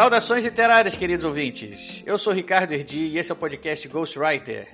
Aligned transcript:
Saudações 0.00 0.44
literárias, 0.44 0.96
queridos 0.96 1.26
ouvintes. 1.26 2.02
Eu 2.06 2.16
sou 2.16 2.32
Ricardo 2.32 2.72
Erdi 2.72 3.00
e 3.00 3.18
esse 3.18 3.30
é 3.30 3.34
o 3.34 3.36
podcast 3.36 3.86
Ghostwriter. 3.86 4.66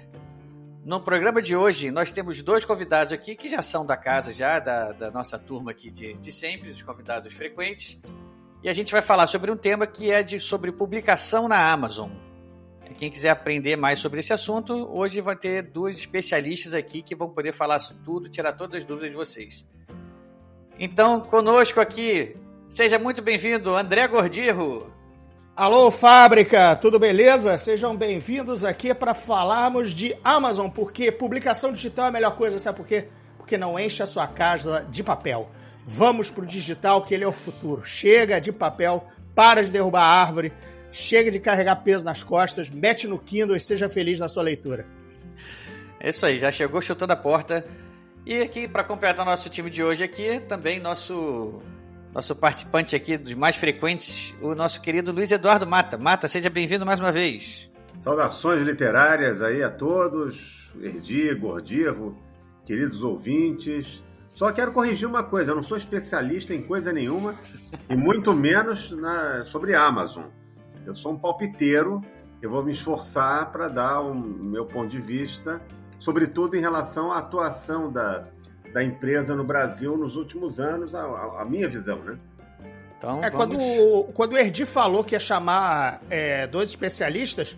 No 0.85 1.01
programa 1.01 1.43
de 1.43 1.57
hoje, 1.57 1.91
nós 1.91 2.12
temos 2.12 2.41
dois 2.43 2.65
convidados 2.65 3.12
aqui 3.12 3.35
que 3.35 3.49
já 3.49 3.61
são 3.61 3.85
da 3.85 3.97
casa, 3.97 4.33
já 4.33 4.61
da, 4.61 4.93
da 4.93 5.11
nossa 5.11 5.37
turma 5.37 5.73
aqui 5.73 5.91
de, 5.91 6.12
de 6.12 6.30
sempre, 6.30 6.71
dos 6.71 6.80
convidados 6.80 7.35
frequentes. 7.35 7.99
E 8.62 8.69
a 8.69 8.73
gente 8.73 8.93
vai 8.93 9.02
falar 9.02 9.27
sobre 9.27 9.51
um 9.51 9.57
tema 9.57 9.85
que 9.85 10.12
é 10.12 10.23
de, 10.23 10.39
sobre 10.39 10.71
publicação 10.71 11.49
na 11.49 11.73
Amazon. 11.73 12.13
Quem 12.97 13.11
quiser 13.11 13.30
aprender 13.30 13.74
mais 13.74 13.99
sobre 13.99 14.21
esse 14.21 14.33
assunto, 14.33 14.88
hoje 14.97 15.21
vai 15.21 15.35
ter 15.35 15.61
dois 15.61 15.99
especialistas 15.99 16.73
aqui 16.73 17.02
que 17.02 17.16
vão 17.16 17.30
poder 17.30 17.51
falar 17.51 17.80
tudo, 18.05 18.29
tirar 18.29 18.52
todas 18.52 18.77
as 18.79 18.85
dúvidas 18.85 19.11
de 19.11 19.16
vocês. 19.16 19.66
Então, 20.79 21.21
conosco 21.21 21.80
aqui, 21.80 22.37
seja 22.69 22.97
muito 22.97 23.21
bem-vindo, 23.21 23.74
André 23.74 24.07
Gordirro. 24.07 24.95
Alô, 25.56 25.91
fábrica, 25.91 26.77
tudo 26.77 26.98
beleza? 26.98 27.57
Sejam 27.57 27.96
bem-vindos 27.96 28.62
aqui 28.62 28.93
para 28.93 29.15
falarmos 29.15 29.93
de 29.93 30.15
Amazon, 30.23 30.68
porque 30.68 31.10
publicação 31.10 31.73
digital 31.73 32.04
é 32.04 32.09
a 32.09 32.12
melhor 32.12 32.37
coisa, 32.37 32.59
sabe 32.59 32.76
por 32.76 32.87
quê? 32.87 33.09
Porque 33.38 33.57
não 33.57 33.80
enche 33.80 34.02
a 34.02 34.07
sua 34.07 34.27
casa 34.27 34.87
de 34.90 35.02
papel. 35.02 35.51
Vamos 35.87 36.30
pro 36.30 36.45
digital, 36.45 37.02
que 37.07 37.15
ele 37.15 37.24
é 37.24 37.27
o 37.27 37.32
futuro. 37.32 37.82
Chega 37.82 38.38
de 38.38 38.52
papel, 38.52 39.09
para 39.34 39.65
de 39.65 39.71
derrubar 39.71 40.02
a 40.02 40.21
árvore, 40.21 40.52
chega 40.93 41.30
de 41.30 41.40
carregar 41.40 41.77
peso 41.77 42.04
nas 42.04 42.23
costas, 42.23 42.68
mete 42.68 43.07
no 43.09 43.18
Kindle 43.18 43.57
e 43.57 43.60
seja 43.60 43.88
feliz 43.88 44.18
na 44.18 44.29
sua 44.29 44.43
leitura. 44.43 44.87
É 45.99 46.10
isso 46.10 46.27
aí, 46.27 46.38
já 46.38 46.52
chegou 46.52 46.82
chutando 46.82 47.15
a 47.15 47.16
porta. 47.16 47.66
E 48.27 48.43
aqui, 48.43 48.68
para 48.68 48.84
completar 48.84 49.24
nosso 49.24 49.49
time 49.49 49.71
de 49.71 49.82
hoje 49.82 50.04
aqui, 50.04 50.38
também 50.38 50.79
nosso 50.79 51.62
nosso 52.16 52.34
participante 52.34 52.96
aqui 52.96 53.18
dos 53.18 53.34
mais 53.34 53.56
frequentes, 53.56 54.34
o 54.40 54.54
nosso 54.54 54.80
querido 54.80 55.12
Luiz 55.12 55.30
Eduardo 55.30 55.66
Mata. 55.66 55.98
Mata, 55.98 56.26
seja 56.26 56.48
bem-vindo 56.48 56.86
mais 56.86 56.98
uma 56.98 57.12
vez. 57.12 57.70
Saudações 58.00 58.66
literárias 58.66 59.42
aí 59.42 59.62
a 59.62 59.68
todos, 59.68 60.72
Erdi, 60.80 61.34
Gordirro, 61.34 62.16
queridos 62.64 63.02
ouvintes. 63.02 64.03
Só 64.32 64.50
quero 64.50 64.72
corrigir 64.72 65.06
uma 65.06 65.22
coisa, 65.22 65.50
eu 65.50 65.56
não 65.56 65.62
sou 65.62 65.76
especialista 65.76 66.54
em 66.54 66.62
coisa 66.62 66.91
nenhuma, 66.91 67.34
e 67.91 67.94
muito 67.94 68.32
menos 68.32 68.91
na, 68.92 69.44
sobre 69.44 69.75
Amazon. 69.75 70.25
Eu 70.87 70.94
sou 70.94 71.12
um 71.12 71.19
palpiteiro, 71.19 72.00
eu 72.41 72.48
vou 72.48 72.64
me 72.64 72.72
esforçar 72.72 73.53
para 73.53 73.69
dar 73.69 74.00
o 74.00 74.12
um, 74.12 74.20
meu 74.20 74.64
ponto 74.64 74.88
de 74.88 75.03
vista, 75.03 75.60
sobretudo 75.98 76.56
em 76.56 76.60
relação 76.60 77.12
à 77.12 77.19
atuação 77.19 77.92
da, 77.92 78.26
da 78.77 78.84
empresa 78.84 79.34
no 79.34 79.43
Brasil 79.43 79.97
nos 79.97 80.16
últimos 80.16 80.60
anos, 80.60 80.94
a, 80.94 81.00
a 81.41 81.47
minha 81.47 81.66
visão, 81.66 81.99
né? 82.00 82.19
Então, 82.99 83.25
é, 83.25 83.31
vamos... 83.31 83.56
quando, 83.56 84.12
quando 84.12 84.33
o 84.34 84.37
Erdi 84.37 84.66
falou 84.66 85.03
que 85.03 85.15
ia 85.15 85.21
chamar 85.21 86.03
é, 86.10 86.47
dois 86.47 86.69
especialistas, 86.69 87.56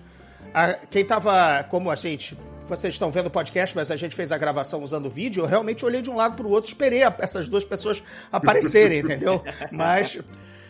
a, 0.54 0.74
quem 0.74 1.04
tava, 1.04 1.64
como 1.64 1.90
a 1.90 1.96
gente, 1.96 2.38
vocês 2.68 2.94
estão 2.94 3.10
vendo 3.10 3.26
o 3.26 3.30
podcast, 3.30 3.74
mas 3.74 3.90
a 3.90 3.96
gente 3.96 4.14
fez 4.14 4.30
a 4.30 4.38
gravação 4.38 4.80
usando 4.80 5.06
o 5.06 5.10
vídeo, 5.10 5.42
eu 5.42 5.48
realmente 5.48 5.84
olhei 5.84 6.02
de 6.02 6.08
um 6.08 6.14
lado 6.14 6.36
para 6.36 6.46
o 6.46 6.50
outro, 6.50 6.68
esperei 6.68 7.02
a, 7.02 7.12
essas 7.18 7.48
duas 7.48 7.64
pessoas 7.64 8.00
aparecerem, 8.30 9.00
entendeu? 9.02 9.42
Mas 9.72 10.20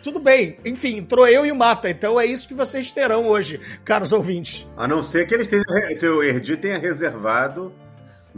tudo 0.03 0.19
bem. 0.19 0.57
Enfim, 0.65 0.97
entrou 0.97 1.29
eu 1.29 1.45
e 1.45 1.53
o 1.53 1.57
Mata, 1.57 1.91
então 1.91 2.19
é 2.19 2.25
isso 2.25 2.49
que 2.49 2.55
vocês 2.55 2.91
terão 2.91 3.27
hoje, 3.27 3.61
caros 3.85 4.15
ouvintes. 4.15 4.67
A 4.79 4.89
não 4.89 5.03
ser 5.03 5.27
que 5.27 5.35
eles 5.35 5.47
tenham, 5.47 5.63
se 5.95 6.07
o 6.07 6.23
Erdi 6.23 6.57
tenha 6.57 6.79
reservado 6.79 7.71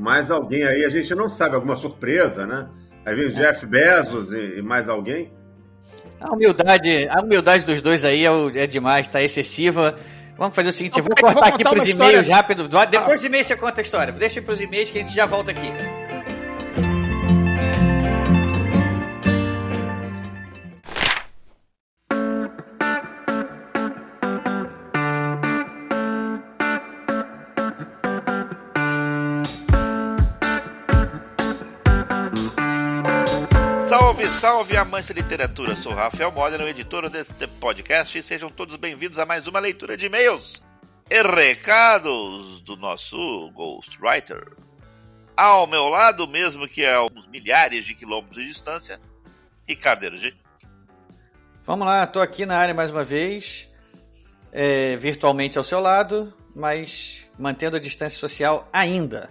mais 0.01 0.31
alguém 0.31 0.65
aí, 0.65 0.85
a 0.85 0.89
gente 0.89 1.15
não 1.15 1.29
sabe, 1.29 1.55
alguma 1.55 1.77
surpresa, 1.77 2.47
né? 2.47 2.67
Aí 3.05 3.15
vem 3.15 3.27
o 3.27 3.33
Jeff 3.33 3.65
Bezos 3.67 4.33
e, 4.33 4.59
e 4.59 4.63
mais 4.63 4.89
alguém. 4.89 5.33
A 6.21 6.33
humildade, 6.33 7.09
a 7.09 7.21
humildade 7.21 7.65
dos 7.65 7.81
dois 7.81 8.05
aí 8.05 8.27
é, 8.27 8.63
é 8.63 8.67
demais, 8.67 9.09
tá 9.09 9.23
excessiva. 9.23 9.95
Vamos 10.37 10.55
fazer 10.55 10.71
o 10.71 10.73
seguinte, 10.73 10.99
eu 10.99 11.05
vou 11.05 11.15
cortar 11.15 11.49
aqui 11.49 11.63
pros 11.63 11.87
e-mails 11.87 12.29
rápido. 12.29 12.67
Depois 12.67 13.21
dos 13.21 13.25
e-mails 13.25 13.47
você 13.47 13.57
conta 13.57 13.81
a 13.81 13.83
história. 13.83 14.13
Deixa 14.13 14.41
pros 14.41 14.61
e-mails 14.61 14.91
que 14.91 14.99
a 14.99 15.03
gente 15.03 15.15
já 15.15 15.27
volta 15.27 15.51
aqui. 15.51 15.71
Salve, 34.31 34.39
salve, 34.39 34.77
amante 34.77 35.13
de 35.13 35.21
literatura! 35.21 35.75
Sou 35.75 35.93
Rafael 35.93 36.31
Modena, 36.31 36.65
o 36.65 36.69
editor 36.69 37.09
deste 37.11 37.47
podcast, 37.47 38.17
e 38.17 38.23
sejam 38.23 38.49
todos 38.49 38.77
bem-vindos 38.77 39.19
a 39.19 39.27
mais 39.27 39.47
uma 39.47 39.59
leitura 39.59 39.97
de 39.97 40.07
e-mails 40.07 40.63
e 41.11 41.23
recados 41.23 42.61
do 42.61 42.77
nosso 42.77 43.51
Ghostwriter. 43.51 44.53
Ao 45.37 45.67
meu 45.67 45.89
lado, 45.89 46.29
mesmo 46.29 46.69
que 46.69 46.87
a 46.87 47.03
uns 47.03 47.27
milhares 47.27 47.85
de 47.85 47.95
quilômetros 47.95 48.43
de 48.43 48.49
distância, 48.49 49.01
Ricardo 49.69 50.05
Ergi. 50.05 50.37
Vamos 51.63 51.87
lá, 51.87 52.05
estou 52.05 52.23
aqui 52.23 52.47
na 52.47 52.57
área 52.57 52.75
mais 52.75 52.91
uma 52.91 53.05
vez, 53.05 53.69
é, 54.53 54.97
virtualmente 54.97 55.59
ao 55.59 55.65
seu 55.65 55.81
lado, 55.81 56.33
mas 56.55 57.29
mantendo 57.39 57.77
a 57.77 57.81
distância 57.81 58.19
social 58.19 58.69
ainda. 58.73 59.31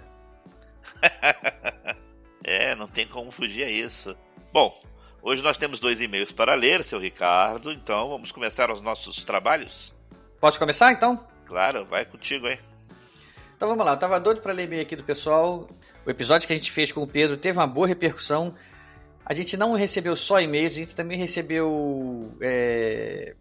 é, 2.43 2.75
não 2.75 2.87
tem 2.87 3.07
como 3.07 3.31
fugir 3.31 3.63
a 3.63 3.69
isso. 3.69 4.15
Bom, 4.51 4.88
hoje 5.21 5.43
nós 5.43 5.57
temos 5.57 5.79
dois 5.79 6.01
e-mails 6.01 6.31
para 6.31 6.53
ler, 6.53 6.83
seu 6.83 6.99
Ricardo, 6.99 7.71
então 7.71 8.09
vamos 8.09 8.31
começar 8.31 8.71
os 8.71 8.81
nossos 8.81 9.23
trabalhos? 9.23 9.93
Posso 10.39 10.57
começar 10.57 10.91
então? 10.91 11.25
Claro, 11.45 11.85
vai 11.85 12.05
contigo 12.05 12.47
aí. 12.47 12.59
Então 13.55 13.67
vamos 13.67 13.85
lá, 13.85 13.93
eu 13.93 13.97
tava 13.97 14.19
doido 14.19 14.41
para 14.41 14.53
ler 14.53 14.63
e-mail 14.63 14.81
aqui 14.81 14.95
do 14.95 15.03
pessoal. 15.03 15.69
O 16.05 16.09
episódio 16.09 16.47
que 16.47 16.53
a 16.53 16.55
gente 16.55 16.71
fez 16.71 16.91
com 16.91 17.01
o 17.01 17.07
Pedro 17.07 17.37
teve 17.37 17.57
uma 17.57 17.67
boa 17.67 17.87
repercussão. 17.87 18.55
A 19.25 19.33
gente 19.33 19.57
não 19.57 19.73
recebeu 19.73 20.15
só 20.15 20.39
e-mails, 20.39 20.73
a 20.73 20.79
gente 20.79 20.95
também 20.95 21.17
recebeu 21.17 22.35
é, 22.41 23.35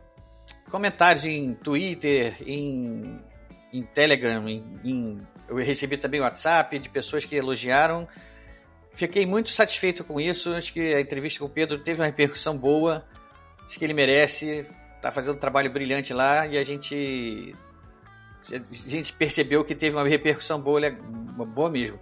comentários 0.70 1.24
em 1.24 1.54
Twitter, 1.54 2.36
em, 2.46 3.18
em 3.72 3.82
Telegram, 3.82 4.48
em, 4.48 4.64
em, 4.84 5.26
eu 5.48 5.56
recebi 5.56 5.96
também 5.96 6.20
WhatsApp 6.20 6.78
de 6.78 6.88
pessoas 6.88 7.24
que 7.24 7.36
elogiaram. 7.36 8.06
Fiquei 8.98 9.24
muito 9.24 9.50
satisfeito 9.50 10.02
com 10.02 10.20
isso. 10.20 10.52
Acho 10.52 10.72
que 10.72 10.92
a 10.92 11.00
entrevista 11.00 11.38
com 11.38 11.44
o 11.46 11.48
Pedro 11.48 11.78
teve 11.78 12.00
uma 12.00 12.06
repercussão 12.06 12.58
boa. 12.58 13.06
Acho 13.64 13.78
que 13.78 13.84
ele 13.84 13.94
merece. 13.94 14.66
Tá 15.00 15.12
fazendo 15.12 15.36
um 15.36 15.38
trabalho 15.38 15.70
brilhante 15.70 16.12
lá 16.12 16.48
e 16.48 16.58
a 16.58 16.64
gente 16.64 17.54
a 18.52 18.90
gente 18.90 19.12
percebeu 19.12 19.64
que 19.64 19.72
teve 19.72 19.94
uma 19.94 20.04
repercussão 20.08 20.60
boa, 20.60 20.80
uma 20.80 21.46
boa 21.46 21.70
mesmo. 21.70 21.96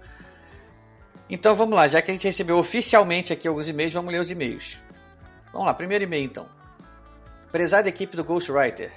Então 1.29 1.53
vamos 1.53 1.77
lá, 1.77 1.87
já 1.87 2.01
que 2.01 2.11
a 2.11 2.15
gente 2.15 2.27
recebeu 2.27 2.57
oficialmente 2.57 3.31
aqui 3.31 3.47
alguns 3.47 3.69
e-mails, 3.69 3.93
vamos 3.93 4.11
ler 4.11 4.21
os 4.21 4.31
e-mails. 4.31 4.79
Vamos 5.53 5.67
lá, 5.67 5.75
primeiro 5.75 6.05
e-mail 6.05 6.25
então. 6.25 6.49
Prezada 7.53 7.91
equipe 7.91 8.17
do 8.17 8.25
Ghostwriter, 8.25 8.91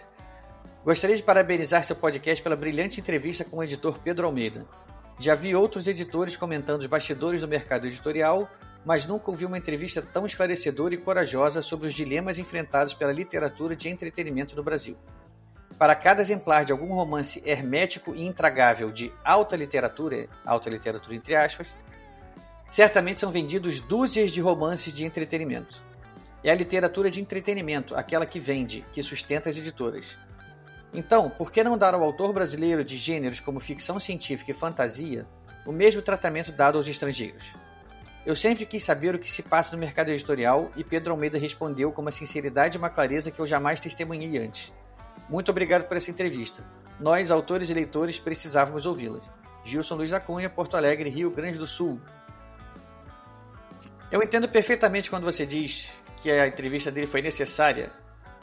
gostaria 0.86 1.18
de 1.18 1.24
parabenizar 1.24 1.84
seu 1.84 1.98
podcast 1.98 2.42
pela 2.42 2.56
brilhante 2.56 3.02
entrevista 3.02 3.44
com 3.44 3.58
o 3.58 3.64
editor 3.64 4.00
Pedro 4.00 4.26
Almeida. 4.26 4.66
Já 5.20 5.36
vi 5.36 5.54
outros 5.54 5.86
editores 5.86 6.38
comentando 6.38 6.80
os 6.80 6.88
bastidores 6.88 7.42
do 7.42 7.48
mercado 7.48 7.86
editorial, 7.86 8.50
mas 8.86 9.06
nunca 9.06 9.30
ouvi 9.30 9.46
uma 9.46 9.58
entrevista 9.58 10.02
tão 10.02 10.26
esclarecedora 10.26 10.94
e 10.94 10.98
corajosa 10.98 11.62
sobre 11.62 11.88
os 11.88 11.94
dilemas 11.94 12.40
enfrentados 12.40 12.94
pela 12.94 13.12
literatura 13.12 13.76
de 13.76 13.90
entretenimento 13.90 14.56
no 14.56 14.64
Brasil. 14.64 14.98
Para 15.78 15.94
cada 15.94 16.22
exemplar 16.22 16.64
de 16.64 16.72
algum 16.72 16.94
romance 16.94 17.44
hermético 17.46 18.16
e 18.16 18.26
intragável 18.26 18.92
de 18.92 19.12
alta 19.24 19.58
literatura, 19.58 20.30
alta 20.46 20.70
literatura 20.70 21.16
entre 21.16 21.36
aspas, 21.36 21.68
certamente 22.70 23.20
são 23.20 23.30
vendidos 23.30 23.82
dúzias 23.82 24.32
de 24.32 24.40
romances 24.40 24.94
de 24.94 25.04
entretenimento. 25.04 25.84
É 26.42 26.50
a 26.50 26.56
literatura 26.56 27.12
de 27.12 27.20
entretenimento, 27.20 27.94
aquela 27.94 28.26
que 28.26 28.40
vende, 28.40 28.86
que 28.94 29.04
sustenta 29.04 29.50
as 29.50 29.58
editoras. 29.58 30.18
Então, 30.94 31.30
por 31.30 31.52
que 31.52 31.64
não 31.64 31.78
dar 31.78 31.94
ao 31.94 32.04
autor 32.04 32.34
brasileiro 32.34 32.84
de 32.84 32.98
gêneros 32.98 33.40
como 33.40 33.60
ficção 33.60 34.00
científica 34.00 34.52
e 34.52 34.56
fantasia 34.56 35.28
o 35.66 35.72
mesmo 35.72 36.02
tratamento 36.02 36.52
dado 36.52 36.78
aos 36.78 36.88
estrangeiros? 36.88 37.54
Eu 38.26 38.36
sempre 38.36 38.66
quis 38.66 38.84
saber 38.84 39.16
o 39.16 39.20
que 39.20 39.32
se 39.32 39.44
passa 39.44 39.72
no 39.72 39.78
mercado 39.80 40.10
editorial 40.10 40.72
e 40.76 40.84
Pedro 40.84 41.14
Almeida 41.14 41.38
respondeu 41.38 41.92
com 41.92 42.02
uma 42.02 42.12
sinceridade 42.12 42.76
e 42.76 42.80
uma 42.80 42.90
clareza 42.90 43.32
que 43.32 43.40
eu 43.40 43.48
jamais 43.48 43.80
testemunhei 43.80 44.38
antes. 44.38 44.74
Muito 45.30 45.52
obrigado 45.52 45.88
por 45.88 45.96
essa 45.96 46.12
entrevista. 46.12 46.64
nós, 47.00 47.32
autores 47.32 47.70
e 47.70 47.74
leitores, 47.74 48.20
precisávamos 48.20 48.86
ouvi-las. 48.86 49.24
Gilson 49.64 49.96
Luiz 49.96 50.12
Acunha, 50.12 50.50
Porto 50.50 50.76
Alegre, 50.76 51.10
Rio 51.10 51.32
Grande 51.32 51.58
do 51.58 51.68
Sul. 51.68 52.00
Eu 54.12 54.22
entendo 54.22 54.50
perfeitamente 54.50 55.10
quando 55.10 55.24
você 55.24 55.46
diz 55.46 55.88
que 56.22 56.30
a 56.30 56.48
entrevista 56.48 56.92
dele 56.92 57.08
foi 57.08 57.22
necessária, 57.22 57.92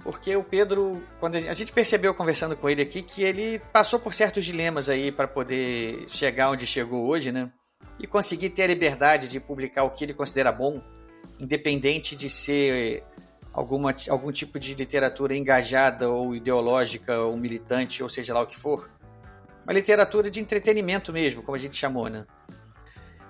porque 0.02 0.36
o 0.36 0.44
Pedro, 0.44 1.02
quando 1.18 1.36
a 1.36 1.54
gente 1.54 1.72
percebeu 1.72 2.14
conversando 2.14 2.56
com 2.56 2.68
ele 2.68 2.82
aqui, 2.82 3.02
que 3.02 3.22
ele 3.22 3.58
passou 3.72 3.98
por 3.98 4.14
certos 4.14 4.44
dilemas 4.44 4.88
aí 4.88 5.10
para 5.10 5.26
poder 5.26 6.06
chegar 6.08 6.50
onde 6.50 6.66
chegou 6.66 7.06
hoje, 7.06 7.32
né? 7.32 7.50
E 7.98 8.06
conseguir 8.06 8.50
ter 8.50 8.64
a 8.64 8.66
liberdade 8.68 9.28
de 9.28 9.40
publicar 9.40 9.84
o 9.84 9.90
que 9.90 10.04
ele 10.04 10.14
considera 10.14 10.52
bom, 10.52 10.80
independente 11.40 12.14
de 12.14 12.30
ser 12.30 13.02
alguma, 13.52 13.94
algum 14.08 14.30
tipo 14.30 14.60
de 14.60 14.74
literatura 14.74 15.34
engajada 15.34 16.08
ou 16.08 16.34
ideológica 16.34 17.18
ou 17.20 17.36
militante, 17.36 18.02
ou 18.02 18.08
seja 18.08 18.34
lá 18.34 18.42
o 18.42 18.46
que 18.46 18.56
for. 18.56 18.90
Uma 19.64 19.72
literatura 19.72 20.30
de 20.30 20.38
entretenimento 20.38 21.12
mesmo, 21.12 21.42
como 21.42 21.56
a 21.56 21.58
gente 21.58 21.74
chamou, 21.74 22.08
né? 22.08 22.24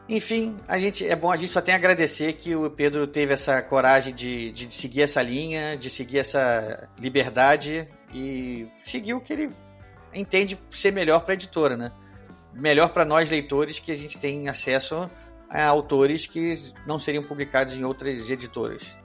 Enfim, 0.08 0.56
a 0.69 0.79
gente 0.79 1.05
é 1.05 1.17
bom, 1.17 1.32
a 1.32 1.37
gente 1.37 1.50
só 1.50 1.61
tem 1.61 1.75
a 1.75 1.76
agradecer 1.76 2.35
que 2.35 2.55
o 2.55 2.70
Pedro 2.70 3.08
teve 3.08 3.35
essa 3.35 3.61
coragem 3.61 4.14
de, 4.14 4.53
de 4.53 4.73
seguir 4.73 5.03
essa 5.03 5.20
linha, 5.20 5.76
de 5.76 5.91
seguir 5.91 6.19
essa 6.19 6.88
liberdade 6.97 7.88
e 8.14 8.69
seguir 8.81 9.14
o 9.14 9.20
que 9.20 9.32
ele 9.32 9.50
entende 10.14 10.58
ser 10.70 10.93
melhor 10.93 11.20
para 11.20 11.32
a 11.32 11.35
editora, 11.35 11.76
né? 11.76 11.91
Melhor 12.55 12.91
para 12.91 13.05
nós 13.05 13.29
leitores 13.29 13.81
que 13.81 13.91
a 13.91 13.97
gente 13.97 14.17
tem 14.17 14.49
acesso 14.49 15.11
a 15.50 15.64
autores 15.64 16.25
que 16.25 16.62
não 16.87 16.99
seriam 16.99 17.25
publicados 17.25 17.75
em 17.75 17.85
outras 17.85 18.31
editoras. 18.31 18.97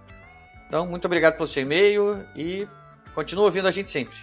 Então, 0.68 0.86
muito 0.86 1.06
obrigado 1.06 1.36
pelo 1.36 1.48
seu 1.48 1.64
e-mail 1.64 2.26
e 2.36 2.68
continue 3.16 3.44
ouvindo 3.46 3.68
a 3.68 3.72
gente 3.72 3.90
sempre. 3.90 4.16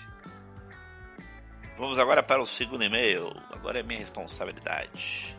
Vamos 1.77 1.99
agora 1.99 2.23
para 2.23 2.41
o 2.41 2.47
segundo 2.47 2.85
e-mail. 2.85 3.33
Agora 3.53 3.81
é 3.81 3.83
minha 3.83 4.01
responsabilidade. 4.01 5.38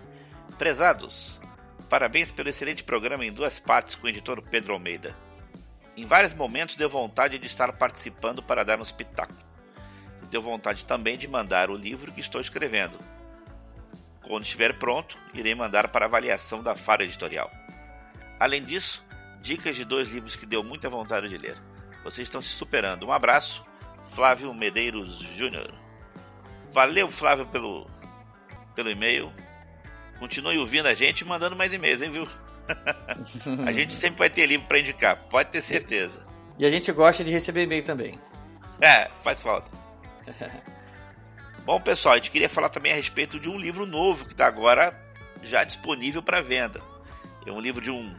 Prezados, 0.60 1.40
parabéns 1.88 2.34
pelo 2.34 2.50
excelente 2.50 2.84
programa 2.84 3.26
em 3.26 3.32
duas 3.32 3.62
partes 3.62 3.96
com 3.96 4.06
o 4.06 4.10
editor 4.10 4.42
Pedro 4.42 4.74
Almeida. 4.74 5.16
Em 5.96 6.06
vários 6.06 6.34
momentos 6.34 6.76
deu 6.76 6.90
vontade 6.90 7.40
de 7.40 7.48
estar 7.48 7.72
participando 7.72 8.44
para 8.44 8.66
dar 8.66 8.78
um 8.78 8.84
espetáculo. 8.84 9.40
Deu 10.30 10.42
vontade 10.42 10.84
também 10.84 11.18
de 11.18 11.30
mandar 11.30 11.70
o 11.70 11.78
livro 11.78 12.12
que 12.12 12.20
estou 12.20 12.42
escrevendo. 12.42 13.00
Quando 14.22 14.44
estiver 14.44 14.78
pronto, 14.78 15.18
irei 15.34 15.56
mandar 15.56 15.88
para 15.88 16.08
avaliação 16.08 16.62
da 16.62 16.76
Fara 16.76 17.06
Editorial. 17.06 17.50
Além 18.38 18.62
disso, 18.62 19.02
dicas 19.42 19.78
de 19.78 19.86
dois 19.86 20.10
livros 20.10 20.36
que 20.36 20.46
deu 20.46 20.62
muita 20.62 20.90
vontade 20.90 21.30
de 21.30 21.38
ler. 21.38 21.58
Vocês 22.04 22.28
estão 22.28 22.42
se 22.42 22.50
superando. 22.50 23.08
Um 23.08 23.14
abraço, 23.14 23.66
Flávio 24.08 24.54
Medeiros 24.54 25.20
Júnior. 25.20 25.74
Valeu, 26.70 27.10
Flávio, 27.10 27.46
pelo, 27.46 27.90
pelo 28.76 28.92
e-mail. 28.92 29.32
Continue 30.20 30.58
ouvindo 30.58 30.88
a 30.88 30.94
gente 30.94 31.22
e 31.22 31.26
mandando 31.26 31.56
mais 31.56 31.74
e-mails, 31.74 32.02
hein, 32.02 32.12
viu? 32.12 32.28
a 33.66 33.72
gente 33.72 33.94
sempre 33.94 34.20
vai 34.20 34.30
ter 34.30 34.46
livro 34.46 34.68
para 34.68 34.80
indicar, 34.80 35.18
pode 35.30 35.50
ter 35.50 35.62
certeza. 35.62 36.28
E 36.58 36.66
a 36.66 36.70
gente 36.70 36.92
gosta 36.92 37.24
de 37.24 37.32
receber 37.32 37.64
e-mail 37.64 37.84
também. 37.84 38.20
É, 38.82 39.10
faz 39.24 39.42
falta. 39.42 39.72
Bom, 41.66 41.80
pessoal, 41.80 42.14
a 42.14 42.18
gente 42.18 42.32
queria 42.32 42.50
falar 42.50 42.70
também 42.70 42.92
a 42.92 42.96
respeito 42.96 43.40
de 43.40 43.50
um 43.50 43.58
livro 43.58 43.86
novo 43.86 44.26
que 44.26 44.32
está 44.32 44.48
agora 44.48 44.94
já 45.42 45.64
disponível 45.64 46.22
para 46.22 46.42
venda. 46.42 46.82
É 47.46 47.52
um 47.52 47.60
livro 47.60 47.82
de 47.82 47.90
um 47.90 48.14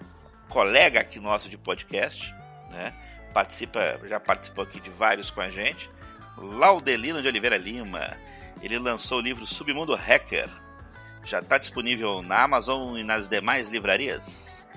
colega 0.49 1.01
aqui 1.01 1.21
nosso 1.21 1.49
de 1.49 1.59
podcast, 1.59 2.33
né? 2.71 2.95
Participa, 3.33 4.01
já 4.09 4.19
participou 4.19 4.65
aqui 4.65 4.81
de 4.81 4.91
vários 4.91 5.31
com 5.31 5.41
a 5.41 5.51
gente. 5.51 5.91
Laudelino 6.37 7.23
de 7.23 7.29
Oliveira 7.29 7.57
Lima. 7.57 8.17
Ele 8.63 8.79
lançou 8.79 9.19
o 9.19 9.23
livro 9.23 9.47
Submundo 9.47 9.95
Hacker, 9.95 10.49
já 11.25 11.41
está 11.41 11.59
disponível 11.59 12.23
na 12.23 12.43
Amazon 12.43 12.99
e 12.99 13.05
nas 13.05 13.29
demais 13.29 13.69
livrarias. 13.69 14.69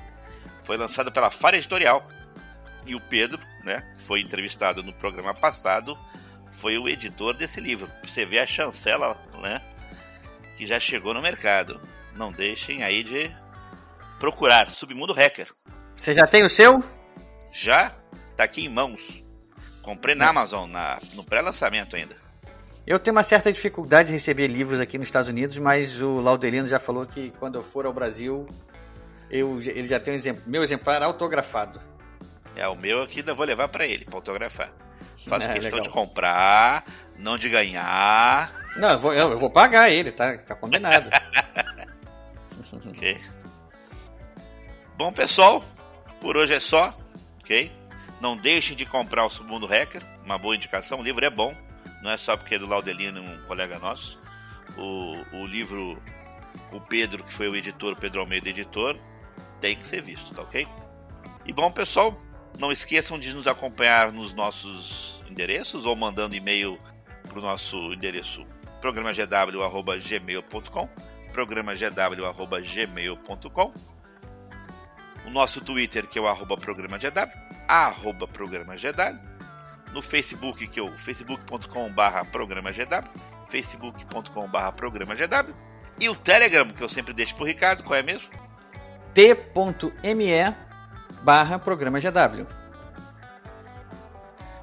Foi 0.63 0.77
lançado 0.77 1.11
pela 1.11 1.31
Fara 1.31 1.57
Editorial. 1.57 2.03
E 2.85 2.95
o 2.95 2.99
Pedro, 2.99 3.39
né, 3.63 3.95
foi 3.97 4.19
entrevistado 4.19 4.83
no 4.83 4.91
programa 4.93 5.33
passado, 5.33 5.97
foi 6.51 6.77
o 6.77 6.89
editor 6.89 7.33
desse 7.33 7.61
livro. 7.61 7.89
Você 8.03 8.25
vê 8.25 8.39
a 8.39 8.45
chancela, 8.45 9.17
né, 9.41 9.61
que 10.57 10.65
já 10.65 10.79
chegou 10.79 11.13
no 11.13 11.21
mercado. 11.21 11.79
Não 12.13 12.31
deixem 12.31 12.83
aí 12.83 13.03
de 13.03 13.31
procurar 14.19 14.69
Submundo 14.69 15.13
Hacker. 15.13 15.49
Você 15.95 16.13
já 16.13 16.27
tem 16.27 16.43
o 16.43 16.49
seu? 16.49 16.83
Já, 17.51 17.95
tá 18.35 18.43
aqui 18.43 18.65
em 18.65 18.69
mãos. 18.69 19.23
Comprei 19.81 20.15
na 20.15 20.29
Amazon, 20.29 20.69
na, 20.69 20.99
no 21.13 21.23
pré-lançamento 21.23 21.95
ainda. 21.95 22.22
Eu 22.85 22.99
tenho 22.99 23.15
uma 23.15 23.23
certa 23.23 23.51
dificuldade 23.51 24.07
de 24.07 24.13
receber 24.13 24.47
livros 24.47 24.79
aqui 24.79 24.97
nos 24.97 25.07
Estados 25.07 25.29
Unidos, 25.29 25.57
mas 25.57 26.01
o 26.01 26.19
Laudelino 26.19 26.67
já 26.67 26.79
falou 26.79 27.05
que 27.05 27.31
quando 27.39 27.55
eu 27.55 27.63
for 27.63 27.85
ao 27.85 27.93
Brasil, 27.93 28.45
eu, 29.31 29.57
ele 29.61 29.85
já 29.85 30.01
tem 30.01 30.13
um 30.13 30.17
exemplo, 30.17 30.43
meu 30.45 30.61
exemplar 30.63 31.01
autografado. 31.01 31.79
É, 32.57 32.67
o 32.67 32.75
meu 32.75 33.01
aqui 33.01 33.19
ainda 33.19 33.33
vou 33.33 33.45
levar 33.45 33.69
para 33.69 33.87
ele, 33.87 34.03
para 34.03 34.15
autografar. 34.15 34.73
Faço 35.15 35.47
é, 35.47 35.53
questão 35.53 35.79
legal. 35.79 35.81
de 35.81 35.89
comprar, 35.89 36.85
não 37.17 37.37
de 37.37 37.47
ganhar. 37.47 38.51
Não, 38.75 38.91
eu 38.91 38.99
vou, 38.99 39.13
eu 39.13 39.39
vou 39.39 39.49
pagar 39.49 39.89
ele, 39.89 40.11
tá, 40.11 40.37
tá 40.37 40.53
combinado. 40.53 41.09
ok. 42.85 43.17
Bom, 44.97 45.13
pessoal, 45.13 45.63
por 46.19 46.35
hoje 46.35 46.53
é 46.53 46.59
só, 46.59 46.93
ok? 47.41 47.71
Não 48.19 48.35
deixem 48.35 48.75
de 48.75 48.85
comprar 48.85 49.25
o 49.25 49.29
Submundo 49.29 49.67
Hacker, 49.67 50.03
uma 50.25 50.37
boa 50.37 50.53
indicação, 50.53 50.99
o 50.99 51.03
livro 51.03 51.23
é 51.23 51.29
bom 51.29 51.55
não 52.03 52.11
é 52.11 52.17
só 52.17 52.35
porque 52.35 52.55
é 52.55 52.59
do 52.59 52.67
Laudelino, 52.67 53.21
um 53.21 53.41
colega 53.43 53.79
nosso. 53.79 54.19
O, 54.77 55.15
o 55.37 55.47
livro, 55.47 55.97
o 56.71 56.81
Pedro, 56.81 57.23
que 57.23 57.31
foi 57.31 57.47
o 57.47 57.55
editor, 57.55 57.93
o 57.93 57.95
Pedro 57.95 58.19
Almeida, 58.19 58.49
editor, 58.49 58.99
tem 59.61 59.77
que 59.77 59.87
ser 59.87 60.01
visto, 60.01 60.33
tá 60.33 60.41
ok? 60.41 60.67
E 61.45 61.53
bom, 61.53 61.71
pessoal, 61.71 62.13
não 62.59 62.73
esqueçam 62.73 63.17
de 63.17 63.33
nos 63.33 63.47
acompanhar 63.47 64.11
nos 64.11 64.33
nossos 64.33 65.23
endereços 65.29 65.85
ou 65.85 65.95
mandando 65.95 66.35
e-mail 66.35 66.77
para 67.27 67.39
o 67.39 67.41
nosso 67.41 67.93
endereço 67.93 68.45
programagw.gmail.com 68.81 70.89
programagw.gmail.com 71.31 73.73
o 75.25 75.29
nosso 75.29 75.61
Twitter 75.61 76.05
que 76.05 76.19
é 76.19 76.21
o 76.21 76.27
arroba 76.27 76.57
programagw 76.57 77.13
arroba 77.67 78.27
no 79.93 80.01
Facebook, 80.01 80.67
que 80.67 80.79
é 80.79 80.83
o 80.83 80.97
facebook.com.br 80.97 82.25
programa 82.31 82.71
GW, 82.71 83.03
facebook.com.br 83.49 84.71
programa 84.75 85.15
GW, 85.15 85.53
e 85.99 86.09
o 86.09 86.15
Telegram, 86.15 86.67
que 86.69 86.81
eu 86.81 86.89
sempre 86.89 87.13
deixo 87.13 87.35
pro 87.35 87.45
Ricardo, 87.45 87.83
qual 87.83 87.99
é 87.99 88.03
mesmo? 88.03 88.29
t.me 89.13 90.55
barra 91.21 91.59
programa 91.59 91.99
GW. 91.99 92.47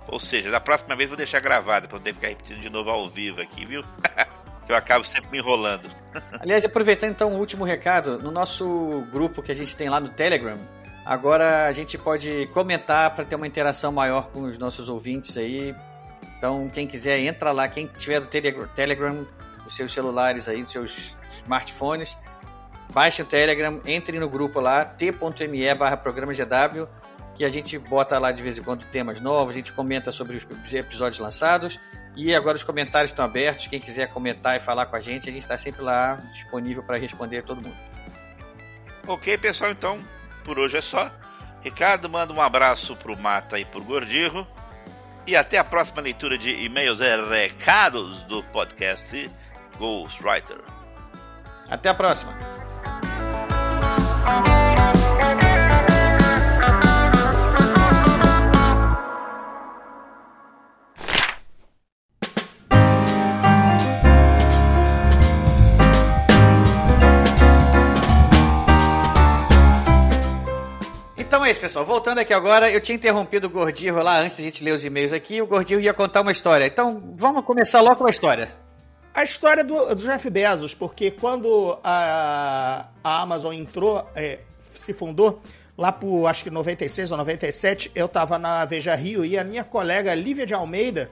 Ou 0.08 0.18
seja, 0.18 0.50
da 0.50 0.60
próxima 0.60 0.96
vez 0.96 1.08
vou 1.08 1.16
deixar 1.16 1.40
gravado, 1.40 1.86
para 1.86 1.96
não 1.96 2.02
ter 2.02 2.10
que 2.10 2.16
ficar 2.16 2.28
repetindo 2.28 2.60
de 2.60 2.68
novo 2.68 2.90
ao 2.90 3.08
vivo 3.08 3.40
aqui, 3.40 3.64
viu? 3.64 3.84
que 4.66 4.72
eu 4.72 4.76
acabo 4.76 5.04
sempre 5.04 5.30
me 5.30 5.38
enrolando. 5.38 5.88
Aliás, 6.40 6.64
aproveitando 6.64 7.10
então 7.10 7.32
o 7.32 7.38
último 7.38 7.64
recado, 7.64 8.18
no 8.18 8.30
nosso 8.32 9.06
grupo 9.12 9.40
que 9.40 9.52
a 9.52 9.54
gente 9.54 9.74
tem 9.76 9.88
lá 9.88 10.00
no 10.00 10.08
Telegram, 10.08 10.58
Agora 11.10 11.66
a 11.66 11.72
gente 11.72 11.98
pode 11.98 12.48
comentar 12.52 13.12
para 13.16 13.24
ter 13.24 13.34
uma 13.34 13.44
interação 13.44 13.90
maior 13.90 14.28
com 14.28 14.42
os 14.42 14.58
nossos 14.58 14.88
ouvintes 14.88 15.36
aí. 15.36 15.74
Então, 16.38 16.70
quem 16.72 16.86
quiser, 16.86 17.18
entra 17.18 17.50
lá. 17.50 17.66
Quem 17.66 17.88
tiver 17.88 18.22
o 18.22 18.26
Telegram, 18.68 19.26
os 19.66 19.74
seus 19.74 19.92
celulares 19.92 20.48
aí, 20.48 20.62
os 20.62 20.70
seus 20.70 21.16
smartphones, 21.38 22.16
baixe 22.92 23.22
o 23.22 23.24
Telegram, 23.24 23.80
entre 23.86 24.20
no 24.20 24.28
grupo 24.28 24.60
lá, 24.60 24.84
t.me 24.84 25.74
barra 25.74 25.96
programa 25.96 26.32
GW, 26.32 26.86
que 27.34 27.44
a 27.44 27.50
gente 27.50 27.76
bota 27.76 28.16
lá 28.16 28.30
de 28.30 28.40
vez 28.40 28.56
em 28.58 28.62
quando 28.62 28.84
temas 28.84 29.18
novos, 29.18 29.50
a 29.50 29.56
gente 29.56 29.72
comenta 29.72 30.12
sobre 30.12 30.36
os 30.36 30.72
episódios 30.72 31.18
lançados. 31.18 31.80
E 32.14 32.32
agora 32.32 32.56
os 32.56 32.62
comentários 32.62 33.10
estão 33.10 33.24
abertos. 33.24 33.66
Quem 33.66 33.80
quiser 33.80 34.12
comentar 34.12 34.56
e 34.56 34.60
falar 34.60 34.86
com 34.86 34.94
a 34.94 35.00
gente, 35.00 35.28
a 35.28 35.32
gente 35.32 35.42
está 35.42 35.58
sempre 35.58 35.82
lá 35.82 36.20
disponível 36.30 36.84
para 36.84 36.96
responder 36.98 37.42
todo 37.42 37.60
mundo. 37.60 37.76
Ok, 39.08 39.36
pessoal, 39.38 39.72
então 39.72 39.98
por 40.40 40.58
hoje 40.58 40.78
é 40.78 40.80
só. 40.80 41.10
Ricardo, 41.62 42.08
manda 42.08 42.32
um 42.32 42.40
abraço 42.40 42.96
pro 42.96 43.18
Mata 43.18 43.58
e 43.58 43.64
pro 43.64 43.82
Gordirro. 43.82 44.46
E 45.26 45.36
até 45.36 45.58
a 45.58 45.64
próxima 45.64 46.00
leitura 46.00 46.36
de 46.36 46.50
e-mails 46.50 47.00
e 47.00 47.16
recados 47.28 48.22
do 48.24 48.42
podcast 48.44 49.30
Ghostwriter. 49.78 50.58
Até 51.68 51.88
a 51.90 51.94
próxima. 51.94 52.32
Isso, 71.50 71.58
pessoal. 71.58 71.84
Voltando 71.84 72.20
aqui 72.20 72.32
agora, 72.32 72.70
eu 72.70 72.80
tinha 72.80 72.94
interrompido 72.94 73.48
o 73.48 73.50
Gordinho 73.50 73.96
lá 73.96 74.20
antes 74.20 74.36
de 74.36 74.42
a 74.44 74.46
gente 74.46 74.62
ler 74.62 74.72
os 74.72 74.84
e-mails 74.84 75.12
aqui. 75.12 75.42
O 75.42 75.46
Gordinho 75.48 75.80
ia 75.80 75.92
contar 75.92 76.20
uma 76.20 76.30
história. 76.30 76.64
Então 76.64 77.12
vamos 77.16 77.44
começar 77.44 77.80
logo 77.80 77.96
com 77.96 78.06
a 78.06 78.10
história. 78.10 78.48
A 79.12 79.24
história 79.24 79.64
do, 79.64 79.92
do 79.92 80.00
Jeff 80.00 80.30
Bezos, 80.30 80.74
porque 80.74 81.10
quando 81.10 81.76
a, 81.82 82.86
a 83.02 83.22
Amazon 83.22 83.52
entrou, 83.52 84.08
é, 84.14 84.38
se 84.72 84.92
fundou, 84.92 85.42
lá 85.76 85.90
por 85.90 86.28
acho 86.28 86.44
que 86.44 86.50
96 86.50 87.10
ou 87.10 87.16
97, 87.16 87.90
eu 87.96 88.06
estava 88.06 88.38
na 88.38 88.64
Veja 88.64 88.94
Rio 88.94 89.24
e 89.24 89.36
a 89.36 89.42
minha 89.42 89.64
colega 89.64 90.14
Lívia 90.14 90.46
de 90.46 90.54
Almeida, 90.54 91.10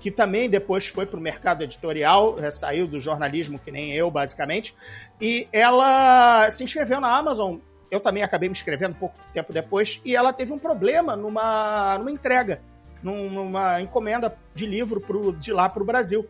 que 0.00 0.10
também 0.10 0.48
depois 0.48 0.86
foi 0.86 1.04
para 1.04 1.18
o 1.18 1.22
mercado 1.22 1.62
editorial, 1.62 2.38
é, 2.38 2.50
saiu 2.50 2.86
do 2.86 2.98
jornalismo 2.98 3.58
que 3.58 3.70
nem 3.70 3.92
eu, 3.92 4.10
basicamente, 4.10 4.74
e 5.20 5.46
ela 5.52 6.50
se 6.50 6.64
inscreveu 6.64 7.02
na 7.02 7.14
Amazon. 7.14 7.58
Eu 7.94 8.00
também 8.00 8.24
acabei 8.24 8.48
me 8.48 8.52
inscrevendo 8.52 8.96
pouco 8.96 9.14
tempo 9.32 9.52
depois, 9.52 10.00
e 10.04 10.16
ela 10.16 10.32
teve 10.32 10.52
um 10.52 10.58
problema 10.58 11.14
numa, 11.14 11.96
numa 11.96 12.10
entrega, 12.10 12.60
numa 13.00 13.80
encomenda 13.80 14.36
de 14.52 14.66
livro 14.66 15.00
pro, 15.00 15.32
de 15.32 15.52
lá 15.52 15.68
para 15.68 15.80
o 15.80 15.86
Brasil. 15.86 16.26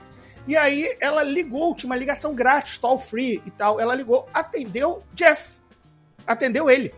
E 0.46 0.58
aí 0.58 0.94
ela 1.00 1.22
ligou, 1.22 1.74
tinha 1.74 1.88
uma 1.88 1.96
ligação 1.96 2.34
grátis, 2.34 2.76
toll 2.76 2.98
free 2.98 3.42
e 3.46 3.50
tal. 3.50 3.80
Ela 3.80 3.94
ligou, 3.94 4.28
atendeu 4.34 5.02
Jeff. 5.14 5.56
Atendeu 6.26 6.68
ele. 6.68 6.92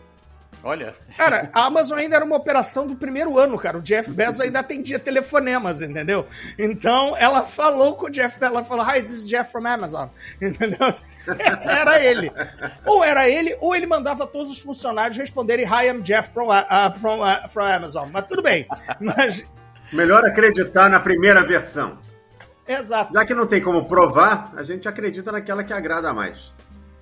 Olha. 0.65 0.97
Cara, 1.17 1.49
a 1.53 1.67
Amazon 1.67 1.99
ainda 1.99 2.17
era 2.17 2.25
uma 2.25 2.35
operação 2.35 2.89
do 2.89 2.97
primeiro 2.97 3.39
ano, 3.39 3.57
cara. 3.57 3.79
O 3.79 3.83
Jeff 3.83 4.11
Bezos 4.11 4.41
ainda 4.41 4.59
atendia 4.59 4.99
telefonemas, 4.99 5.81
entendeu? 5.81 6.27
Então 6.59 7.17
ela 7.17 7.45
falou 7.45 7.95
com 7.95 8.07
o 8.07 8.11
Jeff, 8.11 8.37
ela 8.43 8.65
falou: 8.65 8.85
Hi, 8.85 9.01
this 9.01 9.13
is 9.13 9.29
Jeff 9.29 9.53
from 9.53 9.65
Amazon. 9.65 10.09
Entendeu? 10.43 10.93
Era 11.63 12.01
ele. 12.05 12.33
Ou 12.85 13.03
era 13.05 13.29
ele, 13.29 13.57
ou 13.61 13.75
ele 13.75 13.87
mandava 13.87 14.27
todos 14.27 14.51
os 14.51 14.59
funcionários 14.59 15.17
responderem 15.17 15.67
Hi, 15.67 15.89
I'm 15.89 16.03
Jeff 16.03 16.31
from, 16.33 16.49
uh, 16.49 16.99
from, 16.99 17.21
uh, 17.21 17.49
from 17.49 17.65
Amazon. 17.65 18.09
Mas 18.13 18.27
tudo 18.27 18.43
bem. 18.43 18.67
Mas... 19.01 19.45
Melhor 19.93 20.25
acreditar 20.25 20.89
na 20.89 21.01
primeira 21.01 21.43
versão. 21.45 21.99
Exato. 22.67 23.13
Já 23.13 23.25
que 23.25 23.35
não 23.35 23.47
tem 23.47 23.61
como 23.61 23.87
provar, 23.87 24.53
a 24.57 24.63
gente 24.63 24.89
acredita 24.89 25.31
naquela 25.31 25.63
que 25.63 25.73
agrada 25.73 26.13
mais. 26.13 26.53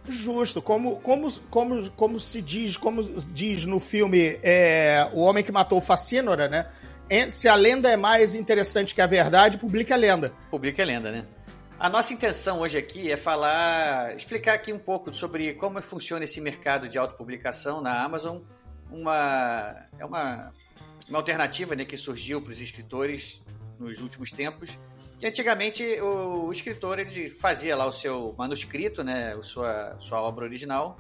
Justo, 0.07 0.61
como, 0.61 0.97
como, 0.97 1.33
como, 1.49 1.90
como 1.93 2.21
se 2.21 2.43
diz, 2.43 2.76
como 2.76 3.02
diz 3.02 3.64
no 3.64 3.81
filme 3.81 4.38
é, 4.43 5.09
O 5.14 5.21
Homem 5.21 5.43
que 5.43 5.50
Matou 5.50 5.78
o 5.78 5.81
Facínora, 5.81 6.47
né? 6.47 6.66
Se 7.31 7.49
a 7.49 7.54
lenda 7.54 7.90
é 7.90 7.97
mais 7.97 8.35
interessante 8.35 8.95
que 8.95 9.00
a 9.00 9.07
verdade, 9.07 9.57
publique 9.57 9.93
a 9.93 9.97
lenda. 9.97 10.33
Publique 10.50 10.81
a 10.81 10.85
lenda, 10.85 11.11
né? 11.11 11.25
A 11.78 11.88
nossa 11.88 12.12
intenção 12.12 12.61
hoje 12.61 12.78
aqui 12.78 13.11
é 13.11 13.16
falar, 13.16 14.14
explicar 14.16 14.54
aqui 14.54 14.73
um 14.73 14.78
pouco 14.78 15.12
sobre 15.12 15.54
como 15.54 15.81
funciona 15.83 16.25
esse 16.25 16.40
mercado 16.40 16.88
de 16.88 16.97
autopublicação 16.97 17.81
na 17.81 18.02
Amazon. 18.02 18.38
Uma, 18.90 19.75
é 19.99 20.04
uma, 20.04 20.52
uma 21.09 21.19
alternativa 21.19 21.75
né, 21.75 21.85
que 21.85 21.97
surgiu 21.97 22.40
para 22.40 22.52
os 22.52 22.61
escritores 22.61 23.43
nos 23.78 24.00
últimos 24.00 24.31
tempos 24.31 24.78
e 25.25 25.26
antigamente 25.26 25.83
o, 26.02 26.47
o, 26.47 26.52
escritor 26.52 26.99
ele 26.99 27.31
fazia 27.31 27.75
lá 27.75 27.87
o 27.87 27.93
seu 27.93 28.35
manuscrito, 28.37 29.02
né, 29.02 29.35
a 29.35 29.43
sua, 29.43 29.97
sua 29.99 30.21
obra 30.21 30.45
original, 30.45 30.99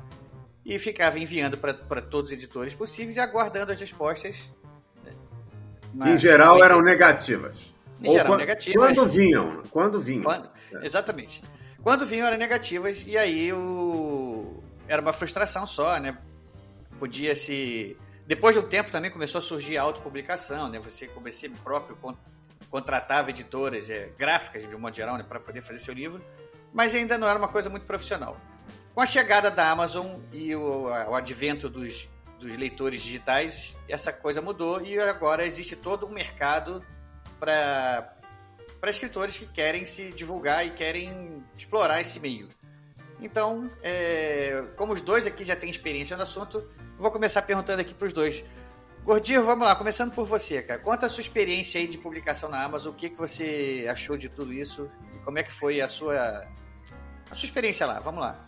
e 0.64 0.78
ficava 0.78 1.18
enviando 1.18 1.58
para 1.58 2.00
todos 2.00 2.30
os 2.30 2.36
editores 2.36 2.72
possíveis 2.72 3.16
e 3.16 3.20
aguardando 3.20 3.72
as 3.72 3.78
respostas. 3.78 4.50
Né, 5.92 6.14
em 6.14 6.18
geral 6.18 6.64
eram 6.64 6.80
negativas. 6.80 7.54
Em 8.02 8.08
Ou 8.08 8.12
geral, 8.12 8.26
quando, 8.28 8.40
negativas. 8.40 8.82
Quando 8.82 9.08
vinham, 9.08 9.62
quando 9.70 10.00
vinham. 10.00 10.22
Quando. 10.22 10.50
Exatamente. 10.82 11.42
Quando 11.82 12.06
vinham 12.06 12.26
eram 12.26 12.38
negativas, 12.38 13.04
e 13.06 13.16
aí 13.16 13.52
o... 13.52 14.62
era 14.88 15.02
uma 15.02 15.12
frustração 15.12 15.66
só, 15.66 15.98
né? 15.98 16.16
Podia 16.98 17.36
se. 17.36 17.96
Depois 18.26 18.54
de 18.54 18.60
um 18.60 18.66
tempo 18.66 18.90
também 18.90 19.10
começou 19.10 19.38
a 19.38 19.42
surgir 19.42 19.76
a 19.76 19.82
autopublicação, 19.82 20.68
né? 20.68 20.78
Você, 20.80 21.08
você 21.08 21.48
próprio 21.48 21.96
contratava 22.70 23.30
editoras 23.30 23.88
é, 23.88 24.10
gráficas, 24.18 24.68
de 24.68 24.74
um 24.74 24.78
modo 24.78 24.96
geral, 24.96 25.16
né, 25.16 25.22
para 25.22 25.38
poder 25.38 25.62
fazer 25.62 25.78
seu 25.78 25.94
livro, 25.94 26.24
mas 26.72 26.92
ainda 26.92 27.16
não 27.16 27.28
era 27.28 27.38
uma 27.38 27.46
coisa 27.46 27.70
muito 27.70 27.86
profissional. 27.86 28.36
Com 28.94 29.00
a 29.00 29.06
chegada 29.06 29.50
da 29.50 29.70
Amazon 29.70 30.18
e 30.32 30.56
o, 30.56 30.84
o 30.86 31.14
advento 31.14 31.68
dos, 31.68 32.08
dos 32.38 32.56
leitores 32.56 33.02
digitais, 33.02 33.76
essa 33.88 34.12
coisa 34.12 34.42
mudou 34.42 34.80
e 34.80 34.98
agora 34.98 35.46
existe 35.46 35.76
todo 35.76 36.06
um 36.06 36.10
mercado 36.10 36.84
para 37.38 38.13
para 38.84 38.90
escritores 38.90 39.38
que 39.38 39.46
querem 39.46 39.86
se 39.86 40.10
divulgar 40.10 40.66
e 40.66 40.68
querem 40.68 41.42
explorar 41.56 42.02
esse 42.02 42.20
meio. 42.20 42.50
Então, 43.18 43.70
é, 43.82 44.62
como 44.76 44.92
os 44.92 45.00
dois 45.00 45.26
aqui 45.26 45.42
já 45.42 45.56
têm 45.56 45.70
experiência 45.70 46.14
no 46.18 46.22
assunto, 46.22 46.62
vou 46.98 47.10
começar 47.10 47.40
perguntando 47.40 47.80
aqui 47.80 47.94
para 47.94 48.06
os 48.06 48.12
dois. 48.12 48.44
Gordinho, 49.02 49.42
vamos 49.42 49.64
lá, 49.66 49.74
começando 49.74 50.12
por 50.12 50.26
você, 50.26 50.60
cara. 50.60 50.78
Conta 50.78 51.06
a 51.06 51.08
sua 51.08 51.22
experiência 51.22 51.80
aí 51.80 51.88
de 51.88 51.96
publicação 51.96 52.50
na 52.50 52.62
Amazon, 52.62 52.92
o 52.92 52.94
que, 52.94 53.08
que 53.08 53.16
você 53.16 53.86
achou 53.88 54.18
de 54.18 54.28
tudo 54.28 54.52
isso 54.52 54.90
e 55.14 55.18
como 55.20 55.38
é 55.38 55.42
que 55.42 55.50
foi 55.50 55.80
a 55.80 55.88
sua, 55.88 56.46
a 57.30 57.34
sua 57.34 57.46
experiência 57.46 57.86
lá. 57.86 58.00
Vamos 58.00 58.20
lá. 58.20 58.38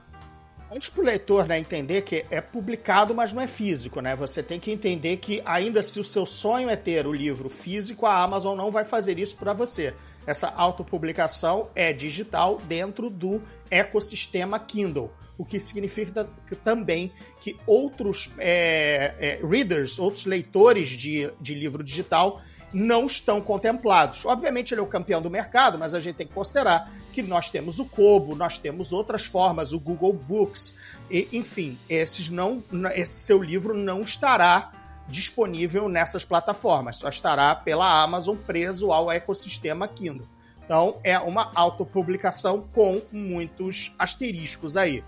Antes 0.70 0.90
para 0.90 1.00
o 1.00 1.04
leitor 1.06 1.46
né, 1.46 1.58
entender 1.58 2.02
que 2.02 2.26
é 2.30 2.42
publicado, 2.42 3.14
mas 3.14 3.32
não 3.32 3.40
é 3.40 3.46
físico, 3.46 4.02
né? 4.02 4.14
Você 4.16 4.42
tem 4.42 4.60
que 4.60 4.70
entender 4.70 5.16
que 5.16 5.40
ainda 5.46 5.82
se 5.82 5.98
o 5.98 6.04
seu 6.04 6.26
sonho 6.26 6.68
é 6.68 6.76
ter 6.76 7.06
o 7.06 7.12
livro 7.14 7.48
físico, 7.48 8.04
a 8.04 8.22
Amazon 8.22 8.54
não 8.54 8.70
vai 8.70 8.84
fazer 8.84 9.18
isso 9.18 9.34
para 9.36 9.54
você. 9.54 9.94
Essa 10.26 10.48
autopublicação 10.48 11.70
é 11.74 11.92
digital 11.92 12.58
dentro 12.66 13.08
do 13.08 13.42
ecossistema 13.70 14.58
Kindle 14.58 15.10
o 15.38 15.44
que 15.44 15.60
significa 15.60 16.28
também 16.64 17.12
que 17.40 17.56
outros 17.66 18.30
é, 18.38 19.14
é, 19.18 19.46
readers, 19.46 19.98
outros 19.98 20.26
leitores 20.26 20.88
de, 20.88 21.30
de 21.40 21.54
livro 21.54 21.84
digital 21.84 22.40
não 22.72 23.06
estão 23.06 23.40
contemplados. 23.40 24.24
Obviamente 24.24 24.74
ele 24.74 24.80
é 24.80 24.84
o 24.84 24.86
campeão 24.86 25.22
do 25.22 25.30
mercado, 25.30 25.78
mas 25.78 25.94
a 25.94 26.00
gente 26.00 26.16
tem 26.16 26.26
que 26.26 26.32
considerar 26.32 26.92
que 27.12 27.22
nós 27.22 27.50
temos 27.50 27.78
o 27.78 27.84
Kobo, 27.84 28.34
nós 28.34 28.58
temos 28.58 28.92
outras 28.92 29.24
formas, 29.24 29.72
o 29.72 29.80
Google 29.80 30.12
Books, 30.12 30.76
e, 31.10 31.28
enfim, 31.32 31.78
esses 31.88 32.28
não, 32.28 32.62
esse 32.94 33.12
seu 33.12 33.42
livro 33.42 33.74
não 33.74 34.02
estará 34.02 34.72
disponível 35.08 35.88
nessas 35.88 36.24
plataformas, 36.24 36.96
só 36.96 37.08
estará 37.08 37.54
pela 37.54 38.02
Amazon 38.02 38.36
preso 38.36 38.92
ao 38.92 39.10
ecossistema 39.10 39.86
Kindle. 39.86 40.26
Então 40.64 40.98
é 41.04 41.18
uma 41.18 41.52
autopublicação 41.54 42.68
com 42.72 43.00
muitos 43.12 43.94
asteriscos 43.98 44.76
aí 44.76 45.04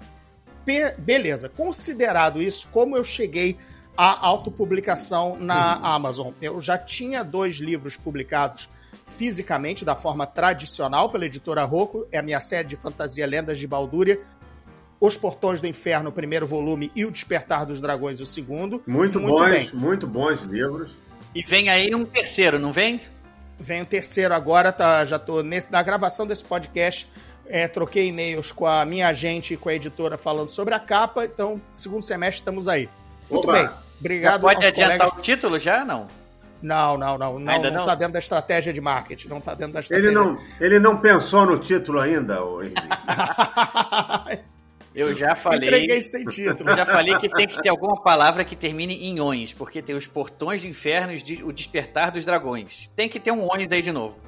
beleza, 0.98 1.48
considerado 1.48 2.42
isso, 2.42 2.68
como 2.70 2.96
eu 2.96 3.02
cheguei 3.02 3.56
à 3.96 4.26
autopublicação 4.26 5.36
na 5.38 5.78
uhum. 5.78 5.84
Amazon? 5.84 6.32
Eu 6.42 6.60
já 6.60 6.76
tinha 6.76 7.24
dois 7.24 7.56
livros 7.56 7.96
publicados 7.96 8.68
fisicamente, 9.06 9.84
da 9.84 9.96
forma 9.96 10.26
tradicional, 10.26 11.10
pela 11.10 11.24
editora 11.24 11.64
Rocco, 11.64 12.06
é 12.12 12.18
a 12.18 12.22
minha 12.22 12.40
série 12.40 12.68
de 12.68 12.76
fantasia 12.76 13.26
Lendas 13.26 13.58
de 13.58 13.66
Baldúria, 13.66 14.20
Os 15.00 15.16
Portões 15.16 15.60
do 15.60 15.66
Inferno, 15.66 16.10
o 16.10 16.12
primeiro 16.12 16.46
volume, 16.46 16.90
e 16.94 17.04
O 17.04 17.10
Despertar 17.10 17.64
dos 17.64 17.80
Dragões, 17.80 18.20
o 18.20 18.26
segundo. 18.26 18.82
Muito, 18.86 19.20
muito 19.20 19.38
bons, 19.38 19.50
bem. 19.50 19.70
muito 19.72 20.06
bons 20.06 20.40
livros. 20.42 20.90
E 21.34 21.42
vem 21.42 21.68
aí 21.68 21.94
um 21.94 22.04
terceiro, 22.04 22.58
não 22.58 22.72
vem? 22.72 23.00
Vem 23.60 23.80
o 23.80 23.82
um 23.82 23.86
terceiro 23.86 24.34
agora, 24.34 24.72
tá, 24.72 25.04
já 25.04 25.18
tô 25.18 25.42
nesse, 25.42 25.70
na 25.70 25.82
gravação 25.82 26.26
desse 26.26 26.44
podcast, 26.44 27.08
é, 27.46 27.68
troquei 27.68 28.08
e-mails 28.08 28.50
com 28.50 28.66
a 28.66 28.84
minha 28.84 29.08
agente 29.08 29.54
e 29.54 29.56
com 29.56 29.68
a 29.68 29.74
editora 29.74 30.16
falando 30.16 30.50
sobre 30.50 30.74
a 30.74 30.80
capa, 30.80 31.24
então, 31.24 31.60
segundo 31.72 32.02
semestre, 32.02 32.40
estamos 32.40 32.66
aí. 32.66 32.88
Muito 33.30 33.48
Oba. 33.48 33.52
bem. 33.52 33.70
Obrigado. 34.00 34.34
Já 34.34 34.38
pode 34.38 34.66
adiantar 34.66 34.98
colegas. 34.98 35.18
o 35.18 35.22
título 35.22 35.58
já, 35.58 35.84
não? 35.84 36.08
Não, 36.62 36.98
não, 36.98 37.16
não. 37.16 37.38
Não, 37.38 37.52
ainda 37.52 37.70
não 37.70 37.80
está 37.80 37.94
dentro 37.94 38.14
da 38.14 38.18
estratégia 38.18 38.72
de 38.72 38.80
marketing. 38.80 39.28
Não 39.28 39.38
está 39.38 39.54
dentro 39.54 39.74
da 39.74 39.80
estratégia. 39.80 40.08
Ele 40.08 40.14
não, 40.14 40.38
ele 40.60 40.78
não 40.78 40.98
pensou 40.98 41.46
no 41.46 41.58
título 41.58 42.00
ainda, 42.00 42.40
Eu 44.98 45.14
já 45.14 45.36
falei. 45.36 45.68
Entreguei 45.68 46.02
sem 46.02 46.24
título. 46.24 46.70
Eu 46.70 46.74
já 46.74 46.84
falei 46.84 47.16
que 47.18 47.28
tem 47.28 47.46
que 47.46 47.62
ter 47.62 47.68
alguma 47.68 48.02
palavra 48.02 48.44
que 48.44 48.56
termine 48.56 49.06
em 49.06 49.20
ons, 49.20 49.52
porque 49.52 49.80
tem 49.80 49.94
os 49.94 50.08
portões 50.08 50.62
do 50.62 50.68
inferno 50.68 51.12
e 51.12 51.42
o 51.44 51.52
despertar 51.52 52.10
dos 52.10 52.24
dragões. 52.24 52.90
Tem 52.96 53.08
que 53.08 53.20
ter 53.20 53.30
um 53.30 53.44
ons 53.44 53.70
aí 53.70 53.80
de 53.80 53.92
novo. 53.92 54.18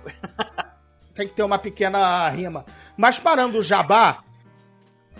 tem 1.13 1.27
que 1.27 1.35
ter 1.35 1.43
uma 1.43 1.59
pequena 1.59 2.29
rima. 2.29 2.65
Mas 2.97 3.19
parando 3.19 3.59
o 3.59 3.63
jabá, 3.65 4.23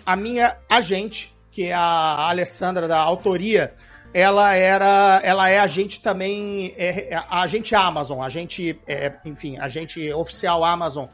a 0.05 0.15
minha 0.15 0.57
agente, 0.69 1.35
que 1.51 1.65
é 1.65 1.73
a 1.73 2.29
Alessandra 2.29 2.87
da 2.87 2.99
autoria, 2.99 3.75
ela 4.13 4.55
era, 4.55 5.19
ela 5.21 5.49
é 5.49 5.59
agente 5.59 6.01
também, 6.01 6.73
é, 6.77 7.13
é 7.13 7.23
agente 7.29 7.75
Amazon, 7.75 8.21
agente, 8.21 8.79
é, 8.87 9.11
enfim, 9.25 9.57
agente 9.57 10.13
oficial 10.13 10.63
Amazon 10.63 11.07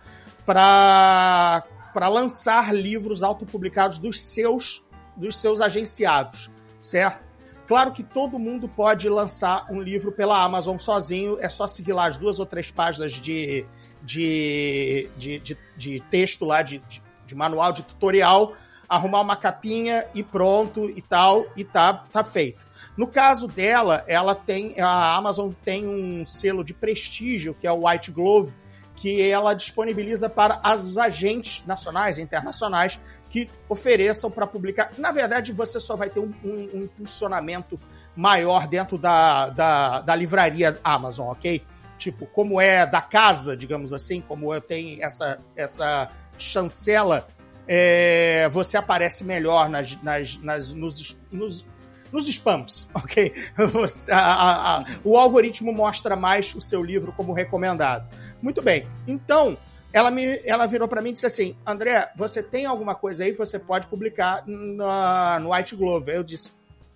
para 0.46 1.64
para 1.98 2.10
lançar 2.10 2.76
livros 2.76 3.24
autopublicados 3.24 3.98
dos 3.98 4.22
seus 4.22 4.86
dos 5.16 5.36
seus 5.36 5.60
agenciados, 5.60 6.48
certo? 6.80 7.26
Claro 7.66 7.92
que 7.92 8.04
todo 8.04 8.38
mundo 8.38 8.70
pode 8.70 9.10
lançar 9.10 9.66
um 9.72 9.82
livro 9.82 10.12
pela 10.12 10.44
Amazon 10.44 10.78
sozinho, 10.78 11.40
é 11.42 11.50
só 11.50 11.66
seguir 11.66 11.94
lá 11.94 12.06
as 12.06 12.16
duas 12.16 12.38
ou 12.38 12.46
três 12.46 12.70
páginas 12.70 13.14
de 13.14 13.66
de, 14.04 15.10
de, 15.18 15.40
de, 15.40 15.58
de 15.76 16.00
texto 16.02 16.46
lá, 16.46 16.62
de, 16.62 16.78
de, 16.88 17.02
de, 17.26 17.34
manual, 17.34 17.74
de 17.74 17.82
tutorial, 17.82 18.54
arrumar 18.88 19.22
uma 19.22 19.36
capinha 19.36 20.06
e 20.14 20.22
pronto 20.22 20.88
e 20.92 21.02
tal, 21.02 21.48
e 21.56 21.64
tá, 21.64 22.06
tá 22.14 22.24
feito. 22.24 22.62
No 22.96 23.08
caso 23.08 23.48
dela, 23.48 24.06
ela 24.08 24.36
tem, 24.36 24.80
a 24.80 25.16
Amazon 25.16 25.52
tem 25.66 25.88
um 25.88 26.24
selo 26.28 26.64
de 26.64 26.76
prestígio, 26.76 27.56
que 27.56 27.66
é 27.66 27.72
o 27.72 27.88
White 27.88 28.12
Glove, 28.12 28.56
que 28.98 29.22
ela 29.22 29.54
disponibiliza 29.54 30.28
para 30.28 30.60
os 30.74 30.98
agentes 30.98 31.64
nacionais 31.66 32.18
e 32.18 32.22
internacionais 32.22 33.00
que 33.30 33.50
ofereçam 33.70 34.30
para 34.30 34.48
publicar. 34.48 34.92
Na 34.98 35.12
verdade, 35.12 35.54
você 35.54 35.80
só 35.80 35.96
vai 35.96 36.10
ter 36.10 36.20
um, 36.20 36.34
um, 36.44 36.70
um 36.74 36.82
impulsionamento 36.82 37.80
maior 38.16 38.68
dentro 38.68 38.98
da, 38.98 39.50
da, 39.50 40.02
da, 40.02 40.16
livraria 40.16 40.80
Amazon, 40.84 41.28
ok? 41.30 41.64
Tipo, 41.98 42.26
como 42.26 42.60
é 42.60 42.86
da 42.86 43.02
casa, 43.02 43.56
digamos 43.56 43.94
assim, 43.94 44.20
como 44.20 44.54
eu 44.54 44.60
tenho 44.60 45.02
essa, 45.04 45.38
essa 45.56 46.10
chancela, 46.40 47.28
é, 47.68 48.50
você 48.50 48.78
aparece 48.78 49.24
melhor 49.24 49.70
nas, 49.70 50.02
nas, 50.02 50.38
nas, 50.38 50.74
nos, 50.74 51.20
nos, 51.32 51.66
nos 52.12 52.28
spams, 52.28 52.90
ok? 52.96 53.34
Você, 53.72 54.12
a, 54.12 54.20
a, 54.20 54.78
a, 54.80 54.86
o 55.04 55.18
algoritmo 55.18 55.74
mostra 55.74 56.16
mais 56.16 56.54
o 56.56 56.62
seu 56.62 56.84
livro 56.84 57.12
como 57.12 57.34
recomendado. 57.34 58.08
Muito 58.42 58.62
bem. 58.62 58.88
Então, 59.08 59.58
ela, 59.92 60.12
me, 60.12 60.40
ela 60.46 60.68
virou 60.68 60.88
para 60.88 61.02
mim 61.02 61.10
e 61.10 61.14
disse 61.14 61.26
assim: 61.26 61.56
André, 61.66 62.12
você 62.16 62.44
tem 62.44 62.66
alguma 62.66 62.96
coisa 62.96 63.24
aí 63.24 63.32
que 63.32 63.38
você 63.38 63.58
pode 63.58 63.88
publicar 63.88 64.44
na, 64.46 65.40
no 65.40 65.54
White 65.54 65.76
Glove? 65.76 66.12
Eu 66.12 66.24
disse: 66.24 66.52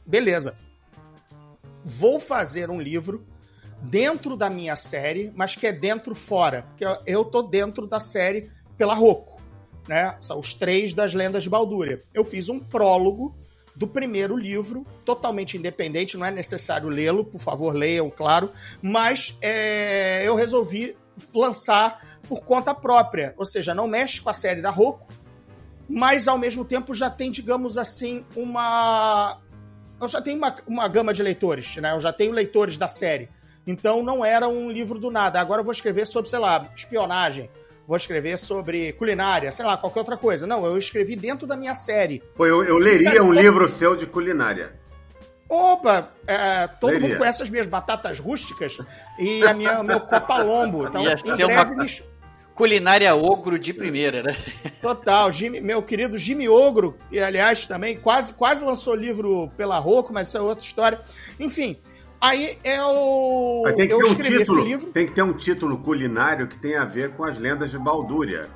beleza. 0.05 0.55
Vou 1.83 2.19
fazer 2.19 2.69
um 2.69 2.79
livro 2.79 3.25
dentro 3.81 4.37
da 4.37 4.49
minha 4.49 4.75
série, 4.75 5.31
mas 5.35 5.55
que 5.55 5.65
é 5.65 5.73
dentro 5.73 6.13
fora. 6.13 6.63
Porque 6.69 6.85
eu, 7.05 7.25
tô 7.25 7.41
dentro 7.41 7.87
da 7.87 7.99
série 7.99 8.51
pela 8.77 8.93
Rocco. 8.93 9.41
Né? 9.87 10.15
São 10.19 10.37
os 10.37 10.53
três 10.53 10.93
das 10.93 11.13
lendas 11.13 11.43
de 11.43 11.49
Baldúria. 11.49 11.99
Eu 12.13 12.23
fiz 12.23 12.49
um 12.49 12.59
prólogo 12.59 13.35
do 13.81 13.87
primeiro 13.87 14.37
livro, 14.37 14.85
totalmente 15.03 15.57
independente, 15.57 16.15
não 16.15 16.23
é 16.23 16.29
necessário 16.29 16.87
lê-lo, 16.87 17.25
por 17.25 17.41
favor, 17.41 17.73
leiam, 17.73 18.11
claro, 18.11 18.51
mas 18.79 19.35
é, 19.41 20.21
eu 20.23 20.35
resolvi 20.35 20.95
lançar 21.33 22.19
por 22.29 22.41
conta 22.41 22.75
própria, 22.75 23.33
ou 23.35 23.43
seja, 23.43 23.73
não 23.73 23.87
mexe 23.87 24.21
com 24.21 24.29
a 24.29 24.35
série 24.35 24.61
da 24.61 24.69
Roku, 24.69 25.11
mas 25.89 26.27
ao 26.27 26.37
mesmo 26.37 26.63
tempo 26.63 26.93
já 26.93 27.09
tem, 27.09 27.31
digamos 27.31 27.75
assim, 27.75 28.23
uma. 28.35 29.41
Eu 29.99 30.07
já 30.07 30.21
tenho 30.21 30.37
uma, 30.37 30.55
uma 30.67 30.87
gama 30.87 31.11
de 31.11 31.23
leitores, 31.23 31.75
né? 31.77 31.91
Eu 31.91 31.99
já 31.99 32.13
tenho 32.13 32.31
leitores 32.31 32.77
da 32.77 32.87
série. 32.87 33.29
Então 33.65 34.03
não 34.03 34.23
era 34.23 34.47
um 34.47 34.69
livro 34.71 34.99
do 34.99 35.09
nada. 35.09 35.41
Agora 35.41 35.61
eu 35.61 35.65
vou 35.65 35.73
escrever 35.73 36.05
sobre, 36.05 36.29
sei 36.29 36.39
lá, 36.39 36.69
espionagem. 36.75 37.49
Vou 37.87 37.97
escrever 37.97 38.37
sobre 38.37 38.93
culinária, 38.93 39.51
sei 39.51 39.65
lá, 39.65 39.75
qualquer 39.75 39.99
outra 39.99 40.17
coisa. 40.17 40.47
Não, 40.47 40.65
eu 40.65 40.77
escrevi 40.77 41.15
dentro 41.15 41.45
da 41.45 41.57
minha 41.57 41.75
série. 41.75 42.23
Pô, 42.35 42.45
eu, 42.45 42.63
eu 42.63 42.77
leria 42.77 43.23
um 43.23 43.33
livro 43.33 43.67
seu 43.69 43.95
de 43.95 44.05
culinária. 44.05 44.79
Opa, 45.51 46.13
é, 46.25 46.65
todo 46.65 46.93
Leria. 46.93 47.09
mundo 47.09 47.17
conhece 47.17 47.43
as 47.43 47.49
minhas 47.49 47.67
batatas 47.67 48.19
rústicas 48.19 48.77
e 49.19 49.43
a 49.45 49.53
minha, 49.53 49.81
o 49.81 49.83
meu 49.83 49.99
copalombo. 49.99 50.87
Então, 50.87 51.03
Ia 51.03 51.17
ser 51.17 51.43
uma 51.43 51.65
me... 51.65 52.01
culinária 52.55 53.13
ogro 53.13 53.59
de 53.59 53.73
primeira, 53.73 54.23
né? 54.23 54.33
Total. 54.81 55.29
Jimmy, 55.29 55.59
meu 55.59 55.83
querido 55.83 56.17
Jimmy 56.17 56.47
Ogro, 56.47 56.97
que 57.09 57.19
aliás 57.19 57.67
também 57.67 57.97
quase, 57.97 58.33
quase 58.33 58.63
lançou 58.63 58.95
livro 58.95 59.51
pela 59.57 59.77
Roku, 59.77 60.13
mas 60.13 60.29
isso 60.29 60.37
é 60.37 60.41
outra 60.41 60.63
história. 60.63 61.01
Enfim, 61.37 61.77
aí 62.21 62.57
eu, 62.63 63.63
tem 63.75 63.87
que 63.87 63.93
eu 63.93 63.99
ter 63.99 64.07
escrevi 64.07 64.35
um 64.35 64.39
título, 64.39 64.59
esse 64.59 64.69
livro. 64.69 64.91
Tem 64.91 65.07
que 65.07 65.13
ter 65.13 65.23
um 65.23 65.33
título 65.33 65.77
culinário 65.79 66.47
que 66.47 66.57
tenha 66.57 66.83
a 66.83 66.85
ver 66.85 67.11
com 67.13 67.25
as 67.25 67.37
lendas 67.37 67.71
de 67.71 67.79
Baldúria. 67.79 68.47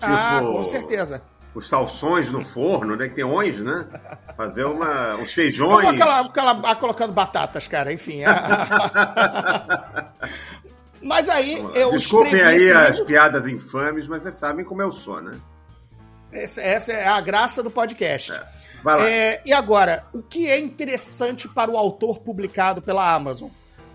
Ah, 0.00 0.06
tipo... 0.06 0.12
Ah, 0.12 0.40
com 0.56 0.64
certeza 0.64 1.22
os 1.54 1.68
salsões 1.68 2.30
no 2.30 2.44
forno, 2.44 2.96
né? 2.96 3.08
Que 3.08 3.14
tem 3.14 3.24
ons, 3.24 3.60
né? 3.60 3.86
Fazer 4.36 4.64
uma, 4.64 5.14
uns 5.14 5.32
feijões. 5.32 5.86
Aquela, 5.86 6.20
aquela, 6.20 6.74
colocando 6.76 7.12
batatas, 7.12 7.68
cara, 7.68 7.92
enfim. 7.92 8.22
mas 11.00 11.28
aí 11.28 11.54
eu 11.74 11.92
Desculpem 11.92 12.42
aí 12.42 12.72
as 12.72 13.00
piadas 13.00 13.46
infames, 13.46 14.08
mas 14.08 14.22
vocês 14.22 14.34
sabem 14.34 14.64
como 14.64 14.82
eu 14.82 14.90
sou, 14.90 15.22
né? 15.22 15.38
Essa, 16.34 16.60
essa 16.60 16.92
é 16.92 17.06
a 17.06 17.20
graça 17.20 17.62
do 17.62 17.70
podcast. 17.70 18.32
É. 18.32 18.64
É, 19.00 19.40
e 19.46 19.52
agora, 19.52 20.04
o 20.12 20.20
que 20.20 20.46
é 20.46 20.58
interessante 20.58 21.48
para 21.48 21.70
o 21.70 21.78
autor 21.78 22.18
publicado 22.18 22.82
pela 22.82 23.14
Amazon? 23.14 23.48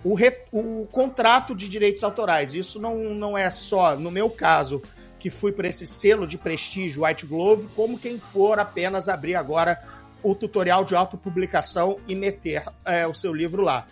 O, 0.04 0.16
re, 0.16 0.36
o 0.52 0.88
contrato 0.92 1.54
de 1.54 1.70
direitos 1.70 2.04
autorais. 2.04 2.56
Isso 2.56 2.82
não, 2.82 2.96
não 3.14 3.38
é 3.38 3.50
só, 3.52 3.96
no 3.96 4.10
meu 4.10 4.30
caso, 4.30 4.82
que 5.20 5.30
fui 5.30 5.52
para 5.52 5.68
esse 5.68 5.86
selo 5.86 6.26
de 6.26 6.38
prestígio 6.38 7.04
White 7.04 7.26
Glove, 7.26 7.68
como 7.76 8.00
quem 8.00 8.20
for 8.20 8.58
apenas 8.58 9.10
abrir 9.10 9.36
agora 9.36 9.80
o 10.24 10.34
tutorial 10.34 10.84
de 10.84 10.96
autopublicação 10.96 12.00
e 12.08 12.16
meter 12.16 12.64
é, 12.86 13.06
o 13.06 13.14
seu 13.14 13.34
livro 13.34 13.62
lá. 13.62 13.86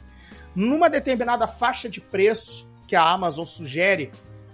Numa 0.55 0.89
determinada 0.89 1.45
faixa 1.45 1.87
de 1.87 2.01
preço 2.01 2.67
que 2.87 2.95
a 2.95 3.03
Amazon 3.03 3.45
sugere, 3.45 4.11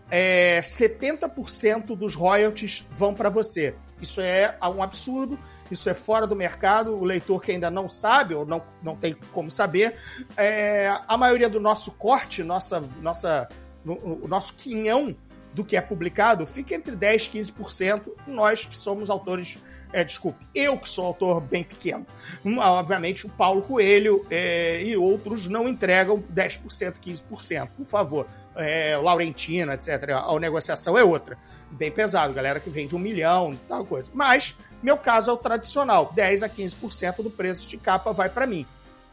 é, 0.10 0.60
70% 0.62 1.96
dos 1.96 2.16
royalties 2.16 2.86
vão 2.92 3.14
para 3.14 3.30
você. 3.30 3.76
Isso 4.04 4.20
é 4.20 4.56
um 4.62 4.84
absurdo, 4.84 5.40
isso 5.72 5.90
é 5.90 5.94
fora 5.94 6.28
do 6.28 6.36
mercado. 6.36 6.96
O 6.96 7.04
leitor 7.06 7.42
que 7.42 7.52
ainda 7.52 7.72
não 7.72 7.88
sabe 7.88 8.36
ou 8.36 8.46
não, 8.46 8.62
não 8.82 8.96
tem 8.96 9.16
como 9.32 9.50
saber, 9.50 9.96
é, 10.36 10.94
a 11.08 11.18
maioria 11.18 11.50
do 11.50 11.60
nosso 11.60 11.92
corte, 11.94 12.44
nossa, 12.44 12.84
nossa, 13.02 13.48
o 13.86 14.28
nosso 14.28 14.56
quinhão 14.56 15.16
do 15.54 15.64
que 15.64 15.78
é 15.78 15.82
publicado 15.82 16.46
fica 16.46 16.76
entre 16.76 16.96
10% 16.96 17.34
e 17.34 17.40
15%. 17.40 18.02
Nós 18.28 18.66
que 18.66 18.76
somos 18.76 19.10
autores, 19.10 19.58
é, 19.94 20.04
desculpe, 20.04 20.46
eu 20.54 20.78
que 20.78 20.90
sou 20.90 21.06
autor 21.06 21.40
bem 21.40 21.64
pequeno. 21.64 22.06
Hum, 22.44 22.58
obviamente, 22.58 23.26
o 23.26 23.30
Paulo 23.30 23.62
Coelho 23.62 24.26
é, 24.30 24.84
e 24.84 24.98
outros 24.98 25.48
não 25.48 25.70
entregam 25.70 26.22
10%, 26.34 26.96
15%. 27.02 27.70
Por 27.78 27.86
favor, 27.86 28.28
é, 28.56 28.98
Laurentino, 28.98 29.72
etc. 29.72 30.10
A 30.10 30.40
negociação 30.40 30.98
é 30.98 31.04
outra. 31.04 31.38
Bem 31.74 31.92
pesado, 31.92 32.34
galera 32.34 32.60
que 32.60 32.70
vende 32.70 32.96
um 32.96 33.00
milhão, 33.00 33.58
tal 33.68 33.84
coisa. 33.84 34.12
Mas, 34.14 34.56
meu 34.82 34.96
caso 34.96 35.32
é 35.32 35.34
o 35.34 35.38
tradicional: 35.38 36.12
10 36.14 36.44
a 36.44 36.50
15% 36.50 37.24
do 37.24 37.32
preço 37.32 37.68
de 37.68 37.78
capa 37.78 38.14
vai 38.14 38.30
para 38.30 38.46
mim. 38.46 38.66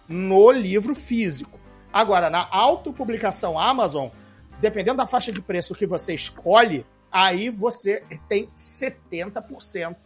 No 0.07 0.51
livro 0.51 0.95
físico. 0.95 1.59
Agora, 1.93 2.29
na 2.29 2.47
autopublicação 2.51 3.59
Amazon, 3.59 4.09
dependendo 4.61 4.99
da 4.99 5.07
faixa 5.07 5.33
de 5.33 5.41
preço 5.41 5.75
que 5.75 5.87
você 5.87 6.15
escolhe, 6.15 6.85
aí 7.11 7.49
você 7.49 8.05
tem 8.29 8.49
70%, 8.55 9.97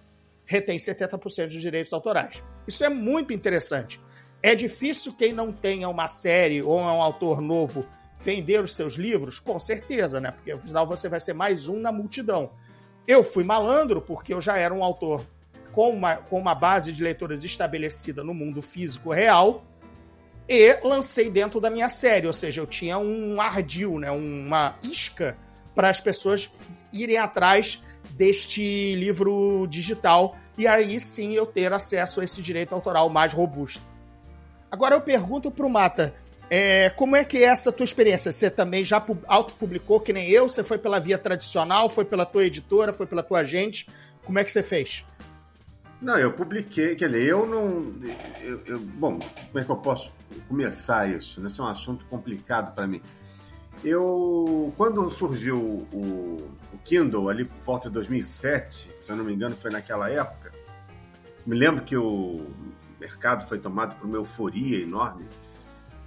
retém 0.47 0.79
70% 0.79 1.47
dos 1.47 1.61
direitos 1.61 1.93
autorais. 1.93 2.43
Isso 2.67 2.85
é 2.85 2.89
muito 2.89 3.33
interessante. 3.33 4.01
É 4.43 4.55
difícil 4.55 5.15
quem 5.15 5.33
não 5.33 5.53
tenha 5.53 5.89
uma 5.89 6.07
série 6.07 6.63
ou 6.63 6.79
é 6.79 6.83
um 6.85 7.03
autor 7.03 7.41
novo 7.41 7.85
vender 8.25 8.63
os 8.63 8.75
seus 8.75 8.95
livros? 8.95 9.39
Com 9.39 9.61
certeza, 9.61 10.19
né? 10.19 10.31
Porque 10.31 10.51
afinal 10.51 10.87
você 10.87 11.09
vai 11.09 11.21
ser 11.21 11.35
mais 11.35 11.69
um 11.69 11.79
na 11.79 11.93
multidão. 11.93 12.51
Eu 13.07 13.23
fui 13.23 13.45
malandro 13.45 14.01
porque 14.01 14.33
eu 14.33 14.41
já 14.41 14.57
era 14.57 14.73
um 14.73 14.83
autor 14.83 15.27
com 15.73 15.91
uma, 15.91 16.17
com 16.17 16.39
uma 16.39 16.55
base 16.55 16.91
de 16.91 17.03
leitores 17.03 17.45
estabelecida 17.45 18.25
no 18.25 18.33
mundo 18.33 18.63
físico 18.63 19.13
real 19.13 19.63
e 20.49 20.79
lancei 20.83 21.31
dentro 21.31 21.61
da 21.61 21.69
minha 21.69 21.89
série, 21.89 22.27
ou 22.27 22.33
seja, 22.33 22.61
eu 22.61 22.67
tinha 22.67 22.99
um 22.99 23.41
ardil, 23.41 23.99
né, 23.99 24.11
uma 24.11 24.77
isca 24.83 25.37
para 25.75 25.89
as 25.89 26.01
pessoas 26.01 26.51
irem 26.93 27.17
atrás 27.17 27.83
deste 28.11 28.95
livro 28.95 29.67
digital 29.69 30.37
e 30.57 30.67
aí 30.67 31.01
sim 31.01 31.33
eu 31.33 31.47
ter 31.47 31.73
acesso 31.73 32.21
a 32.21 32.25
esse 32.25 32.41
direito 32.41 32.75
autoral 32.75 33.09
mais 33.09 33.33
robusto. 33.33 33.83
Agora 34.71 34.95
eu 34.95 35.01
pergunto 35.01 35.51
para 35.51 35.67
o 35.67 35.71
Mata, 35.71 36.15
é, 36.51 36.91
como 36.91 37.17
é 37.17 37.25
que 37.25 37.39
é 37.39 37.45
essa 37.45 37.73
tua 37.73 37.85
experiência? 37.85 38.31
Você 38.31 38.51
também 38.51 38.85
já 38.85 39.05
autopublicou 39.27 40.01
que 40.01 40.13
nem 40.13 40.29
eu? 40.31 40.49
Você 40.49 40.63
foi 40.63 40.79
pela 40.79 41.01
via 41.01 41.19
tradicional? 41.19 41.89
Foi 41.89 42.05
pela 42.05 42.27
tua 42.27 42.45
editora? 42.45 42.93
Foi 42.93 43.07
pela 43.07 43.23
tua 43.23 43.41
agente? 43.41 43.89
Como 44.25 44.39
é 44.39 44.45
que 44.45 44.53
você 44.53 44.63
fez? 44.63 45.05
Não, 46.01 46.19
eu 46.19 46.33
publiquei, 46.33 46.95
quer 46.97 47.09
dizer, 47.09 47.25
eu 47.25 47.47
não. 47.47 47.95
Eu, 48.43 48.61
eu, 48.67 48.79
bom, 48.79 49.19
como 49.19 49.59
é 49.59 49.65
que 49.65 49.71
eu 49.71 49.77
posso 49.77 50.13
começar 50.49 51.09
isso? 51.09 51.45
Esse 51.47 51.61
é 51.61 51.63
um 51.63 51.67
assunto 51.67 52.05
complicado 52.07 52.75
para 52.75 52.87
mim. 52.87 53.01
Eu, 53.83 54.73
quando 54.77 55.09
surgiu 55.11 55.59
o, 55.59 56.51
o, 56.73 56.79
Kindle 56.85 57.29
ali 57.29 57.45
por 57.45 57.59
volta 57.61 57.89
de 57.89 57.95
2007, 57.95 58.91
se 59.01 59.11
eu 59.11 59.17
não 59.17 59.25
me 59.25 59.33
engano, 59.33 59.57
foi 59.57 59.71
naquela 59.71 60.11
época. 60.11 60.53
Me 61.47 61.57
lembro 61.57 61.85
que 61.85 61.97
o 61.97 62.47
mercado 63.01 63.47
foi 63.49 63.59
tomado 63.59 63.97
por 63.97 64.07
uma 64.07 64.17
euforia 64.17 64.81
enorme. 64.81 65.27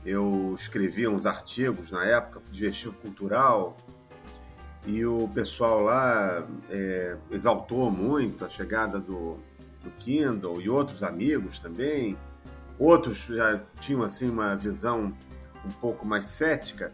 Eu 0.08 0.56
escrevia 0.58 1.12
uns 1.12 1.26
artigos 1.26 1.92
na 1.92 2.06
época, 2.06 2.42
digestivo 2.50 2.94
cultural, 2.94 3.76
e 4.86 5.06
o 5.06 5.28
pessoal 5.28 5.82
lá 5.82 6.48
é, 6.70 7.18
exaltou 7.30 7.92
muito 7.92 8.46
a 8.46 8.50
chegada 8.50 9.02
do, 9.02 9.38
do 9.84 9.92
Kindle 10.00 10.62
e 10.62 10.70
outros 10.70 11.04
amigos 11.04 11.60
também. 11.60 12.18
Outros 12.80 13.26
já 13.26 13.62
tinham 13.82 14.02
assim 14.02 14.30
uma 14.30 14.56
visão 14.56 15.14
um 15.66 15.72
pouco 15.82 16.08
mais 16.08 16.28
cética. 16.28 16.94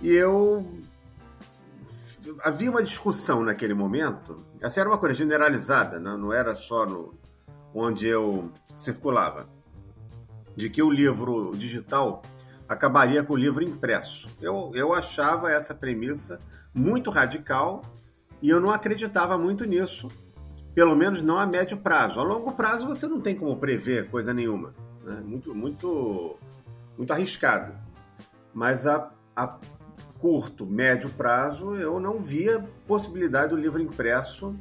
E 0.00 0.10
eu 0.10 0.66
havia 2.42 2.70
uma 2.70 2.82
discussão 2.82 3.44
naquele 3.44 3.74
momento. 3.74 4.36
Essa 4.58 4.80
era 4.80 4.88
uma 4.88 4.96
coisa 4.96 5.14
generalizada, 5.14 6.00
né? 6.00 6.16
não 6.16 6.32
era 6.32 6.54
só 6.54 6.86
no 6.86 7.12
onde 7.74 8.06
eu 8.06 8.50
circulava, 8.78 9.46
de 10.56 10.68
que 10.68 10.82
o 10.82 10.90
livro 10.90 11.52
digital 11.54 12.22
acabaria 12.68 13.22
com 13.22 13.34
o 13.34 13.36
livro 13.36 13.64
impresso. 13.64 14.28
Eu, 14.40 14.70
eu 14.74 14.92
achava 14.92 15.50
essa 15.50 15.74
premissa 15.74 16.38
muito 16.72 17.10
radical 17.10 17.82
e 18.40 18.48
eu 18.48 18.60
não 18.60 18.70
acreditava 18.70 19.36
muito 19.36 19.64
nisso, 19.64 20.08
pelo 20.74 20.94
menos 20.94 21.20
não 21.20 21.38
a 21.38 21.46
médio 21.46 21.76
prazo. 21.78 22.20
A 22.20 22.22
longo 22.22 22.52
prazo 22.52 22.86
você 22.86 23.08
não 23.08 23.20
tem 23.20 23.34
como 23.34 23.56
prever 23.56 24.08
coisa 24.08 24.32
nenhuma. 24.32 24.72
Né? 25.04 25.20
Muito, 25.24 25.54
muito, 25.54 26.36
muito 26.96 27.12
arriscado. 27.12 27.74
Mas 28.54 28.86
a, 28.86 29.10
a 29.34 29.58
curto, 30.18 30.66
médio 30.66 31.10
prazo, 31.10 31.74
eu 31.74 31.98
não 31.98 32.18
via 32.18 32.64
possibilidade 32.86 33.50
do 33.50 33.56
livro 33.56 33.80
impresso 33.80 34.54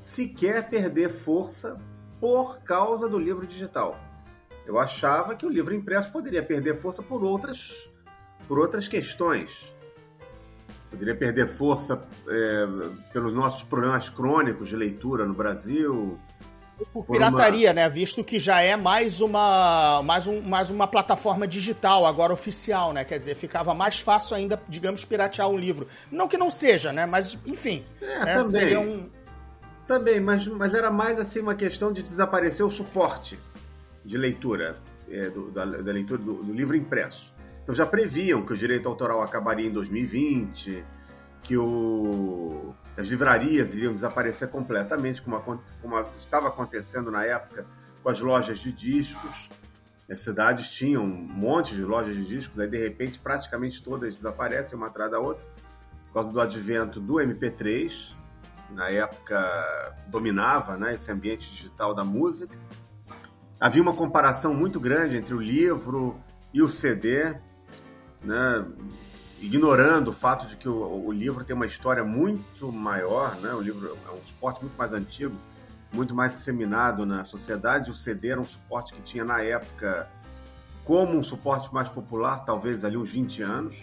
sequer 0.00 0.68
perder 0.68 1.10
força 1.10 1.76
por 2.20 2.60
causa 2.60 3.08
do 3.08 3.18
livro 3.18 3.46
digital. 3.46 3.98
Eu 4.68 4.78
achava 4.78 5.34
que 5.34 5.46
o 5.46 5.48
livro 5.48 5.74
impresso 5.74 6.12
poderia 6.12 6.42
perder 6.42 6.76
força 6.76 7.02
por 7.02 7.24
outras, 7.24 7.72
por 8.46 8.58
outras 8.58 8.86
questões. 8.86 9.50
Poderia 10.90 11.16
perder 11.16 11.48
força 11.48 12.02
é, 12.28 12.66
pelos 13.10 13.32
nossos 13.32 13.62
problemas 13.62 14.10
crônicos 14.10 14.68
de 14.68 14.76
leitura 14.76 15.24
no 15.24 15.32
Brasil. 15.32 16.18
Por 16.92 17.06
pirataria, 17.06 17.68
uma... 17.68 17.74
né? 17.74 17.88
Visto 17.88 18.22
que 18.22 18.38
já 18.38 18.60
é 18.60 18.76
mais 18.76 19.22
uma, 19.22 20.02
mais, 20.02 20.26
um, 20.26 20.42
mais 20.42 20.68
uma 20.68 20.86
plataforma 20.86 21.48
digital, 21.48 22.04
agora 22.04 22.34
oficial, 22.34 22.92
né? 22.92 23.06
Quer 23.06 23.18
dizer, 23.18 23.36
ficava 23.36 23.72
mais 23.72 23.98
fácil 23.98 24.36
ainda, 24.36 24.60
digamos, 24.68 25.02
piratear 25.02 25.48
um 25.48 25.56
livro. 25.56 25.88
Não 26.12 26.28
que 26.28 26.36
não 26.36 26.50
seja, 26.50 26.92
né? 26.92 27.06
Mas, 27.06 27.38
enfim. 27.46 27.84
É, 28.02 28.24
né? 28.24 28.34
também. 28.34 28.76
Um... 28.76 29.08
Também, 29.86 30.20
mas, 30.20 30.46
mas 30.46 30.74
era 30.74 30.90
mais 30.90 31.18
assim 31.18 31.40
uma 31.40 31.54
questão 31.54 31.90
de 31.90 32.02
desaparecer 32.02 32.64
o 32.64 32.70
suporte 32.70 33.38
de 34.08 34.16
leitura, 34.16 34.76
é, 35.08 35.28
do, 35.28 35.50
da, 35.50 35.64
da, 35.64 35.92
leitura 35.92 36.20
do, 36.20 36.42
do, 36.42 36.52
livro 36.52 36.74
impresso. 36.74 37.32
Então 37.62 37.74
já 37.74 37.84
previam 37.84 38.44
que 38.44 38.54
o 38.54 38.56
direito 38.56 38.88
autoral 38.88 39.20
acabaria 39.22 39.68
em 39.68 39.70
2020, 39.70 40.82
que 41.42 41.56
o, 41.56 42.74
as 42.96 43.06
livrarias 43.06 43.74
iriam 43.74 43.94
desaparecer 43.94 44.48
completamente, 44.48 45.20
como, 45.20 45.38
como 45.82 46.06
estava 46.18 46.48
acontecendo 46.48 47.10
na 47.10 47.24
época 47.24 47.66
com 48.02 48.08
as 48.08 48.18
lojas 48.18 48.58
de 48.58 48.72
discos. 48.72 49.50
As 50.10 50.22
cidades 50.22 50.70
tinham 50.70 51.04
um 51.04 51.08
monte 51.08 51.74
de 51.74 51.82
lojas 51.82 52.16
de 52.16 52.24
discos, 52.24 52.58
aí 52.58 52.66
de 52.66 52.78
repente 52.78 53.18
praticamente 53.18 53.82
todas 53.82 54.14
desaparecem 54.14 54.76
uma 54.76 54.86
atrás 54.86 55.10
da 55.10 55.20
outra, 55.20 55.44
por 56.06 56.14
causa 56.14 56.32
do 56.32 56.40
advento 56.40 56.98
do 56.98 57.16
MP3, 57.16 58.14
na 58.70 58.88
época 58.88 59.94
dominava 60.06 60.78
né, 60.78 60.94
esse 60.94 61.12
ambiente 61.12 61.50
digital 61.50 61.94
da 61.94 62.04
música 62.04 62.56
havia 63.60 63.82
uma 63.82 63.94
comparação 63.94 64.54
muito 64.54 64.78
grande 64.78 65.16
entre 65.16 65.34
o 65.34 65.40
livro 65.40 66.18
e 66.52 66.62
o 66.62 66.68
CD, 66.68 67.34
né? 68.22 68.64
ignorando 69.40 70.08
o 70.08 70.12
fato 70.12 70.46
de 70.46 70.56
que 70.56 70.68
o, 70.68 71.06
o, 71.06 71.12
livro 71.12 71.44
tem 71.44 71.54
uma 71.54 71.66
história 71.66 72.04
muito 72.04 72.72
maior, 72.72 73.36
né? 73.36 73.52
o 73.52 73.60
livro 73.60 73.96
é 74.06 74.10
um 74.10 74.22
suporte 74.22 74.60
muito 74.62 74.76
mais 74.76 74.92
antigo, 74.92 75.36
muito 75.92 76.14
mais 76.14 76.34
disseminado 76.34 77.06
na 77.06 77.24
sociedade. 77.24 77.90
O 77.90 77.94
CD 77.94 78.28
era 78.28 78.40
um 78.40 78.44
suporte 78.44 78.92
que 78.94 79.02
tinha 79.02 79.24
na 79.24 79.40
época 79.42 80.08
como 80.84 81.16
um 81.16 81.22
suporte 81.22 81.72
mais 81.72 81.88
popular, 81.88 82.44
talvez 82.44 82.84
ali 82.84 82.96
uns 82.96 83.12
20 83.12 83.42
anos. 83.42 83.76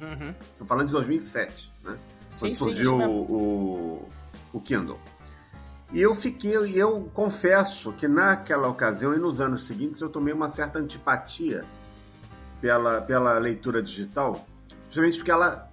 Uhum. 0.00 0.34
Estou 0.52 0.66
falando 0.66 0.88
de 0.88 0.92
2007, 0.92 1.72
né? 1.82 1.96
Sim, 2.30 2.38
quando 2.38 2.56
surgiu 2.56 2.98
sim, 2.98 3.06
o, 3.06 3.10
o, 3.10 4.08
o 4.52 4.60
Kindle. 4.60 4.98
E 5.94 6.02
eu 6.02 6.12
fiquei, 6.12 6.56
eu 6.74 7.08
confesso 7.14 7.92
que 7.92 8.08
naquela 8.08 8.66
ocasião 8.66 9.14
e 9.14 9.16
nos 9.16 9.40
anos 9.40 9.64
seguintes 9.64 10.00
eu 10.00 10.08
tomei 10.08 10.34
uma 10.34 10.48
certa 10.48 10.80
antipatia 10.80 11.64
pela, 12.60 13.00
pela 13.00 13.38
leitura 13.38 13.80
digital, 13.80 14.44
justamente 14.86 15.18
porque 15.18 15.30
ela 15.30 15.70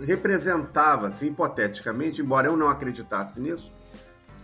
representava, 0.00 1.06
assim, 1.06 1.28
hipoteticamente, 1.28 2.20
embora 2.20 2.48
eu 2.48 2.56
não 2.56 2.68
acreditasse 2.68 3.38
nisso, 3.38 3.72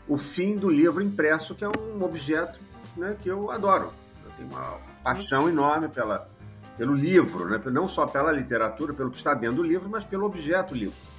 o 0.07 0.17
fim 0.17 0.55
do 0.57 0.71
livro 0.71 1.03
impresso, 1.03 1.53
que 1.53 1.65
é 1.65 1.69
um 1.69 2.01
objeto 2.05 2.61
né, 2.97 3.17
que 3.21 3.29
eu 3.29 3.51
adoro. 3.51 3.91
Eu 4.25 4.31
tenho 4.37 4.51
uma 4.51 4.79
paixão 5.03 5.49
enorme 5.49 5.89
pela, 5.89 6.29
pelo 6.77 6.95
livro, 6.95 7.49
né? 7.49 7.61
não 7.73 7.89
só 7.89 8.07
pela 8.07 8.31
literatura, 8.31 8.95
pelo 8.95 9.11
que 9.11 9.17
está 9.17 9.35
dentro 9.35 9.57
do 9.57 9.63
livro, 9.65 9.91
mas 9.91 10.05
pelo 10.05 10.25
objeto 10.25 10.77
livro. 10.77 11.12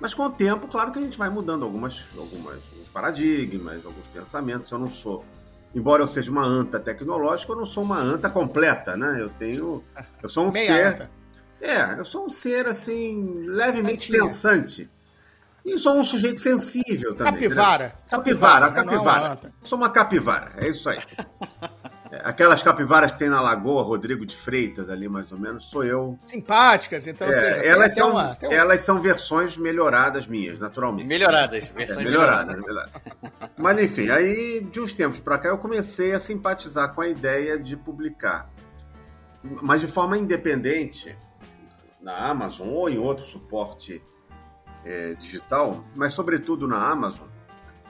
Mas 0.00 0.12
com 0.12 0.24
o 0.24 0.30
tempo, 0.30 0.68
claro 0.68 0.92
que 0.92 0.98
a 0.98 1.02
gente 1.02 1.16
vai 1.16 1.28
mudando 1.30 1.64
algumas, 1.64 2.04
algumas 2.16 2.56
alguns 2.70 2.88
paradigmas, 2.92 3.84
alguns 3.84 4.06
pensamentos. 4.08 4.70
Eu 4.70 4.78
não 4.78 4.88
sou, 4.88 5.24
embora 5.74 6.02
eu 6.02 6.08
seja 6.08 6.30
uma 6.30 6.44
anta 6.44 6.78
tecnológica, 6.78 7.52
eu 7.52 7.56
não 7.56 7.66
sou 7.66 7.82
uma 7.82 7.98
anta 7.98 8.28
completa, 8.28 8.96
né? 8.96 9.20
Eu 9.20 9.30
tenho, 9.30 9.82
eu 10.22 10.28
sou 10.28 10.48
um 10.48 10.52
Meia 10.52 10.66
ser, 10.66 10.86
anta. 10.86 11.10
é, 11.60 11.98
eu 11.98 12.04
sou 12.04 12.26
um 12.26 12.30
ser 12.30 12.66
assim 12.68 13.42
levemente 13.46 14.10
Antinha. 14.12 14.24
pensante. 14.24 14.90
E 15.64 15.78
sou 15.78 15.96
um 15.96 16.04
sujeito 16.04 16.40
sensível 16.40 17.14
também. 17.16 17.32
Capivara. 17.34 17.86
Né? 17.86 17.92
Capivara, 18.08 18.70
capivara. 18.70 18.72
capivara. 18.72 19.40
É 19.62 19.66
sou 19.66 19.78
uma 19.78 19.90
capivara, 19.90 20.52
é 20.58 20.68
isso 20.68 20.88
aí. 20.88 20.98
Aquelas 22.22 22.62
capivaras 22.62 23.12
que 23.12 23.18
tem 23.18 23.28
na 23.28 23.40
Lagoa, 23.40 23.82
Rodrigo 23.82 24.24
de 24.24 24.36
Freitas, 24.36 24.88
ali 24.88 25.08
mais 25.08 25.32
ou 25.32 25.38
menos, 25.38 25.66
sou 25.66 25.84
eu. 25.84 26.18
Simpáticas, 26.24 27.06
então, 27.06 27.28
é, 27.28 27.32
seja, 27.32 27.62
elas, 27.64 27.94
são, 27.94 28.10
uma, 28.10 28.38
elas 28.42 28.82
são 28.82 29.00
versões 29.00 29.56
melhoradas 29.56 30.26
minhas, 30.26 30.58
naturalmente. 30.58 31.06
Melhoradas, 31.06 31.68
versões 31.68 32.06
é, 32.06 32.10
melhoradas. 32.10 32.56
melhoradas. 32.56 32.92
Mas 33.58 33.80
enfim, 33.80 34.08
aí 34.10 34.60
de 34.60 34.80
uns 34.80 34.92
tempos 34.92 35.18
para 35.18 35.38
cá 35.38 35.48
eu 35.48 35.58
comecei 35.58 36.14
a 36.14 36.20
simpatizar 36.20 36.94
com 36.94 37.00
a 37.00 37.08
ideia 37.08 37.58
de 37.58 37.76
publicar, 37.76 38.50
mas 39.42 39.80
de 39.80 39.88
forma 39.88 40.16
independente, 40.16 41.16
na 42.00 42.16
Amazon 42.16 42.68
ou 42.68 42.88
em 42.88 42.98
outro 42.98 43.24
suporte 43.24 44.00
é, 44.84 45.14
digital, 45.14 45.84
mas 45.94 46.14
sobretudo 46.14 46.68
na 46.68 46.88
Amazon 46.88 47.26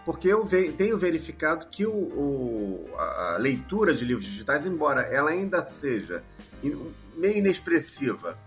porque 0.06 0.28
eu 0.28 0.46
tenho 0.78 0.96
verificado 0.96 1.66
que 1.66 1.84
o, 1.84 1.92
o, 1.92 2.88
a 2.96 3.36
leitura 3.40 3.92
de 3.92 4.04
livros 4.04 4.24
digitais, 4.24 4.64
embora 4.64 5.02
ela 5.02 5.30
ainda 5.30 5.64
seja 5.64 6.22
meio 7.16 7.38
inexpressiva 7.38 8.38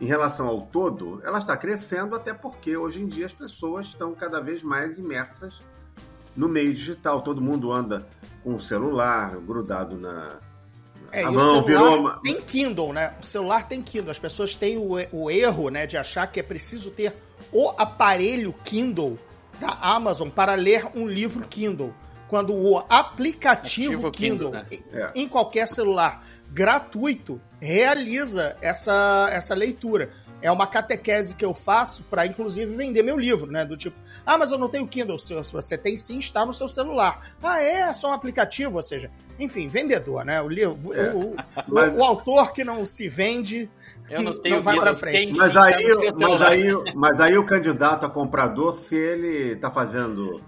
em 0.00 0.04
relação 0.04 0.48
ao 0.48 0.62
todo, 0.62 1.22
ela 1.24 1.38
está 1.38 1.56
crescendo 1.56 2.16
até 2.16 2.34
porque 2.34 2.76
hoje 2.76 3.00
em 3.00 3.06
dia 3.06 3.24
as 3.24 3.32
pessoas 3.32 3.86
estão 3.86 4.16
cada 4.16 4.40
vez 4.40 4.64
mais 4.64 4.98
imersas 4.98 5.54
no 6.34 6.48
meio 6.48 6.74
digital. 6.74 7.22
Todo 7.22 7.40
mundo 7.40 7.70
anda 7.70 8.04
com 8.42 8.56
o 8.56 8.60
celular 8.60 9.36
grudado 9.36 9.96
na, 9.96 10.40
é, 11.12 11.22
a 11.22 11.30
mão, 11.30 11.62
virou 11.62 12.00
uma... 12.00 12.20
tem 12.20 12.40
Kindle, 12.40 12.92
né? 12.92 13.14
O 13.22 13.24
celular 13.24 13.68
tem 13.68 13.80
Kindle. 13.80 14.10
As 14.10 14.18
pessoas 14.18 14.56
têm 14.56 14.76
o, 14.76 14.96
o 15.12 15.30
erro, 15.30 15.70
né, 15.70 15.86
de 15.86 15.96
achar 15.96 16.26
que 16.26 16.40
é 16.40 16.42
preciso 16.42 16.90
ter 16.90 17.14
o 17.52 17.70
aparelho 17.78 18.52
Kindle 18.64 19.16
da 19.60 19.70
Amazon 19.80 20.28
para 20.28 20.54
ler 20.54 20.86
um 20.94 21.06
livro 21.06 21.46
Kindle. 21.48 21.94
Quando 22.28 22.54
o 22.54 22.78
aplicativo 22.88 24.10
Kindle, 24.10 24.50
Kindle 24.50 24.80
né? 24.92 25.12
Em 25.14 25.28
qualquer 25.28 25.68
celular 25.68 26.24
gratuito, 26.50 27.40
realiza 27.60 28.56
essa, 28.60 29.28
essa 29.30 29.54
leitura. 29.54 30.10
É 30.42 30.50
uma 30.50 30.66
catequese 30.66 31.34
que 31.34 31.44
eu 31.44 31.54
faço 31.54 32.02
para, 32.04 32.26
inclusive, 32.26 32.74
vender 32.74 33.02
meu 33.02 33.18
livro, 33.18 33.50
né? 33.50 33.64
Do 33.64 33.76
tipo, 33.76 33.96
ah, 34.24 34.36
mas 34.36 34.50
eu 34.50 34.58
não 34.58 34.68
tenho 34.68 34.86
Kindle. 34.86 35.18
Se 35.18 35.34
você 35.34 35.78
tem 35.78 35.96
sim, 35.96 36.18
está 36.18 36.44
no 36.44 36.52
seu 36.52 36.68
celular. 36.68 37.32
Ah, 37.42 37.60
é? 37.60 37.80
É 37.80 37.92
só 37.94 38.10
um 38.10 38.12
aplicativo, 38.12 38.76
ou 38.76 38.82
seja, 38.82 39.10
enfim, 39.38 39.68
vendedor, 39.68 40.24
né? 40.24 40.40
O, 40.42 40.48
livro, 40.48 40.94
é. 40.94 41.10
o, 41.12 41.30
o, 41.30 41.36
mas... 41.68 41.94
o 41.94 42.04
autor 42.04 42.52
que 42.52 42.64
não 42.64 42.84
se 42.84 43.08
vende 43.08 43.68
eu 44.10 44.22
não 44.22 44.40
tenho 44.40 44.56
não 44.56 44.62
vai 44.62 44.76
para 44.76 44.96
frente. 44.96 45.36
Mas 45.36 45.56
aí, 45.56 45.84
mas, 46.18 46.42
aí, 46.42 46.72
mas 46.94 47.20
aí 47.20 47.38
o 47.38 47.44
candidato 47.44 48.06
a 48.06 48.10
comprador, 48.10 48.74
se 48.74 48.94
ele 48.94 49.52
está 49.52 49.70
fazendo. 49.70 50.40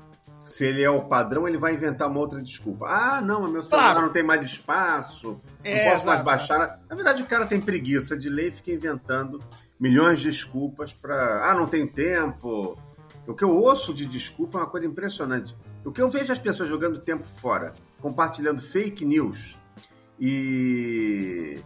Se 0.46 0.64
ele 0.64 0.82
é 0.82 0.88
o 0.88 1.02
padrão, 1.02 1.46
ele 1.46 1.58
vai 1.58 1.74
inventar 1.74 2.08
uma 2.08 2.20
outra 2.20 2.40
desculpa. 2.40 2.86
Ah, 2.88 3.20
não, 3.20 3.46
meu 3.50 3.62
celular 3.62 3.92
claro. 3.92 4.06
não 4.06 4.12
tem 4.14 4.22
mais 4.22 4.42
espaço, 4.42 5.38
é, 5.62 5.84
não 5.84 5.92
posso 5.92 6.06
mais 6.06 6.22
baixar. 6.22 6.80
Na 6.88 6.96
verdade, 6.96 7.22
o 7.22 7.26
cara 7.26 7.44
tem 7.44 7.60
preguiça 7.60 8.16
de 8.16 8.30
ler 8.30 8.48
e 8.48 8.52
fica 8.52 8.72
inventando 8.72 9.42
milhões 9.78 10.20
de 10.20 10.30
desculpas 10.30 10.94
para. 10.94 11.50
Ah, 11.50 11.54
não 11.54 11.66
tem 11.66 11.86
tempo. 11.86 12.78
O 13.26 13.34
que 13.34 13.44
eu 13.44 13.50
ouço 13.50 13.92
de 13.92 14.06
desculpa 14.06 14.58
é 14.58 14.62
uma 14.62 14.70
coisa 14.70 14.86
impressionante. 14.86 15.54
O 15.84 15.92
que 15.92 16.00
eu 16.00 16.08
vejo 16.08 16.32
as 16.32 16.38
pessoas 16.38 16.68
jogando 16.68 16.98
tempo 16.98 17.26
fora, 17.26 17.74
compartilhando 18.00 18.62
fake 18.62 19.04
news 19.04 19.54
e 20.18 21.60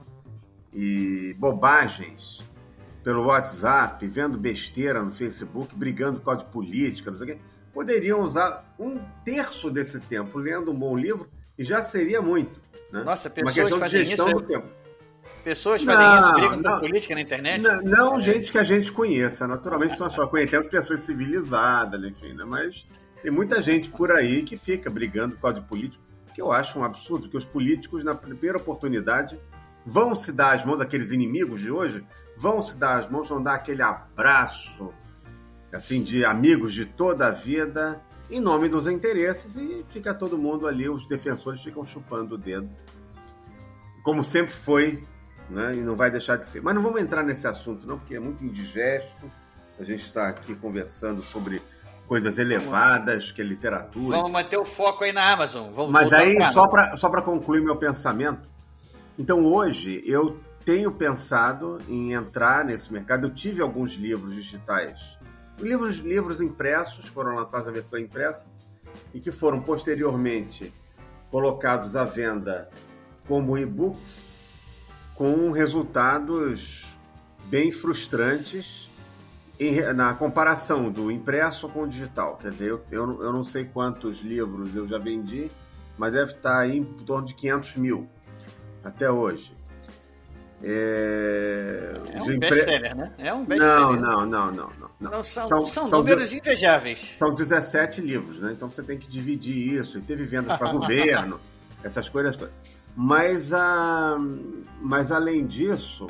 e 0.73 1.35
bobagens 1.39 2.41
pelo 3.03 3.27
WhatsApp, 3.27 4.07
vendo 4.07 4.39
besteira 4.39 5.03
no 5.03 5.13
Facebook, 5.13 5.75
brigando 5.75 6.21
por 6.21 6.27
causa 6.27 6.45
de 6.45 6.51
política, 6.51 7.11
não 7.11 7.19
sei 7.19 7.33
o 7.33 7.37
quê, 7.37 7.43
poderiam 7.73 8.21
usar 8.21 8.75
um 8.79 8.99
terço 9.25 9.71
desse 9.71 9.99
tempo 10.01 10.39
lendo 10.39 10.71
um 10.71 10.75
bom 10.75 10.97
livro 10.97 11.29
e 11.59 11.65
já 11.65 11.83
seria 11.83 12.23
muito. 12.23 12.61
Né? 12.93 13.03
Nossa, 13.03 13.29
pessoas 13.29 13.75
fazem 13.77 14.13
isso. 14.13 14.25
Pessoas 15.43 15.83
fazem 15.83 16.07
não, 16.07 16.19
isso, 16.19 16.33
brigam 16.33 16.57
não, 16.59 16.73
por 16.73 16.81
política 16.83 17.15
na 17.15 17.21
internet? 17.21 17.63
Não, 17.63 17.83
não 17.83 18.17
é. 18.17 18.21
gente 18.21 18.53
que 18.53 18.59
a 18.59 18.63
gente 18.63 18.93
conheça. 18.93 19.47
Naturalmente, 19.47 19.99
nós 19.99 20.13
só 20.13 20.27
conhecemos 20.27 20.69
pessoas 20.69 21.01
civilizadas, 21.01 22.03
enfim, 22.05 22.33
né? 22.33 22.45
Mas 22.45 22.87
tem 23.21 23.31
muita 23.31 23.61
gente 23.61 23.91
por 23.91 24.13
aí 24.13 24.43
que 24.43 24.57
fica 24.57 24.89
brigando 24.89 25.35
por 25.35 25.43
causa 25.43 25.61
de 25.61 25.67
política, 25.67 26.01
que 26.33 26.41
eu 26.41 26.53
acho 26.53 26.79
um 26.79 26.85
absurdo, 26.85 27.29
que 27.29 27.37
os 27.37 27.45
políticos, 27.45 28.05
na 28.05 28.15
primeira 28.15 28.57
oportunidade, 28.57 29.39
vão 29.85 30.15
se 30.15 30.33
dar 30.33 30.55
as 30.55 30.65
mãos, 30.65 30.81
aqueles 30.81 31.11
inimigos 31.11 31.61
de 31.61 31.71
hoje, 31.71 32.05
vão 32.37 32.63
se 32.63 32.77
dar 32.77 32.99
as 32.99 33.09
mãos, 33.09 33.29
vão 33.29 33.43
dar 33.43 33.55
aquele 33.55 33.83
abraço, 33.83 34.93
assim, 35.73 36.03
de 36.03 36.25
amigos 36.25 36.75
de 36.75 36.85
toda 36.85 37.27
a 37.27 37.31
vida, 37.31 38.01
em 38.31 38.41
nome 38.41 38.69
dos 38.69 38.87
interesses, 38.87 39.57
e 39.57 39.85
fica 39.89 40.15
todo 40.15 40.39
mundo 40.39 40.67
ali, 40.67 40.89
os 40.89 41.07
defensores 41.07 41.63
ficam 41.63 41.85
chupando 41.85 42.35
o 42.35 42.39
dedo, 42.39 42.69
como 44.03 44.25
sempre 44.25 44.53
foi, 44.53 45.03
né? 45.49 45.75
E 45.75 45.81
não 45.81 45.95
vai 45.95 46.11
deixar 46.11 46.37
de 46.37 46.47
ser. 46.47 46.63
Mas 46.63 46.75
não 46.75 46.83
vamos 46.83 47.01
entrar 47.01 47.23
nesse 47.23 47.47
assunto, 47.47 47.87
não, 47.87 47.99
porque 47.99 48.15
é 48.15 48.21
muito 48.21 48.45
indigesto. 48.45 49.29
A 49.79 49.85
gente 49.85 50.03
está 50.03 50.29
aqui 50.29 50.55
conversando 50.55 51.23
sobre 51.23 51.61
coisas 52.07 52.39
elevadas, 52.39 53.33
que 53.33 53.41
é 53.41 53.45
literatura. 53.45 54.17
Vamos 54.17 54.31
manter 54.31 54.57
o 54.57 54.65
foco 54.65 55.05
aí 55.05 55.13
na 55.13 55.33
Amazon. 55.33 55.73
Vamos 55.73 55.93
Mas 55.93 56.13
aí, 56.13 56.37
só 56.53 56.67
para 56.67 56.97
só 56.97 57.09
concluir 57.23 57.63
meu 57.63 57.77
pensamento, 57.77 58.49
então 59.19 59.45
hoje 59.45 60.03
eu 60.07 60.41
tenho 60.65 60.93
pensado 60.93 61.79
em 61.89 62.13
entrar 62.13 62.65
nesse 62.65 62.93
mercado. 62.93 63.27
Eu 63.27 63.35
tive 63.35 63.61
alguns 63.61 63.93
livros 63.93 64.35
digitais, 64.35 65.01
livros, 65.59 65.97
livros 65.97 66.41
impressos, 66.41 67.07
foram 67.07 67.35
lançados 67.35 67.67
na 67.67 67.73
versão 67.73 67.99
impressa, 67.99 68.51
e 69.13 69.21
que 69.21 69.33
foram 69.33 69.61
posteriormente 69.61 70.73
colocados 71.31 71.97
à 71.97 72.05
venda 72.05 72.69
como 73.27 73.57
e-books, 73.57 74.25
com 75.15 75.51
resultados 75.51 76.85
bem 77.45 77.73
frustrantes 77.73 78.89
em, 79.59 79.81
na 79.93 80.15
comparação 80.15 80.91
do 80.91 81.11
impresso 81.11 81.69
com 81.69 81.83
o 81.83 81.89
digital. 81.89 82.37
Quer 82.37 82.51
dizer, 82.51 82.71
eu, 82.71 82.85
eu, 82.91 83.23
eu 83.23 83.33
não 83.33 83.45
sei 83.45 83.65
quantos 83.65 84.21
livros 84.21 84.75
eu 84.75 84.87
já 84.87 84.99
vendi, 84.99 85.51
mas 85.97 86.13
deve 86.13 86.33
estar 86.33 86.69
em 86.69 86.85
torno 86.85 87.27
de 87.27 87.35
500 87.35 87.77
mil 87.77 88.09
até 88.85 89.11
hoje. 89.11 89.55
É, 90.65 92.01
é 92.13 92.23
um 92.23 92.39
best-seller, 92.39 92.97
né? 92.97 93.13
É 93.19 93.35
um 93.35 93.45
best-seller. 93.45 94.01
Não, 94.01 94.25
não, 94.25 94.27
não, 94.27 94.53
não, 94.53 94.71
não. 95.01 95.11
não. 95.11 95.25
são, 95.25 95.49
são, 95.49 95.67
são, 95.67 95.89
são 95.89 95.99
números 95.99 96.31
de... 96.31 96.39
invejáveis. 96.39 97.17
São 97.19 97.33
17 97.33 98.01
livros, 98.01 98.39
né? 98.39 98.53
Então 98.53 98.71
você 98.71 98.83
tem 98.83 98.97
que 98.97 99.09
dividir 99.09 99.81
isso. 99.81 99.99
E 99.99 100.03
teve 100.03 100.25
vendas 100.25 100.57
para 100.57 100.71
governo, 100.71 101.41
essas 101.83 102.09
coisas 102.09 102.37
todas. 102.37 102.55
Mas, 102.95 103.53
a, 103.53 104.17
mas 104.81 105.11
além 105.11 105.47
disso, 105.47 106.07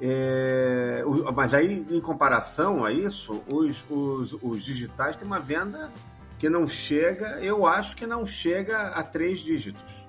é, 0.00 1.02
mas 1.34 1.54
aí 1.54 1.84
em 1.90 2.00
comparação 2.00 2.84
a 2.84 2.92
isso, 2.92 3.42
os, 3.48 3.84
os, 3.90 4.36
os 4.42 4.62
digitais 4.62 5.16
têm 5.16 5.26
uma 5.26 5.40
venda 5.40 5.90
que 6.38 6.48
não 6.48 6.68
chega, 6.68 7.38
eu 7.40 7.66
acho 7.66 7.96
que 7.96 8.06
não 8.06 8.26
chega 8.26 8.88
a 8.88 9.02
três 9.02 9.40
dígitos. 9.40 10.03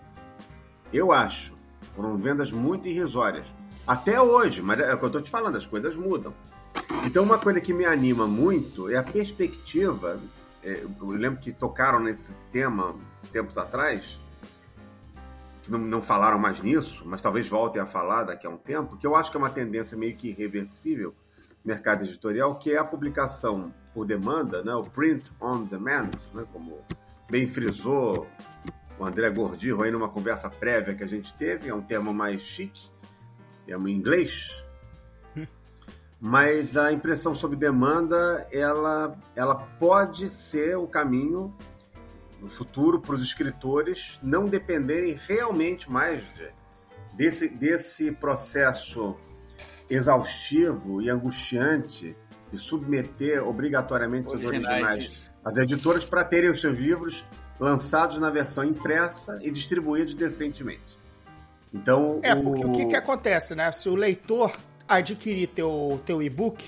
Eu 0.95 1.11
acho. 1.11 1.53
Foram 1.93 2.15
vendas 2.15 2.53
muito 2.53 2.87
irrisórias. 2.87 3.45
Até 3.85 4.19
hoje, 4.21 4.61
mas 4.61 4.79
é 4.79 4.93
o 4.93 4.97
que 4.97 5.03
eu 5.03 5.07
estou 5.07 5.21
te 5.21 5.29
falando, 5.29 5.57
as 5.57 5.65
coisas 5.65 5.93
mudam. 5.93 6.33
Então, 7.05 7.21
uma 7.21 7.37
coisa 7.37 7.59
que 7.59 7.73
me 7.73 7.85
anima 7.85 8.25
muito 8.25 8.89
é 8.89 8.95
a 8.95 9.03
perspectiva. 9.03 10.17
É, 10.63 10.83
eu 10.83 11.09
lembro 11.09 11.41
que 11.41 11.51
tocaram 11.51 11.99
nesse 11.99 12.31
tema 12.49 12.95
tempos 13.29 13.57
atrás, 13.57 14.17
que 15.63 15.69
não, 15.69 15.79
não 15.79 16.01
falaram 16.01 16.39
mais 16.39 16.61
nisso, 16.61 17.03
mas 17.05 17.21
talvez 17.21 17.49
voltem 17.49 17.81
a 17.81 17.85
falar 17.85 18.23
daqui 18.23 18.47
a 18.47 18.49
um 18.49 18.57
tempo, 18.57 18.95
que 18.95 19.05
eu 19.05 19.17
acho 19.17 19.29
que 19.29 19.35
é 19.35 19.39
uma 19.39 19.49
tendência 19.49 19.97
meio 19.97 20.15
que 20.15 20.29
irreversível 20.29 21.13
no 21.63 21.73
mercado 21.73 22.05
editorial, 22.05 22.55
que 22.55 22.71
é 22.71 22.77
a 22.77 22.85
publicação 22.85 23.73
por 23.93 24.05
demanda, 24.05 24.63
né, 24.63 24.73
o 24.73 24.83
print 24.83 25.29
on 25.41 25.63
demand, 25.63 26.11
né, 26.33 26.45
como 26.53 26.79
bem 27.29 27.47
frisou 27.47 28.27
o 28.97 29.05
André 29.05 29.29
Gordirro 29.29 29.83
aí 29.83 29.91
numa 29.91 30.09
conversa 30.09 30.49
prévia 30.49 30.95
que 30.95 31.03
a 31.03 31.07
gente 31.07 31.33
teve, 31.33 31.69
é 31.69 31.73
um 31.73 31.81
termo 31.81 32.13
mais 32.13 32.41
chique, 32.41 32.89
é 33.67 33.77
um 33.77 33.87
inglês, 33.87 34.51
mas 36.19 36.77
a 36.77 36.91
impressão 36.91 37.35
sob 37.35 37.55
demanda 37.55 38.47
ela, 38.51 39.17
ela 39.35 39.55
pode 39.55 40.29
ser 40.29 40.77
o 40.77 40.87
caminho 40.87 41.53
no 42.41 42.49
futuro 42.49 42.99
para 42.99 43.15
os 43.15 43.21
escritores 43.21 44.19
não 44.21 44.45
dependerem 44.45 45.19
realmente 45.27 45.91
mais 45.91 46.21
de, 46.35 46.49
desse, 47.15 47.49
desse 47.49 48.11
processo 48.11 49.15
exaustivo 49.89 51.01
e 51.01 51.09
angustiante 51.09 52.15
de 52.51 52.57
submeter 52.57 53.45
obrigatoriamente 53.45 54.29
seus 54.29 54.43
originais 54.43 55.31
às 55.43 55.57
editoras 55.57 56.05
para 56.05 56.23
terem 56.23 56.49
os 56.49 56.61
seus 56.61 56.77
livros 56.77 57.25
lançados 57.59 58.17
na 58.19 58.29
versão 58.29 58.63
impressa 58.63 59.39
e 59.41 59.49
distribuídos 59.49 60.13
decentemente. 60.13 60.97
Então, 61.73 62.19
é, 62.23 62.33
porque 62.35 62.65
o, 62.65 62.71
o 62.71 62.77
que, 62.77 62.85
que 62.85 62.95
acontece, 62.95 63.55
né? 63.55 63.71
Se 63.71 63.89
o 63.89 63.95
leitor 63.95 64.55
adquirir 64.87 65.47
teu, 65.47 66.01
teu 66.05 66.21
e-book 66.21 66.63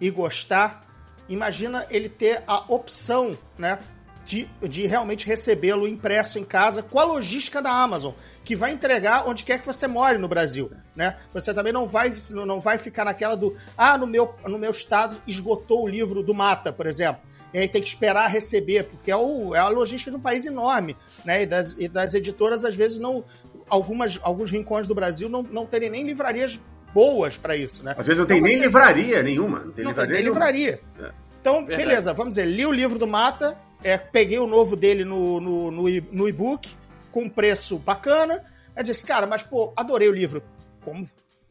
e 0.00 0.10
gostar, 0.10 0.86
imagina 1.28 1.86
ele 1.90 2.08
ter 2.08 2.42
a 2.46 2.64
opção, 2.72 3.36
né? 3.58 3.78
de, 4.24 4.48
de 4.62 4.86
realmente 4.86 5.26
recebê-lo 5.26 5.86
impresso 5.86 6.38
em 6.38 6.44
casa 6.44 6.82
com 6.82 6.98
a 6.98 7.04
logística 7.04 7.60
da 7.60 7.70
Amazon, 7.70 8.12
que 8.42 8.56
vai 8.56 8.72
entregar 8.72 9.28
onde 9.28 9.44
quer 9.44 9.60
que 9.60 9.66
você 9.66 9.86
more 9.86 10.18
no 10.18 10.26
Brasil, 10.26 10.72
né? 10.96 11.16
Você 11.32 11.52
também 11.52 11.72
não 11.72 11.86
vai, 11.86 12.12
não 12.30 12.60
vai 12.60 12.78
ficar 12.78 13.04
naquela 13.04 13.36
do, 13.36 13.56
ah, 13.76 13.98
no 13.98 14.06
meu, 14.06 14.34
no 14.46 14.58
meu 14.58 14.70
estado 14.70 15.20
esgotou 15.26 15.84
o 15.84 15.88
livro 15.88 16.22
do 16.22 16.34
Mata, 16.34 16.72
por 16.72 16.86
exemplo. 16.86 17.22
E 17.54 17.58
aí 17.58 17.68
tem 17.68 17.80
que 17.80 17.88
esperar 17.88 18.28
receber, 18.28 18.82
porque 18.82 19.12
é, 19.12 19.16
o, 19.16 19.54
é 19.54 19.60
a 19.60 19.68
logística 19.68 20.10
de 20.10 20.16
um 20.16 20.20
país 20.20 20.44
enorme, 20.44 20.96
né? 21.24 21.44
E 21.44 21.46
das, 21.46 21.76
e 21.78 21.86
das 21.86 22.12
editoras, 22.12 22.64
às 22.64 22.74
vezes, 22.74 22.98
não. 22.98 23.24
Algumas, 23.68 24.18
alguns 24.22 24.50
rincões 24.50 24.88
do 24.88 24.94
Brasil 24.94 25.28
não, 25.28 25.42
não 25.42 25.64
terem 25.64 25.88
nem 25.88 26.04
livrarias 26.04 26.60
boas 26.92 27.38
para 27.38 27.56
isso, 27.56 27.84
né? 27.84 27.94
Às 27.96 28.04
vezes 28.04 28.18
não 28.18 28.26
tem 28.26 28.38
então, 28.38 28.48
nem 28.48 28.58
você... 28.58 28.64
livraria 28.64 29.22
nenhuma. 29.22 29.60
Não 29.60 29.72
tem 29.72 29.84
não 29.84 29.92
livraria. 29.92 30.16
Tem 30.16 30.24
livraria. 30.24 30.80
É. 31.00 31.10
Então, 31.40 31.64
Verdade. 31.64 31.88
beleza, 31.88 32.12
vamos 32.12 32.34
dizer, 32.34 32.46
li 32.46 32.66
o 32.66 32.72
livro 32.72 32.98
do 32.98 33.06
Mata, 33.06 33.56
é, 33.84 33.96
peguei 33.96 34.38
o 34.38 34.46
novo 34.46 34.74
dele 34.74 35.04
no, 35.04 35.40
no, 35.40 35.70
no, 35.70 35.82
no 36.10 36.28
e-book, 36.28 36.68
com 37.12 37.28
preço 37.28 37.78
bacana. 37.78 38.42
Aí 38.74 38.82
disse, 38.82 39.04
cara, 39.04 39.26
mas 39.26 39.44
pô, 39.44 39.72
adorei 39.76 40.08
o 40.08 40.12
livro. 40.12 40.42
Como, 40.84 41.08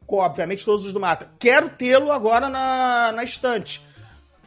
obviamente, 0.08 0.66
todos 0.66 0.86
os 0.86 0.92
do 0.92 1.00
Mata. 1.00 1.32
Quero 1.40 1.70
tê-lo 1.70 2.12
agora 2.12 2.50
na, 2.50 3.14
na 3.14 3.24
estante. 3.24 3.82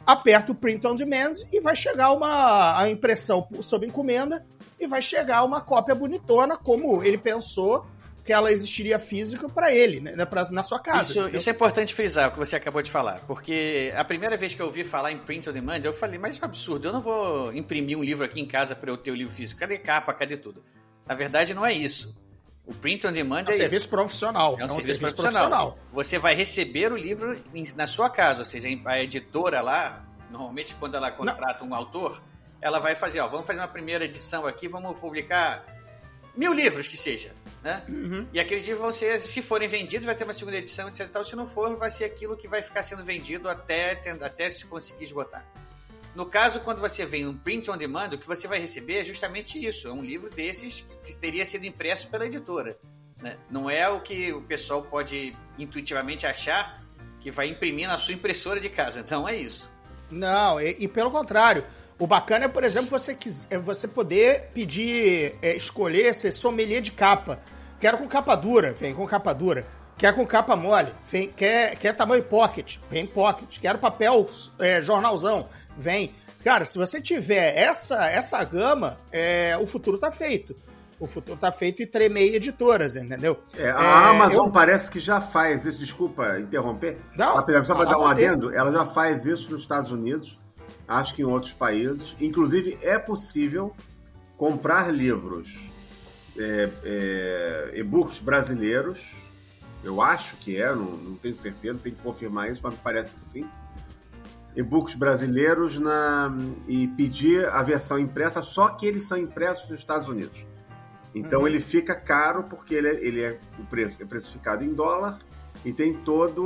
Aperta 0.06 0.52
o 0.52 0.54
print 0.54 0.86
on 0.86 0.94
demand 0.94 1.34
e 1.52 1.60
vai 1.60 1.74
chegar 1.74 2.12
uma 2.12 2.78
a 2.78 2.88
impressão 2.88 3.48
sob 3.60 3.86
encomenda 3.86 4.46
e 4.78 4.86
vai 4.86 5.02
chegar 5.02 5.42
uma 5.44 5.60
cópia 5.60 5.94
bonitona, 5.94 6.56
como 6.56 7.02
ele 7.02 7.18
pensou 7.18 7.84
que 8.26 8.32
ela 8.32 8.50
existiria 8.50 8.98
física 8.98 9.48
para 9.48 9.72
ele, 9.72 10.00
né, 10.00 10.24
pra, 10.24 10.50
na 10.50 10.64
sua 10.64 10.80
casa. 10.80 11.12
Isso, 11.12 11.36
isso, 11.36 11.48
é 11.48 11.52
importante 11.52 11.94
frisar 11.94 12.28
o 12.28 12.32
que 12.32 12.38
você 12.38 12.56
acabou 12.56 12.82
de 12.82 12.90
falar, 12.90 13.20
porque 13.26 13.92
a 13.96 14.04
primeira 14.04 14.36
vez 14.36 14.52
que 14.52 14.60
eu 14.60 14.66
ouvi 14.66 14.82
falar 14.82 15.12
em 15.12 15.18
print 15.18 15.48
on 15.48 15.52
demand, 15.52 15.80
eu 15.84 15.92
falei, 15.92 16.18
mas 16.18 16.36
é 16.36 16.42
um 16.42 16.44
absurdo, 16.44 16.88
eu 16.88 16.92
não 16.92 17.00
vou 17.00 17.54
imprimir 17.54 17.96
um 17.96 18.02
livro 18.02 18.24
aqui 18.24 18.40
em 18.40 18.46
casa 18.46 18.74
para 18.74 18.90
eu 18.90 18.96
ter 18.96 19.12
o 19.12 19.14
livro 19.14 19.32
físico. 19.32 19.60
Cadê 19.60 19.78
capa? 19.78 20.12
Cadê 20.12 20.36
tudo? 20.36 20.64
Na 21.06 21.14
verdade, 21.14 21.54
não 21.54 21.64
é 21.64 21.72
isso. 21.72 22.16
O 22.66 22.74
print 22.74 23.06
on 23.06 23.12
demand 23.12 23.44
é 23.46 23.50
um 23.50 23.54
é 23.54 23.56
serviço 23.56 23.88
profissional. 23.88 24.54
É 24.54 24.56
um, 24.56 24.60
é 24.60 24.64
um 24.64 24.68
serviço, 24.70 24.86
serviço 24.86 25.16
profissional. 25.16 25.48
profissional. 25.48 25.78
Você 25.92 26.18
vai 26.18 26.34
receber 26.34 26.92
o 26.92 26.96
livro 26.96 27.40
na 27.76 27.86
sua 27.86 28.10
casa, 28.10 28.40
ou 28.40 28.44
seja, 28.44 28.68
a 28.84 29.02
editora 29.02 29.60
lá, 29.60 30.04
normalmente 30.30 30.74
quando 30.74 30.96
ela 30.96 31.10
contrata 31.12 31.64
não. 31.64 31.70
um 31.70 31.74
autor, 31.74 32.20
ela 32.60 32.80
vai 32.80 32.96
fazer, 32.96 33.20
ó, 33.20 33.28
vamos 33.28 33.46
fazer 33.46 33.60
uma 33.60 33.68
primeira 33.68 34.04
edição 34.04 34.46
aqui, 34.46 34.66
vamos 34.66 34.98
publicar 34.98 35.64
mil 36.36 36.52
livros 36.52 36.88
que 36.88 36.96
seja, 36.96 37.32
né? 37.62 37.82
Uhum. 37.88 38.26
E 38.32 38.40
aqueles 38.40 38.64
livros 38.64 38.82
vão 38.82 38.92
ser, 38.92 39.20
se 39.20 39.40
forem 39.40 39.68
vendidos, 39.68 40.04
vai 40.04 40.14
ter 40.14 40.24
uma 40.24 40.34
segunda 40.34 40.56
edição, 40.56 40.88
etc. 40.88 41.08
Tal. 41.08 41.24
Se 41.24 41.36
não 41.36 41.46
for, 41.46 41.76
vai 41.76 41.90
ser 41.90 42.04
aquilo 42.04 42.36
que 42.36 42.48
vai 42.48 42.62
ficar 42.62 42.82
sendo 42.82 43.04
vendido 43.04 43.48
até, 43.48 44.02
até 44.20 44.50
se 44.50 44.66
conseguir 44.66 45.04
esgotar. 45.04 45.44
No 46.16 46.24
caso, 46.24 46.60
quando 46.60 46.80
você 46.80 47.04
vem 47.04 47.26
um 47.26 47.36
print 47.36 47.70
on 47.70 47.76
demand, 47.76 48.08
o 48.14 48.18
que 48.18 48.26
você 48.26 48.48
vai 48.48 48.58
receber 48.58 49.00
é 49.00 49.04
justamente 49.04 49.62
isso. 49.62 49.86
É 49.86 49.92
um 49.92 50.00
livro 50.00 50.30
desses 50.30 50.82
que 51.04 51.14
teria 51.14 51.44
sido 51.44 51.66
impresso 51.66 52.08
pela 52.08 52.24
editora. 52.24 52.78
Né? 53.20 53.36
Não 53.50 53.68
é 53.68 53.86
o 53.86 54.00
que 54.00 54.32
o 54.32 54.40
pessoal 54.40 54.80
pode 54.80 55.36
intuitivamente 55.58 56.26
achar 56.26 56.82
que 57.20 57.30
vai 57.30 57.48
imprimir 57.48 57.86
na 57.86 57.98
sua 57.98 58.14
impressora 58.14 58.58
de 58.58 58.70
casa. 58.70 59.04
Não 59.10 59.28
é 59.28 59.36
isso. 59.36 59.70
Não, 60.10 60.58
e, 60.58 60.76
e 60.78 60.88
pelo 60.88 61.10
contrário. 61.10 61.62
O 61.98 62.06
bacana 62.06 62.46
é, 62.46 62.48
por 62.48 62.64
exemplo, 62.64 62.88
você, 62.88 63.16
é 63.50 63.58
você 63.58 63.86
poder 63.86 64.50
pedir, 64.54 65.34
é, 65.42 65.54
escolher 65.54 66.14
ser 66.14 66.32
sommelier 66.32 66.80
de 66.80 66.92
capa. 66.92 67.42
Quero 67.78 67.98
com 67.98 68.08
capa 68.08 68.34
dura, 68.34 68.72
vem 68.72 68.94
com 68.94 69.06
capa 69.06 69.34
dura. 69.34 69.66
Quer 69.98 70.14
com 70.14 70.26
capa 70.26 70.54
mole, 70.54 70.92
vem, 71.06 71.28
quer, 71.28 71.74
quer 71.76 71.94
tamanho 71.94 72.22
pocket, 72.22 72.76
vem 72.90 73.06
pocket. 73.06 73.58
Quero 73.58 73.78
papel 73.78 74.26
é, 74.58 74.80
jornalzão, 74.82 75.48
vem. 75.76 76.14
Cara, 76.42 76.64
se 76.64 76.78
você 76.78 77.00
tiver 77.00 77.56
essa, 77.56 78.06
essa 78.06 78.42
gama, 78.44 78.98
é, 79.10 79.56
o 79.60 79.66
futuro 79.66 79.98
tá 79.98 80.10
feito. 80.10 80.56
O 80.98 81.06
futuro 81.06 81.38
tá 81.38 81.52
feito 81.52 81.82
e 81.82 81.86
tremei 81.86 82.34
editoras, 82.36 82.96
entendeu? 82.96 83.38
É, 83.54 83.70
a 83.70 83.74
é, 83.74 84.10
Amazon 84.10 84.46
eu... 84.46 84.52
parece 84.52 84.90
que 84.90 84.98
já 84.98 85.20
faz 85.20 85.66
isso, 85.66 85.78
desculpa 85.78 86.38
interromper. 86.38 86.98
Não, 87.16 87.34
só 87.64 87.74
para 87.74 87.84
dar 87.84 87.98
um 87.98 88.06
adendo, 88.06 88.54
ela 88.54 88.72
já 88.72 88.86
faz 88.86 89.26
isso 89.26 89.50
nos 89.50 89.62
Estados 89.62 89.92
Unidos 89.92 90.38
acho 90.86 91.14
que 91.14 91.22
em 91.22 91.24
outros 91.24 91.52
países. 91.52 92.14
Inclusive, 92.20 92.78
é 92.82 92.98
possível 92.98 93.74
comprar 94.36 94.92
livros 94.92 95.58
é, 96.38 96.70
é, 96.84 97.72
e-books 97.74 98.20
brasileiros. 98.20 99.00
Eu 99.82 100.00
acho 100.00 100.36
que 100.36 100.60
é, 100.60 100.74
não, 100.74 100.84
não 100.84 101.14
tenho 101.16 101.36
certeza, 101.36 101.78
tenho 101.82 101.96
que 101.96 102.02
confirmar 102.02 102.50
isso, 102.50 102.60
mas 102.62 102.74
me 102.74 102.80
parece 102.82 103.14
que 103.14 103.20
sim. 103.20 103.48
E-books 104.56 104.94
brasileiros 104.94 105.78
na, 105.78 106.34
e 106.66 106.88
pedir 106.88 107.46
a 107.48 107.62
versão 107.62 107.98
impressa, 107.98 108.40
só 108.40 108.70
que 108.70 108.86
eles 108.86 109.06
são 109.06 109.18
impressos 109.18 109.68
nos 109.68 109.78
Estados 109.78 110.08
Unidos. 110.08 110.44
Então 111.14 111.42
uhum. 111.42 111.46
ele 111.46 111.60
fica 111.60 111.94
caro 111.94 112.44
porque 112.44 112.74
ele, 112.74 112.88
é, 112.88 112.94
ele 112.94 113.22
é, 113.22 113.38
o 113.58 113.64
preço, 113.64 114.02
é 114.02 114.06
precificado 114.06 114.64
em 114.64 114.72
dólar 114.72 115.18
e 115.64 115.72
tem 115.72 115.94
todo 115.94 116.42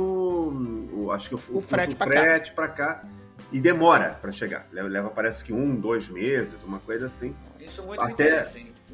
o, 0.93 1.11
acho 1.11 1.29
que 1.29 1.35
o, 1.35 1.57
o, 1.57 1.61
frete 1.61 1.95
para 1.95 2.67
cá. 2.67 2.93
cá. 2.95 3.03
e 3.51 3.59
demora 3.59 4.17
para 4.21 4.31
chegar. 4.31 4.67
Leva, 4.71 4.87
leva, 4.87 5.09
parece 5.09 5.43
que 5.43 5.53
um, 5.53 5.75
dois 5.75 6.09
meses, 6.09 6.55
uma 6.63 6.79
coisa 6.79 7.07
assim. 7.07 7.35
Isso 7.59 7.83
muito 7.83 8.01
Até. 8.01 8.45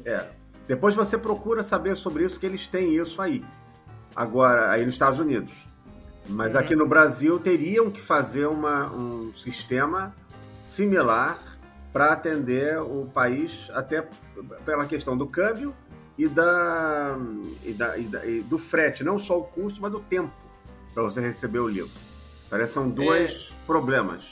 É. 0.04 0.26
Depois 0.66 0.94
você 0.94 1.16
procura 1.16 1.62
saber 1.62 1.96
sobre 1.96 2.24
isso, 2.24 2.38
que 2.38 2.46
eles 2.46 2.68
têm 2.68 2.94
isso 2.94 3.22
aí. 3.22 3.44
Agora, 4.14 4.70
aí 4.70 4.84
nos 4.84 4.94
Estados 4.94 5.18
Unidos. 5.18 5.67
Mas 6.28 6.52
uhum. 6.52 6.60
aqui 6.60 6.76
no 6.76 6.86
Brasil 6.86 7.38
teriam 7.38 7.90
que 7.90 8.00
fazer 8.00 8.46
uma, 8.46 8.92
um 8.92 9.32
sistema 9.34 10.14
similar 10.62 11.58
para 11.92 12.12
atender 12.12 12.78
o 12.78 13.06
país, 13.06 13.70
até 13.72 14.06
pela 14.64 14.86
questão 14.86 15.16
do 15.16 15.26
câmbio 15.26 15.74
e, 16.18 16.28
da, 16.28 17.16
e, 17.64 17.72
da, 17.72 17.98
e, 17.98 18.02
da, 18.04 18.26
e 18.26 18.40
do 18.42 18.58
frete, 18.58 19.02
não 19.02 19.18
só 19.18 19.38
o 19.38 19.44
custo, 19.44 19.80
mas 19.80 19.90
do 19.90 20.00
tempo 20.00 20.32
para 20.92 21.02
você 21.02 21.20
receber 21.20 21.60
o 21.60 21.68
livro. 21.68 21.90
Parece 22.50 22.74
são 22.74 22.88
dois 22.88 23.50
é... 23.50 23.66
problemas. 23.66 24.24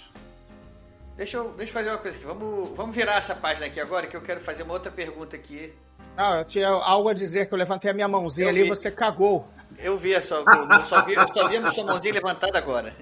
Deixa 1.17 1.39
eu, 1.39 1.55
deixa 1.57 1.71
eu 1.71 1.75
fazer 1.75 1.91
uma 1.91 1.99
coisa 1.99 2.17
aqui. 2.17 2.27
Vamos, 2.27 2.71
vamos 2.77 2.95
virar 2.95 3.17
essa 3.17 3.35
página 3.35 3.67
aqui 3.67 3.81
agora, 3.81 4.07
que 4.07 4.17
eu 4.17 4.21
quero 4.21 4.41
fazer 4.41 4.65
uma 4.65 4.75
outra 4.75 4.93
pergunta 4.93 5.35
aqui. 5.35 5.73
Não, 6.17 6.39
eu 6.39 6.45
tinha 6.45 6.69
algo 6.69 7.09
a 7.09 7.15
dizer, 7.15 7.47
que 7.47 7.55
eu 7.55 7.59
levantei 7.59 7.91
a 7.91 7.95
minha 7.95 8.09
mãozinha 8.09 8.47
eu 8.47 8.51
ali 8.51 8.65
e 8.65 8.69
você 8.69 8.91
cagou. 8.91 9.49
Eu 9.79 9.97
vi, 9.97 10.21
só, 10.23 10.39
eu 10.39 10.85
só 10.85 11.03
vi, 11.03 11.15
eu 11.15 11.27
só 11.33 11.49
vi 11.49 11.57
a 11.57 11.71
sua 11.71 11.85
mãozinha 11.85 12.15
levantada 12.15 12.59
agora. 12.59 12.95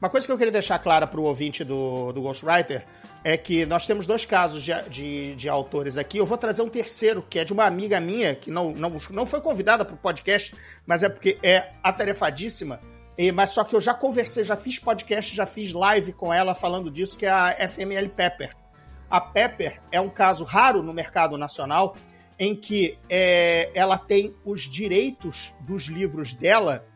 Uma 0.00 0.08
coisa 0.08 0.26
que 0.26 0.32
eu 0.32 0.38
queria 0.38 0.52
deixar 0.52 0.78
clara 0.78 1.06
para 1.06 1.20
o 1.20 1.24
ouvinte 1.24 1.62
do, 1.62 2.10
do 2.12 2.22
Ghostwriter 2.22 2.86
é 3.22 3.36
que 3.36 3.66
nós 3.66 3.86
temos 3.86 4.06
dois 4.06 4.24
casos 4.24 4.64
de, 4.64 4.72
de, 4.88 5.34
de, 5.34 5.46
autores 5.46 5.98
aqui. 5.98 6.16
Eu 6.16 6.24
vou 6.24 6.38
trazer 6.38 6.62
um 6.62 6.70
terceiro, 6.70 7.22
que 7.28 7.38
é 7.38 7.44
de 7.44 7.52
uma 7.52 7.66
amiga 7.66 8.00
minha, 8.00 8.34
que 8.34 8.50
não, 8.50 8.72
não, 8.72 8.96
não 9.10 9.26
foi 9.26 9.42
convidada 9.42 9.84
para 9.84 9.94
o 9.94 9.98
podcast, 9.98 10.54
mas 10.86 11.02
é 11.02 11.08
porque 11.10 11.38
é 11.42 11.72
atarefadíssima. 11.82 12.80
E, 13.18 13.30
mas 13.30 13.50
só 13.50 13.62
que 13.62 13.76
eu 13.76 13.80
já 13.80 13.92
conversei, 13.92 14.42
já 14.42 14.56
fiz 14.56 14.78
podcast, 14.78 15.36
já 15.36 15.44
fiz 15.44 15.70
live 15.70 16.14
com 16.14 16.32
ela 16.32 16.54
falando 16.54 16.90
disso, 16.90 17.18
que 17.18 17.26
é 17.26 17.30
a 17.30 17.68
FML 17.68 18.08
Pepper. 18.08 18.56
A 19.10 19.20
Pepper 19.20 19.82
é 19.92 20.00
um 20.00 20.08
caso 20.08 20.44
raro 20.44 20.82
no 20.82 20.94
mercado 20.94 21.36
nacional 21.36 21.94
em 22.40 22.56
que 22.56 22.96
é, 23.10 23.70
ela 23.74 23.98
tem 23.98 24.34
os 24.46 24.62
direitos 24.62 25.52
dos 25.60 25.84
livros 25.84 26.32
dela 26.32 26.86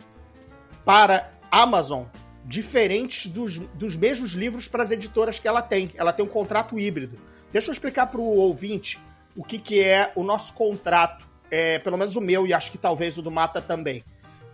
para 0.86 1.30
Amazon 1.50 2.04
diferentes 2.46 3.26
dos, 3.26 3.58
dos 3.58 3.94
mesmos 3.94 4.32
livros 4.32 4.66
para 4.66 4.82
as 4.82 4.90
editoras 4.90 5.38
que 5.38 5.46
ela 5.46 5.60
tem. 5.60 5.90
Ela 5.96 6.14
tem 6.14 6.24
um 6.24 6.28
contrato 6.28 6.78
híbrido. 6.78 7.18
Deixa 7.52 7.68
eu 7.68 7.72
explicar 7.72 8.06
para 8.06 8.20
o 8.20 8.24
ouvinte 8.24 8.98
o 9.36 9.44
que, 9.44 9.58
que 9.58 9.80
é 9.80 10.10
o 10.16 10.22
nosso 10.22 10.54
contrato, 10.54 11.28
é, 11.50 11.78
pelo 11.78 11.98
menos 11.98 12.16
o 12.16 12.22
meu 12.22 12.46
e 12.46 12.54
acho 12.54 12.72
que 12.72 12.78
talvez 12.78 13.18
o 13.18 13.22
do 13.22 13.30
Mata 13.30 13.60
também. 13.60 14.02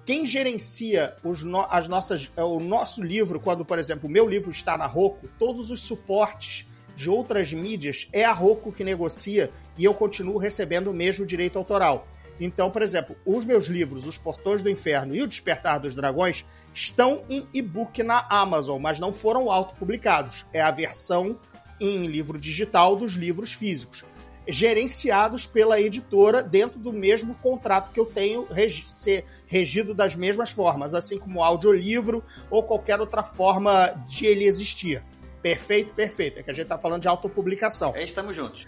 Quem 0.04 0.26
gerencia 0.26 1.14
os 1.22 1.44
no, 1.44 1.60
as 1.70 1.86
nossas, 1.86 2.32
é, 2.36 2.42
o 2.42 2.58
nosso 2.58 3.00
livro, 3.00 3.38
quando, 3.38 3.64
por 3.64 3.78
exemplo, 3.78 4.08
o 4.08 4.12
meu 4.12 4.28
livro 4.28 4.50
está 4.50 4.76
na 4.76 4.86
Roku, 4.86 5.28
todos 5.38 5.70
os 5.70 5.82
suportes 5.82 6.66
de 6.94 7.10
outras 7.10 7.52
mídias 7.52 8.08
é 8.12 8.24
a 8.24 8.32
Roku 8.32 8.72
que 8.72 8.84
negocia 8.84 9.50
e 9.76 9.84
eu 9.84 9.94
continuo 9.94 10.38
recebendo 10.38 10.90
o 10.90 10.94
mesmo 10.94 11.24
direito 11.24 11.58
autoral. 11.58 12.06
Então, 12.40 12.70
por 12.70 12.80
exemplo, 12.80 13.14
os 13.24 13.44
meus 13.44 13.66
livros, 13.66 14.06
Os 14.06 14.16
Portões 14.16 14.62
do 14.62 14.70
Inferno 14.70 15.14
e 15.14 15.22
O 15.22 15.28
Despertar 15.28 15.78
dos 15.78 15.94
Dragões, 15.94 16.44
estão 16.74 17.22
em 17.28 17.46
e-book 17.52 18.02
na 18.02 18.26
Amazon, 18.30 18.80
mas 18.80 18.98
não 18.98 19.12
foram 19.12 19.50
autopublicados. 19.50 20.46
É 20.52 20.60
a 20.60 20.70
versão 20.70 21.38
em 21.78 22.06
livro 22.06 22.38
digital 22.38 22.96
dos 22.96 23.12
livros 23.12 23.52
físicos, 23.52 24.04
gerenciados 24.46 25.46
pela 25.46 25.80
editora 25.80 26.42
dentro 26.42 26.78
do 26.78 26.92
mesmo 26.92 27.34
contrato 27.34 27.92
que 27.92 28.00
eu 28.00 28.06
tenho, 28.06 28.46
regi 28.50 28.84
ser 28.88 29.24
regido 29.46 29.94
das 29.94 30.14
mesmas 30.14 30.50
formas, 30.50 30.94
assim 30.94 31.18
como 31.18 31.42
audiolivro 31.42 32.22
ou 32.50 32.62
qualquer 32.62 33.00
outra 33.00 33.22
forma 33.22 33.88
de 34.06 34.26
ele 34.26 34.44
existir. 34.44 35.02
Perfeito, 35.42 35.94
perfeito. 35.94 36.38
É 36.38 36.42
que 36.42 36.50
a 36.50 36.54
gente 36.54 36.64
está 36.64 36.78
falando 36.78 37.02
de 37.02 37.08
autopublicação. 37.08 37.94
É, 37.94 38.02
estamos 38.02 38.36
juntos. 38.36 38.66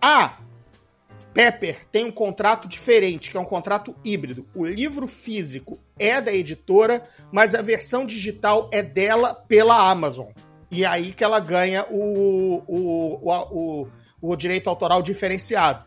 Ah, 0.00 0.38
Pepper 1.32 1.86
tem 1.90 2.04
um 2.04 2.10
contrato 2.10 2.68
diferente, 2.68 3.30
que 3.30 3.36
é 3.36 3.40
um 3.40 3.44
contrato 3.44 3.94
híbrido. 4.04 4.46
O 4.54 4.64
livro 4.64 5.06
físico 5.06 5.78
é 5.98 6.20
da 6.20 6.32
editora, 6.32 7.08
mas 7.30 7.54
a 7.54 7.62
versão 7.62 8.04
digital 8.04 8.68
é 8.72 8.82
dela 8.82 9.34
pela 9.34 9.90
Amazon. 9.90 10.28
E 10.70 10.84
é 10.84 10.86
aí 10.86 11.12
que 11.12 11.24
ela 11.24 11.40
ganha 11.40 11.84
o, 11.90 12.62
o, 12.66 13.30
o, 13.50 13.88
o 14.20 14.36
direito 14.36 14.68
autoral 14.68 15.02
diferenciado. 15.02 15.84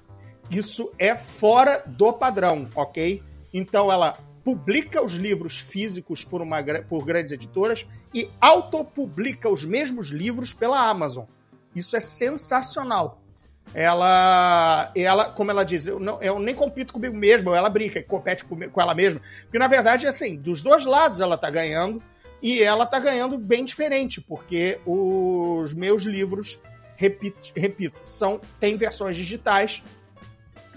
Isso 0.49 0.91
é 0.99 1.15
fora 1.15 1.83
do 1.85 2.11
padrão, 2.13 2.67
ok? 2.75 3.23
Então 3.53 3.91
ela 3.91 4.17
publica 4.43 5.03
os 5.03 5.13
livros 5.13 5.57
físicos 5.57 6.23
por, 6.23 6.41
uma, 6.41 6.61
por 6.87 7.05
grandes 7.05 7.31
editoras 7.31 7.85
e 8.13 8.29
autopublica 8.41 9.49
os 9.49 9.63
mesmos 9.63 10.09
livros 10.09 10.53
pela 10.53 10.89
Amazon. 10.89 11.25
Isso 11.75 11.95
é 11.95 11.99
sensacional 11.99 13.23
ela, 13.73 14.91
ela 14.95 15.25
como 15.29 15.51
ela 15.51 15.63
diz, 15.63 15.87
eu, 15.87 15.99
não, 15.99 16.21
eu 16.21 16.39
nem 16.39 16.53
compito 16.53 16.93
comigo 16.93 17.15
mesmo, 17.15 17.53
ela 17.53 17.69
brinca, 17.69 18.01
compete 18.03 18.43
com, 18.43 18.59
com 18.69 18.81
ela 18.81 18.93
mesma. 18.93 19.21
Porque, 19.43 19.59
na 19.59 19.67
verdade, 19.67 20.07
assim, 20.07 20.35
dos 20.35 20.61
dois 20.61 20.85
lados 20.85 21.19
ela 21.19 21.37
tá 21.37 21.49
ganhando, 21.49 22.01
e 22.41 22.61
ela 22.61 22.85
tá 22.85 22.99
ganhando 22.99 23.37
bem 23.37 23.63
diferente, 23.63 24.19
porque 24.19 24.79
os 24.85 25.73
meus 25.73 26.03
livros, 26.03 26.59
repito, 26.97 27.53
repito 27.55 27.97
são, 28.05 28.41
tem 28.59 28.75
versões 28.75 29.15
digitais, 29.15 29.81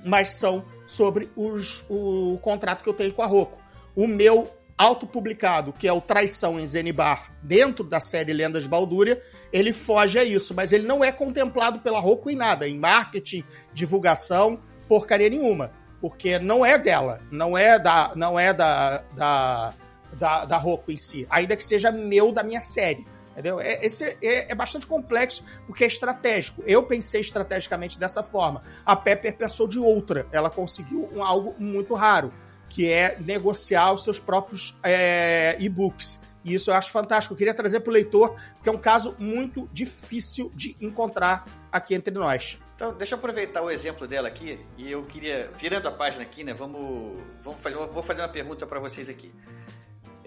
mas 0.05 0.37
são 0.37 0.65
sobre 0.87 1.29
os, 1.37 1.85
o 1.89 2.39
contrato 2.41 2.83
que 2.83 2.89
eu 2.89 2.95
tenho 2.95 3.13
com 3.13 3.23
a 3.23 3.27
Roku. 3.27 3.59
O 3.95 4.07
meu 4.07 4.51
autopublicado, 4.79 5.73
que 5.73 5.89
é 5.89 5.93
o 5.93 6.01
Traição 6.01 6.61
em 6.61 6.67
Zenibar, 6.67 7.33
dentro 7.43 7.83
da 7.83 7.99
série 7.99 8.33
Lendas 8.33 8.67
Baldúria, 8.67 9.23
ele 9.53 9.73
foge 9.73 10.19
a 10.19 10.25
isso, 10.25 10.55
mas 10.55 10.73
ele 10.73 10.87
não 10.87 11.03
é 11.03 11.11
contemplado 11.11 11.81
pela 11.81 11.99
Roku 11.99 12.31
em 12.31 12.37
nada, 12.37 12.69
em 12.69 12.79
marketing, 12.79 13.43
divulgação, 13.73 14.61
porcaria 14.87 15.31
nenhuma, 15.31 15.73
porque 16.01 16.39
não 16.39 16.65
é 16.65 16.79
dela, 16.79 17.21
não 17.31 17.57
é 17.57 17.79
da, 17.79 18.13
não 18.15 18.39
é 18.39 18.53
da, 18.53 18.99
da, 19.17 19.75
da, 20.13 20.45
da 20.45 20.57
Roku 20.57 20.93
em 20.93 20.97
si, 20.97 21.27
ainda 21.31 21.57
que 21.57 21.65
seja 21.65 21.91
meu 21.91 22.31
da 22.31 22.43
minha 22.43 22.61
série. 22.61 23.07
Entendeu? 23.37 23.61
É, 23.61 23.85
esse 23.85 24.03
é, 24.23 24.51
é, 24.51 24.55
bastante 24.55 24.87
complexo 24.87 25.45
porque 25.67 25.85
é 25.85 25.87
estratégico. 25.87 26.63
Eu 26.67 26.83
pensei 26.85 27.21
estrategicamente 27.21 27.99
dessa 27.99 28.23
forma. 28.23 28.63
A 28.85 28.97
Pepper 28.97 29.37
pensou 29.37 29.69
de 29.69 29.79
outra. 29.79 30.27
Ela 30.33 30.49
conseguiu 30.49 31.07
um, 31.13 31.23
algo 31.23 31.55
muito 31.59 31.93
raro, 31.93 32.33
que 32.71 32.91
é 32.91 33.19
negociar 33.21 33.93
os 33.93 34.05
seus 34.05 34.19
próprios 34.19 34.75
é, 34.83 35.55
e-books. 35.61 36.23
E 36.43 36.55
isso 36.55 36.71
eu 36.71 36.75
acho 36.75 36.91
fantástico. 36.91 37.35
Eu 37.35 37.39
queria 37.39 37.53
trazer 37.53 37.81
para 37.81 37.91
o 37.91 37.93
leitor, 37.93 38.37
porque 38.55 38.71
é 38.71 38.73
um 38.73 38.79
caso 38.79 39.15
muito 39.19 39.69
difícil 39.71 40.51
de 40.55 40.75
encontrar 40.81 41.45
aqui 41.71 41.95
entre 41.95 42.15
nós. 42.15 42.59
Então, 42.75 42.95
deixa 42.95 43.15
eu 43.15 43.19
aproveitar 43.19 43.61
o 43.63 43.71
exemplo 43.71 44.07
dela 44.07 44.29
aqui 44.29 44.65
e 44.79 44.91
eu 44.91 45.03
queria, 45.05 45.51
virando 45.59 45.89
a 45.89 45.93
página 45.93 46.23
aqui, 46.23 46.43
né? 46.43 46.55
Vamos, 46.55 47.23
vamos 47.43 47.61
fazer, 47.61 47.77
vou 47.77 48.03
fazer 48.03 48.23
uma 48.23 48.29
pergunta 48.29 48.67
para 48.67 48.81
vocês 48.81 49.11
aqui. 49.11 49.31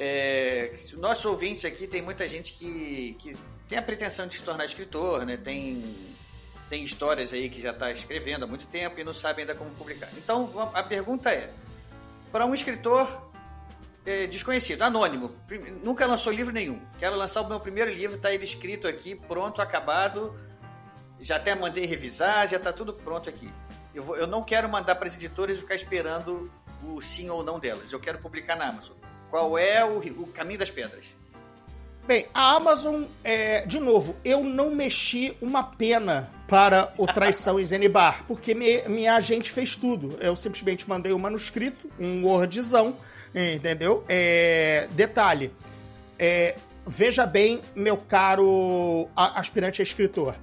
É, 0.01 0.75
nossos 0.93 1.25
ouvintes 1.25 1.65
aqui 1.65 1.85
tem 1.85 2.01
muita 2.01 2.25
gente 2.25 2.53
que, 2.53 3.17
que 3.19 3.35
tem 3.67 3.77
a 3.77 3.81
pretensão 3.81 4.25
de 4.25 4.35
se 4.35 4.41
tornar 4.41 4.63
escritor, 4.63 5.25
né? 5.25 5.35
Tem 5.35 6.15
tem 6.69 6.83
histórias 6.83 7.33
aí 7.33 7.49
que 7.49 7.61
já 7.61 7.71
está 7.71 7.91
escrevendo 7.91 8.45
há 8.45 8.47
muito 8.47 8.65
tempo 8.67 8.97
e 8.97 9.03
não 9.03 9.13
sabe 9.13 9.41
ainda 9.41 9.55
como 9.55 9.71
publicar. 9.71 10.09
Então 10.15 10.71
a 10.73 10.81
pergunta 10.83 11.29
é: 11.31 11.51
para 12.31 12.45
um 12.45 12.53
escritor 12.53 13.29
é, 14.05 14.25
desconhecido, 14.25 14.83
anônimo. 14.83 15.35
Nunca 15.83 16.07
lançou 16.07 16.31
livro 16.31 16.53
nenhum. 16.53 16.79
Quero 16.97 17.17
lançar 17.17 17.41
o 17.41 17.49
meu 17.49 17.59
primeiro 17.59 17.91
livro, 17.91 18.17
tá 18.17 18.31
ele 18.31 18.45
escrito 18.45 18.87
aqui, 18.87 19.15
pronto, 19.15 19.61
acabado. 19.61 20.33
Já 21.19 21.35
até 21.35 21.53
mandei 21.53 21.85
revisar, 21.85 22.47
já 22.47 22.57
tá 22.57 22.71
tudo 22.71 22.93
pronto 22.93 23.27
aqui. 23.27 23.51
Eu, 23.93 24.01
vou, 24.01 24.15
eu 24.15 24.25
não 24.25 24.43
quero 24.43 24.69
mandar 24.69 24.95
para 24.95 25.09
as 25.09 25.15
editoras 25.15 25.59
ficar 25.59 25.75
esperando 25.75 26.49
o 26.83 27.01
sim 27.01 27.29
ou 27.29 27.43
não 27.43 27.59
delas. 27.59 27.91
Eu 27.91 27.99
quero 27.99 28.19
publicar 28.19 28.55
na 28.55 28.69
Amazon. 28.69 28.95
Qual 29.29 29.57
é 29.57 29.85
o, 29.85 29.99
o 29.99 30.27
caminho 30.27 30.59
das 30.59 30.69
pedras? 30.69 31.15
Bem, 32.07 32.25
a 32.33 32.55
Amazon, 32.55 33.03
é, 33.23 33.65
de 33.65 33.79
novo, 33.79 34.15
eu 34.25 34.43
não 34.43 34.73
mexi 34.73 35.37
uma 35.39 35.61
pena 35.61 36.31
para 36.47 36.91
o 36.97 37.05
Traição 37.05 37.59
em 37.59 37.65
Zenibar, 37.65 38.23
porque 38.27 38.55
me, 38.55 38.81
minha 38.87 39.13
agente 39.13 39.51
fez 39.51 39.75
tudo. 39.75 40.17
Eu 40.19 40.35
simplesmente 40.35 40.89
mandei 40.89 41.11
o 41.11 41.17
um 41.17 41.19
manuscrito, 41.19 41.87
um 41.99 42.25
Wordzão, 42.25 42.97
Entendeu? 43.33 44.03
É, 44.07 44.87
detalhe. 44.91 45.51
É, 46.17 46.55
veja 46.85 47.25
bem, 47.25 47.61
meu 47.75 47.97
caro 47.97 49.07
aspirante 49.15 49.81
a 49.81 49.83
escritor. 49.83 50.35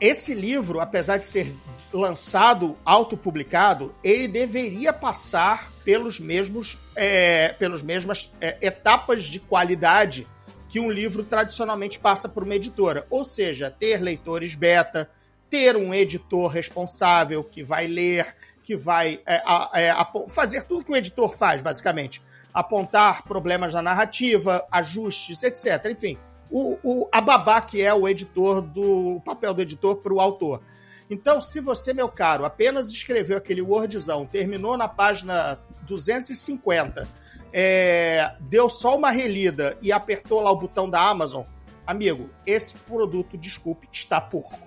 esse 0.00 0.32
livro, 0.32 0.80
apesar 0.80 1.18
de 1.18 1.26
ser 1.26 1.54
lançado 1.92 2.76
autopublicado, 2.84 3.94
ele 4.02 4.28
deveria 4.28 4.92
passar 4.92 5.70
pelos 5.84 6.20
mesmos, 6.20 6.78
é, 6.94 7.50
pelos 7.58 7.82
mesmas 7.82 8.32
é, 8.40 8.56
etapas 8.60 9.24
de 9.24 9.40
qualidade 9.40 10.26
que 10.68 10.78
um 10.78 10.90
livro 10.90 11.24
tradicionalmente 11.24 11.98
passa 11.98 12.28
por 12.28 12.44
uma 12.44 12.54
editora. 12.54 13.06
Ou 13.10 13.24
seja, 13.24 13.70
ter 13.70 14.00
leitores 14.00 14.54
beta, 14.54 15.10
ter 15.50 15.76
um 15.76 15.92
editor 15.92 16.48
responsável 16.48 17.42
que 17.42 17.62
vai 17.64 17.86
ler, 17.86 18.36
que 18.62 18.76
vai 18.76 19.20
é, 19.26 19.42
é, 19.74 19.92
fazer 20.28 20.62
tudo 20.62 20.84
que 20.84 20.92
o 20.92 20.96
editor 20.96 21.36
faz, 21.36 21.60
basicamente. 21.60 22.22
Apontar 22.54 23.24
problemas 23.24 23.74
na 23.74 23.82
narrativa, 23.82 24.64
ajustes, 24.70 25.42
etc. 25.42 25.86
Enfim, 25.90 26.16
o, 26.50 26.78
o, 26.82 27.08
a 27.10 27.20
babá 27.20 27.60
que 27.60 27.82
é 27.82 27.92
o 27.92 28.08
editor 28.08 28.60
do 28.60 29.16
o 29.16 29.20
papel 29.20 29.54
do 29.54 29.62
editor 29.62 29.96
para 29.96 30.12
o 30.12 30.20
autor. 30.20 30.62
Então, 31.10 31.40
se 31.40 31.60
você, 31.60 31.92
meu 31.92 32.08
caro, 32.08 32.44
apenas 32.44 32.90
escreveu 32.92 33.36
aquele 33.36 33.60
Wordzão, 33.60 34.24
terminou 34.24 34.76
na 34.76 34.86
página 34.86 35.58
250, 35.90 37.08
é, 37.52 38.34
deu 38.40 38.68
só 38.68 38.96
uma 38.96 39.10
relida 39.10 39.76
e 39.82 39.92
apertou 39.92 40.40
lá 40.40 40.50
o 40.50 40.56
botão 40.56 40.88
da 40.88 41.00
Amazon, 41.00 41.44
amigo, 41.86 42.30
esse 42.46 42.74
produto, 42.74 43.36
desculpe, 43.36 43.88
está 43.92 44.20
porco. 44.20 44.58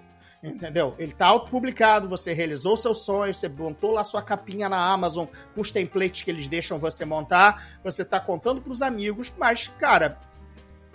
Entendeu? 0.43 0.93
Ele 0.99 1.13
está 1.13 1.27
autopublicado, 1.27 2.09
você 2.09 2.33
realizou 2.33 2.75
seu 2.75 2.93
sonho, 2.93 3.33
você 3.33 3.47
montou 3.47 3.91
lá 3.91 4.03
sua 4.03 4.21
capinha 4.21 4.67
na 4.67 4.91
Amazon 4.91 5.25
com 5.55 5.61
os 5.61 5.71
templates 5.71 6.21
que 6.21 6.29
eles 6.29 6.49
deixam 6.49 6.77
você 6.77 7.05
montar, 7.05 7.79
você 7.81 8.01
está 8.01 8.19
contando 8.19 8.61
para 8.61 8.73
os 8.73 8.81
amigos, 8.81 9.33
mas, 9.37 9.69
cara, 9.79 10.19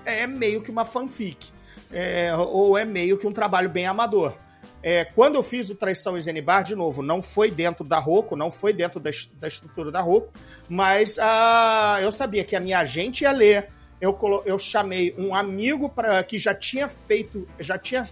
é 0.05 0.27
meio 0.27 0.61
que 0.61 0.71
uma 0.71 0.85
fanfic. 0.85 1.51
É, 1.91 2.37
ou 2.37 2.77
é 2.77 2.85
meio 2.85 3.17
que 3.17 3.27
um 3.27 3.33
trabalho 3.33 3.71
bem 3.71 3.87
amador. 3.87 4.35
É, 4.83 5.05
quando 5.05 5.35
eu 5.35 5.43
fiz 5.43 5.71
o 5.71 5.75
Traição 5.75 6.17
e 6.17 6.21
Zenibar, 6.21 6.63
de 6.63 6.77
novo, 6.77 7.03
não 7.03 7.21
foi 7.21 7.51
dentro 7.51 7.85
da 7.85 7.99
Roku, 7.99 8.37
não 8.37 8.51
foi 8.51 8.73
dentro 8.73 9.01
da, 9.01 9.11
da 9.35 9.49
estrutura 9.49 9.91
da 9.91 10.01
Roku, 10.01 10.33
mas 10.69 11.19
ah, 11.21 11.99
eu 12.01 12.13
sabia 12.13 12.45
que 12.45 12.55
a 12.55 12.61
minha 12.61 12.79
agente 12.79 13.25
ia 13.25 13.33
ler. 13.33 13.69
Eu, 14.01 14.17
eu 14.47 14.59
chamei 14.59 15.13
um 15.19 15.35
amigo 15.35 15.89
para 15.89 16.23
que 16.23 16.39
já 16.39 16.55
tinha 16.55 16.89
feito, 16.89 17.49
já 17.59 17.77
tinha 17.77 18.07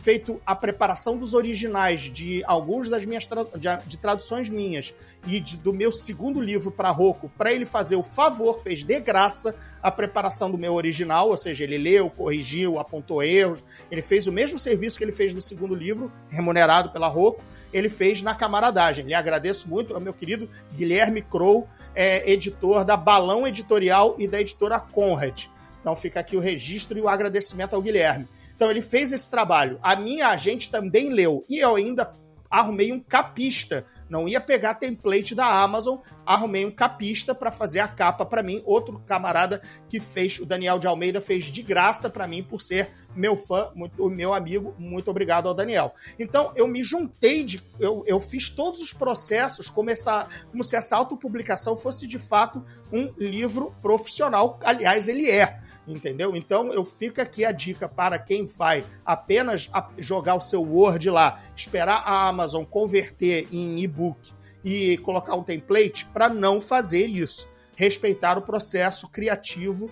feito 0.00 0.40
a 0.46 0.56
preparação 0.56 1.16
dos 1.16 1.34
originais 1.34 2.00
de 2.00 2.42
alguns 2.44 2.88
das 2.88 3.04
minhas 3.04 3.26
tra 3.26 3.44
de, 3.44 3.86
de, 3.86 3.98
traduções 3.98 4.48
minhas 4.48 4.94
e 5.26 5.38
de, 5.38 5.56
do 5.56 5.72
meu 5.72 5.92
segundo 5.92 6.40
livro 6.40 6.70
para 6.70 6.90
Roku, 6.90 7.30
para 7.36 7.52
ele 7.52 7.66
fazer 7.66 7.96
o 7.96 8.02
favor, 8.02 8.62
fez 8.62 8.82
de 8.82 8.98
graça 8.98 9.54
a 9.82 9.90
preparação 9.90 10.50
do 10.50 10.58
meu 10.58 10.74
original, 10.74 11.28
ou 11.28 11.38
seja, 11.38 11.64
ele 11.64 11.78
leu, 11.78 12.08
corrigiu, 12.10 12.78
apontou 12.78 13.22
erros, 13.22 13.62
ele 13.90 14.02
fez 14.02 14.26
o 14.26 14.32
mesmo 14.32 14.58
serviço 14.58 14.98
que 14.98 15.04
ele 15.04 15.12
fez 15.12 15.34
no 15.34 15.42
segundo 15.42 15.74
livro, 15.74 16.10
remunerado 16.28 16.90
pela 16.90 17.08
Roku, 17.08 17.42
ele 17.72 17.88
fez 17.88 18.22
na 18.22 18.34
camaradagem. 18.34 19.04
Lhe 19.04 19.14
agradeço 19.14 19.68
muito 19.68 19.94
ao 19.94 20.00
meu 20.00 20.12
querido 20.12 20.48
Guilherme 20.74 21.22
Crow, 21.22 21.68
é, 21.94 22.30
editor 22.30 22.84
da 22.84 22.96
Balão 22.96 23.46
Editorial 23.46 24.16
e 24.18 24.26
da 24.26 24.40
editora 24.40 24.80
Conrad. 24.80 25.46
Então 25.80 25.96
fica 25.96 26.20
aqui 26.20 26.36
o 26.36 26.40
registro 26.40 26.98
e 26.98 27.00
o 27.00 27.08
agradecimento 27.08 27.74
ao 27.74 27.82
Guilherme. 27.82 28.28
Então 28.60 28.70
ele 28.70 28.82
fez 28.82 29.10
esse 29.10 29.30
trabalho. 29.30 29.78
A 29.82 29.96
minha 29.96 30.28
agente 30.28 30.70
também 30.70 31.08
leu. 31.08 31.42
E 31.48 31.60
eu 31.60 31.76
ainda 31.76 32.12
arrumei 32.50 32.92
um 32.92 33.00
capista. 33.00 33.86
Não 34.06 34.28
ia 34.28 34.38
pegar 34.38 34.74
template 34.74 35.34
da 35.34 35.62
Amazon, 35.62 35.96
arrumei 36.26 36.66
um 36.66 36.70
capista 36.70 37.34
para 37.34 37.50
fazer 37.50 37.78
a 37.78 37.88
capa 37.88 38.26
para 38.26 38.42
mim. 38.42 38.60
Outro 38.66 39.02
camarada 39.06 39.62
que 39.88 39.98
fez, 39.98 40.38
o 40.38 40.44
Daniel 40.44 40.78
de 40.78 40.86
Almeida, 40.86 41.22
fez 41.22 41.44
de 41.44 41.62
graça 41.62 42.10
para 42.10 42.28
mim 42.28 42.42
por 42.42 42.60
ser 42.60 42.90
meu 43.16 43.34
fã, 43.34 43.72
o 43.96 44.10
meu 44.10 44.34
amigo. 44.34 44.74
Muito 44.78 45.10
obrigado 45.10 45.48
ao 45.48 45.54
Daniel. 45.54 45.94
Então 46.18 46.52
eu 46.54 46.68
me 46.68 46.82
juntei, 46.82 47.42
de, 47.42 47.62
eu, 47.78 48.04
eu 48.06 48.20
fiz 48.20 48.50
todos 48.50 48.82
os 48.82 48.92
processos 48.92 49.70
como, 49.70 49.88
essa, 49.88 50.28
como 50.50 50.62
se 50.62 50.76
essa 50.76 50.94
autopublicação 50.96 51.78
fosse 51.78 52.06
de 52.06 52.18
fato 52.18 52.62
um 52.92 53.10
livro 53.16 53.74
profissional. 53.80 54.58
Aliás, 54.62 55.08
ele 55.08 55.30
é 55.30 55.62
entendeu? 55.86 56.34
Então 56.36 56.72
eu 56.72 56.84
fico 56.84 57.20
aqui 57.20 57.44
a 57.44 57.52
dica 57.52 57.88
para 57.88 58.18
quem 58.18 58.46
vai 58.46 58.84
apenas 59.04 59.70
jogar 59.98 60.34
o 60.34 60.40
seu 60.40 60.62
Word 60.62 61.10
lá, 61.10 61.40
esperar 61.56 62.02
a 62.04 62.28
Amazon 62.28 62.64
converter 62.64 63.48
em 63.52 63.78
e-book 63.80 64.32
e 64.64 64.98
colocar 64.98 65.34
um 65.34 65.42
template 65.42 66.06
para 66.06 66.28
não 66.28 66.60
fazer 66.60 67.06
isso. 67.06 67.48
Respeitar 67.76 68.36
o 68.36 68.42
processo 68.42 69.08
criativo 69.08 69.90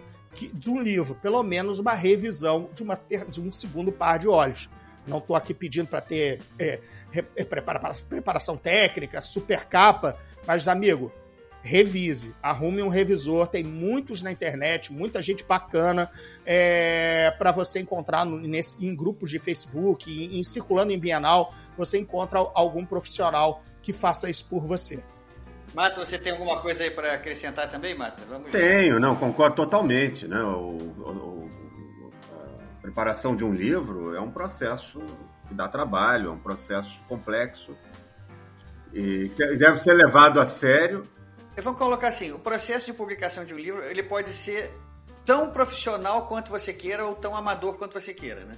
de 0.53 0.71
um 0.71 0.81
livro, 0.81 1.15
pelo 1.17 1.43
menos 1.43 1.79
uma 1.79 1.95
revisão 1.95 2.69
de, 2.75 2.83
uma, 2.83 3.01
de 3.29 3.41
um 3.41 3.51
segundo 3.51 3.91
par 3.91 4.19
de 4.19 4.29
olhos. 4.29 4.69
Não 5.07 5.19
estou 5.19 5.35
aqui 5.35 5.55
pedindo 5.55 5.89
para 5.89 6.03
ter 6.03 6.41
é, 6.59 6.81
é, 7.13 7.45
preparação 7.45 8.57
técnica, 8.57 9.21
super 9.23 9.65
capa, 9.65 10.19
mas, 10.47 10.69
amigo, 10.69 11.11
revise, 11.63 12.35
arrume 12.43 12.83
um 12.83 12.89
revisor, 12.89 13.47
tem 13.47 13.65
muitos 13.65 14.23
na 14.23 14.31
internet, 14.33 14.93
muita 14.93 15.21
gente 15.21 15.45
bacana 15.45 16.11
é, 16.47 17.33
para 17.39 17.53
você 17.53 17.81
encontrar 17.81 18.25
no, 18.25 18.39
nesse, 18.39 18.85
em 18.85 18.95
grupos 18.95 19.31
de 19.31 19.39
Facebook, 19.39 20.11
em, 20.11 20.39
em, 20.39 20.45
circulando 20.45 20.93
em 20.93 20.99
Bienal, 20.99 21.53
você 21.77 21.99
encontra 21.99 22.39
algum 22.55 22.85
profissional 22.85 23.63
que 23.83 23.93
faça 23.93 24.31
isso 24.31 24.45
por 24.47 24.65
você. 24.65 25.03
Mata, 25.75 26.05
você 26.05 26.19
tem 26.19 26.33
alguma 26.33 26.61
coisa 26.61 26.85
aí 26.85 26.91
para 26.91 27.13
acrescentar 27.13 27.69
também, 27.69 27.95
Mata? 27.95 28.23
Vamos 28.29 28.51
Tenho, 28.51 28.95
ver. 28.95 29.01
não, 29.01 29.15
concordo 29.15 29.57
totalmente. 29.57 30.27
Né? 30.27 30.41
O, 30.41 30.79
o, 30.79 31.51
a 32.79 32.81
preparação 32.81 33.37
de 33.37 33.45
um 33.45 33.53
livro 33.53 34.15
é 34.15 34.21
um 34.21 34.31
processo 34.31 35.01
que 35.47 35.55
dá 35.55 35.69
trabalho, 35.69 36.31
é 36.31 36.33
um 36.33 36.39
processo 36.39 37.01
complexo 37.07 37.77
e 38.93 39.31
deve 39.59 39.79
ser 39.81 39.93
levado 39.93 40.41
a 40.41 40.47
sério 40.47 41.03
Vamos 41.61 41.79
colocar 41.79 42.09
assim, 42.09 42.33
o 42.33 42.39
processo 42.39 42.87
de 42.87 42.93
publicação 42.93 43.45
de 43.45 43.55
um 43.55 43.59
livro, 43.59 43.83
ele 43.85 44.03
pode 44.03 44.31
ser 44.31 44.73
tão 45.25 45.51
profissional 45.51 46.27
quanto 46.27 46.51
você 46.51 46.73
queira 46.73 47.05
ou 47.07 47.15
tão 47.15 47.37
amador 47.37 47.77
quanto 47.77 48.01
você 48.01 48.15
queira, 48.15 48.45
né? 48.45 48.57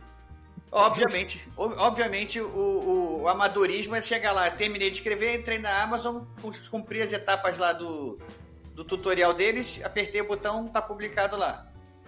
Obviamente, 0.72 1.48
obviamente 1.56 2.40
o, 2.40 3.22
o, 3.22 3.28
amadorismo 3.28 3.96
é 3.96 4.00
chegar 4.00 4.30
lá, 4.30 4.48
terminei 4.52 4.88
de 4.88 4.96
escrever, 4.98 5.40
entrei 5.40 5.58
na 5.58 5.82
Amazon, 5.82 6.22
cumpri 6.70 7.02
as 7.02 7.12
etapas 7.12 7.58
lá 7.58 7.72
do, 7.72 8.20
do 8.72 8.84
tutorial 8.84 9.34
deles, 9.34 9.80
apertei 9.82 10.20
o 10.20 10.28
botão, 10.28 10.68
tá 10.68 10.80
publicado 10.80 11.36
lá. 11.36 11.66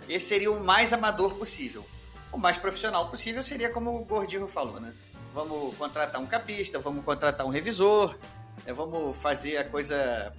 Esse 0.08 0.26
seria 0.26 0.52
o 0.52 0.62
mais 0.62 0.92
amador 0.92 1.34
possível. 1.34 1.84
O 2.30 2.38
mais 2.38 2.56
profissional 2.56 3.08
possível 3.08 3.42
seria 3.42 3.68
como 3.68 3.98
o 3.98 4.04
Gordinho 4.04 4.46
falou, 4.46 4.80
né? 4.80 4.94
Vamos 5.34 5.76
contratar 5.76 6.20
um 6.20 6.26
capista, 6.26 6.78
vamos 6.78 7.04
contratar 7.04 7.44
um 7.44 7.50
revisor, 7.50 8.16
é, 8.64 8.72
vamos 8.72 9.16
fazer 9.16 9.56
a 9.56 9.64
coisa 9.64 10.32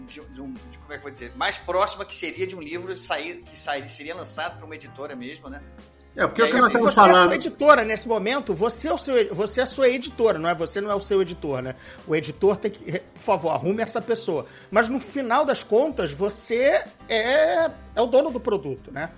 de, 0.00 0.20
de 0.20 0.40
um, 0.40 0.52
de, 0.52 0.78
como 0.78 0.92
é 0.92 0.96
que 0.96 1.02
vou 1.02 1.12
dizer, 1.12 1.32
mais 1.36 1.58
próxima 1.58 2.04
que 2.04 2.14
seria 2.14 2.46
de 2.46 2.56
um 2.56 2.60
livro 2.60 2.96
sair, 2.96 3.42
que 3.42 3.58
sair, 3.58 3.88
seria 3.88 4.14
lançado 4.14 4.56
para 4.56 4.66
uma 4.66 4.74
editora 4.74 5.14
mesmo, 5.14 5.48
né? 5.48 5.62
É, 6.16 6.26
porque 6.26 6.42
o 6.42 6.46
que 6.46 6.52
nós 6.54 6.66
estamos 6.68 6.88
você 6.88 6.94
falando. 6.94 7.12
Você 7.12 7.18
é 7.18 7.20
a 7.20 7.24
sua 7.24 7.34
editora 7.34 7.84
nesse 7.84 8.08
momento, 8.08 8.54
você 8.54 8.88
é, 8.88 8.92
o 8.92 8.98
seu, 8.98 9.34
você 9.34 9.60
é 9.60 9.64
a 9.64 9.66
sua 9.66 9.88
editora, 9.88 10.38
não 10.38 10.48
é? 10.48 10.54
Você 10.54 10.80
não 10.80 10.90
é 10.90 10.94
o 10.94 11.00
seu 11.00 11.20
editor, 11.20 11.60
né? 11.60 11.74
O 12.06 12.16
editor 12.16 12.56
tem 12.56 12.70
que, 12.70 13.00
por 13.00 13.20
favor, 13.20 13.50
arrume 13.50 13.82
essa 13.82 14.00
pessoa. 14.00 14.46
Mas 14.70 14.88
no 14.88 14.98
final 14.98 15.44
das 15.44 15.62
contas, 15.62 16.12
você 16.12 16.82
é, 17.06 17.70
é 17.94 18.00
o 18.00 18.06
dono 18.06 18.30
do 18.30 18.40
produto, 18.40 18.90
né? 18.90 19.10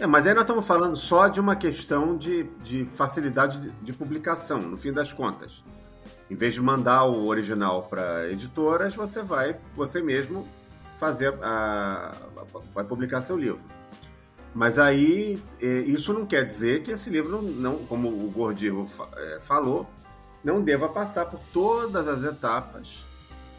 É, 0.00 0.06
mas 0.06 0.26
aí 0.26 0.34
nós 0.34 0.42
estamos 0.42 0.66
falando 0.66 0.96
só 0.96 1.28
de 1.28 1.38
uma 1.38 1.54
questão 1.54 2.16
de, 2.16 2.42
de 2.64 2.86
facilidade 2.86 3.60
de, 3.60 3.70
de 3.70 3.92
publicação, 3.92 4.58
no 4.58 4.76
fim 4.76 4.92
das 4.92 5.12
contas. 5.12 5.62
Em 6.32 6.34
vez 6.34 6.54
de 6.54 6.62
mandar 6.62 7.04
o 7.04 7.26
original 7.26 7.82
para 7.82 8.30
editoras, 8.30 8.96
você 8.96 9.22
vai 9.22 9.54
você 9.76 10.00
mesmo 10.00 10.48
fazer 10.96 11.34
a, 11.42 12.16
vai 12.72 12.82
publicar 12.84 13.20
seu 13.20 13.36
livro. 13.36 13.60
Mas 14.54 14.78
aí 14.78 15.38
é, 15.60 15.66
isso 15.80 16.10
não 16.14 16.24
quer 16.24 16.42
dizer 16.42 16.84
que 16.84 16.90
esse 16.90 17.10
livro 17.10 17.42
não, 17.42 17.84
como 17.84 18.08
o 18.08 18.30
Gordirro 18.30 18.88
é, 19.14 19.40
falou, 19.42 19.86
não 20.42 20.62
deva 20.62 20.88
passar 20.88 21.26
por 21.26 21.38
todas 21.52 22.08
as 22.08 22.24
etapas 22.24 23.04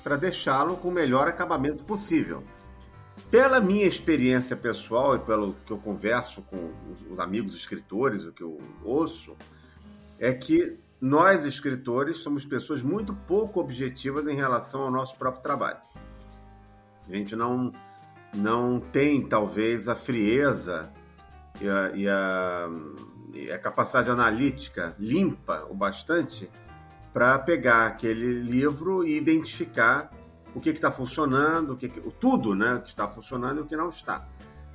para 0.03 0.15
deixá-lo 0.15 0.75
com 0.77 0.87
o 0.87 0.91
melhor 0.91 1.27
acabamento 1.27 1.83
possível. 1.83 2.43
Pela 3.29 3.61
minha 3.61 3.85
experiência 3.85 4.55
pessoal 4.55 5.15
e 5.15 5.19
pelo 5.19 5.53
que 5.63 5.71
eu 5.71 5.77
converso 5.77 6.41
com 6.41 6.71
os 7.11 7.19
amigos 7.19 7.53
escritores, 7.53 8.23
o 8.25 8.31
que 8.31 8.41
eu 8.41 8.59
ouço, 8.83 9.37
é 10.17 10.33
que 10.33 10.79
nós, 11.03 11.43
escritores, 11.43 12.19
somos 12.19 12.45
pessoas 12.45 12.81
muito 12.81 13.13
pouco 13.13 13.59
objetivas 13.59 14.25
em 14.25 14.37
relação 14.37 14.83
ao 14.83 14.89
nosso 14.89 15.17
próprio 15.17 15.43
trabalho. 15.43 15.79
A 17.05 17.11
gente 17.11 17.35
não, 17.35 17.73
não 18.33 18.79
tem, 18.79 19.27
talvez, 19.27 19.89
a 19.89 19.95
frieza 19.95 20.89
e 21.59 21.67
a, 21.67 21.91
e 21.93 22.07
a, 22.07 22.69
e 23.33 23.51
a 23.51 23.59
capacidade 23.59 24.09
analítica 24.09 24.95
limpa 24.97 25.67
o 25.69 25.73
bastante 25.73 26.49
para 27.11 27.37
pegar 27.37 27.87
aquele 27.87 28.39
livro 28.39 29.05
e 29.05 29.17
identificar 29.17 30.09
o 30.55 30.61
que 30.61 30.69
está 30.69 30.89
funcionando, 30.89 31.73
o 31.73 31.75
que, 31.75 31.89
tudo 32.17 32.55
né, 32.55 32.79
que 32.81 32.91
está 32.91 33.09
funcionando 33.09 33.57
e 33.57 33.61
o 33.63 33.65
que 33.65 33.75
não 33.75 33.89
está. 33.89 34.25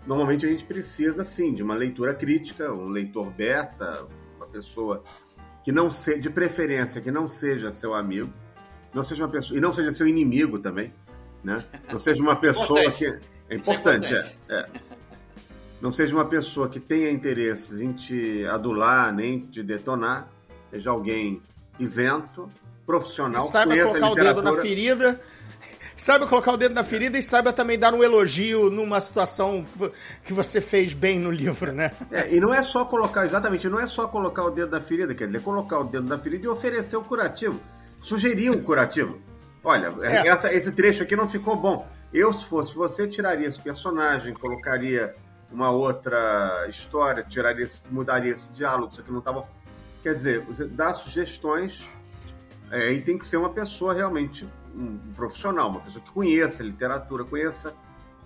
Normalmente 0.07 0.45
a 0.45 0.49
gente 0.51 0.67
precisa, 0.67 1.25
sim, 1.25 1.55
de 1.55 1.63
uma 1.63 1.75
leitura 1.75 2.15
crítica, 2.15 2.71
um 2.71 2.91
leitor 2.91 3.31
beta, 3.31 4.07
uma 4.37 4.47
pessoa 4.47 5.03
que 5.69 5.73
não 5.73 5.91
seja, 5.91 6.19
de 6.19 6.31
preferência, 6.31 6.99
que 6.99 7.11
não 7.11 7.29
seja 7.29 7.71
seu 7.73 7.93
amigo, 7.93 8.33
não 8.95 9.05
seja 9.05 9.23
uma 9.23 9.29
pessoa, 9.29 9.59
e 9.59 9.61
não 9.61 9.71
seja 9.71 9.93
seu 9.93 10.07
inimigo 10.07 10.59
também, 10.59 10.95
né? 11.45 11.63
Não 11.93 12.01
seja 12.01 12.23
uma 12.23 12.37
pessoa 12.41 12.81
Importante. 12.85 12.99
que. 12.99 13.05
É 13.05 13.55
é 13.55 13.57
importante, 13.57 14.15
é, 14.15 14.19
importante. 14.19 14.39
é. 14.49 14.67
Não 15.79 15.93
seja 15.93 16.17
uma 16.17 16.25
pessoa 16.25 16.71
que 16.71 16.81
tenha 16.81 17.11
interesses 17.11 17.83
em 17.83 17.93
te 17.93 18.47
adular, 18.47 19.15
nem 19.15 19.41
te 19.41 19.63
detonar, 19.63 20.31
seja 20.71 20.89
alguém 20.89 21.43
isento, 21.79 22.49
profissional, 22.87 23.43
saiba 23.43 23.73
conheça 23.73 24.01
colocar 24.01 24.11
o 24.11 24.15
dedo 24.15 24.41
na 24.41 24.55
ferida. 24.55 25.21
Saiba 25.99 26.29
colocar 26.29 26.53
o 26.53 26.57
dedo 26.57 26.75
na 26.75 26.85
ferida 26.85 27.19
e 27.19 27.23
saiba 27.23 27.53
também 27.53 27.77
dar 27.77 27.93
um 27.93 28.05
elogio 28.05 28.71
numa 28.71 29.01
situação 29.01 29.67
que 30.25 30.33
você 30.33 30.61
fez 30.61 30.95
bem 30.95 31.19
no 31.19 31.31
livro, 31.31 31.73
né? 31.73 31.91
É, 32.13 32.33
e 32.35 32.39
não 32.41 32.55
é 32.55 32.63
só 32.63 32.85
colocar, 32.85 33.27
exatamente, 33.27 33.69
não 33.69 33.81
é 33.81 33.87
só 33.87 34.07
colocar 34.07 34.45
o 34.45 34.51
dedo 34.51 34.71
na 34.71 34.81
ferida, 34.81 35.13
quer 35.13 35.27
dizer, 35.27 35.43
colocar 35.43 35.81
o 35.81 35.85
dedo 35.85 36.07
na 36.09 36.17
ferida 36.17 36.45
e 36.47 36.49
oferecer 36.49 36.97
o 36.97 37.03
curativo. 37.03 37.61
Sugerir 38.01 38.49
um 38.51 38.63
curativo. 38.63 39.19
Olha, 39.65 39.93
É. 40.03 40.29
essa- 40.29 40.53
esse 40.53 40.71
trecho 40.71 41.03
aqui 41.03 41.17
não 41.17 41.29
ficou 41.29 41.57
bom. 41.57 41.87
Eu, 42.15 42.33
se 42.33 42.45
fosse 42.47 42.75
você, 42.77 43.09
tiraria 43.09 43.49
esse 43.49 43.61
personagem, 43.61 44.33
colocaria 44.35 45.13
uma 45.51 45.73
outra 45.73 46.65
história, 46.69 47.25
tiraria, 47.25 47.65
esse- 47.65 47.83
mudaria 47.91 48.33
esse 48.33 48.49
diálogo, 48.53 48.93
isso 48.93 49.01
aqui 49.01 49.11
não 49.11 49.21
tá 49.21 49.33
bom. 49.33 49.47
Quer 50.03 50.15
dizer, 50.15 50.41
você 50.43 50.65
dá 50.65 50.95
sugestões 50.95 51.83
é, 52.71 52.93
e 52.93 53.03
tem 53.03 53.19
que 53.19 53.27
ser 53.27 53.37
uma 53.37 53.51
pessoa 53.51 53.93
realmente 53.93 54.47
um, 54.75 55.01
um 55.09 55.13
profissional, 55.15 55.71
uma 55.71 55.81
pessoa 55.81 56.05
que 56.05 56.11
conheça 56.11 56.63
literatura, 56.63 57.25
conheça 57.25 57.75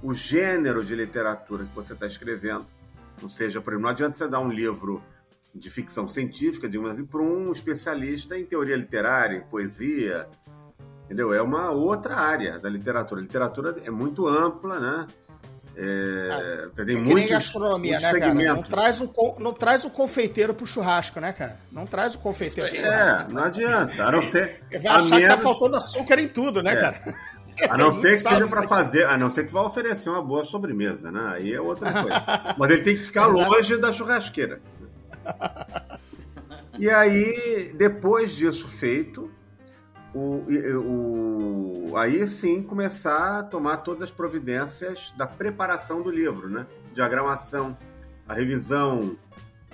o 0.03 0.13
gênero 0.13 0.85
de 0.85 0.95
literatura 0.95 1.65
que 1.65 1.75
você 1.75 1.93
está 1.93 2.07
escrevendo. 2.07 2.67
Não 3.21 3.29
seja, 3.29 3.61
por 3.61 3.73
exemplo, 3.73 3.83
não 3.85 3.91
adianta 3.91 4.17
você 4.17 4.29
dar 4.29 4.41
um 4.41 4.51
livro 4.51 5.03
de 5.55 5.71
ficção 5.71 6.09
científica, 6.09 6.69
digamos 6.69 6.93
assim, 6.93 7.05
para 7.05 7.21
um 7.21 7.53
especialista 7.53 8.39
em 8.39 8.45
teoria 8.45 8.77
literária, 8.77 9.37
em 9.37 9.43
poesia, 9.43 10.29
entendeu? 11.05 11.33
É 11.33 11.43
uma 11.43 11.71
outra 11.71 12.17
área 12.17 12.59
da 12.59 12.69
literatura. 12.69 13.21
A 13.21 13.25
literatura 13.25 13.77
é 13.85 13.91
muito 13.91 14.27
ampla, 14.27 14.81
né? 14.81 15.07
É, 15.77 16.69
tem 16.85 16.97
É 16.97 17.01
muitos, 17.01 17.31
gastronomia, 17.31 17.93
muitos 17.99 18.13
né, 18.13 18.21
cara? 18.21 18.35
Não 18.35 18.41
segmentos. 18.43 18.69
traz, 18.69 19.01
o, 19.01 19.37
não 19.39 19.53
traz 19.53 19.85
o 19.85 19.91
confeiteiro 19.91 20.53
pro 20.55 20.67
churrasco, 20.67 21.19
né, 21.21 21.33
cara? 21.33 21.57
Não 21.71 21.87
traz 21.87 22.15
o 22.15 22.19
confeiteiro 22.19 22.69
pro 22.71 22.79
churrasco. 22.81 23.31
É, 23.31 23.33
não 23.35 23.45
adianta. 23.45 24.05
A 24.07 24.13
não 24.13 24.23
ser, 24.23 24.63
vai 24.71 24.87
a 24.87 24.97
achar 24.97 25.05
que 25.17 25.23
tá 25.23 25.29
menos- 25.29 25.43
faltando 25.43 25.77
açúcar 25.77 26.19
em 26.21 26.29
tudo, 26.29 26.63
né, 26.63 26.73
É. 26.73 26.77
cara? 26.77 27.01
A 27.71 27.77
não 27.79 27.93
ser 28.01 28.11
que 28.11 28.17
seja 28.19 28.47
para 28.47 28.69
fazer, 28.69 29.07
a 29.07 29.17
não 29.17 29.31
ser 29.31 29.47
que 29.47 29.53
vá 29.53 29.63
oferecer 29.63 30.11
uma 30.11 30.23
boa 30.23 30.45
sobremesa, 30.45 31.11
né? 31.11 31.33
Aí 31.35 31.55
é 31.55 31.61
outra 31.61 31.91
coisa. 31.91 32.23
Mas 32.59 32.71
ele 32.71 32.83
tem 32.83 32.97
que 32.97 33.05
ficar 33.05 33.27
longe 33.27 33.77
da 33.79 33.91
churrasqueira. 33.93 34.61
E 36.79 36.89
aí, 36.91 37.73
depois 37.77 38.33
disso 38.33 38.69
feito, 38.69 39.31
o, 40.15 40.43
o- 41.91 41.97
aí 41.97 42.27
sim 42.27 42.63
começar 42.63 43.39
a 43.39 43.43
tomar 43.43 43.79
todas 43.79 44.03
as 44.03 44.11
providências 44.11 45.13
da 45.17 45.27
preparação 45.27 46.03
do 46.03 46.11
livro, 46.11 46.49
né? 46.49 46.67
Diagramação, 46.95 47.77
a 48.29 48.35
revisão 48.35 49.17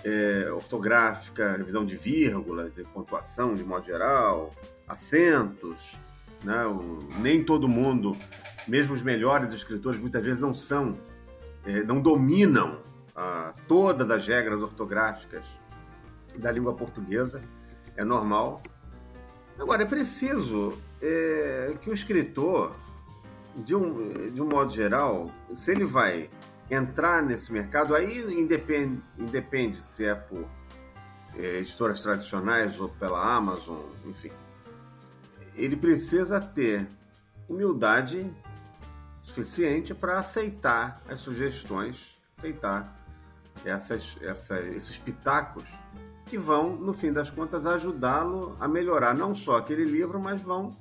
é, 0.04 0.48
ortográfica, 0.52 1.56
revisão 1.56 1.84
de 1.84 1.96
vírgulas 1.96 2.78
e 2.78 2.84
pontuação 2.84 3.54
de 3.54 3.64
modo 3.64 3.84
geral, 3.84 4.52
acentos, 4.86 5.96
né? 6.44 6.64
O- 6.66 6.98
nem 7.20 7.42
todo 7.44 7.66
mundo, 7.68 8.16
mesmo 8.66 8.94
os 8.94 9.02
melhores 9.02 9.52
escritores, 9.52 10.00
muitas 10.00 10.22
vezes 10.22 10.40
não 10.40 10.54
são, 10.54 10.96
eh, 11.66 11.82
não 11.82 12.00
dominam 12.00 12.80
ah, 13.20 13.52
todas 13.66 14.08
as 14.12 14.24
regras 14.28 14.60
ortográficas 14.62 15.42
da 16.38 16.52
língua 16.52 16.74
portuguesa. 16.74 17.40
É 17.96 18.04
normal. 18.04 18.62
Agora, 19.58 19.82
é 19.82 19.86
preciso 19.86 20.72
eh, 21.02 21.76
que 21.80 21.90
o 21.90 21.92
escritor, 21.92 22.74
de 23.56 23.74
um, 23.74 24.28
de 24.32 24.40
um 24.40 24.46
modo 24.48 24.70
geral, 24.72 25.30
se 25.56 25.72
ele 25.72 25.84
vai 25.84 26.30
entrar 26.70 27.22
nesse 27.22 27.52
mercado, 27.52 27.94
aí 27.94 28.20
independe, 28.40 29.02
independe 29.18 29.82
se 29.82 30.04
é 30.04 30.14
por 30.14 30.44
eh, 31.36 31.58
editoras 31.58 32.00
tradicionais 32.02 32.78
ou 32.80 32.88
pela 32.88 33.20
Amazon, 33.36 33.80
enfim. 34.06 34.30
Ele 35.56 35.76
precisa 35.76 36.40
ter 36.40 36.86
humildade 37.48 38.30
suficiente 39.24 39.92
para 39.92 40.20
aceitar 40.20 41.02
as 41.08 41.20
sugestões, 41.20 42.14
aceitar 42.36 42.96
essas, 43.64 44.16
essa- 44.20 44.60
esses 44.60 44.96
pitacos 44.98 45.64
que 46.28 46.36
vão, 46.36 46.76
no 46.76 46.92
fim 46.92 47.12
das 47.12 47.30
contas, 47.30 47.64
ajudá-lo 47.66 48.54
a 48.60 48.68
melhorar 48.68 49.14
não 49.14 49.34
só 49.34 49.56
aquele 49.56 49.84
livro, 49.84 50.20
mas 50.20 50.42
vão, 50.42 50.76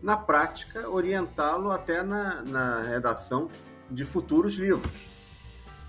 na 0.00 0.16
prática, 0.16 0.88
orientá-lo 0.88 1.70
até 1.70 2.02
na, 2.02 2.42
na 2.42 2.80
redação 2.80 3.50
de 3.90 4.04
futuros 4.04 4.54
livros. 4.54 4.92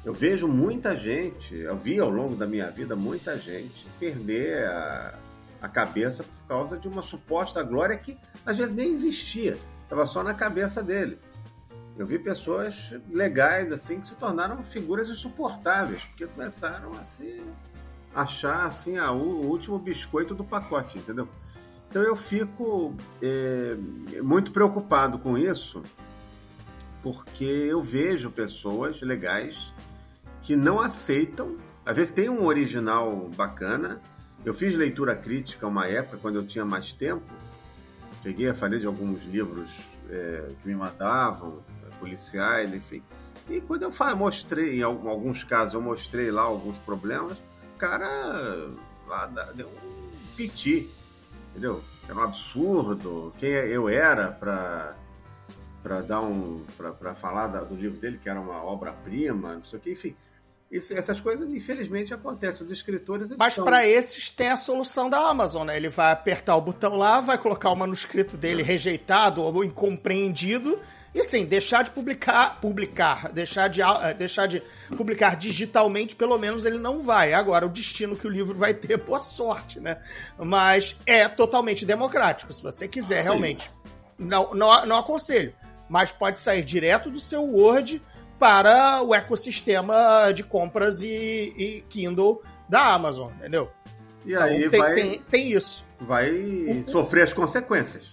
Eu 0.04 0.14
vejo 0.14 0.48
muita 0.48 0.96
gente, 0.96 1.56
eu 1.56 1.78
vi 1.78 2.00
ao 2.00 2.10
longo 2.10 2.36
da 2.36 2.46
minha 2.46 2.70
vida 2.70 2.96
muita 2.96 3.38
gente 3.38 3.88
perder 4.00 4.66
a, 4.66 5.20
a 5.62 5.68
cabeça 5.68 6.24
por 6.24 6.48
causa 6.48 6.78
de 6.78 6.88
uma 6.88 7.02
suposta 7.02 7.64
glória 7.64 7.98
que 7.98 8.18
às 8.46 8.58
vezes 8.58 8.76
nem 8.76 8.92
existia, 8.92 9.58
estava 9.84 10.06
só 10.06 10.24
na 10.24 10.34
cabeça 10.34 10.84
dele. 10.84 11.20
Eu 11.98 12.06
vi 12.06 12.20
pessoas 12.20 12.94
legais 13.10 13.72
assim 13.72 14.00
que 14.00 14.08
se 14.08 14.16
tornaram 14.16 14.64
figuras 14.64 15.10
insuportáveis, 15.10 16.04
porque 16.06 16.28
começaram 16.28 16.92
a 16.92 17.04
se 17.04 17.42
achar 18.16 18.66
assim 18.66 18.98
a, 18.98 19.12
o, 19.12 19.18
o 19.42 19.46
último 19.48 19.78
biscoito 19.78 20.34
do 20.34 20.44
pacote, 20.44 20.98
entendeu? 20.98 21.28
Então 21.90 22.02
eu 22.02 22.16
fico 22.16 22.96
é, 23.22 23.76
muito 24.22 24.52
preocupado 24.52 25.20
com 25.20 25.38
isso, 25.38 25.84
porque 27.04 27.44
eu 27.44 27.82
vejo 27.82 28.32
pessoas 28.32 29.02
legais 29.02 29.74
que 30.42 30.56
não 30.56 30.80
aceitam. 30.80 31.56
Às 31.86 31.96
vezes 31.96 32.12
tem 32.14 32.30
um 32.30 32.46
original 32.46 33.30
bacana. 33.36 34.02
Eu 34.44 34.54
fiz 34.54 34.76
leitura 34.76 35.16
crítica 35.16 35.68
uma 35.68 35.88
época, 35.88 36.18
quando 36.22 36.36
eu 36.36 36.46
tinha 36.46 36.66
mais 36.66 36.94
tempo. 36.94 37.24
Cheguei 38.24 38.50
a 38.50 38.56
fazer 38.56 38.80
de 38.80 38.88
alguns 38.88 39.24
livros 39.26 39.70
é, 40.10 40.50
que 40.62 40.68
me 40.68 40.76
mandavam, 40.76 41.60
policiais, 42.00 42.74
enfim. 42.74 43.04
E 43.50 43.62
quando 43.62 43.84
eu 43.84 43.92
fa- 43.92 44.16
mostrei, 44.16 44.80
em 44.80 44.84
al- 44.84 45.08
alguns 45.08 45.44
casos, 45.44 45.76
eu 45.76 45.82
mostrei 45.82 46.32
lá 46.32 46.42
alguns 46.42 46.78
problemas, 46.80 47.38
cara 47.78 48.70
lá 49.08 49.26
da- 49.28 49.52
deu 49.52 49.68
um 49.68 50.36
piti, 50.36 50.90
entendeu? 51.52 51.84
Era 52.08 52.16
um 52.18 52.24
absurdo. 52.24 53.34
Quem 53.38 53.50
eu 53.50 53.88
era 53.90 54.28
para 54.32 54.96
para 55.84 56.02
dar 56.02 56.22
um 56.22 56.64
para 56.76 57.14
falar 57.14 57.48
da- 57.48 57.64
do 57.64 57.76
livro 57.76 58.00
dele 58.00 58.20
que 58.22 58.28
era 58.28 58.40
uma 58.42 58.64
obra-prima, 58.64 59.54
não 59.54 59.64
sei 59.64 59.78
o 59.78 59.82
que, 59.82 59.92
enfim. 59.92 60.16
Isso, 60.72 60.92
essas 60.96 61.22
coisas, 61.22 61.48
infelizmente, 61.48 62.12
acontecem. 62.12 62.64
Os 62.66 62.72
escritores. 62.72 63.30
Mas 63.38 63.54
são- 63.54 63.64
para 63.64 63.86
esses 63.88 64.32
tem 64.32 64.50
a 64.50 64.58
solução 64.58 65.12
da 65.12 65.20
Amazon, 65.30 65.68
né? 65.68 65.78
Ele 65.78 65.90
vai 65.90 66.12
apertar 66.12 66.56
o 66.56 66.62
botão 66.62 66.98
lá, 66.98 67.22
vai 67.22 67.38
colocar 67.38 67.70
o 67.70 67.76
manuscrito 67.76 68.36
dele 68.36 68.64
rejeitado 68.64 69.44
ou 69.44 69.64
incompreendido 69.64 70.80
e 71.16 71.22
assim, 71.22 71.46
deixar 71.46 71.82
de 71.82 71.92
publicar, 71.92 72.60
publicar, 72.60 73.32
deixar 73.32 73.70
de, 73.70 73.82
eh, 73.82 74.14
deixar 74.14 74.48
de 74.48 74.62
publicar 74.98 75.38
digitalmente, 75.38 76.14
pelo 76.14 76.38
menos 76.38 76.66
ele 76.66 76.78
não 76.78 77.02
vai. 77.02 77.32
Agora, 77.32 77.66
o 77.66 77.70
destino 77.70 78.18
que 78.18 78.28
o 78.28 78.30
livro 78.30 78.54
vai 78.54 78.74
ter, 78.74 78.98
boa 78.98 79.22
sorte, 79.22 79.80
né? 79.80 79.98
Mas 80.38 81.00
é 81.06 81.26
totalmente 81.30 81.86
democrático, 81.86 82.52
se 82.52 82.62
você 82.62 82.86
quiser, 82.86 83.24
realmente. 83.24 83.72
Não, 84.20 84.54
não, 84.54 84.86
não 84.86 84.98
aconselho, 84.98 85.54
mas 85.88 86.12
pode 86.12 86.38
sair 86.38 86.66
direto 86.66 87.10
do 87.10 87.20
seu 87.20 87.44
Word 87.46 88.04
para 88.38 89.02
o 89.02 89.16
ecossistema 89.16 90.34
de 90.34 90.44
compras 90.44 91.02
e, 91.02 91.08
e 91.58 91.86
Kindle 91.88 92.44
da 92.68 92.94
Amazon, 92.94 93.32
entendeu? 93.40 93.72
E 94.26 94.36
aí 94.36 94.66
Então, 94.66 94.70
tem, 94.72 94.80
vai, 94.82 94.94
tem, 94.96 95.20
tem 95.30 95.52
isso. 95.54 95.86
vai 96.02 96.84
sofrer 96.90 97.24
as 97.24 97.32
consequências. 97.32 98.04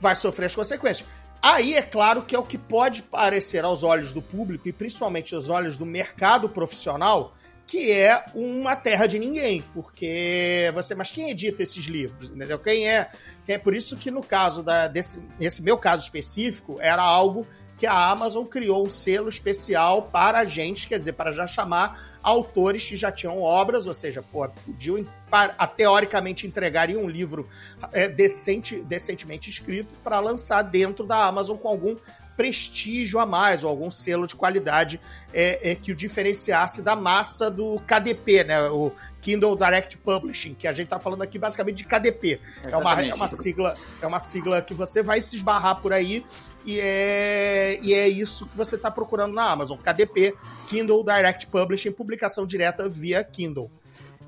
Vai 0.00 0.16
sofrer 0.16 0.46
as 0.46 0.54
consequências. 0.56 1.08
Aí 1.40 1.74
é 1.74 1.82
claro 1.82 2.22
que 2.22 2.34
é 2.34 2.38
o 2.38 2.42
que 2.42 2.58
pode 2.58 3.02
parecer 3.02 3.64
aos 3.64 3.82
olhos 3.82 4.12
do 4.12 4.20
público 4.20 4.68
e 4.68 4.72
principalmente 4.72 5.34
aos 5.34 5.48
olhos 5.48 5.76
do 5.76 5.86
mercado 5.86 6.48
profissional 6.48 7.34
que 7.68 7.92
é 7.92 8.24
uma 8.34 8.74
terra 8.74 9.06
de 9.06 9.18
ninguém, 9.18 9.62
porque 9.74 10.72
você, 10.74 10.94
mas 10.94 11.12
quem 11.12 11.30
edita 11.30 11.62
esses 11.62 11.84
livros, 11.84 12.30
entendeu? 12.30 12.58
Quem 12.58 12.88
é? 12.88 13.10
É 13.46 13.58
por 13.58 13.74
isso 13.74 13.94
que 13.94 14.10
no 14.10 14.22
caso 14.22 14.62
da, 14.62 14.88
desse, 14.88 15.22
nesse 15.38 15.62
meu 15.62 15.76
caso 15.76 16.02
específico 16.02 16.78
era 16.80 17.02
algo 17.02 17.46
que 17.76 17.86
a 17.86 18.10
Amazon 18.10 18.44
criou 18.46 18.86
um 18.86 18.90
selo 18.90 19.28
especial 19.28 20.04
para 20.04 20.38
a 20.38 20.44
gente, 20.46 20.88
quer 20.88 20.98
dizer, 20.98 21.12
para 21.12 21.30
já 21.30 21.46
chamar 21.46 22.07
autores 22.22 22.86
que 22.88 22.96
já 22.96 23.10
tinham 23.12 23.40
obras, 23.40 23.86
ou 23.86 23.94
seja, 23.94 24.22
pô, 24.22 24.48
podiam 24.66 25.04
pa- 25.30 25.54
a, 25.58 25.66
teoricamente 25.66 26.46
entregariam 26.46 27.02
um 27.02 27.08
livro 27.08 27.48
é, 27.92 28.08
decente, 28.08 28.80
decentemente 28.82 29.50
escrito 29.50 29.88
para 30.02 30.20
lançar 30.20 30.62
dentro 30.62 31.04
da 31.06 31.24
Amazon 31.26 31.56
com 31.56 31.68
algum 31.68 31.96
prestígio 32.36 33.18
a 33.18 33.26
mais, 33.26 33.64
ou 33.64 33.70
algum 33.70 33.90
selo 33.90 34.24
de 34.26 34.36
qualidade 34.36 35.00
é, 35.34 35.72
é, 35.72 35.74
que 35.74 35.90
o 35.90 35.94
diferenciasse 35.94 36.82
da 36.82 36.94
massa 36.94 37.50
do 37.50 37.80
KDP, 37.80 38.44
né? 38.44 38.62
O 38.70 38.92
Kindle 39.20 39.56
Direct 39.56 39.98
Publishing, 39.98 40.54
que 40.54 40.68
a 40.68 40.72
gente 40.72 40.84
está 40.84 41.00
falando 41.00 41.22
aqui 41.22 41.36
basicamente 41.36 41.78
de 41.78 41.84
KDP. 41.84 42.40
É 42.62 42.76
uma, 42.76 42.92
é 43.10 43.14
uma 43.14 43.28
sigla, 43.28 43.76
é 44.00 44.06
uma 44.06 44.20
sigla 44.20 44.62
que 44.62 44.72
você 44.72 45.02
vai 45.02 45.20
se 45.20 45.34
esbarrar 45.34 45.80
por 45.82 45.92
aí 45.92 46.24
e 46.68 46.80
é, 46.80 47.80
e 47.80 47.94
é 47.94 48.06
isso 48.06 48.46
que 48.46 48.54
você 48.54 48.76
está 48.76 48.90
procurando 48.90 49.32
na 49.32 49.50
Amazon. 49.50 49.78
KDP, 49.78 50.36
Kindle 50.66 51.02
Direct 51.02 51.46
Publishing, 51.46 51.92
publicação 51.92 52.44
direta 52.44 52.86
via 52.86 53.24
Kindle. 53.24 53.70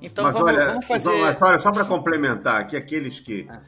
Então 0.01 0.25
Mas 0.25 0.33
vamos, 0.33 0.49
olha, 0.49 0.67
vamos 0.69 0.87
fazer. 0.87 1.11
olha, 1.11 1.59
só 1.59 1.71
para 1.71 1.85
complementar 1.85 2.63
aqui, 2.63 2.79
aqueles 2.79 3.21
que, 3.21 3.47
ah. 3.47 3.61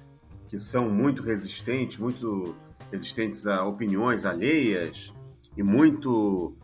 que 0.49 0.59
são 0.59 0.89
muito 0.89 1.23
resistentes, 1.23 1.99
muito 1.99 2.57
resistentes 2.91 3.47
a 3.47 3.63
opiniões 3.63 4.25
alheias 4.25 5.13
e 5.55 5.63
muito 5.63 6.57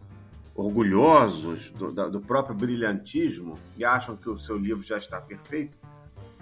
orgulhosos 0.55 1.71
do, 1.73 1.93
do 2.11 2.21
próprio 2.23 2.57
brilhantismo 2.57 3.59
e 3.77 3.85
acham 3.85 4.17
que 4.17 4.31
o 4.31 4.39
seu 4.39 4.57
livro 4.57 4.83
já 4.83 4.97
está 4.97 5.21
perfeito 5.21 5.77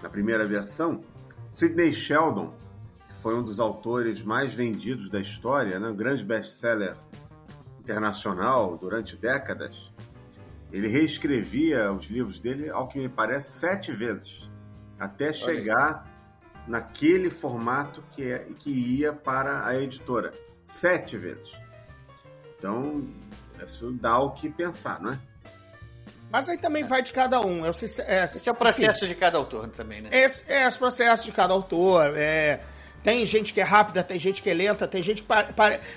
na 0.00 0.08
primeira 0.08 0.46
versão, 0.46 1.00
Sidney 1.52 1.92
Sheldon 1.92 2.54
foi 3.27 3.35
um 3.35 3.43
dos 3.43 3.59
autores 3.59 4.22
mais 4.22 4.55
vendidos 4.55 5.09
da 5.09 5.18
história, 5.18 5.81
né? 5.81 5.89
um 5.89 5.97
grande 5.97 6.24
best-seller 6.24 6.95
internacional 7.81 8.79
durante 8.79 9.16
décadas. 9.16 9.91
Ele 10.70 10.87
reescrevia 10.87 11.91
os 11.91 12.07
livros 12.07 12.39
dele, 12.39 12.70
ao 12.70 12.87
que 12.87 13.01
me 13.01 13.09
parece, 13.09 13.59
sete 13.59 13.91
vezes, 13.91 14.49
até 14.97 15.33
chegar 15.33 16.07
naquele 16.68 17.29
formato 17.29 18.01
que, 18.12 18.31
é, 18.31 18.47
que 18.61 18.70
ia 18.70 19.12
para 19.12 19.66
a 19.66 19.77
editora. 19.77 20.33
Sete 20.64 21.16
vezes. 21.16 21.51
Então, 22.57 23.09
isso 23.66 23.91
dá 23.91 24.20
o 24.20 24.35
que 24.35 24.49
pensar, 24.49 25.01
não 25.01 25.11
é? 25.11 25.18
Mas 26.31 26.49
aí 26.49 26.59
também 26.59 26.85
vai 26.85 27.03
de 27.03 27.11
cada 27.11 27.41
um. 27.41 27.66
Eu 27.66 27.72
sei, 27.72 27.89
é, 28.05 28.22
Esse 28.22 28.49
é 28.49 28.53
o 28.53 28.55
processo 28.55 29.05
enfim, 29.05 29.14
de 29.14 29.18
cada 29.18 29.37
autor 29.37 29.66
também, 29.70 30.01
né? 30.01 30.11
Esse, 30.12 30.45
é, 30.47 30.64
esse 30.68 30.79
processo 30.79 31.24
de 31.24 31.33
cada 31.33 31.53
autor. 31.53 32.16
É, 32.16 32.61
tem 33.07 33.24
gente 33.24 33.54
que 33.54 33.61
é 33.61 33.62
rápida, 33.62 34.02
tem 34.02 34.18
gente 34.18 34.42
que 34.42 34.50
é 34.50 34.52
lenta, 34.52 34.84
tem 34.84 35.00
gente 35.00 35.22
que 35.22 35.28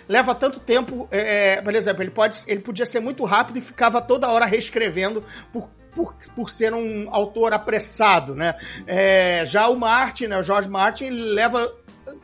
leva 0.07 0.35
tanto 0.35 0.59
tempo. 0.59 1.07
É, 1.09 1.55
é, 1.55 1.61
por 1.63 1.73
exemplo, 1.73 2.03
ele, 2.03 2.11
pode, 2.11 2.43
ele 2.45 2.59
podia 2.59 2.85
ser 2.85 2.99
muito 2.99 3.25
rápido 3.25 3.57
e 3.57 3.61
ficava 3.61 3.99
toda 3.99 4.29
hora 4.29 4.45
reescrevendo 4.45 5.23
por, 5.51 5.71
por, 5.91 6.15
por 6.35 6.51
ser 6.51 6.71
um 6.71 7.07
autor 7.09 7.51
apressado, 7.51 8.35
né? 8.35 8.53
É, 8.85 9.43
já 9.47 9.67
o 9.69 9.75
Martin, 9.75 10.27
né, 10.27 10.37
o 10.37 10.43
George 10.43 10.69
Martin, 10.69 11.05
ele 11.05 11.33
leva 11.33 11.75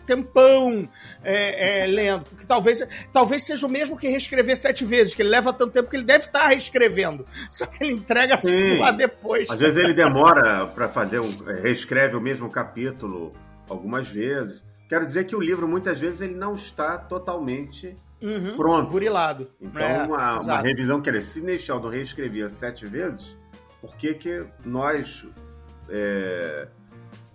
tempão 0.05 0.87
é, 1.23 1.81
é, 1.81 1.87
lendo, 1.87 2.25
porque 2.25 2.45
talvez, 2.45 2.87
talvez 3.11 3.43
seja 3.43 3.65
o 3.65 3.69
mesmo 3.69 3.97
que 3.97 4.07
reescrever 4.07 4.55
sete 4.55 4.85
vezes, 4.85 5.15
que 5.15 5.23
ele 5.23 5.29
leva 5.29 5.51
tanto 5.51 5.73
tempo 5.73 5.89
que 5.89 5.95
ele 5.95 6.05
deve 6.05 6.25
estar 6.25 6.47
reescrevendo, 6.49 7.25
só 7.49 7.65
que 7.65 7.83
ele 7.83 7.93
entrega 7.93 8.37
Sim. 8.37 8.77
só 8.77 8.91
depois. 8.91 9.49
Às 9.49 9.57
vezes 9.57 9.83
ele 9.83 9.95
demora 9.95 10.67
para 10.67 10.87
fazer 10.87 11.19
um, 11.19 11.35
reescreve 11.63 12.15
o 12.15 12.21
mesmo 12.21 12.51
capítulo 12.51 13.33
algumas 13.67 14.07
vezes. 14.07 14.63
Quero 14.95 15.05
dizer 15.05 15.25
que 15.25 15.35
o 15.35 15.41
livro, 15.41 15.67
muitas 15.67 15.99
vezes, 15.99 16.21
ele 16.21 16.35
não 16.35 16.53
está 16.53 16.97
totalmente 16.97 17.97
uhum, 18.21 18.55
pronto. 18.55 18.89
Burilado. 18.89 19.51
Então, 19.59 19.81
é, 19.81 20.03
uma, 20.03 20.39
uma, 20.39 20.61
revisão, 20.61 21.01
quer 21.01 21.11
dizer, 21.11 21.25
Sidney 21.25 21.59
Sheldon 21.59 21.89
reescrevia 21.89 22.49
sete 22.49 22.85
vezes, 22.85 23.35
por 23.81 23.93
que 23.97 24.13
que 24.13 24.45
nós, 24.63 25.27
é, 25.89 26.69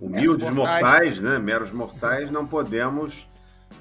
humildes 0.01 0.39
meros 0.39 0.57
mortais. 0.57 0.83
mortais, 0.83 1.21
né, 1.21 1.39
meros 1.39 1.71
mortais, 1.71 2.31
não 2.31 2.47
podemos 2.47 3.29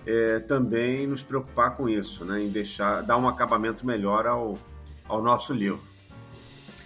é, 0.05 0.39
também 0.39 1.07
nos 1.07 1.23
preocupar 1.23 1.77
com 1.77 1.88
isso, 1.88 2.25
né, 2.25 2.41
em 2.41 2.49
deixar, 2.49 3.01
dar 3.01 3.15
um 3.15 3.30
acabamento 3.30 3.86
melhor 3.86 4.27
ao, 4.27 4.57
ao 5.07 5.23
nosso 5.23 5.53
livro. 5.53 5.82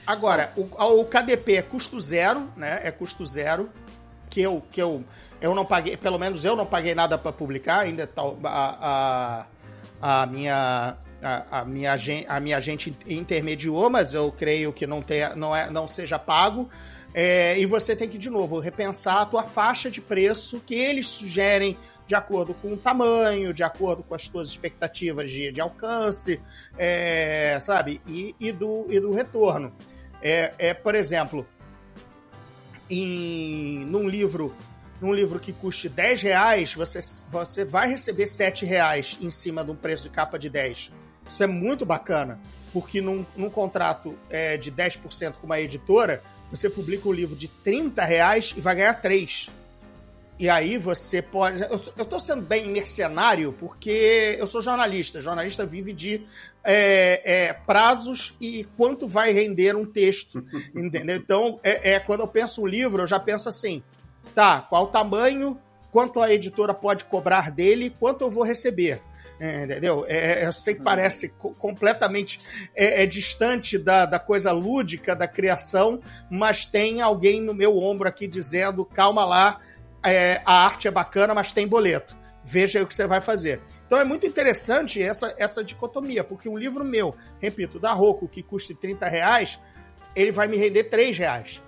Agora, 0.06 0.54
o, 0.56 0.62
o 1.02 1.06
KDP 1.06 1.56
é 1.56 1.62
custo 1.64 2.00
zero, 2.00 2.48
né, 2.56 2.82
é 2.84 2.92
custo 2.92 3.26
zero, 3.26 3.68
que 4.30 4.42
eu, 4.42 4.62
que 4.72 4.80
eu 4.80 5.04
eu 5.44 5.54
não 5.54 5.66
paguei, 5.66 5.98
pelo 5.98 6.18
menos 6.18 6.46
eu 6.46 6.56
não 6.56 6.66
paguei 6.66 6.96
nada 6.96 7.18
para 7.18 7.34
publicar, 7.34 7.80
ainda 7.82 8.08
tá, 8.08 8.22
a, 8.46 9.46
a, 10.02 10.24
a 10.24 10.26
minha 10.26 10.98
a, 11.22 11.60
a, 11.60 11.66
minha, 11.66 11.96
a 12.30 12.40
minha 12.40 12.58
agente 12.58 12.96
intermediou, 13.06 13.90
mas 13.90 14.14
eu 14.14 14.32
creio 14.32 14.72
que 14.72 14.88
não, 14.88 15.02
tenha, 15.02 15.36
não, 15.36 15.54
é, 15.54 15.70
não 15.70 15.86
seja 15.86 16.18
pago. 16.18 16.70
É, 17.14 17.60
e 17.60 17.66
você 17.66 17.94
tem 17.94 18.08
que, 18.08 18.18
de 18.18 18.30
novo, 18.30 18.60
repensar 18.60 19.22
a 19.22 19.26
tua 19.26 19.44
faixa 19.44 19.92
de 19.92 20.00
preço 20.00 20.62
que 20.66 20.76
eles 20.76 21.08
sugerem 21.08 21.78
de 22.08 22.16
acordo 22.16 22.54
com 22.54 22.74
o 22.74 22.78
tamanho, 22.78 23.54
de 23.54 23.64
acordo 23.64 24.02
com 24.02 24.16
as 24.16 24.28
tuas 24.30 24.48
expectativas 24.48 25.30
de, 25.30 25.52
de 25.52 25.60
alcance, 25.60 26.42
é, 26.78 27.58
sabe? 27.62 28.02
E, 28.08 28.34
e, 28.40 28.52
do, 28.52 28.86
e 28.90 29.00
do 29.00 29.12
retorno. 29.14 29.74
É, 30.22 30.54
é, 30.58 30.74
por 30.74 30.96
exemplo, 30.96 31.46
em, 32.90 33.86
num 33.86 34.08
livro 34.08 34.54
num 35.04 35.14
livro 35.14 35.38
que 35.38 35.52
custe 35.52 35.90
10 35.90 36.22
reais, 36.22 36.74
você, 36.74 37.02
você 37.30 37.66
vai 37.66 37.90
receber 37.90 38.26
7 38.26 38.66
reais 38.66 39.18
em 39.20 39.30
cima 39.30 39.62
de 39.62 39.70
um 39.70 39.76
preço 39.76 40.04
de 40.04 40.10
capa 40.10 40.40
de 40.40 40.50
10. 40.50 40.92
Isso 41.28 41.44
é 41.44 41.48
muito 41.48 41.86
bacana, 41.86 42.40
porque 42.72 43.02
num, 43.02 43.26
num 43.36 43.50
contrato 43.50 44.18
é, 44.30 44.56
de 44.56 44.72
10% 44.72 45.34
com 45.34 45.46
uma 45.46 45.60
editora, 45.60 46.24
você 46.50 46.70
publica 46.70 47.10
um 47.10 47.12
livro 47.12 47.36
de 47.36 47.50
30 47.50 48.02
reais 48.06 48.54
e 48.56 48.62
vai 48.62 48.76
ganhar 48.78 48.94
3. 48.94 49.50
E 50.40 50.48
aí 50.48 50.78
você 50.78 51.22
pode. 51.22 51.62
Eu, 51.62 51.82
eu 51.98 52.06
tô 52.06 52.18
sendo 52.18 52.42
bem 52.42 52.68
mercenário 52.70 53.54
porque 53.60 54.38
eu 54.40 54.48
sou 54.48 54.62
jornalista. 54.62 55.22
Jornalista 55.22 55.66
vive 55.66 55.92
de 55.92 56.26
é, 56.64 57.22
é, 57.24 57.54
prazos 57.54 58.36
e 58.40 58.66
quanto 58.78 59.06
vai 59.06 59.34
render 59.34 59.76
um 59.76 59.86
texto. 59.86 60.44
entendeu? 60.74 61.18
Então, 61.18 61.60
é, 61.62 61.94
é, 61.94 62.00
quando 62.00 62.22
eu 62.22 62.28
penso 62.28 62.62
um 62.62 62.68
livro, 62.68 63.04
eu 63.04 63.08
já 63.08 63.20
penso 63.20 63.48
assim: 63.48 63.84
Tá, 64.34 64.62
qual 64.62 64.86
o 64.86 64.88
tamanho, 64.88 65.60
quanto 65.92 66.22
a 66.22 66.32
editora 66.32 66.74
pode 66.74 67.06
cobrar 67.06 67.52
dele, 67.52 67.90
quanto 68.00 68.22
eu 68.22 68.32
vou 68.32 68.44
receber. 68.44 69.02
É, 69.40 69.64
entendeu? 69.64 70.06
É, 70.08 70.44
é 70.44 70.46
eu 70.46 70.54
sei 70.54 70.76
que 70.76 70.82
parece 70.82 71.30
completamente 71.60 72.40
é, 72.76 73.04
é, 73.04 73.06
distante 73.06 73.78
da, 73.78 74.06
da 74.06 74.20
coisa 74.20 74.52
lúdica 74.52 75.16
da 75.16 75.28
criação, 75.28 76.00
mas 76.30 76.66
tem 76.66 77.02
alguém 77.02 77.42
no 77.42 77.54
meu 77.54 77.78
ombro 77.78 78.08
aqui 78.08 78.28
dizendo: 78.28 78.86
calma 78.86 79.26
lá, 79.26 79.60
é, 80.04 80.42
a 80.46 80.64
arte 80.64 80.88
é 80.88 80.92
bacana, 80.92 81.34
mas 81.34 81.52
tem 81.52 81.68
boleto. 81.68 82.16
Veja 82.46 82.80
aí 82.80 82.84
o 82.84 82.88
que 82.88 82.94
você 82.94 83.08
vai 83.08 83.22
fazer. 83.22 83.62
Então 83.86 84.00
é 84.00 84.04
muito 84.04 84.26
interessante 84.26 85.02
essa, 85.02 85.34
essa 85.38 85.64
dicotomia, 85.64 86.24
porque 86.24 86.50
um 86.50 86.58
livro 86.58 86.84
meu, 86.84 87.16
repito, 87.40 87.80
da 87.80 87.94
Roku, 87.94 88.28
que 88.28 88.42
custa 88.44 88.74
30 88.74 89.08
reais, 89.08 89.60
ele 90.16 90.32
vai 90.32 90.48
me 90.48 90.58
render 90.58 90.86
3 90.86 91.18
reais. 91.18 91.62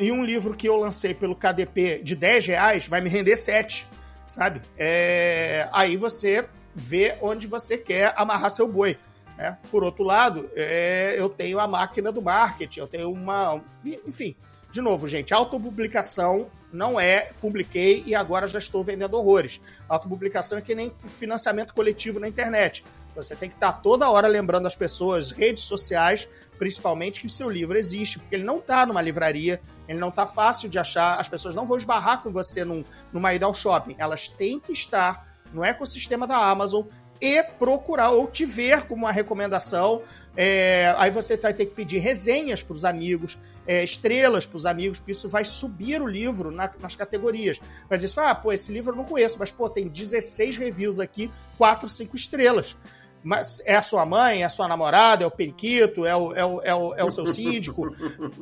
E 0.00 0.10
um 0.10 0.24
livro 0.24 0.56
que 0.56 0.66
eu 0.66 0.76
lancei 0.76 1.12
pelo 1.12 1.36
KDP 1.36 2.00
de 2.02 2.16
10 2.16 2.46
reais 2.46 2.88
vai 2.88 3.02
me 3.02 3.10
render 3.10 3.36
7, 3.36 3.86
sabe? 4.26 4.62
É... 4.78 5.68
Aí 5.74 5.94
você 5.94 6.48
vê 6.74 7.18
onde 7.20 7.46
você 7.46 7.76
quer 7.76 8.14
amarrar 8.16 8.50
seu 8.50 8.66
boi. 8.66 8.96
Né? 9.36 9.58
Por 9.70 9.84
outro 9.84 10.02
lado, 10.02 10.50
é... 10.56 11.14
eu 11.18 11.28
tenho 11.28 11.60
a 11.60 11.68
máquina 11.68 12.10
do 12.10 12.22
marketing, 12.22 12.80
eu 12.80 12.86
tenho 12.86 13.12
uma. 13.12 13.62
Enfim, 14.06 14.34
de 14.72 14.80
novo, 14.80 15.06
gente, 15.06 15.34
autopublicação 15.34 16.46
não 16.72 16.98
é 16.98 17.32
publiquei 17.38 18.02
e 18.06 18.14
agora 18.14 18.46
já 18.46 18.58
estou 18.58 18.82
vendendo 18.82 19.18
horrores. 19.18 19.60
Autopublicação 19.86 20.56
é 20.56 20.62
que 20.62 20.74
nem 20.74 20.94
financiamento 21.08 21.74
coletivo 21.74 22.18
na 22.18 22.26
internet. 22.26 22.82
Você 23.14 23.36
tem 23.36 23.50
que 23.50 23.56
estar 23.56 23.72
toda 23.74 24.08
hora 24.08 24.28
lembrando 24.28 24.66
as 24.66 24.74
pessoas, 24.74 25.30
redes 25.30 25.64
sociais, 25.64 26.26
principalmente, 26.60 27.22
que 27.22 27.26
o 27.26 27.30
seu 27.30 27.48
livro 27.48 27.78
existe, 27.78 28.18
porque 28.18 28.34
ele 28.34 28.44
não 28.44 28.58
está 28.58 28.84
numa 28.84 29.00
livraria, 29.00 29.62
ele 29.88 29.98
não 29.98 30.10
está 30.10 30.26
fácil 30.26 30.68
de 30.68 30.78
achar, 30.78 31.18
as 31.18 31.26
pessoas 31.26 31.54
não 31.54 31.66
vão 31.66 31.78
esbarrar 31.78 32.22
com 32.22 32.30
você 32.30 32.66
num, 32.66 32.84
numa 33.10 33.32
ida 33.32 33.46
ao 33.46 33.54
shopping. 33.54 33.96
Elas 33.96 34.28
têm 34.28 34.60
que 34.60 34.70
estar 34.70 35.26
no 35.54 35.64
ecossistema 35.64 36.26
da 36.26 36.36
Amazon 36.36 36.84
e 37.18 37.42
procurar 37.42 38.10
ou 38.10 38.26
te 38.26 38.44
ver 38.44 38.82
como 38.82 39.06
uma 39.06 39.10
recomendação. 39.10 40.02
É, 40.36 40.94
aí 40.98 41.10
você 41.10 41.34
vai 41.38 41.54
ter 41.54 41.64
que 41.64 41.74
pedir 41.74 41.96
resenhas 41.96 42.62
para 42.62 42.76
os 42.76 42.84
amigos, 42.84 43.38
é, 43.66 43.82
estrelas 43.82 44.44
para 44.44 44.58
os 44.58 44.66
amigos, 44.66 44.98
porque 44.98 45.12
isso 45.12 45.30
vai 45.30 45.46
subir 45.46 46.02
o 46.02 46.06
livro 46.06 46.50
na, 46.50 46.70
nas 46.78 46.94
categorias. 46.94 47.58
Mas 47.88 48.02
isso, 48.02 48.20
ah, 48.20 48.34
pô, 48.34 48.52
esse 48.52 48.70
livro 48.70 48.92
eu 48.92 48.96
não 48.96 49.04
conheço, 49.04 49.38
mas 49.38 49.50
pô, 49.50 49.66
tem 49.70 49.88
16 49.88 50.58
reviews 50.58 51.00
aqui, 51.00 51.30
4, 51.56 51.88
5 51.88 52.14
estrelas. 52.14 52.76
Mas 53.22 53.60
é 53.66 53.76
a 53.76 53.82
sua 53.82 54.06
mãe, 54.06 54.42
é 54.42 54.46
a 54.46 54.48
sua 54.48 54.66
namorada, 54.66 55.24
é 55.24 55.26
o 55.26 55.30
periquito, 55.30 56.06
é 56.06 56.16
o, 56.16 56.34
é 56.34 56.44
o, 56.44 56.62
é 56.62 56.74
o, 56.74 56.94
é 56.94 57.04
o 57.04 57.10
seu 57.10 57.26
síndico, 57.32 57.94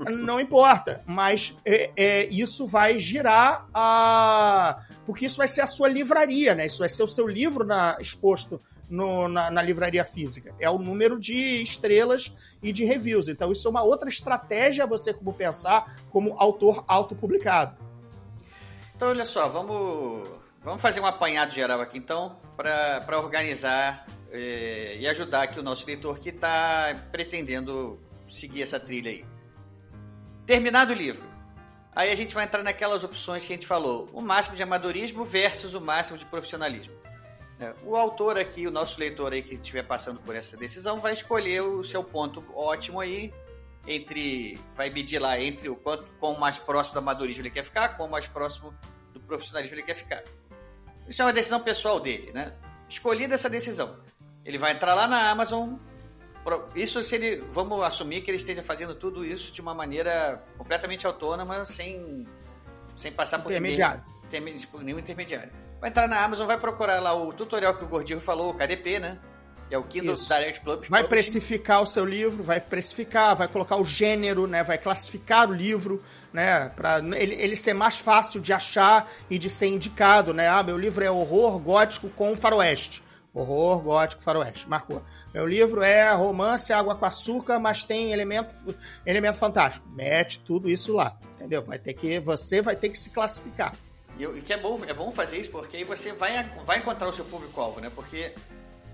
não 0.08 0.40
importa. 0.40 1.02
Mas 1.04 1.56
é, 1.64 1.90
é, 1.96 2.26
isso 2.26 2.66
vai 2.66 2.98
girar 2.98 3.66
a. 3.74 4.80
Porque 5.04 5.26
isso 5.26 5.38
vai 5.38 5.48
ser 5.48 5.62
a 5.62 5.66
sua 5.66 5.88
livraria, 5.88 6.54
né? 6.54 6.66
Isso 6.66 6.78
vai 6.78 6.88
ser 6.88 7.02
o 7.02 7.08
seu 7.08 7.26
livro 7.26 7.64
na, 7.64 7.96
exposto 8.00 8.60
no, 8.88 9.26
na, 9.28 9.50
na, 9.50 9.62
livraria 9.62 10.04
física. 10.04 10.54
É 10.60 10.70
o 10.70 10.78
número 10.78 11.18
de 11.18 11.62
estrelas 11.62 12.32
e 12.62 12.72
de 12.72 12.84
reviews. 12.84 13.28
Então, 13.28 13.50
isso 13.50 13.66
é 13.66 13.70
uma 13.70 13.82
outra 13.82 14.08
estratégia 14.08 14.86
você 14.86 15.12
como 15.12 15.32
pensar 15.32 15.96
como 16.10 16.34
autor 16.38 16.84
autopublicado. 16.86 17.76
Então, 18.94 19.08
olha 19.08 19.24
só, 19.24 19.48
vamos, 19.48 20.28
vamos 20.62 20.82
fazer 20.82 21.00
um 21.00 21.06
apanhado 21.06 21.52
geral 21.52 21.80
aqui, 21.80 21.98
então, 21.98 22.36
para 22.56 23.18
organizar 23.18 24.06
é, 24.30 24.96
e 24.98 25.06
ajudar 25.06 25.42
aqui 25.42 25.58
o 25.58 25.62
nosso 25.62 25.86
leitor 25.86 26.18
que 26.18 26.30
está 26.30 26.94
pretendendo 27.10 27.98
seguir 28.28 28.62
essa 28.62 28.78
trilha 28.78 29.10
aí. 29.10 29.24
Terminado 30.46 30.92
o 30.92 30.96
livro, 30.96 31.24
aí 31.94 32.10
a 32.10 32.14
gente 32.14 32.34
vai 32.34 32.44
entrar 32.44 32.62
naquelas 32.62 33.04
opções 33.04 33.44
que 33.44 33.52
a 33.52 33.56
gente 33.56 33.66
falou: 33.66 34.08
o 34.12 34.20
máximo 34.20 34.56
de 34.56 34.62
amadorismo 34.62 35.24
versus 35.24 35.74
o 35.74 35.80
máximo 35.80 36.18
de 36.18 36.24
profissionalismo. 36.26 36.94
É, 37.60 37.74
o 37.82 37.96
autor 37.96 38.38
aqui, 38.38 38.66
o 38.66 38.70
nosso 38.70 39.00
leitor 39.00 39.32
aí 39.32 39.42
que 39.42 39.54
estiver 39.54 39.82
passando 39.82 40.20
por 40.20 40.36
essa 40.36 40.56
decisão, 40.56 41.00
vai 41.00 41.12
escolher 41.12 41.60
o 41.60 41.82
seu 41.82 42.04
ponto 42.04 42.44
ótimo 42.54 43.00
aí 43.00 43.32
entre 43.86 44.60
vai 44.76 44.90
medir 44.90 45.18
lá 45.18 45.40
entre 45.40 45.68
o 45.68 45.74
quanto 45.74 46.04
quão 46.20 46.38
mais 46.38 46.58
próximo 46.58 46.94
do 46.94 46.98
amadorismo 46.98 47.42
ele 47.42 47.50
quer 47.50 47.64
ficar, 47.64 47.96
quão 47.96 48.08
mais 48.08 48.26
próximo 48.26 48.72
do 49.12 49.20
profissionalismo 49.20 49.74
ele 49.74 49.82
quer 49.82 49.94
ficar. 49.94 50.22
Isso 51.08 51.22
é 51.22 51.24
uma 51.24 51.32
decisão 51.32 51.60
pessoal 51.60 51.98
dele, 51.98 52.30
né? 52.32 52.54
Escolhida 52.88 53.34
essa 53.34 53.48
decisão, 53.48 53.98
ele 54.44 54.58
vai 54.58 54.72
entrar 54.72 54.94
lá 54.94 55.06
na 55.06 55.30
Amazon. 55.30 55.74
Isso 56.74 57.02
se 57.02 57.14
ele, 57.14 57.36
vamos 57.50 57.82
assumir 57.82 58.22
que 58.22 58.30
ele 58.30 58.38
esteja 58.38 58.62
fazendo 58.62 58.94
tudo 58.94 59.24
isso 59.24 59.52
de 59.52 59.60
uma 59.60 59.74
maneira 59.74 60.42
completamente 60.56 61.06
autônoma, 61.06 61.66
sem 61.66 62.26
sem 62.98 63.12
passar 63.12 63.38
por 63.38 63.50
intermediário. 63.52 64.02
Ninguém, 64.30 64.58
por 64.66 64.82
nenhum 64.82 64.98
intermediário. 64.98 65.50
Vai 65.80 65.90
entrar 65.90 66.08
na 66.08 66.22
Amazon, 66.22 66.46
vai 66.46 66.58
procurar 66.58 67.00
lá 67.00 67.14
o 67.14 67.32
tutorial 67.32 67.76
que 67.76 67.84
o 67.84 67.88
Gordinho 67.88 68.20
falou, 68.20 68.50
o 68.50 68.54
KDP, 68.54 68.98
né? 68.98 69.18
É 69.70 69.78
o 69.78 69.82
Kindle 69.84 70.14
Isso. 70.14 70.26
Direct 70.28 70.60
Club. 70.60 70.86
Vai 70.88 71.04
precificar 71.04 71.82
o 71.82 71.86
seu 71.86 72.04
livro, 72.04 72.42
vai 72.42 72.58
precificar, 72.60 73.36
vai 73.36 73.46
colocar 73.46 73.76
o 73.76 73.84
gênero, 73.84 74.46
né? 74.46 74.64
Vai 74.64 74.78
classificar 74.78 75.48
o 75.48 75.52
livro, 75.52 76.02
né? 76.32 76.70
Para 76.70 76.98
ele, 76.98 77.34
ele 77.34 77.54
ser 77.54 77.74
mais 77.74 77.98
fácil 77.98 78.40
de 78.40 78.52
achar 78.52 79.08
e 79.30 79.38
de 79.38 79.48
ser 79.48 79.66
indicado, 79.66 80.32
né? 80.32 80.48
Ah, 80.48 80.62
meu 80.62 80.76
livro 80.76 81.04
é 81.04 81.10
horror 81.10 81.58
gótico 81.58 82.08
com 82.08 82.36
faroeste. 82.36 83.02
Horror 83.34 83.82
gótico 83.82 84.22
faroeste. 84.22 84.68
Marcou. 84.68 85.02
Meu 85.32 85.46
livro 85.46 85.82
é 85.82 86.10
romance 86.12 86.72
água 86.72 86.94
com 86.94 87.04
açúcar, 87.04 87.58
mas 87.58 87.84
tem 87.84 88.12
elemento, 88.12 88.54
elemento 89.04 89.36
fantástico. 89.36 89.88
Mete 89.90 90.40
tudo 90.40 90.68
isso 90.68 90.92
lá, 90.92 91.16
entendeu? 91.36 91.62
Vai 91.62 91.78
ter 91.78 91.94
que 91.94 92.18
você 92.18 92.62
vai 92.62 92.74
ter 92.74 92.88
que 92.88 92.98
se 92.98 93.10
classificar. 93.10 93.74
E 94.18 94.40
que 94.40 94.52
é 94.52 94.56
bom, 94.56 94.80
é 94.84 94.92
bom 94.92 95.12
fazer 95.12 95.38
isso 95.38 95.50
porque 95.50 95.76
aí 95.76 95.84
você 95.84 96.12
vai, 96.12 96.42
vai 96.64 96.78
encontrar 96.78 97.08
o 97.08 97.12
seu 97.12 97.24
público-alvo, 97.24 97.80
né? 97.80 97.90
Porque 97.94 98.34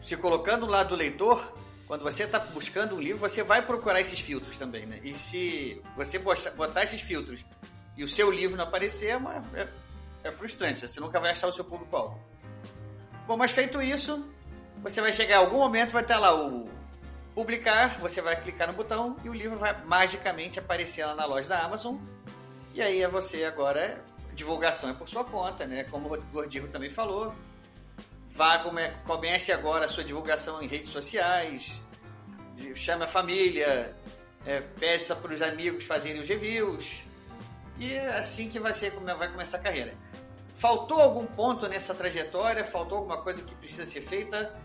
se 0.02 0.16
colocando 0.16 0.66
do 0.66 0.72
lado 0.72 0.90
do 0.90 0.94
leitor, 0.94 1.54
quando 1.86 2.02
você 2.02 2.24
está 2.24 2.38
buscando 2.38 2.96
um 2.96 3.00
livro, 3.00 3.18
você 3.18 3.42
vai 3.42 3.64
procurar 3.64 4.00
esses 4.00 4.20
filtros 4.20 4.56
também, 4.56 4.84
né? 4.84 5.00
E 5.02 5.14
se 5.14 5.80
você 5.96 6.18
botar 6.18 6.82
esses 6.82 7.00
filtros 7.00 7.44
e 7.96 8.04
o 8.04 8.08
seu 8.08 8.30
livro 8.30 8.56
não 8.56 8.64
aparecer, 8.64 9.10
é, 9.10 9.60
é, 9.60 9.68
é 10.24 10.30
frustrante, 10.30 10.86
você 10.86 11.00
nunca 11.00 11.18
vai 11.18 11.30
achar 11.30 11.46
o 11.46 11.52
seu 11.52 11.64
público-alvo. 11.64 12.20
Bom, 13.26 13.36
mas 13.36 13.50
feito 13.50 13.80
isso, 13.80 14.28
você 14.82 15.00
vai 15.00 15.12
chegar 15.12 15.36
a 15.36 15.40
algum 15.40 15.58
momento, 15.58 15.92
vai 15.92 16.02
estar 16.02 16.18
lá 16.18 16.34
o 16.34 16.68
publicar, 17.34 17.98
você 17.98 18.20
vai 18.20 18.40
clicar 18.40 18.68
no 18.68 18.74
botão 18.74 19.16
e 19.24 19.28
o 19.28 19.34
livro 19.34 19.56
vai 19.56 19.76
magicamente 19.84 20.58
aparecer 20.58 21.04
lá 21.04 21.14
na 21.14 21.24
loja 21.24 21.48
da 21.48 21.60
Amazon. 21.60 21.96
E 22.74 22.82
aí 22.82 23.02
é 23.02 23.08
você 23.08 23.44
agora, 23.44 24.02
divulgação 24.34 24.90
é 24.90 24.92
por 24.92 25.08
sua 25.08 25.24
conta, 25.24 25.66
né? 25.66 25.84
Como 25.84 26.12
o 26.12 26.22
Gordirro 26.32 26.68
também 26.68 26.90
falou, 26.90 27.34
Vá, 28.28 28.64
comece 29.06 29.52
agora 29.52 29.84
a 29.84 29.88
sua 29.88 30.02
divulgação 30.02 30.60
em 30.60 30.66
redes 30.66 30.90
sociais, 30.90 31.80
chame 32.74 33.04
a 33.04 33.06
família, 33.06 33.96
é, 34.44 34.60
peça 34.60 35.14
para 35.14 35.32
os 35.32 35.40
amigos 35.40 35.84
fazerem 35.84 36.20
os 36.20 36.28
reviews. 36.28 37.04
E 37.78 37.92
é 37.92 38.18
assim 38.18 38.48
que 38.48 38.58
vai, 38.58 38.74
ser, 38.74 38.90
vai 38.90 39.30
começar 39.30 39.58
a 39.58 39.60
carreira. 39.60 39.94
Faltou 40.54 41.00
algum 41.00 41.26
ponto 41.26 41.68
nessa 41.68 41.94
trajetória? 41.94 42.64
Faltou 42.64 42.98
alguma 42.98 43.20
coisa 43.20 43.42
que 43.42 43.54
precisa 43.56 43.84
ser 43.84 44.00
feita? 44.00 44.56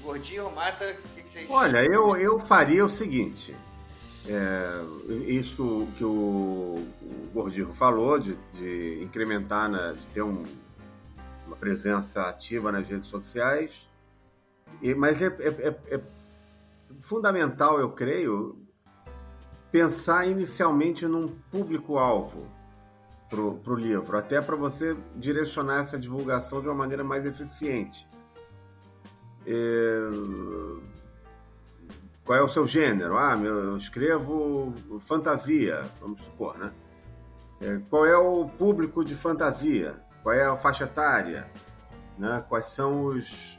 Gordinho, 0.00 0.50
Mata, 0.52 0.84
o 0.84 1.14
que, 1.14 1.22
que 1.22 1.30
vocês... 1.30 1.50
Olha, 1.50 1.84
eu, 1.84 2.16
eu 2.16 2.38
faria 2.40 2.84
o 2.84 2.88
seguinte. 2.88 3.54
É, 4.26 4.80
isso 5.26 5.88
que 5.96 6.04
o, 6.04 6.86
o 7.02 7.30
Gordinho 7.34 7.72
falou, 7.72 8.18
de, 8.18 8.36
de 8.52 9.02
incrementar, 9.02 9.68
né, 9.68 9.94
de 9.96 10.06
ter 10.14 10.22
um, 10.22 10.44
uma 11.46 11.56
presença 11.56 12.22
ativa 12.22 12.70
nas 12.70 12.88
redes 12.88 13.08
sociais. 13.08 13.72
E, 14.80 14.94
mas 14.94 15.20
é, 15.20 15.26
é, 15.26 15.68
é, 15.68 15.96
é 15.96 16.00
fundamental, 17.00 17.80
eu 17.80 17.90
creio, 17.90 18.56
pensar 19.72 20.26
inicialmente 20.26 21.06
num 21.06 21.26
público-alvo 21.50 22.48
para 23.32 23.72
o 23.72 23.76
livro, 23.76 24.16
até 24.16 24.40
para 24.40 24.54
você 24.54 24.96
direcionar 25.16 25.80
essa 25.80 25.98
divulgação 25.98 26.60
de 26.60 26.68
uma 26.68 26.74
maneira 26.74 27.02
mais 27.02 27.24
eficiente. 27.24 28.06
É... 29.46 30.10
Qual 32.24 32.38
é 32.38 32.42
o 32.42 32.48
seu 32.48 32.66
gênero? 32.66 33.16
Ah, 33.16 33.34
eu 33.36 33.76
escrevo 33.76 34.72
fantasia, 35.00 35.82
vamos 36.00 36.22
supor, 36.22 36.56
né? 36.56 36.72
É, 37.60 37.80
qual 37.90 38.06
é 38.06 38.16
o 38.16 38.48
público 38.48 39.04
de 39.04 39.16
fantasia? 39.16 39.96
qual 40.22 40.34
é 40.34 40.46
a 40.46 40.56
faixa 40.56 40.84
etária, 40.84 41.46
né? 42.16 42.44
quais 42.48 42.66
são 42.66 43.06
os. 43.06 43.58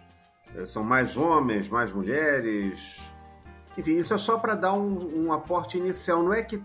Eh, 0.56 0.66
são 0.66 0.84
mais 0.84 1.18
homens, 1.18 1.70
mais 1.70 1.92
mulheres. 1.92 3.00
Enfim, 3.78 3.98
isso 3.98 4.14
é 4.14 4.18
só 4.18 4.38
para 4.38 4.56
dar 4.56 4.74
um, 4.74 5.26
um, 5.26 5.34
aporte 5.34 5.78
inicial. 5.78 6.24
Não 6.24 6.34
é 6.34 6.42
que 6.42 6.64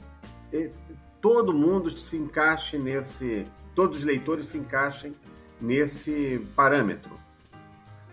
todo 1.21 1.53
mundo 1.53 1.91
se 1.91 2.17
encaixe 2.17 2.79
nesse. 2.79 3.47
Todos 3.75 3.99
os 3.99 4.05
leitores 4.05 4.49
se 4.49 4.59
encaixem 4.59 5.15
nesse 5.61 6.45
parâmetro. 6.57 7.13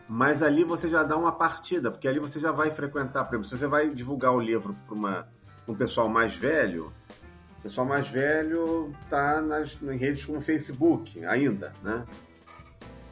Mas 0.08 0.44
ali 0.44 0.64
você 0.64 0.88
já 0.88 1.02
dá 1.02 1.18
uma 1.18 1.32
partida, 1.32 1.90
porque 1.90 2.08
ali 2.08 2.20
você 2.20 2.40
já 2.40 2.52
vai 2.52 2.70
frequentar. 2.70 3.24
Por 3.26 3.36
exemplo, 3.36 3.50
se 3.50 3.58
você 3.58 3.68
vai 3.68 3.90
divulgar 3.90 4.34
o 4.34 4.40
livro 4.40 4.76
para 4.88 5.26
um 5.68 5.76
pessoal 5.76 6.08
mais 6.08 6.36
velho, 6.36 6.94
o 7.58 7.62
pessoal 7.64 7.88
mais 7.88 8.08
velho 8.08 8.94
está 9.02 9.42
nas, 9.42 9.80
nas 9.82 10.00
redes 10.00 10.24
como 10.24 10.40
Facebook 10.40 11.26
ainda, 11.26 11.74
né? 11.82 12.06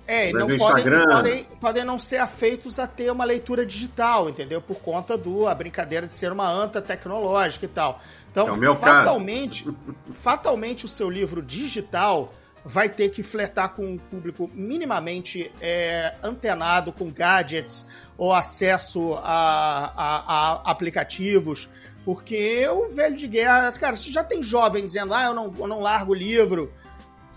É, 0.06 0.30
e 0.30 0.34
não 0.34 0.58
podem, 0.58 0.84
podem, 1.06 1.44
podem, 1.62 1.84
não 1.86 1.98
ser 1.98 2.18
afeitos 2.18 2.78
a 2.78 2.86
ter 2.86 3.10
uma 3.10 3.24
leitura 3.24 3.66
digital, 3.66 4.30
entendeu? 4.30 4.62
Por 4.62 4.76
conta 4.80 5.18
do 5.18 5.48
a 5.48 5.56
brincadeira 5.56 6.06
de 6.06 6.14
ser 6.14 6.30
uma 6.30 6.50
anta 6.50 6.82
tecnológica 6.82 7.66
e 7.66 7.70
tal. 7.70 8.02
Então, 8.34 8.48
é 8.48 8.76
fatalmente, 8.76 9.66
fatalmente 10.12 10.86
o 10.86 10.90
seu 10.90 11.08
livro 11.08 11.42
digital 11.42 12.34
vai 12.66 12.90
ter 12.90 13.10
que 13.10 13.22
fletar 13.22 13.70
com 13.70 13.86
um 13.86 13.98
público 13.98 14.50
minimamente 14.54 15.52
é, 15.62 16.16
antenado 16.24 16.92
com 16.92 17.12
gadgets 17.12 17.88
ou 18.18 18.34
acesso 18.34 19.14
a, 19.16 19.94
a, 19.96 20.18
a 20.26 20.72
aplicativos 20.72 21.70
porque 22.06 22.68
o 22.68 22.88
velho 22.90 23.16
de 23.16 23.28
guerra, 23.28 23.72
cara, 23.74 23.96
se 23.96 24.12
já 24.12 24.24
tem 24.24 24.44
jovem 24.44 24.84
dizendo, 24.86 25.14
ah, 25.14 25.24
eu 25.24 25.34
não, 25.34 25.54
eu 25.58 25.68
não 25.68 25.80
largo 25.80 26.12
o 26.12 26.16
livro 26.16 26.74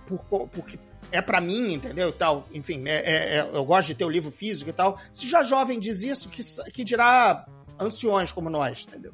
por, 0.07 0.49
porque 0.49 0.79
é 1.13 1.23
para 1.23 1.41
mim, 1.41 1.75
entendeu? 1.75 2.13
tal, 2.13 2.49
enfim, 2.53 2.83
é, 2.87 2.97
é, 2.97 3.37
é, 3.39 3.51
eu 3.55 3.65
gosto 3.65 3.89
de 3.89 3.95
ter 3.95 4.05
o 4.05 4.11
livro 4.11 4.31
físico 4.31 4.71
e 4.71 4.73
tal. 4.73 4.99
Se 5.13 5.29
já 5.29 5.43
jovem 5.43 5.79
diz 5.79 6.03
isso, 6.03 6.29
que, 6.29 6.43
que 6.73 6.83
dirá 6.83 7.47
anciões 7.79 8.33
como 8.33 8.51
nós, 8.51 8.87
entendeu? 8.89 9.13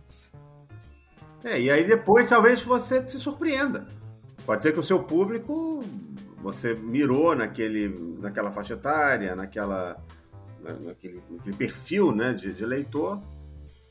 É, 1.45 1.61
e 1.61 1.71
aí 1.71 1.85
depois 1.85 2.29
talvez 2.29 2.63
você 2.63 3.07
se 3.07 3.19
surpreenda. 3.19 3.87
Pode 4.45 4.63
ser 4.63 4.73
que 4.73 4.81
o 4.81 4.83
seu 4.83 5.03
público 5.03 5.81
você 6.39 6.75
mirou 6.75 7.35
naquele, 7.35 7.89
naquela 8.19 8.51
faixa 8.51 8.75
etária, 8.75 9.37
naquela, 9.37 9.97
naquele, 10.61 11.23
naquele 11.31 11.57
perfil 11.57 12.13
né, 12.13 12.33
de, 12.33 12.53
de 12.53 12.67
leitor, 12.67 13.21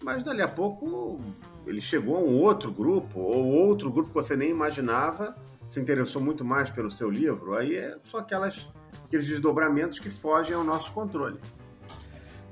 mas 0.04 0.24
dali 0.24 0.42
a 0.42 0.48
pouco 0.48 1.18
ele 1.66 1.80
chegou 1.80 2.18
a 2.18 2.20
um 2.20 2.42
outro 2.42 2.72
grupo, 2.72 3.20
ou 3.20 3.46
outro 3.46 3.92
grupo 3.92 4.10
que 4.10 4.16
você 4.16 4.36
nem 4.36 4.50
imaginava, 4.50 5.36
se 5.70 5.80
interessou 5.80 6.22
muito 6.22 6.44
mais 6.44 6.70
pelo 6.70 6.92
seu 6.92 7.10
livro, 7.10 7.56
aí 7.56 7.76
é 7.76 7.98
só 8.04 8.18
aquelas, 8.18 8.68
aqueles 9.06 9.28
desdobramentos 9.28 10.00
que 10.00 10.10
fogem 10.10 10.56
ao 10.56 10.64
nosso 10.64 10.92
controle. 10.92 11.40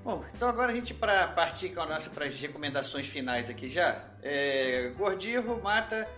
Bom, 0.09 0.25
então 0.33 0.49
agora 0.49 0.71
a 0.71 0.75
gente 0.75 0.91
para 0.91 1.27
partir 1.27 1.69
com 1.69 1.85
nossa 1.85 2.09
para 2.09 2.25
as 2.25 2.39
recomendações 2.41 3.07
finais 3.07 3.47
aqui 3.47 3.69
já. 3.69 4.05
É, 4.23 4.91
Gordirro, 4.97 5.61
Mata, 5.61 6.09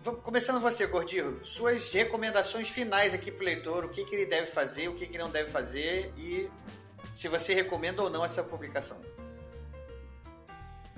vamos, 0.00 0.20
começando 0.20 0.60
você, 0.60 0.86
Gordirro, 0.86 1.44
suas 1.44 1.92
recomendações 1.92 2.68
finais 2.68 3.12
aqui 3.12 3.32
para 3.32 3.42
o 3.42 3.46
leitor, 3.46 3.84
o 3.84 3.88
que, 3.88 4.04
que 4.04 4.14
ele 4.14 4.26
deve 4.26 4.46
fazer, 4.46 4.86
o 4.86 4.94
que, 4.94 5.08
que 5.08 5.18
não 5.18 5.28
deve 5.28 5.50
fazer 5.50 6.14
e 6.16 6.48
se 7.12 7.26
você 7.26 7.52
recomenda 7.52 8.00
ou 8.00 8.08
não 8.08 8.24
essa 8.24 8.44
publicação 8.44 9.00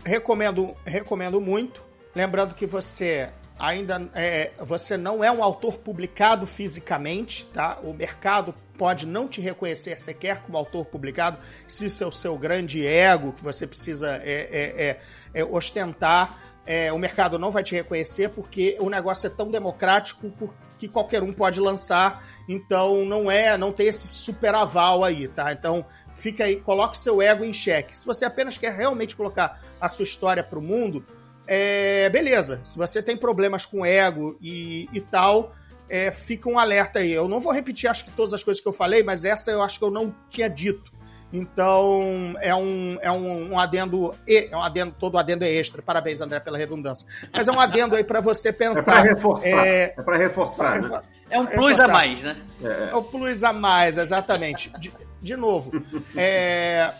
recomendo, 0.04 0.76
recomendo 0.84 1.40
muito. 1.40 1.82
Lembrando 2.14 2.54
que 2.54 2.66
você 2.66 3.32
ainda 3.62 4.10
é, 4.12 4.50
você 4.58 4.96
não 4.96 5.22
é 5.22 5.30
um 5.30 5.40
autor 5.40 5.78
publicado 5.78 6.48
fisicamente, 6.48 7.44
tá? 7.44 7.78
O 7.84 7.92
mercado 7.92 8.52
pode 8.76 9.06
não 9.06 9.28
te 9.28 9.40
reconhecer 9.40 10.00
sequer 10.00 10.42
como 10.42 10.58
autor 10.58 10.84
publicado, 10.84 11.38
se 11.68 11.86
isso 11.86 12.02
é 12.02 12.06
o 12.08 12.10
seu 12.10 12.36
grande 12.36 12.84
ego 12.84 13.32
que 13.32 13.40
você 13.40 13.64
precisa 13.64 14.20
é, 14.24 14.32
é, 14.50 14.88
é, 14.88 15.00
é 15.32 15.44
ostentar. 15.44 16.42
É, 16.66 16.92
o 16.92 16.98
mercado 16.98 17.38
não 17.38 17.52
vai 17.52 17.62
te 17.62 17.72
reconhecer 17.72 18.30
porque 18.30 18.76
o 18.80 18.90
negócio 18.90 19.28
é 19.28 19.30
tão 19.30 19.48
democrático 19.48 20.32
que 20.76 20.88
qualquer 20.88 21.22
um 21.22 21.32
pode 21.32 21.60
lançar. 21.60 22.26
Então 22.48 23.04
não 23.04 23.30
é, 23.30 23.56
não 23.56 23.70
tem 23.70 23.86
esse 23.86 24.08
super 24.08 24.56
aval 24.56 25.04
aí, 25.04 25.28
tá? 25.28 25.52
Então 25.52 25.86
fica 26.12 26.44
aí, 26.44 26.56
coloque 26.56 26.98
seu 26.98 27.22
ego 27.22 27.44
em 27.44 27.52
xeque. 27.52 27.96
Se 27.96 28.04
você 28.04 28.24
apenas 28.24 28.58
quer 28.58 28.72
realmente 28.72 29.14
colocar 29.14 29.62
a 29.80 29.88
sua 29.88 30.02
história 30.02 30.42
para 30.42 30.58
o 30.58 30.62
mundo, 30.62 31.06
é, 31.46 32.08
beleza. 32.10 32.60
Se 32.62 32.76
você 32.76 33.02
tem 33.02 33.16
problemas 33.16 33.66
com 33.66 33.84
ego 33.84 34.36
e, 34.40 34.88
e 34.92 35.00
tal, 35.00 35.54
é, 35.88 36.10
fica 36.10 36.48
um 36.48 36.58
alerta 36.58 37.00
aí. 37.00 37.12
Eu 37.12 37.28
não 37.28 37.40
vou 37.40 37.52
repetir, 37.52 37.88
acho 37.88 38.04
que 38.04 38.10
todas 38.12 38.32
as 38.32 38.42
coisas 38.42 38.62
que 38.62 38.68
eu 38.68 38.72
falei, 38.72 39.02
mas 39.02 39.24
essa 39.24 39.50
eu 39.50 39.62
acho 39.62 39.78
que 39.78 39.84
eu 39.84 39.90
não 39.90 40.14
tinha 40.30 40.48
dito. 40.48 40.92
Então, 41.32 42.34
é 42.40 42.54
um, 42.54 42.98
é 43.00 43.10
um, 43.10 43.52
um 43.52 43.58
adendo, 43.58 44.14
é 44.28 44.54
um 44.54 44.62
adendo, 44.62 44.94
todo 44.98 45.16
adendo 45.16 45.44
é 45.44 45.50
extra. 45.50 45.80
Parabéns, 45.80 46.20
André, 46.20 46.38
pela 46.40 46.58
redundância. 46.58 47.06
Mas 47.32 47.48
é 47.48 47.52
um 47.52 47.58
adendo 47.58 47.96
aí 47.96 48.04
para 48.04 48.20
você 48.20 48.52
pensar. 48.52 48.98
É 48.98 49.00
para 49.00 49.14
reforçar. 49.14 49.66
É, 49.66 49.94
é 49.96 50.02
para 50.02 50.16
reforçar. 50.18 50.80
Pra 50.80 50.88
né? 51.00 51.02
É 51.30 51.40
um 51.40 51.46
plus 51.46 51.78
reforçar. 51.78 51.84
a 51.84 51.88
mais, 51.88 52.22
né? 52.22 52.36
É. 52.62 52.90
é 52.90 52.94
o 52.94 53.02
plus 53.02 53.42
a 53.42 53.52
mais, 53.52 53.96
exatamente. 53.96 54.70
De, 54.78 54.92
de 55.22 55.36
novo, 55.36 55.72
é, 56.14 56.92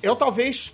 eu 0.00 0.14
talvez 0.14 0.72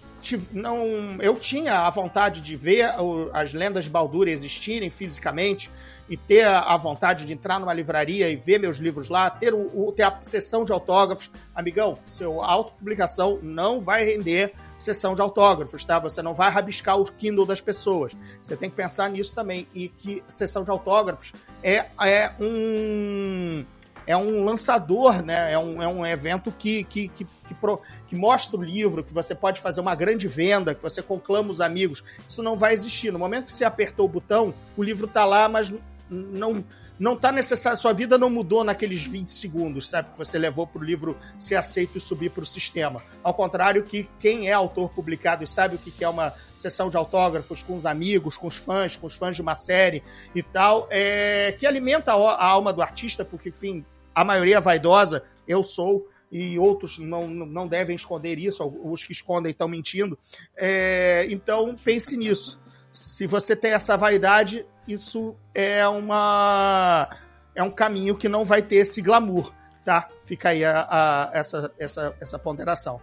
não, 0.53 1.17
eu 1.21 1.37
tinha 1.37 1.81
a 1.81 1.91
vontade 1.91 2.41
de 2.41 2.57
ver 2.57 2.91
as 3.33 3.53
lendas 3.53 3.85
de 3.85 3.91
Baldur 3.91 4.29
existirem 4.29 4.91
fisicamente 4.91 5.71
e 6.09 6.17
ter 6.17 6.47
a 6.47 6.77
vontade 6.77 7.25
de 7.25 7.33
entrar 7.33 7.59
numa 7.59 7.73
livraria 7.73 8.29
e 8.29 8.37
ver 8.37 8.61
meus 8.61 8.77
livros 8.77 9.09
lá, 9.09 9.29
ter, 9.29 9.53
o, 9.53 9.93
ter 9.93 10.05
a 10.05 10.19
sessão 10.23 10.65
de 10.65 10.73
autógrafos. 10.73 11.31
Amigão, 11.55 11.99
seu 12.07 12.41
autopublicação 12.43 13.39
não 13.43 13.81
vai 13.81 14.05
render 14.05 14.55
sessão 14.79 15.15
de 15.15 15.21
autógrafos, 15.21 15.85
tá? 15.85 15.99
Você 15.99 16.23
não 16.23 16.35
vai 16.35 16.51
rabiscar 16.51 16.99
o 16.99 17.05
Kindle 17.05 17.47
das 17.47 17.61
pessoas. 17.61 18.13
Você 18.41 18.57
tem 18.57 18.71
que 18.71 18.77
pensar 18.77 19.11
nisso 19.11 19.35
também. 19.35 19.67
E 19.75 19.89
que 19.89 20.23
sessão 20.29 20.63
de 20.63 20.71
autógrafos 20.71 21.33
é, 21.63 21.87
é 22.01 22.33
um 22.41 23.65
é 24.07 24.17
um 24.17 24.45
lançador, 24.45 25.23
né? 25.23 25.53
É 25.53 25.59
um, 25.59 25.83
é 25.83 25.89
um 25.89 26.07
evento 26.07 26.53
que, 26.53 26.85
que, 26.85 27.09
que, 27.09 27.25
que, 27.25 27.55
pro, 27.55 27.81
que 28.07 28.15
mostra 28.15 28.59
o 28.59 28.63
livro, 28.63 29.03
que 29.03 29.13
você 29.13 29.35
pode 29.35 29.61
fazer 29.61 29.81
uma 29.81 29.95
grande 29.95 30.29
venda, 30.29 30.75
que 30.75 30.83
você 30.83 31.03
conclama 31.03 31.51
os 31.51 31.61
amigos. 31.61 32.05
Isso 32.29 32.43
não 32.43 32.57
vai 32.57 32.73
existir. 32.73 33.13
No 33.13 33.19
momento 33.19 33.47
que 33.47 33.53
você 33.53 33.65
apertou 33.65 34.07
o 34.07 34.09
botão, 34.09 34.55
o 34.77 34.83
livro 34.83 35.07
tá 35.07 35.25
lá, 35.25 35.49
mas 35.49 35.73
não 36.09 36.65
não 36.99 37.15
tá 37.15 37.31
necessário, 37.31 37.79
sua 37.79 37.93
vida 37.93 38.17
não 38.17 38.31
mudou 38.31 38.65
naqueles 38.65 39.03
20 39.03 39.31
segundos, 39.31 39.89
sabe, 39.89 40.11
que 40.11 40.19
você 40.19 40.39
levou 40.39 40.67
para 40.67 40.81
o 40.81 40.85
livro 40.85 41.19
ser 41.39 41.57
aceito 41.57 41.99
e 41.99 42.01
subir 42.01 42.31
para 42.31 42.43
o 42.43 42.47
sistema. 42.47 43.03
Ao 43.23 43.35
contrário 43.35 43.83
que 43.83 44.09
quem 44.19 44.49
é 44.49 44.53
autor 44.53 44.89
publicado 44.89 45.45
e 45.45 45.47
sabe 45.47 45.77
o 45.77 45.79
que 45.79 46.03
é 46.03 46.09
uma 46.09 46.35
sessão 46.55 46.89
de 46.89 46.97
autógrafos 46.97 47.63
com 47.63 47.77
os 47.77 47.85
amigos, 47.85 48.39
com 48.39 48.47
os 48.47 48.57
fãs, 48.57 48.97
com 48.97 49.07
os 49.07 49.15
fãs 49.15 49.37
de 49.37 49.43
uma 49.43 49.55
série 49.55 50.03
e 50.35 50.43
tal, 50.43 50.89
é, 50.91 51.55
que 51.59 51.67
alimenta 51.67 52.13
a 52.13 52.47
alma 52.47 52.73
do 52.73 52.81
artista, 52.81 53.25
porque, 53.25 53.51
enfim, 53.51 53.85
a 54.17 54.25
maioria 54.25 54.57
é 54.57 54.61
vaidosa, 54.63 55.23
eu 55.47 55.63
sou, 55.63 56.09
e 56.33 56.59
outros 56.59 56.99
não, 56.99 57.29
não 57.29 57.69
devem 57.69 57.95
esconder 57.95 58.39
isso, 58.39 58.67
os 58.83 59.05
que 59.05 59.13
escondem 59.13 59.53
estão 59.53 59.69
mentindo. 59.69 60.19
É, 60.57 61.27
então, 61.29 61.77
pense 61.77 62.17
nisso. 62.17 62.59
Se 62.91 63.27
você 63.27 63.55
tem 63.55 63.73
essa 63.73 63.95
vaidade, 63.95 64.65
isso 64.89 65.37
é 65.55 65.87
uma 65.87 67.15
é 67.55 67.63
um 67.63 67.71
caminho 67.71 68.17
que 68.17 68.27
não 68.27 68.43
vai 68.43 68.63
ter 68.63 68.77
esse 68.77 69.03
glamour, 69.03 69.53
tá? 69.85 70.09
Fica 70.25 70.49
aí 70.49 70.65
a, 70.65 70.87
a, 70.91 71.31
essa, 71.35 71.71
essa, 71.79 72.17
essa 72.19 72.39
ponderação. 72.39 72.99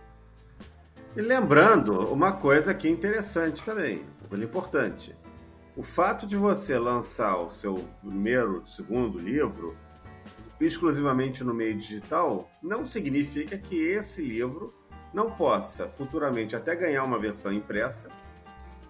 E 1.15 1.21
lembrando 1.21 2.11
uma 2.11 2.31
coisa 2.31 2.71
aqui 2.71 2.89
interessante 2.89 3.63
também, 3.63 4.03
coisa 4.27 4.43
importante. 4.43 5.15
O 5.75 5.83
fato 5.83 6.25
de 6.25 6.35
você 6.35 6.77
lançar 6.79 7.37
o 7.37 7.51
seu 7.51 7.75
primeiro, 8.01 8.63
segundo 8.65 9.19
livro 9.19 9.77
exclusivamente 10.59 11.43
no 11.43 11.53
meio 11.53 11.75
digital, 11.75 12.49
não 12.61 12.85
significa 12.85 13.57
que 13.57 13.75
esse 13.75 14.21
livro 14.21 14.73
não 15.13 15.31
possa 15.31 15.87
futuramente 15.87 16.55
até 16.55 16.75
ganhar 16.75 17.03
uma 17.03 17.19
versão 17.19 17.51
impressa 17.51 18.09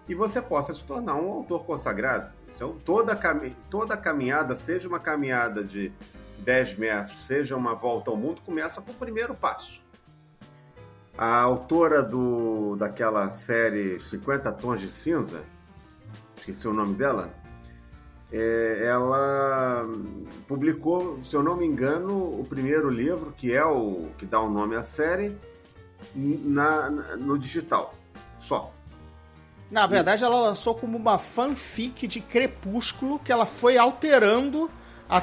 e 0.08 0.14
você 0.14 0.40
possa 0.40 0.72
se 0.72 0.84
tornar 0.84 1.16
um 1.16 1.30
autor 1.30 1.64
consagrado. 1.64 2.32
Então, 2.54 2.76
toda, 2.84 3.18
toda 3.68 3.96
caminhada, 3.96 4.54
seja 4.54 4.88
uma 4.88 5.00
caminhada 5.00 5.64
de 5.64 5.92
10 6.38 6.76
metros, 6.76 7.26
seja 7.26 7.56
uma 7.56 7.74
volta 7.74 8.10
ao 8.10 8.16
mundo, 8.16 8.42
começa 8.42 8.80
com 8.80 8.92
o 8.92 8.94
primeiro 8.94 9.34
passo. 9.34 9.82
A 11.16 11.40
autora 11.40 12.02
do, 12.02 12.76
daquela 12.76 13.30
série 13.30 13.98
50 14.00 14.52
Tons 14.52 14.80
de 14.80 14.90
Cinza, 14.90 15.42
esqueci 16.36 16.66
o 16.66 16.72
nome 16.72 16.94
dela, 16.94 17.32
é, 18.36 18.80
ela 18.84 19.88
publicou, 20.48 21.20
se 21.22 21.36
eu 21.36 21.42
não 21.42 21.56
me 21.56 21.64
engano, 21.64 22.40
o 22.40 22.44
primeiro 22.44 22.90
livro, 22.90 23.32
que 23.36 23.54
é 23.54 23.64
o 23.64 24.08
que 24.18 24.26
dá 24.26 24.40
o 24.40 24.50
nome 24.50 24.74
à 24.74 24.82
série, 24.82 25.36
na, 26.16 26.90
no 26.90 27.38
digital, 27.38 27.94
só. 28.36 28.72
Na 29.70 29.86
verdade, 29.86 30.24
ela 30.24 30.40
lançou 30.40 30.74
como 30.74 30.98
uma 30.98 31.16
fanfic 31.16 32.08
de 32.08 32.20
Crepúsculo 32.20 33.20
que 33.20 33.30
ela 33.30 33.46
foi 33.46 33.78
alterando. 33.78 34.68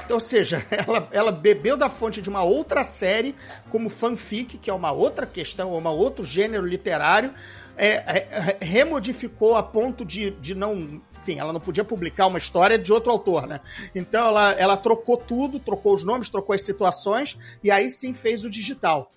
Ou 0.10 0.20
seja, 0.22 0.66
ela, 0.72 1.10
ela 1.12 1.32
bebeu 1.34 1.76
da 1.76 1.90
fonte 1.90 2.22
de 2.22 2.30
uma 2.30 2.44
outra 2.44 2.86
série 2.86 3.36
como 3.70 3.90
fanfic, 3.90 4.58
que 4.58 4.70
é 4.70 4.74
uma 4.74 4.94
outra 4.94 5.26
questão, 5.26 5.76
uma 5.76 5.92
outro 5.92 6.24
gênero 6.24 6.66
literário, 6.66 7.34
é, 7.76 7.88
é, 7.96 8.58
remodificou 8.62 9.56
a 9.56 9.64
ponto 9.64 10.06
de, 10.06 10.32
de 10.32 10.56
não 10.56 11.02
enfim, 11.22 11.38
ela 11.40 11.54
não 11.54 11.60
podia 11.60 11.84
publicar 11.84 12.26
uma 12.26 12.40
história 12.40 12.80
de 12.80 12.92
outro 12.92 13.12
autor, 13.12 13.46
né? 13.46 13.62
Então 13.94 14.26
ela, 14.28 14.52
ela 14.54 14.76
trocou 14.76 15.16
tudo, 15.16 15.60
trocou 15.60 15.94
os 15.94 16.04
nomes, 16.04 16.30
trocou 16.30 16.56
as 16.56 16.64
situações 16.64 17.38
e 17.64 17.70
aí 17.70 17.90
sim 17.92 18.14
fez 18.14 18.44
o 18.44 18.50
digital. 18.50 19.12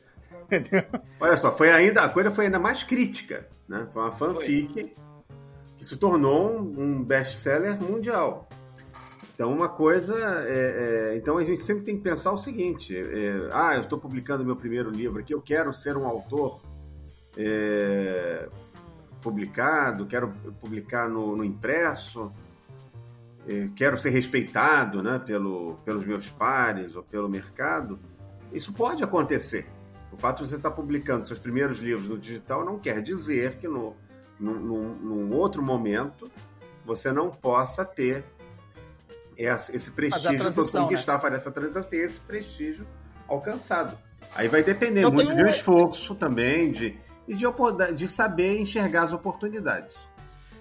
Olha 1.18 1.36
só, 1.38 1.50
foi 1.50 1.72
ainda 1.72 2.02
a 2.02 2.08
coisa 2.08 2.30
foi 2.30 2.44
ainda 2.44 2.58
mais 2.58 2.84
crítica, 2.84 3.48
né? 3.66 3.88
Foi 3.92 4.02
uma 4.02 4.12
fanfic 4.12 4.72
foi. 4.72 4.92
que 5.78 5.84
se 5.84 5.96
tornou 5.96 6.60
um, 6.60 7.02
best-seller 7.02 7.82
mundial. 7.82 8.48
Então 9.34 9.50
uma 9.50 9.68
coisa, 9.68 10.14
é, 10.46 11.12
é, 11.12 11.16
então 11.16 11.38
a 11.38 11.44
gente 11.44 11.62
sempre 11.62 11.84
tem 11.84 11.96
que 11.96 12.02
pensar 12.02 12.32
o 12.32 12.38
seguinte: 12.38 12.94
é, 12.94 13.48
ah, 13.50 13.74
eu 13.74 13.80
estou 13.80 13.98
publicando 13.98 14.44
meu 14.44 14.56
primeiro 14.56 14.90
livro 14.90 15.20
aqui, 15.20 15.32
eu 15.32 15.40
quero 15.40 15.72
ser 15.72 15.96
um 15.96 16.06
autor 16.06 16.60
é, 17.36 18.46
publicado, 19.24 20.06
quero 20.06 20.28
publicar 20.60 21.08
no, 21.08 21.34
no 21.34 21.42
impresso, 21.42 22.30
eh, 23.48 23.68
quero 23.74 23.96
ser 23.96 24.10
respeitado 24.10 25.02
né, 25.02 25.18
pelo, 25.18 25.76
pelos 25.84 26.04
meus 26.04 26.30
pares 26.30 26.94
ou 26.94 27.02
pelo 27.02 27.28
mercado, 27.28 27.98
isso 28.52 28.72
pode 28.72 29.02
acontecer. 29.02 29.66
O 30.12 30.16
fato 30.16 30.44
de 30.44 30.50
você 30.50 30.56
estar 30.56 30.70
publicando 30.70 31.26
seus 31.26 31.38
primeiros 31.38 31.78
livros 31.78 32.06
no 32.06 32.18
digital 32.18 32.64
não 32.64 32.78
quer 32.78 33.02
dizer 33.02 33.56
que 33.56 33.66
no, 33.66 33.96
num, 34.38 34.60
num, 34.60 34.92
num 34.94 35.32
outro 35.32 35.62
momento 35.62 36.30
você 36.84 37.10
não 37.10 37.30
possa 37.30 37.84
ter 37.84 38.22
esse 39.36 39.90
prestígio 39.90 40.38
para 40.38 40.52
conquistar, 40.52 41.14
né? 41.14 41.20
fazer 41.20 41.36
essa 41.36 41.50
transição, 41.50 41.82
ter 41.82 41.96
esse 41.96 42.20
prestígio 42.20 42.86
alcançado. 43.26 43.98
Aí 44.34 44.48
vai 44.48 44.62
depender 44.62 45.02
Eu 45.02 45.10
muito 45.10 45.32
tenho... 45.32 45.44
do 45.44 45.50
esforço 45.50 46.14
também, 46.14 46.70
de, 46.70 46.96
e 47.26 47.34
de, 47.34 47.44
de 47.94 48.08
saber 48.08 48.60
enxergar 48.60 49.04
as 49.04 49.12
oportunidades. 49.12 49.96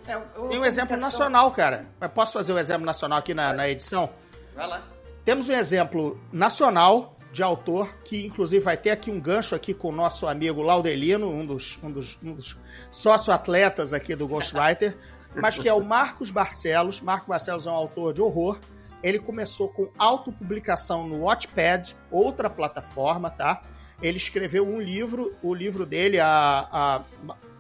É, 0.07 0.15
eu, 0.15 0.49
Tem 0.49 0.59
um 0.59 0.65
exemplo 0.65 0.97
nacional, 0.97 1.51
cara. 1.51 1.87
Posso 2.13 2.33
fazer 2.33 2.51
o 2.51 2.55
um 2.55 2.59
exemplo 2.59 2.85
nacional 2.85 3.19
aqui 3.19 3.33
na, 3.33 3.53
na 3.53 3.69
edição? 3.69 4.09
Vai 4.55 4.67
lá. 4.67 4.83
Temos 5.23 5.47
um 5.47 5.53
exemplo 5.53 6.19
nacional 6.31 7.17
de 7.31 7.41
autor 7.41 7.89
que, 8.03 8.25
inclusive, 8.25 8.63
vai 8.63 8.77
ter 8.77 8.91
aqui 8.91 9.09
um 9.09 9.19
gancho 9.19 9.55
aqui 9.55 9.73
com 9.73 9.89
o 9.89 9.91
nosso 9.91 10.27
amigo 10.27 10.61
Laudelino, 10.61 11.29
um 11.29 11.45
dos, 11.45 11.79
um 11.81 11.91
dos, 11.91 12.19
um 12.21 12.33
dos 12.33 12.57
sócio-atletas 12.91 13.93
aqui 13.93 14.15
do 14.15 14.27
Ghostwriter, 14.27 14.97
mas 15.35 15.57
que 15.57 15.67
é 15.67 15.73
o 15.73 15.83
Marcos 15.83 16.29
Barcelos. 16.29 17.01
Marcos 17.01 17.27
Barcelos 17.27 17.65
é 17.65 17.71
um 17.71 17.75
autor 17.75 18.13
de 18.13 18.21
horror. 18.21 18.59
Ele 19.01 19.19
começou 19.19 19.69
com 19.69 19.89
autopublicação 19.97 21.07
no 21.07 21.23
Watchpad, 21.23 21.95
outra 22.11 22.49
plataforma, 22.49 23.29
tá? 23.29 23.61
Ele 24.01 24.17
escreveu 24.17 24.67
um 24.67 24.79
livro, 24.81 25.35
o 25.41 25.53
livro 25.53 25.85
dele, 25.85 26.19
a, 26.19 26.67
a, 26.71 27.03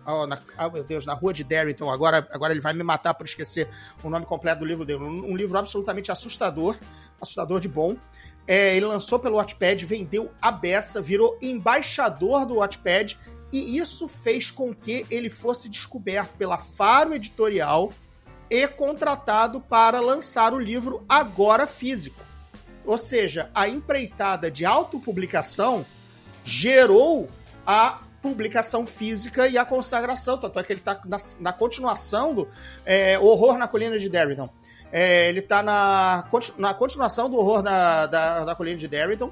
a 0.05 0.27
na, 0.27 0.41
oh, 0.59 0.69
meu 0.69 0.83
Deus, 0.83 1.05
na 1.05 1.13
Rua 1.13 1.33
de 1.33 1.43
Darrington, 1.43 1.89
agora, 1.89 2.27
agora 2.31 2.53
ele 2.53 2.61
vai 2.61 2.73
me 2.73 2.83
matar 2.83 3.13
por 3.13 3.25
esquecer 3.25 3.69
o 4.03 4.09
nome 4.09 4.25
completo 4.25 4.59
do 4.59 4.65
livro 4.65 4.85
dele. 4.85 4.99
Um, 4.99 5.31
um 5.31 5.35
livro 5.35 5.57
absolutamente 5.57 6.11
assustador, 6.11 6.77
assustador 7.21 7.59
de 7.59 7.67
bom. 7.67 7.95
É, 8.45 8.75
ele 8.75 8.85
lançou 8.85 9.19
pelo 9.19 9.37
Wattpad, 9.37 9.85
vendeu 9.85 10.31
a 10.41 10.51
beça, 10.51 11.01
virou 11.01 11.37
embaixador 11.41 12.45
do 12.45 12.55
Wattpad 12.55 13.17
e 13.53 13.77
isso 13.77 14.07
fez 14.07 14.51
com 14.51 14.73
que 14.73 15.05
ele 15.09 15.29
fosse 15.29 15.69
descoberto 15.69 16.35
pela 16.37 16.57
Faro 16.57 17.13
Editorial 17.13 17.93
e 18.49 18.67
contratado 18.67 19.61
para 19.61 19.99
lançar 20.01 20.53
o 20.53 20.59
livro 20.59 21.05
agora 21.07 21.65
físico. 21.67 22.19
Ou 22.85 22.97
seja, 22.97 23.49
a 23.53 23.67
empreitada 23.69 24.51
de 24.51 24.65
autopublicação 24.65 25.85
gerou 26.43 27.29
a 27.65 27.99
publicação 28.21 28.85
física 28.85 29.47
e 29.47 29.57
a 29.57 29.65
consagração. 29.65 30.37
Tanto 30.37 30.59
é 30.59 30.63
que 30.63 30.73
ele 30.73 30.79
está 30.79 30.99
na, 31.05 31.17
na, 31.39 31.53
continuação 31.53 32.33
do 32.33 32.47
é, 32.85 33.19
Horror 33.19 33.57
na 33.57 33.67
Colina 33.67 33.99
de 33.99 34.09
Darrington. 34.09 34.49
É, 34.91 35.27
ele 35.29 35.39
está 35.39 35.61
na, 35.61 36.25
na 36.57 36.73
continuação 36.73 37.29
do 37.29 37.37
Horror 37.37 37.61
da, 37.61 38.05
da, 38.05 38.45
da 38.45 38.55
Colina 38.55 38.77
de 38.77 38.87
Darrington. 38.87 39.31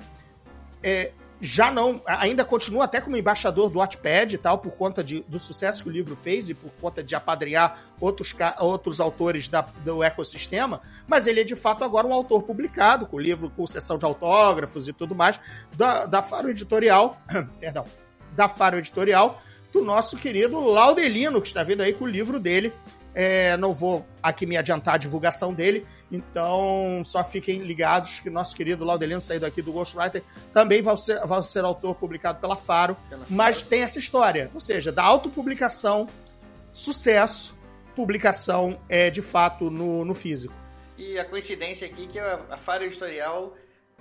É, 0.83 1.11
já 1.41 1.71
não, 1.71 1.99
ainda 2.05 2.45
continua 2.45 2.85
até 2.85 3.01
como 3.01 3.17
embaixador 3.17 3.67
do 3.67 3.79
Wattpad 3.79 4.35
e 4.35 4.37
tal, 4.37 4.59
por 4.59 4.73
conta 4.73 5.03
de, 5.03 5.21
do 5.27 5.39
sucesso 5.39 5.81
que 5.81 5.89
o 5.89 5.91
livro 5.91 6.15
fez 6.15 6.49
e 6.49 6.53
por 6.53 6.71
conta 6.79 7.03
de 7.03 7.15
apadrear 7.15 7.81
outros, 7.99 8.35
outros 8.59 9.01
autores 9.01 9.47
da, 9.47 9.61
do 9.83 10.03
ecossistema, 10.03 10.81
mas 11.07 11.25
ele 11.25 11.41
é 11.41 11.43
de 11.43 11.55
fato 11.55 11.83
agora 11.83 12.05
um 12.05 12.13
autor 12.13 12.43
publicado, 12.43 13.07
com 13.07 13.19
livro 13.19 13.49
com 13.49 13.65
sessão 13.65 13.97
de 13.97 14.05
autógrafos 14.05 14.87
e 14.87 14.93
tudo 14.93 15.15
mais, 15.15 15.39
da, 15.75 16.05
da 16.05 16.21
Faro 16.21 16.49
Editorial, 16.49 17.19
perdão, 17.59 17.85
da 18.33 18.47
Faro 18.47 18.77
Editorial, 18.77 19.41
do 19.73 19.83
nosso 19.83 20.17
querido 20.17 20.59
Laudelino, 20.59 21.41
que 21.41 21.47
está 21.47 21.63
vindo 21.63 21.81
aí 21.81 21.93
com 21.93 22.05
o 22.05 22.07
livro 22.07 22.39
dele. 22.39 22.71
É, 23.13 23.57
não 23.57 23.73
vou 23.73 24.05
aqui 24.21 24.45
me 24.45 24.55
adiantar 24.55 24.95
a 24.95 24.97
divulgação 24.97 25.53
dele, 25.53 25.85
então, 26.11 27.01
só 27.05 27.23
fiquem 27.23 27.59
ligados 27.59 28.19
que 28.19 28.29
nosso 28.29 28.55
querido 28.55 28.83
Laudelino, 28.83 29.21
saído 29.21 29.45
aqui 29.45 29.61
do 29.61 29.71
Ghostwriter, 29.71 30.23
também 30.53 30.81
vai 30.81 30.97
ser, 30.97 31.25
vai 31.25 31.43
ser 31.43 31.63
autor 31.63 31.95
publicado 31.95 32.39
pela 32.39 32.55
Faro, 32.55 32.97
pela 33.09 33.25
mas 33.29 33.57
Faro. 33.57 33.69
tem 33.69 33.81
essa 33.81 33.97
história, 33.97 34.51
ou 34.53 34.59
seja, 34.59 34.91
da 34.91 35.03
autopublicação, 35.03 36.07
sucesso, 36.73 37.57
publicação 37.95 38.79
é 38.89 39.09
de 39.09 39.21
fato 39.21 39.69
no, 39.69 40.03
no 40.03 40.13
físico. 40.13 40.53
E 40.97 41.17
a 41.17 41.25
coincidência 41.25 41.87
aqui 41.87 42.07
que 42.07 42.19
a 42.19 42.57
Faro 42.57 42.83
Editorial, 42.83 43.55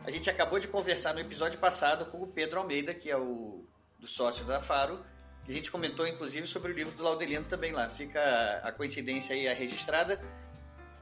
a 0.05 0.11
gente 0.11 0.29
acabou 0.29 0.59
de 0.59 0.67
conversar 0.67 1.15
no 1.15 1.21
episódio 1.21 1.59
passado 1.59 2.07
com 2.07 2.23
o 2.23 2.27
Pedro 2.27 2.59
Almeida, 2.59 2.93
que 2.93 3.11
é 3.11 3.17
o 3.17 3.65
do 3.99 4.07
sócio 4.07 4.45
da 4.45 4.61
Faro, 4.61 4.99
a 5.51 5.53
gente 5.53 5.71
comentou 5.71 6.07
inclusive 6.07 6.47
sobre 6.47 6.71
o 6.71 6.75
livro 6.75 6.95
do 6.97 7.03
Laudelino 7.03 7.45
também 7.45 7.73
lá. 7.73 7.89
Fica 7.89 8.21
a 8.63 8.71
coincidência 8.71 9.35
aí 9.35 9.53
registrada. 9.53 10.21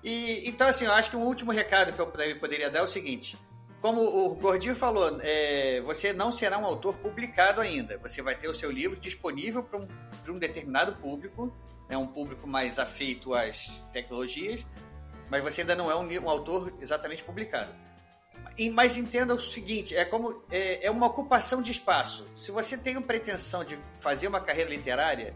E, 0.02 0.48
então, 0.48 0.68
assim, 0.68 0.84
eu 0.84 0.92
acho 0.92 1.10
que 1.10 1.16
o 1.16 1.20
último 1.20 1.52
recado 1.52 1.92
que 1.92 2.00
eu 2.00 2.06
poderia 2.06 2.70
dar 2.70 2.80
é 2.80 2.82
o 2.82 2.86
seguinte. 2.86 3.36
Como 3.80 4.02
o 4.02 4.34
Gordinho 4.34 4.74
falou, 4.74 5.20
é, 5.22 5.80
você 5.82 6.12
não 6.12 6.32
será 6.32 6.58
um 6.58 6.64
autor 6.64 6.96
publicado 6.98 7.60
ainda. 7.60 7.96
Você 7.98 8.20
vai 8.20 8.34
ter 8.34 8.48
o 8.48 8.54
seu 8.54 8.70
livro 8.70 8.98
disponível 8.98 9.62
para 9.62 9.78
um, 9.78 9.88
um, 10.28 10.38
determinado 10.38 10.94
público, 10.94 11.52
né, 11.88 11.96
um 11.96 12.06
público 12.06 12.46
mais 12.46 12.78
afeito 12.78 13.34
às 13.34 13.80
tecnologias, 13.92 14.66
mas 15.30 15.44
você 15.44 15.60
ainda 15.60 15.76
não 15.76 15.90
é 15.90 15.94
um, 15.94 16.24
um 16.24 16.28
autor 16.28 16.74
exatamente 16.80 17.22
publicado. 17.22 17.72
E, 18.56 18.68
mas 18.68 18.96
entenda 18.96 19.32
o 19.32 19.38
seguinte: 19.38 19.94
é 19.94 20.04
como 20.04 20.42
é, 20.50 20.86
é 20.86 20.90
uma 20.90 21.06
ocupação 21.06 21.62
de 21.62 21.70
espaço. 21.70 22.26
Se 22.36 22.50
você 22.50 22.76
tem 22.76 22.96
a 22.96 23.00
pretensão 23.00 23.62
de 23.62 23.78
fazer 23.96 24.26
uma 24.26 24.40
carreira 24.40 24.70
literária, 24.70 25.34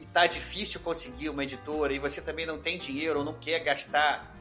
e 0.00 0.06
tá 0.06 0.26
difícil 0.26 0.80
conseguir 0.80 1.28
uma 1.28 1.42
editora 1.42 1.92
e 1.92 1.98
você 1.98 2.20
também 2.20 2.46
não 2.46 2.58
tem 2.58 2.78
dinheiro 2.78 3.20
ou 3.20 3.24
não 3.24 3.34
quer 3.34 3.60
gastar 3.60 4.34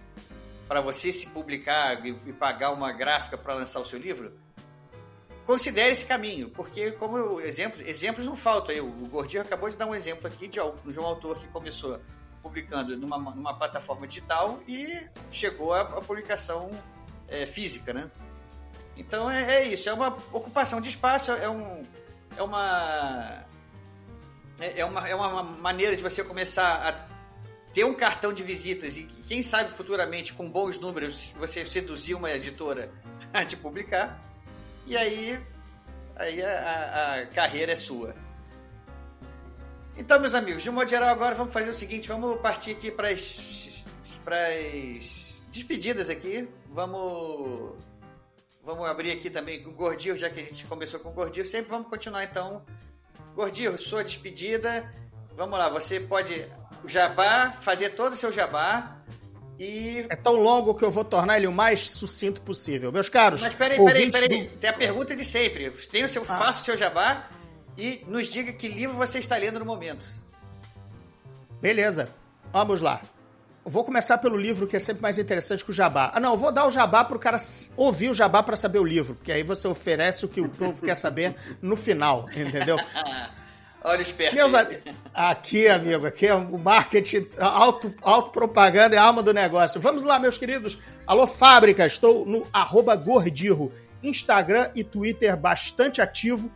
para 0.68 0.82
você 0.82 1.14
se 1.14 1.28
publicar 1.28 2.06
e, 2.06 2.34
pagar 2.34 2.72
uma 2.72 2.92
gráfica 2.92 3.38
para 3.38 3.54
lançar 3.54 3.80
o 3.80 3.86
seu 3.86 3.98
livro, 3.98 4.34
considere 5.46 5.94
esse 5.94 6.06
caminho, 6.06 6.50
porque 6.50 6.92
como 6.92 7.40
exemplos, 7.40 7.88
exemplos 7.88 8.26
não 8.26 8.36
faltam 8.36 8.76
aí. 8.76 8.82
O 8.82 9.08
Gordinho 9.08 9.42
acabou 9.42 9.70
de 9.70 9.78
dar 9.78 9.86
um 9.86 9.96
exemplo 9.96 10.28
aqui 10.28 10.48
de, 10.48 10.60
de 10.60 11.00
um 11.00 11.06
autor 11.06 11.40
que 11.40 11.48
começou 11.48 12.02
publicando 12.44 12.98
numa, 12.98 13.18
numa 13.18 13.54
plataforma 13.54 14.08
digital 14.08 14.60
e 14.68 15.00
chegou 15.32 15.74
à, 15.74 15.82
à 15.82 16.02
publicação 16.02 16.70
é, 17.30 17.46
física, 17.46 17.94
né? 17.94 18.12
Então 18.98 19.30
é, 19.30 19.56
é, 19.56 19.68
isso, 19.68 19.88
é 19.88 19.94
uma 19.94 20.10
ocupação 20.32 20.82
de 20.82 20.90
espaço, 20.90 21.32
é, 21.32 21.50
um, 21.50 21.84
é 22.36 22.44
uma 22.44 23.46
é, 24.60 24.80
é, 24.80 24.86
uma, 24.86 25.08
é 25.08 25.16
uma 25.16 25.44
maneira 25.44 25.96
de 25.96 26.04
você 26.04 26.24
começar 26.24 26.88
a 26.88 27.18
ter 27.74 27.84
um 27.84 27.94
cartão 27.94 28.34
de 28.34 28.44
visitas 28.44 28.98
e 28.98 29.04
quem 29.28 29.44
sabe 29.44 29.72
futuramente 29.72 30.34
com 30.34 30.50
bons 30.50 30.80
números 30.80 31.32
você 31.36 31.64
seduzir 31.66 32.16
uma 32.16 32.32
editora 32.32 32.92
a 33.34 33.46
te 33.46 33.56
publicar 33.56 34.20
e 34.86 34.98
aí 34.98 35.40
aí 36.16 36.42
a, 36.42 37.22
a, 37.22 37.26
carreira 37.28 37.74
é 37.74 37.76
sua. 37.76 38.16
Então, 39.96 40.20
meus 40.20 40.34
amigos, 40.36 40.64
de 40.64 40.70
modo 40.70 40.90
geral, 40.90 41.10
agora 41.10 41.36
vamos 41.36 41.54
fazer 41.54 41.70
o 41.70 41.74
seguinte: 41.74 42.08
vamos 42.08 42.40
partir 42.40 42.72
aqui 42.72 42.92
para 42.92 43.10
as 43.10 43.84
despedidas 45.50 46.10
aqui. 46.10 46.48
Vamos 46.70 47.76
vamos 48.64 48.88
abrir 48.88 49.12
aqui 49.12 49.30
também 49.30 49.64
com 49.64 49.70
o 49.70 49.74
Gordinho, 49.74 50.16
já 50.16 50.30
que 50.30 50.40
a 50.40 50.44
gente 50.44 50.66
começou 50.66 51.00
com 51.00 51.10
o 51.10 51.14
Gordinho. 51.14 51.46
Sempre 51.46 51.70
vamos 51.72 51.88
continuar 51.90 52.24
então 52.24 52.66
Gordinho, 53.38 53.78
sua 53.78 54.04
despedida. 54.04 54.92
Vamos 55.36 55.60
lá, 55.60 55.70
você 55.70 56.00
pode 56.00 56.44
jabá, 56.88 57.52
fazer 57.52 57.90
todo 57.90 58.14
o 58.14 58.16
seu 58.16 58.32
jabá 58.32 58.98
e. 59.60 60.08
É 60.10 60.16
tão 60.16 60.42
longo 60.42 60.74
que 60.74 60.84
eu 60.84 60.90
vou 60.90 61.06
tornar 61.06 61.38
ele 61.38 61.46
o 61.46 61.52
mais 61.52 61.92
sucinto 61.92 62.42
possível. 62.42 62.92
Meus 62.92 63.10
caros. 63.10 63.40
Mas 63.40 63.54
peraí, 63.54 63.78
peraí, 63.78 64.10
peraí. 64.10 64.48
Do... 64.48 64.58
Tem 64.58 64.72
a 64.72 64.74
pergunta 64.74 65.16
de 65.16 65.24
sempre. 65.24 65.70
Tem 65.70 66.04
o 66.04 66.10
seu, 66.10 66.24
ah. 66.24 66.26
Faça 66.26 66.62
o 66.62 66.66
seu 66.66 66.76
jabá 66.76 67.30
e 67.78 68.04
nos 68.08 68.28
diga 68.28 68.52
que 68.52 68.68
livro 68.68 68.98
você 68.98 69.20
está 69.20 69.38
lendo 69.38 69.60
no 69.60 69.66
momento. 69.66 70.08
Beleza. 71.62 72.10
Vamos 72.52 72.82
lá. 72.82 73.04
Vou 73.70 73.84
começar 73.84 74.18
pelo 74.20 74.38
livro, 74.38 74.66
que 74.66 74.78
é 74.78 74.80
sempre 74.80 75.02
mais 75.02 75.20
interessante 75.20 75.66
que 75.66 75.72
o 75.72 75.74
jabá. 75.74 76.10
Ah, 76.14 76.22
não, 76.22 76.32
eu 76.32 76.38
vou 76.38 76.54
dar 76.54 76.66
o 76.66 76.72
jabá 76.72 77.04
pro 77.04 77.20
cara 77.20 77.38
ouvir 77.76 78.10
o 78.10 78.14
jabá 78.14 78.42
para 78.42 78.56
saber 78.56 78.80
o 78.80 78.84
livro, 78.84 79.16
porque 79.16 79.30
aí 79.30 79.44
você 79.44 79.68
oferece 79.68 80.24
o 80.24 80.30
que 80.30 80.40
o 80.40 80.48
povo 80.48 80.82
quer 80.82 80.96
saber 80.96 81.36
no 81.62 81.76
final, 81.76 82.28
entendeu? 82.34 82.78
Olha 83.84 84.02
esperto. 84.02 84.36
Meus 84.36 84.54
Aqui, 85.14 85.68
amigo, 85.68 86.06
aqui 86.06 86.28
é 86.28 86.34
o 86.34 86.58
marketing, 86.58 87.28
auto, 87.38 87.94
auto 88.02 88.32
propaganda 88.32 88.96
é 88.96 89.00
a 89.00 89.04
alma 89.04 89.22
do 89.22 89.34
negócio. 89.34 89.82
Vamos 89.82 90.04
lá, 90.04 90.18
meus 90.18 90.38
queridos. 90.38 90.78
Alô, 91.06 91.28
fábrica, 91.28 91.86
estou 91.86 92.26
no 92.26 92.48
arroba 92.54 92.96
Gordirro, 92.96 93.74
Instagram 94.02 94.72
e 94.76 94.84
Twitter 94.84 95.36
bastante 95.36 96.02
ativo. 96.02 96.50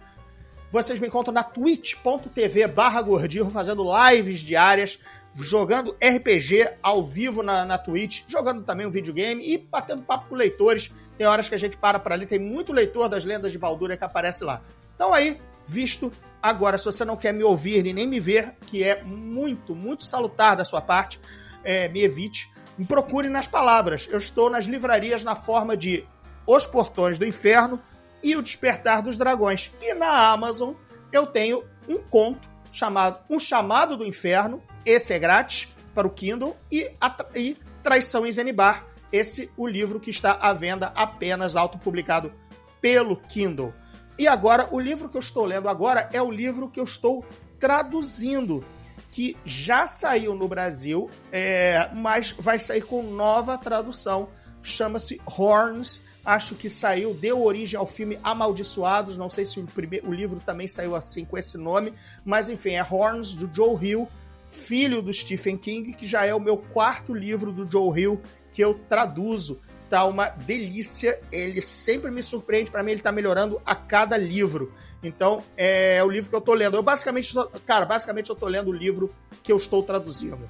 Vocês 0.71 0.97
me 0.97 1.07
encontram 1.07 1.33
na 1.33 1.43
twitch.tv 1.43 2.67
barra 2.67 3.01
Gordirro, 3.01 3.51
fazendo 3.51 3.83
lives 3.83 4.39
diárias 4.39 4.97
jogando 5.35 5.95
RPG 6.03 6.75
ao 6.81 7.03
vivo 7.03 7.41
na, 7.41 7.65
na 7.65 7.77
Twitch, 7.77 8.23
jogando 8.27 8.63
também 8.63 8.85
um 8.85 8.91
videogame 8.91 9.43
e 9.53 9.57
batendo 9.57 10.03
papo 10.03 10.29
com 10.29 10.35
leitores. 10.35 10.91
Tem 11.17 11.27
horas 11.27 11.47
que 11.47 11.55
a 11.55 11.57
gente 11.57 11.77
para 11.77 11.99
para 11.99 12.15
ali, 12.15 12.25
tem 12.25 12.39
muito 12.39 12.73
leitor 12.73 13.07
das 13.07 13.23
lendas 13.23 13.51
de 13.51 13.57
Baldura 13.57 13.95
que 13.95 14.03
aparece 14.03 14.43
lá. 14.43 14.61
Então 14.95 15.13
aí, 15.13 15.39
visto. 15.65 16.11
Agora, 16.41 16.77
se 16.77 16.85
você 16.85 17.05
não 17.05 17.15
quer 17.15 17.33
me 17.33 17.43
ouvir 17.43 17.83
nem 17.93 18.07
me 18.07 18.19
ver, 18.19 18.55
que 18.65 18.83
é 18.83 19.03
muito, 19.03 19.75
muito 19.75 20.03
salutar 20.03 20.55
da 20.55 20.65
sua 20.65 20.81
parte, 20.81 21.19
é, 21.63 21.87
me 21.87 22.01
evite. 22.01 22.51
Me 22.77 22.85
procure 22.85 23.29
nas 23.29 23.47
palavras. 23.47 24.07
Eu 24.09 24.17
estou 24.17 24.49
nas 24.49 24.65
livrarias 24.65 25.23
na 25.23 25.35
forma 25.35 25.77
de 25.77 26.05
Os 26.47 26.65
Portões 26.65 27.17
do 27.17 27.25
Inferno 27.25 27.79
e 28.23 28.35
O 28.35 28.41
Despertar 28.41 29.01
dos 29.01 29.17
Dragões. 29.17 29.71
E 29.81 29.93
na 29.93 30.31
Amazon 30.31 30.73
eu 31.11 31.27
tenho 31.27 31.63
um 31.87 31.99
conto 31.99 32.49
chamado 32.71 33.19
Um 33.29 33.39
Chamado 33.39 33.97
do 33.97 34.05
Inferno, 34.05 34.63
esse 34.85 35.13
é 35.13 35.19
grátis 35.19 35.67
para 35.93 36.07
o 36.07 36.09
Kindle 36.09 36.55
e, 36.71 36.89
a, 36.99 37.25
e 37.35 37.57
Traição 37.83 38.25
em 38.25 38.31
Zenibar, 38.31 38.85
esse 39.11 39.51
o 39.57 39.67
livro 39.67 39.99
que 39.99 40.09
está 40.09 40.33
à 40.33 40.53
venda 40.53 40.91
apenas 40.95 41.55
autopublicado 41.55 42.31
pelo 42.79 43.17
Kindle. 43.17 43.73
E 44.17 44.27
agora, 44.27 44.67
o 44.71 44.79
livro 44.79 45.09
que 45.09 45.17
eu 45.17 45.21
estou 45.21 45.45
lendo 45.45 45.67
agora 45.67 46.09
é 46.13 46.21
o 46.21 46.31
livro 46.31 46.69
que 46.69 46.79
eu 46.79 46.83
estou 46.83 47.25
traduzindo, 47.59 48.63
que 49.11 49.35
já 49.43 49.87
saiu 49.87 50.35
no 50.35 50.47
Brasil, 50.47 51.09
é, 51.31 51.89
mas 51.93 52.31
vai 52.37 52.59
sair 52.59 52.81
com 52.81 53.01
nova 53.01 53.57
tradução. 53.57 54.29
Chama-se 54.61 55.19
Horns. 55.25 56.01
Acho 56.23 56.53
que 56.53 56.69
saiu, 56.69 57.15
deu 57.15 57.41
origem 57.41 57.79
ao 57.79 57.87
filme 57.87 58.19
Amaldiçoados. 58.23 59.17
Não 59.17 59.27
sei 59.27 59.43
se 59.43 59.59
o, 59.59 59.65
primeiro, 59.65 60.07
o 60.07 60.13
livro 60.13 60.39
também 60.45 60.67
saiu 60.67 60.95
assim 60.95 61.25
com 61.25 61.35
esse 61.35 61.57
nome, 61.57 61.91
mas 62.23 62.47
enfim, 62.47 62.73
é 62.73 62.83
Horns 62.87 63.33
do 63.33 63.51
Joe 63.51 63.75
Hill 63.83 64.07
filho 64.51 65.01
do 65.01 65.13
Stephen 65.13 65.57
King, 65.57 65.93
que 65.93 66.05
já 66.05 66.25
é 66.25 66.35
o 66.35 66.39
meu 66.39 66.57
quarto 66.57 67.13
livro 67.13 67.51
do 67.51 67.69
Joe 67.69 67.99
Hill 67.99 68.21
que 68.51 68.61
eu 68.61 68.73
traduzo. 68.73 69.59
Tá 69.89 70.05
uma 70.05 70.29
delícia, 70.29 71.19
ele 71.31 71.61
sempre 71.61 72.11
me 72.11 72.21
surpreende, 72.21 72.69
para 72.69 72.83
mim 72.83 72.91
ele 72.91 73.01
tá 73.01 73.11
melhorando 73.11 73.61
a 73.65 73.75
cada 73.75 74.17
livro. 74.17 74.73
Então, 75.03 75.43
é 75.57 76.03
o 76.03 76.09
livro 76.09 76.29
que 76.29 76.35
eu 76.35 76.41
tô 76.41 76.53
lendo. 76.53 76.77
Eu 76.77 76.83
basicamente, 76.83 77.33
cara, 77.65 77.85
basicamente 77.85 78.29
eu 78.29 78.35
tô 78.35 78.47
lendo 78.47 78.69
o 78.69 78.73
livro 78.73 79.09
que 79.41 79.51
eu 79.51 79.57
estou 79.57 79.81
traduzindo. 79.81 80.49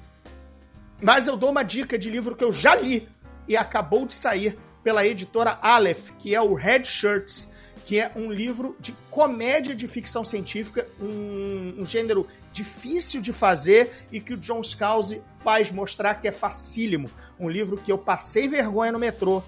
Mas 1.00 1.26
eu 1.26 1.36
dou 1.36 1.50
uma 1.50 1.62
dica 1.62 1.98
de 1.98 2.10
livro 2.10 2.36
que 2.36 2.44
eu 2.44 2.52
já 2.52 2.74
li 2.74 3.08
e 3.48 3.56
acabou 3.56 4.06
de 4.06 4.14
sair 4.14 4.58
pela 4.84 5.06
editora 5.06 5.58
Aleph, 5.62 6.10
que 6.18 6.34
é 6.34 6.40
o 6.40 6.54
Red 6.54 6.84
Shirts, 6.84 7.51
que 7.84 7.98
é 7.98 8.12
um 8.14 8.30
livro 8.30 8.76
de 8.78 8.92
comédia 9.10 9.74
de 9.74 9.88
ficção 9.88 10.24
científica, 10.24 10.86
um, 11.00 11.76
um 11.78 11.84
gênero 11.84 12.26
difícil 12.52 13.20
de 13.20 13.32
fazer 13.32 14.06
e 14.12 14.20
que 14.20 14.34
o 14.34 14.36
John 14.36 14.62
Scalzi 14.62 15.22
faz 15.36 15.70
mostrar 15.70 16.14
que 16.16 16.28
é 16.28 16.32
facílimo. 16.32 17.10
Um 17.38 17.48
livro 17.48 17.76
que 17.76 17.90
eu 17.90 17.98
passei 17.98 18.46
vergonha 18.46 18.92
no 18.92 18.98
metrô 18.98 19.42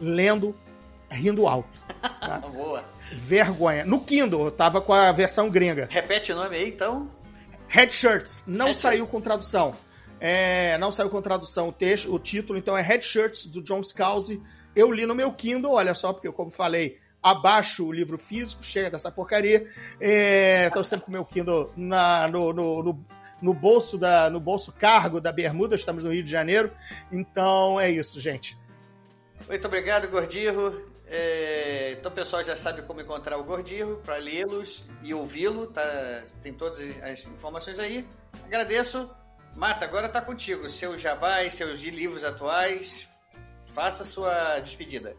lendo, 0.00 0.54
rindo 1.10 1.46
alto. 1.46 1.68
Tá? 2.20 2.38
Boa. 2.52 2.84
Vergonha. 3.12 3.84
No 3.84 4.00
Kindle, 4.00 4.46
eu 4.46 4.50
tava 4.50 4.80
com 4.80 4.92
a 4.92 5.10
versão 5.12 5.48
gringa. 5.48 5.88
Repete 5.90 6.32
o 6.32 6.36
nome 6.36 6.56
aí, 6.56 6.68
então. 6.68 7.10
Red 7.68 7.90
Shirts. 7.90 8.44
Não 8.46 8.74
saiu 8.74 9.06
com 9.06 9.20
tradução. 9.20 9.74
É, 10.20 10.76
não 10.78 10.90
saiu 10.90 11.08
com 11.08 11.22
tradução 11.22 11.68
o 11.68 11.72
texto, 11.72 12.12
o 12.12 12.18
título, 12.18 12.58
então 12.58 12.76
é 12.76 12.82
Red 12.82 13.02
Shirts 13.02 13.46
do 13.46 13.62
John 13.62 13.82
Scalzi. 13.82 14.42
Eu 14.74 14.90
li 14.90 15.06
no 15.06 15.14
meu 15.14 15.32
Kindle, 15.32 15.72
olha 15.72 15.94
só, 15.94 16.12
porque 16.12 16.30
como 16.32 16.50
falei, 16.50 16.98
abaixo 17.22 17.86
o 17.86 17.92
livro 17.92 18.18
físico, 18.18 18.62
chega 18.62 18.90
dessa 18.90 19.10
porcaria. 19.10 19.66
É, 20.00 20.70
tô 20.70 20.82
sempre 20.82 21.06
com 21.06 21.10
o 21.10 21.14
meu 21.14 21.24
Kindle 21.24 21.72
na, 21.76 22.28
no, 22.28 22.52
no, 22.52 22.82
no, 22.82 23.04
no, 23.42 23.54
bolso 23.54 23.98
da, 23.98 24.30
no 24.30 24.40
bolso 24.40 24.72
cargo 24.72 25.20
da 25.20 25.32
bermuda, 25.32 25.74
estamos 25.74 26.04
no 26.04 26.12
Rio 26.12 26.22
de 26.22 26.30
Janeiro. 26.30 26.72
Então 27.10 27.80
é 27.80 27.90
isso, 27.90 28.20
gente. 28.20 28.56
Muito 29.46 29.66
obrigado, 29.66 30.08
Gordirro. 30.08 30.88
É, 31.10 31.92
então 31.92 32.12
o 32.12 32.14
pessoal 32.14 32.44
já 32.44 32.54
sabe 32.54 32.82
como 32.82 33.00
encontrar 33.00 33.38
o 33.38 33.44
Gordirro 33.44 33.96
para 34.04 34.16
lê-los 34.16 34.86
e 35.02 35.14
ouvi-lo. 35.14 35.66
Tá, 35.66 35.82
tem 36.42 36.52
todas 36.52 36.78
as 37.02 37.26
informações 37.26 37.78
aí. 37.78 38.06
Agradeço. 38.44 39.10
Mata, 39.56 39.84
agora 39.84 40.06
está 40.06 40.20
contigo. 40.20 40.68
Seus 40.68 41.00
jabás, 41.00 41.54
seus 41.54 41.80
livros 41.80 42.24
atuais. 42.24 43.08
Faça 43.66 44.04
sua 44.04 44.58
despedida. 44.58 45.16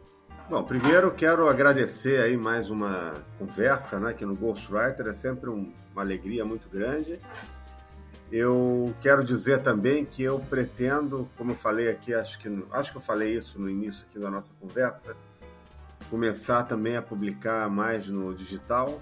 Bom, 0.49 0.63
primeiro 0.63 1.11
quero 1.11 1.47
agradecer 1.47 2.19
aí 2.19 2.35
mais 2.35 2.71
uma 2.71 3.13
conversa, 3.37 3.99
né, 3.99 4.13
que 4.13 4.25
no 4.25 4.35
Ghostwriter 4.35 5.05
é 5.05 5.13
sempre 5.13 5.47
um, 5.47 5.71
uma 5.91 6.01
alegria 6.01 6.43
muito 6.43 6.67
grande. 6.67 7.19
Eu 8.31 8.91
quero 8.99 9.23
dizer 9.23 9.61
também 9.61 10.03
que 10.03 10.23
eu 10.23 10.39
pretendo, 10.39 11.29
como 11.37 11.51
eu 11.51 11.55
falei 11.55 11.87
aqui, 11.87 12.15
acho 12.15 12.39
que 12.39 12.65
acho 12.71 12.91
que 12.91 12.97
eu 12.97 13.01
falei 13.01 13.37
isso 13.37 13.61
no 13.61 13.69
início 13.69 14.07
aqui 14.09 14.17
da 14.17 14.31
nossa 14.31 14.51
conversa, 14.59 15.15
começar 16.09 16.63
também 16.63 16.97
a 16.97 17.01
publicar 17.03 17.69
mais 17.69 18.07
no 18.07 18.33
digital. 18.33 18.99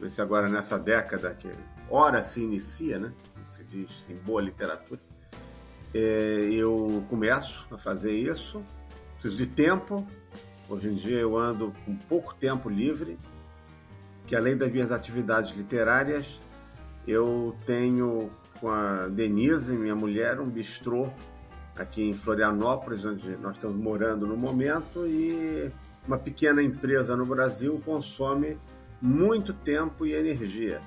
Esse 0.00 0.22
agora 0.22 0.48
nessa 0.48 0.78
década 0.78 1.34
que 1.34 1.50
hora 1.90 2.24
se 2.24 2.40
inicia, 2.40 3.00
né? 3.00 3.12
Se 3.44 3.64
diz 3.64 4.04
em 4.08 4.14
boa 4.14 4.40
literatura. 4.40 5.00
É, 5.92 6.48
eu 6.52 7.04
começo 7.10 7.66
a 7.72 7.76
fazer 7.76 8.12
isso. 8.12 8.62
Preciso 9.24 9.42
de 9.42 9.46
tempo, 9.46 10.06
Hoje 10.68 10.88
em 10.88 10.94
dia 10.94 11.18
eu 11.18 11.34
ando 11.34 11.72
com 11.86 11.96
pouco 11.96 12.34
tempo 12.34 12.68
livre, 12.68 13.18
que 14.26 14.36
além 14.36 14.54
das 14.54 14.70
minhas 14.70 14.92
atividades 14.92 15.56
literárias, 15.56 16.38
eu 17.06 17.56
tenho 17.64 18.30
com 18.60 18.68
a 18.68 19.08
Denise, 19.08 19.74
minha 19.76 19.94
mulher, 19.94 20.40
um 20.40 20.48
bistrô 20.48 21.08
aqui 21.74 22.02
em 22.02 22.12
Florianópolis, 22.12 23.02
onde 23.02 23.34
nós 23.36 23.56
estamos 23.56 23.76
morando 23.76 24.26
no 24.26 24.36
momento, 24.36 25.06
e 25.06 25.70
uma 26.06 26.18
pequena 26.18 26.62
empresa 26.62 27.16
no 27.16 27.24
Brasil 27.24 27.80
consome 27.82 28.58
muito 29.00 29.54
tempo 29.54 30.04
e 30.04 30.12
energia 30.12 30.82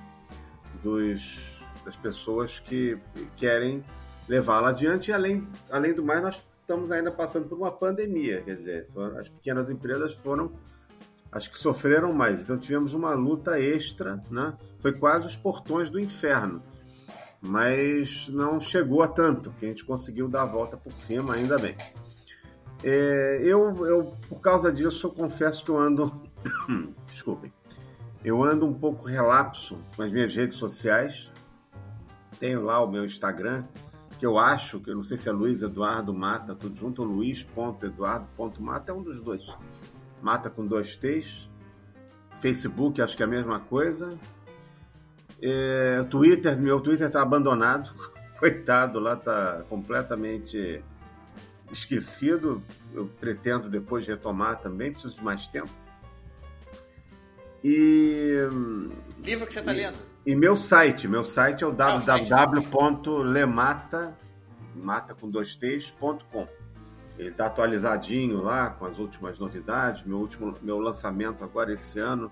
dos, 0.84 1.40
das 1.84 1.96
pessoas 1.96 2.60
que 2.60 3.00
querem 3.36 3.84
levá-la 4.30 4.70
adiante, 4.70 5.10
e 5.10 5.14
além, 5.14 5.48
além 5.72 5.94
do 5.94 6.04
mais, 6.04 6.22
nós 6.22 6.48
estamos 6.68 6.92
ainda 6.92 7.10
passando 7.10 7.48
por 7.48 7.58
uma 7.58 7.72
pandemia, 7.72 8.42
quer 8.42 8.58
dizer, 8.58 8.90
as 9.18 9.30
pequenas 9.30 9.70
empresas 9.70 10.14
foram 10.16 10.52
as 11.32 11.48
que 11.48 11.58
sofreram 11.58 12.12
mais. 12.12 12.42
Então 12.42 12.58
tivemos 12.58 12.94
uma 12.94 13.14
luta 13.14 13.58
extra, 13.58 14.22
né? 14.30 14.54
Foi 14.80 14.92
quase 14.92 15.28
os 15.28 15.38
portões 15.38 15.90
do 15.90 15.98
inferno. 15.98 16.62
Mas 17.42 18.28
não 18.28 18.60
chegou 18.60 19.02
a 19.02 19.08
tanto, 19.08 19.52
que 19.52 19.66
a 19.66 19.70
gente 19.70 19.86
conseguiu 19.86 20.28
dar 20.28 20.42
a 20.42 20.46
volta 20.46 20.76
por 20.76 20.92
cima, 20.92 21.36
ainda 21.36 21.58
bem. 21.58 21.76
É, 22.84 23.40
eu, 23.44 23.86
eu, 23.86 24.18
por 24.28 24.42
causa 24.42 24.72
disso, 24.72 25.08
eu 25.08 25.12
confesso 25.12 25.64
que 25.64 25.72
eu 25.72 25.78
ando. 25.78 26.22
Desculpem. 27.08 27.54
Eu 28.26 28.44
ando 28.44 28.66
um 28.66 28.74
pouco 28.74 29.06
relapso 29.06 29.78
com 29.96 30.02
as 30.02 30.12
minhas 30.12 30.36
redes 30.36 30.58
sociais. 30.58 31.32
Tenho 32.40 32.64
lá 32.64 32.84
o 32.84 32.92
meu 32.92 33.06
Instagram, 33.06 33.64
que 34.18 34.26
eu 34.26 34.38
acho, 34.38 34.80
que 34.80 34.90
eu 34.90 34.96
não 34.96 35.04
sei 35.04 35.18
se 35.18 35.30
é 35.30 35.32
Luiz 35.32 35.62
Eduardo 35.62 36.14
Mata, 36.14 36.56
tudo 36.56 36.76
junto, 36.76 37.02
ou 37.02 37.08
Luiz.eduardo.mata, 37.08 38.92
é 38.92 38.96
um 38.96 39.04
dos 39.04 39.22
dois. 39.22 39.44
Mata 40.22 40.50
com 40.50 40.66
dois 40.66 40.98
T's. 40.98 41.48
Facebook, 42.40 43.02
acho 43.02 43.16
que 43.16 43.24
é 43.24 43.26
a 43.26 43.30
mesma 43.30 43.60
coisa. 43.60 44.18
É, 45.42 46.04
Twitter, 46.10 46.58
meu 46.60 46.80
Twitter 46.80 47.08
está 47.08 47.22
abandonado. 47.22 47.92
Coitado, 48.40 49.00
lá 49.00 49.14
está 49.14 49.64
completamente 49.70 50.84
esquecido. 51.72 52.64
Eu 52.94 53.08
pretendo 53.20 53.70
depois 53.70 54.06
retomar 54.06 54.60
também, 54.60 54.92
preciso 54.92 55.16
de 55.16 55.24
mais 55.24 55.48
tempo. 55.48 55.72
E. 57.64 58.48
Livro 59.24 59.48
que 59.48 59.54
você 59.54 59.60
está 59.60 59.72
lendo? 59.72 59.98
E 60.28 60.36
meu 60.36 60.58
site, 60.58 61.08
meu 61.08 61.24
site 61.24 61.64
é 61.64 61.68
o 61.68 61.72
www.lemata, 61.72 62.04
mata 64.76 65.16
com 65.16 65.30
dois 65.30 65.56
t's.com. 65.56 66.46
Ele 67.18 67.30
está 67.30 67.46
atualizadinho 67.46 68.42
lá 68.42 68.72
com 68.72 68.86
as 68.86 69.00
últimas 69.00 69.40
novidades. 69.40 70.04
Meu 70.04 70.18
último, 70.18 70.54
meu 70.62 70.80
lançamento 70.80 71.46
agora 71.46 71.72
esse 71.72 71.98
ano, 72.00 72.30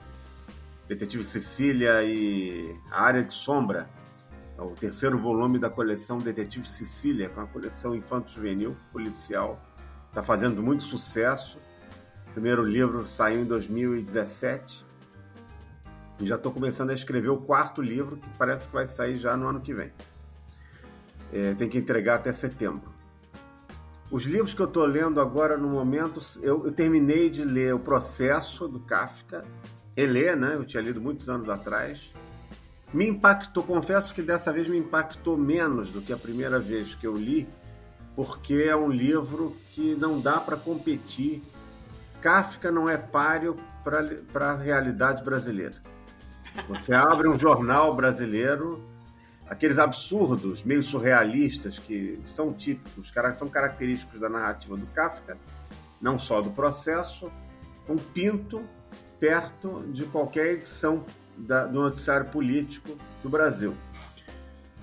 Detetive 0.89 1.23
Cecília 1.23 2.03
e 2.03 2.77
a 2.91 3.01
Área 3.01 3.23
de 3.23 3.33
Sombra. 3.33 3.89
É 4.57 4.61
o 4.61 4.71
terceiro 4.71 5.17
volume 5.17 5.57
da 5.57 5.69
coleção 5.69 6.17
Detetive 6.17 6.67
Cecília, 6.67 7.29
que 7.29 7.39
é 7.39 7.43
uma 7.43 7.47
coleção 7.47 7.95
infanto-juvenil, 7.95 8.75
policial. 8.91 9.57
Está 10.09 10.21
fazendo 10.21 10.61
muito 10.61 10.83
sucesso. 10.83 11.57
O 12.27 12.31
primeiro 12.33 12.61
livro 12.61 13.05
saiu 13.05 13.39
em 13.39 13.45
2017 13.45 14.85
e 16.19 16.25
já 16.25 16.35
estou 16.35 16.51
começando 16.51 16.91
a 16.91 16.93
escrever 16.93 17.29
o 17.29 17.37
quarto 17.37 17.81
livro, 17.81 18.17
que 18.17 18.29
parece 18.37 18.67
que 18.67 18.73
vai 18.73 18.87
sair 18.87 19.17
já 19.17 19.35
no 19.35 19.47
ano 19.47 19.59
que 19.59 19.73
vem. 19.73 19.91
É, 21.33 21.53
tem 21.55 21.67
que 21.67 21.77
entregar 21.77 22.15
até 22.15 22.31
setembro. 22.31 22.93
Os 24.09 24.23
livros 24.23 24.53
que 24.53 24.61
eu 24.61 24.67
estou 24.67 24.85
lendo 24.85 25.19
agora, 25.19 25.57
no 25.57 25.67
momento, 25.67 26.21
eu, 26.41 26.65
eu, 26.65 26.71
terminei 26.71 27.29
de 27.29 27.43
ler 27.43 27.73
O 27.73 27.79
Processo, 27.79 28.67
do 28.67 28.79
Kafka. 28.79 29.43
Reler, 29.97 30.37
né? 30.37 30.55
Eu 30.55 30.63
tinha 30.63 30.81
lido 30.81 31.01
muitos 31.01 31.27
anos 31.27 31.49
atrás. 31.49 31.99
Me 32.93 33.07
impactou, 33.07 33.63
confesso 33.63 34.13
que 34.13 34.21
dessa 34.21 34.53
vez 34.53 34.67
me 34.67 34.77
impactou 34.77 35.37
menos 35.37 35.89
do 35.91 36.01
que 36.01 36.13
a 36.13 36.17
primeira 36.17 36.59
vez 36.59 36.93
que 36.95 37.05
eu 37.05 37.15
li, 37.15 37.47
porque 38.15 38.53
é 38.53 38.75
um 38.75 38.89
livro 38.89 39.57
que 39.71 39.95
não 39.95 40.21
dá 40.21 40.39
para 40.39 40.55
competir. 40.55 41.43
Kafka 42.21 42.71
não 42.71 42.87
é 42.87 42.97
páreo 42.97 43.57
para 44.31 44.51
a 44.51 44.55
realidade 44.55 45.23
brasileira. 45.23 45.84
Você 46.67 46.93
abre 46.93 47.27
um 47.27 47.37
jornal 47.37 47.95
brasileiro, 47.95 48.83
aqueles 49.47 49.77
absurdos, 49.77 50.63
meio 50.63 50.81
surrealistas 50.81 51.77
que 51.77 52.19
são 52.25 52.53
típicos, 52.53 53.11
são 53.37 53.47
característicos 53.47 54.19
da 54.19 54.29
narrativa 54.29 54.75
do 54.75 54.87
Kafka, 54.87 55.37
não 56.01 56.17
só 56.17 56.41
do 56.41 56.49
processo, 56.51 57.31
um 57.87 57.97
pinto 57.97 58.63
perto 59.19 59.83
de 59.91 60.05
qualquer 60.05 60.53
edição 60.53 61.05
da, 61.37 61.65
do 61.65 61.81
noticiário 61.81 62.27
político 62.27 62.97
do 63.21 63.29
Brasil. 63.29 63.75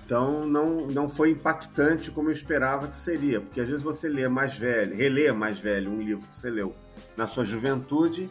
Então 0.05 0.45
não, 0.45 0.87
não 0.87 1.09
foi 1.09 1.31
impactante 1.31 2.11
como 2.11 2.29
eu 2.29 2.33
esperava 2.33 2.87
que 2.87 2.97
seria, 2.97 3.41
porque 3.41 3.61
às 3.61 3.67
vezes 3.67 3.81
você 3.81 4.07
lê 4.07 4.27
mais 4.27 4.57
velho, 4.57 4.95
relê 4.95 5.31
mais 5.31 5.59
velho 5.59 5.91
um 5.91 6.01
livro 6.01 6.27
que 6.27 6.35
você 6.35 6.49
leu 6.49 6.75
na 7.15 7.27
sua 7.27 7.45
juventude 7.45 8.29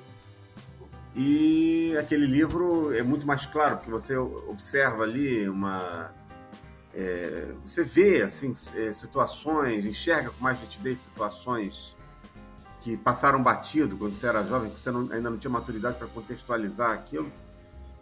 e 1.15 1.95
aquele 1.99 2.27
livro 2.27 2.95
é 2.95 3.03
muito 3.03 3.27
mais 3.27 3.45
claro, 3.45 3.77
porque 3.77 3.91
você 3.91 4.17
observa 4.17 5.03
ali 5.03 5.49
uma. 5.49 6.11
É, 6.95 7.53
você 7.67 7.85
vê 7.85 8.23
assim, 8.23 8.55
é, 8.75 8.93
situações, 8.93 9.85
enxerga 9.85 10.31
com 10.31 10.43
mais 10.43 10.61
nitidez 10.61 11.01
situações 11.01 11.97
que 12.81 12.97
passaram 12.97 13.43
batido 13.43 13.97
quando 13.97 14.17
você 14.17 14.27
era 14.27 14.43
jovem, 14.45 14.71
que 14.71 14.81
você 14.81 14.91
não, 14.91 15.01
ainda 15.13 15.31
não 15.31 15.39
tinha 15.39 15.51
maturidade 15.51 15.99
para 15.99 16.09
contextualizar 16.09 16.91
aquilo. 16.91 17.31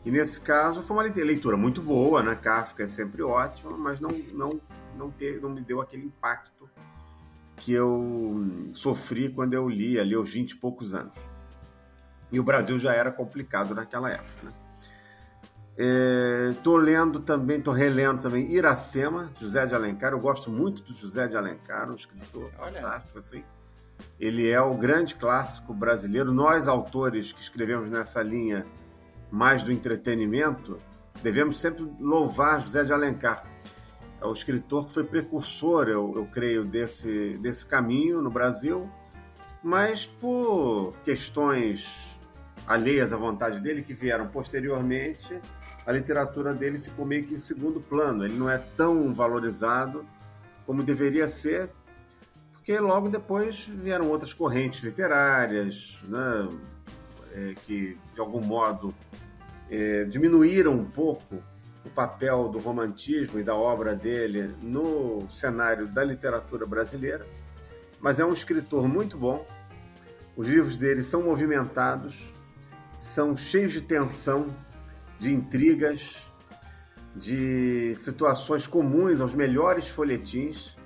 E 0.05 0.11
nesse 0.11 0.41
caso 0.41 0.83
foi 0.83 0.97
uma 0.97 1.03
leitura 1.03 1.57
muito 1.57 1.83
boa, 1.83 2.23
né? 2.23 2.35
Kafka 2.35 2.85
é 2.85 2.89
sempre 2.89 3.23
ótima, 3.23 3.77
mas 3.77 4.01
não, 4.01 4.11
não, 4.33 4.61
não, 4.97 5.11
teve, 5.11 5.41
não 5.41 5.51
me 5.51 5.61
deu 5.61 5.81
aquele 5.81 6.07
impacto 6.07 6.69
que 7.57 7.73
eu 7.73 8.71
sofri 8.73 9.29
quando 9.29 9.53
eu 9.53 9.69
li 9.69 10.01
ali 10.01 10.15
aos 10.15 10.33
20 10.33 10.53
e 10.53 10.57
poucos 10.57 10.95
anos. 10.95 11.13
E 12.33 12.39
o 12.39 12.45
Brasil 12.45 12.79
já 12.79 12.93
era 12.93 13.11
complicado 13.11 13.75
naquela 13.75 14.11
época. 14.11 14.45
Né? 14.45 14.53
Estou 16.51 16.79
é, 16.79 16.83
lendo 16.83 17.21
também, 17.21 17.59
estou 17.59 17.73
relendo 17.73 18.21
também 18.21 18.53
Iracema, 18.53 19.31
José 19.41 19.67
de 19.67 19.75
Alencar. 19.75 20.13
Eu 20.13 20.21
gosto 20.21 20.51
muito 20.51 20.83
do 20.83 20.93
José 20.93 21.27
de 21.27 21.37
Alencar, 21.37 21.91
um 21.91 21.95
escritor 21.95 22.51
Olha. 22.59 22.81
fantástico 22.81 23.19
assim. 23.19 23.43
Ele 24.19 24.51
é 24.51 24.61
o 24.61 24.75
grande 24.75 25.15
clássico 25.15 25.73
brasileiro. 25.73 26.33
Nós, 26.33 26.69
autores 26.69 27.33
que 27.33 27.41
escrevemos 27.41 27.89
nessa 27.91 28.23
linha 28.23 28.67
mais 29.31 29.63
do 29.63 29.73
entretenimento, 29.73 30.79
devemos 31.23 31.59
sempre 31.59 31.91
louvar 31.99 32.61
José 32.61 32.85
de 32.85 32.93
Alencar. 32.93 33.45
É 34.21 34.27
o 34.27 34.33
escritor 34.33 34.87
que 34.87 34.93
foi 34.93 35.05
precursor, 35.05 35.89
eu, 35.89 36.13
eu 36.15 36.27
creio, 36.27 36.65
desse, 36.65 37.39
desse 37.39 37.65
caminho 37.65 38.21
no 38.21 38.31
Brasil, 38.31 38.91
mas 39.63 40.05
por 40.05 40.93
questões 41.05 42.10
alheias 42.71 43.13
à 43.13 43.17
vontade 43.17 43.59
dele, 43.59 43.83
que 43.83 43.93
vieram 43.93 44.29
posteriormente, 44.29 45.41
a 45.85 45.91
literatura 45.91 46.55
dele 46.55 46.79
ficou 46.79 47.05
meio 47.05 47.25
que 47.25 47.35
em 47.35 47.41
segundo 47.41 47.81
plano. 47.81 48.25
Ele 48.25 48.37
não 48.37 48.49
é 48.49 48.59
tão 48.77 49.13
valorizado 49.13 50.07
como 50.65 50.85
deveria 50.85 51.29
ser, 51.29 51.69
porque 52.53 52.79
logo 52.79 53.09
depois 53.09 53.67
vieram 53.67 54.09
outras 54.09 54.33
correntes 54.33 54.85
literárias, 54.85 55.99
né? 56.05 56.49
é, 57.35 57.55
que, 57.67 57.99
de 58.15 58.21
algum 58.21 58.41
modo, 58.41 58.95
é, 59.69 60.05
diminuíram 60.05 60.73
um 60.75 60.85
pouco 60.85 61.43
o 61.85 61.91
papel 61.91 62.49
do 62.51 62.61
romantismo 62.61 63.41
e 63.41 63.43
da 63.43 63.57
obra 63.57 63.97
dele 63.97 64.55
no 64.63 65.29
cenário 65.29 65.89
da 65.89 66.05
literatura 66.05 66.65
brasileira, 66.67 67.27
mas 68.01 68.21
é 68.21 68.25
um 68.25 68.33
escritor 68.33 68.87
muito 68.87 69.19
bom. 69.19 69.45
Os 70.37 70.49
livros 70.49 70.77
dele 70.77 71.03
são 71.03 71.21
movimentados, 71.21 72.15
são 73.11 73.37
cheios 73.37 73.73
de 73.73 73.81
tensão, 73.81 74.47
de 75.19 75.33
intrigas, 75.33 76.17
de 77.15 77.95
situações 77.97 78.67
comuns 78.67 79.21
aos 79.21 79.35
melhores 79.35 79.89
folhetins. 79.89 80.77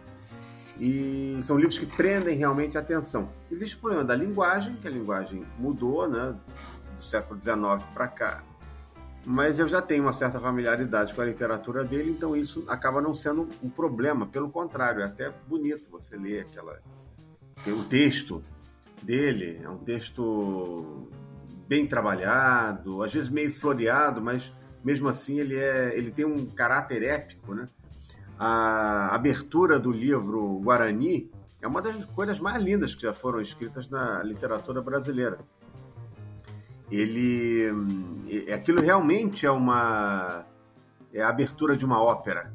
E 0.81 1.39
são 1.45 1.57
livros 1.57 1.79
que 1.79 1.87
prendem 1.87 2.37
realmente 2.37 2.77
a 2.77 2.81
atenção. 2.81 3.29
Existe 3.51 3.77
o 3.77 3.79
problema 3.79 4.05
da 4.05 4.17
linguagem, 4.17 4.75
que 4.75 4.89
a 4.89 4.91
linguagem 4.91 5.45
mudou, 5.59 6.09
né, 6.09 6.35
do 6.99 7.05
século 7.05 7.41
XIX 7.41 7.85
para 7.93 8.09
cá, 8.09 8.43
mas 9.25 9.59
eu 9.59 9.69
já 9.69 9.81
tenho 9.81 10.03
uma 10.03 10.13
certa 10.13 10.41
familiaridade 10.41 11.15
com 11.15 11.21
a 11.21 11.25
literatura 11.25 11.85
dele, 11.85 12.11
então 12.11 12.37
isso 12.37 12.65
acaba 12.67 13.01
não 13.01 13.15
sendo 13.15 13.49
um 13.63 13.71
problema, 13.71 14.27
pelo 14.27 14.51
contrário, 14.51 15.03
é 15.03 15.05
até 15.05 15.33
bonito 15.47 15.85
você 15.91 16.17
ler 16.17 16.41
aquela 16.41 16.81
o 17.67 17.85
texto 17.85 18.43
dele, 19.03 19.61
é 19.63 19.69
um 19.69 19.79
texto 19.79 21.09
bem 21.69 21.87
trabalhado, 21.87 23.03
às 23.03 23.13
vezes 23.13 23.31
meio 23.31 23.53
floreado, 23.53 24.21
mas 24.21 24.53
mesmo 24.85 25.09
assim 25.09 25.39
ele 25.41 25.57
é 25.57 25.97
ele 25.97 26.11
tem 26.11 26.25
um 26.25 26.47
caráter 26.47 27.03
épico, 27.03 27.55
né? 27.55 27.67
A 28.39 29.15
abertura 29.15 29.79
do 29.79 29.91
livro 29.91 30.61
Guarani 30.61 31.31
é 31.63 31.67
uma 31.67 31.81
das 31.81 32.05
coisas 32.07 32.41
mais 32.41 32.63
lindas 32.63 32.95
que 32.95 33.03
já 33.03 33.15
foram 33.15 33.41
escritas 33.41 33.89
na 33.89 34.23
literatura 34.23 34.83
brasileira. 34.83 35.39
Ele, 36.91 37.71
aquilo 38.53 38.83
realmente 38.83 39.47
é 39.47 39.51
uma 39.51 40.45
é 41.13 41.23
a 41.23 41.29
abertura 41.29 41.77
de 41.77 41.85
uma 41.85 42.03
ópera. 42.03 42.53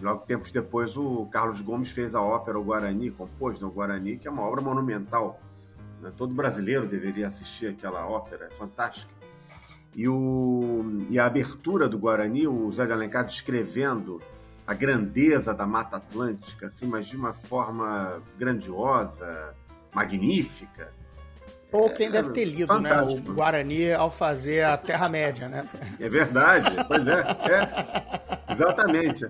Logo 0.00 0.24
tempos 0.24 0.50
depois, 0.50 0.96
o 0.96 1.26
Carlos 1.26 1.60
Gomes 1.60 1.90
fez 1.90 2.14
a 2.14 2.22
ópera 2.22 2.58
O 2.58 2.64
Guarani, 2.64 3.10
compôs 3.10 3.60
no 3.60 3.70
Guarani, 3.70 4.16
que 4.16 4.26
é 4.26 4.30
uma 4.30 4.42
obra 4.42 4.62
monumental. 4.62 5.38
Né? 6.02 6.12
Todo 6.16 6.34
brasileiro 6.34 6.86
deveria 6.86 7.28
assistir 7.28 7.68
aquela 7.68 8.06
ópera, 8.06 8.48
é 8.50 8.54
fantástica. 8.54 9.12
E, 9.94 10.08
o, 10.08 11.06
e 11.08 11.18
a 11.18 11.26
abertura 11.26 11.88
do 11.88 11.98
Guarani, 11.98 12.46
o 12.46 12.70
Zé 12.72 12.84
de 12.86 12.92
Alencar 12.92 13.24
descrevendo 13.24 14.20
a 14.66 14.74
grandeza 14.74 15.54
da 15.54 15.66
Mata 15.66 15.96
Atlântica, 15.98 16.66
assim, 16.66 16.86
mas 16.86 17.06
de 17.06 17.16
uma 17.16 17.32
forma 17.32 18.20
grandiosa, 18.38 19.54
magnífica. 19.94 20.92
Ou 21.70 21.90
quem 21.90 22.08
é, 22.08 22.10
deve 22.10 22.30
ter 22.30 22.44
lido, 22.44 22.78
né, 22.80 23.00
o 23.02 23.16
Guarani 23.16 23.92
ao 23.92 24.10
fazer 24.10 24.64
a 24.64 24.76
Terra-média, 24.76 25.48
né? 25.48 25.66
É 26.00 26.08
verdade, 26.08 26.70
pois 26.86 27.06
é, 27.06 27.20
é, 27.50 28.52
exatamente. 28.52 29.26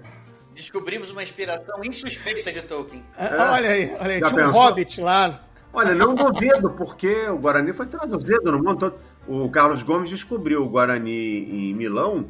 Descobrimos 0.54 1.10
uma 1.10 1.22
inspiração 1.22 1.80
insuspeita 1.84 2.52
de 2.52 2.62
Tolkien. 2.62 3.04
É, 3.16 3.34
olha 3.50 3.70
aí, 3.70 3.96
olha 3.98 4.14
aí, 4.14 4.18
tinha 4.18 4.30
pensou? 4.30 4.48
um 4.48 4.50
Hobbit 4.50 5.00
lá. 5.00 5.40
Olha, 5.72 5.94
não 5.94 6.14
duvido, 6.14 6.70
porque 6.70 7.28
o 7.28 7.38
Guarani 7.38 7.72
foi 7.72 7.86
traduzido 7.86 8.52
no 8.52 8.58
mundo 8.58 8.90
todo. 8.90 8.94
O 9.26 9.48
Carlos 9.50 9.82
Gomes 9.82 10.10
descobriu 10.10 10.64
o 10.64 10.68
Guarani 10.68 11.70
em 11.70 11.74
Milão, 11.74 12.26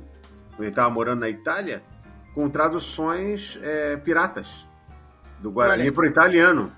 ele 0.59 0.69
estava 0.69 0.91
morando 0.91 1.21
na 1.21 1.29
Itália, 1.29 1.83
com 2.35 2.49
traduções 2.49 3.59
é, 3.63 3.97
piratas 3.97 4.47
do 5.41 5.51
Guarani 5.51 5.91
para 5.91 6.05
o 6.05 6.07
italiano. 6.07 6.73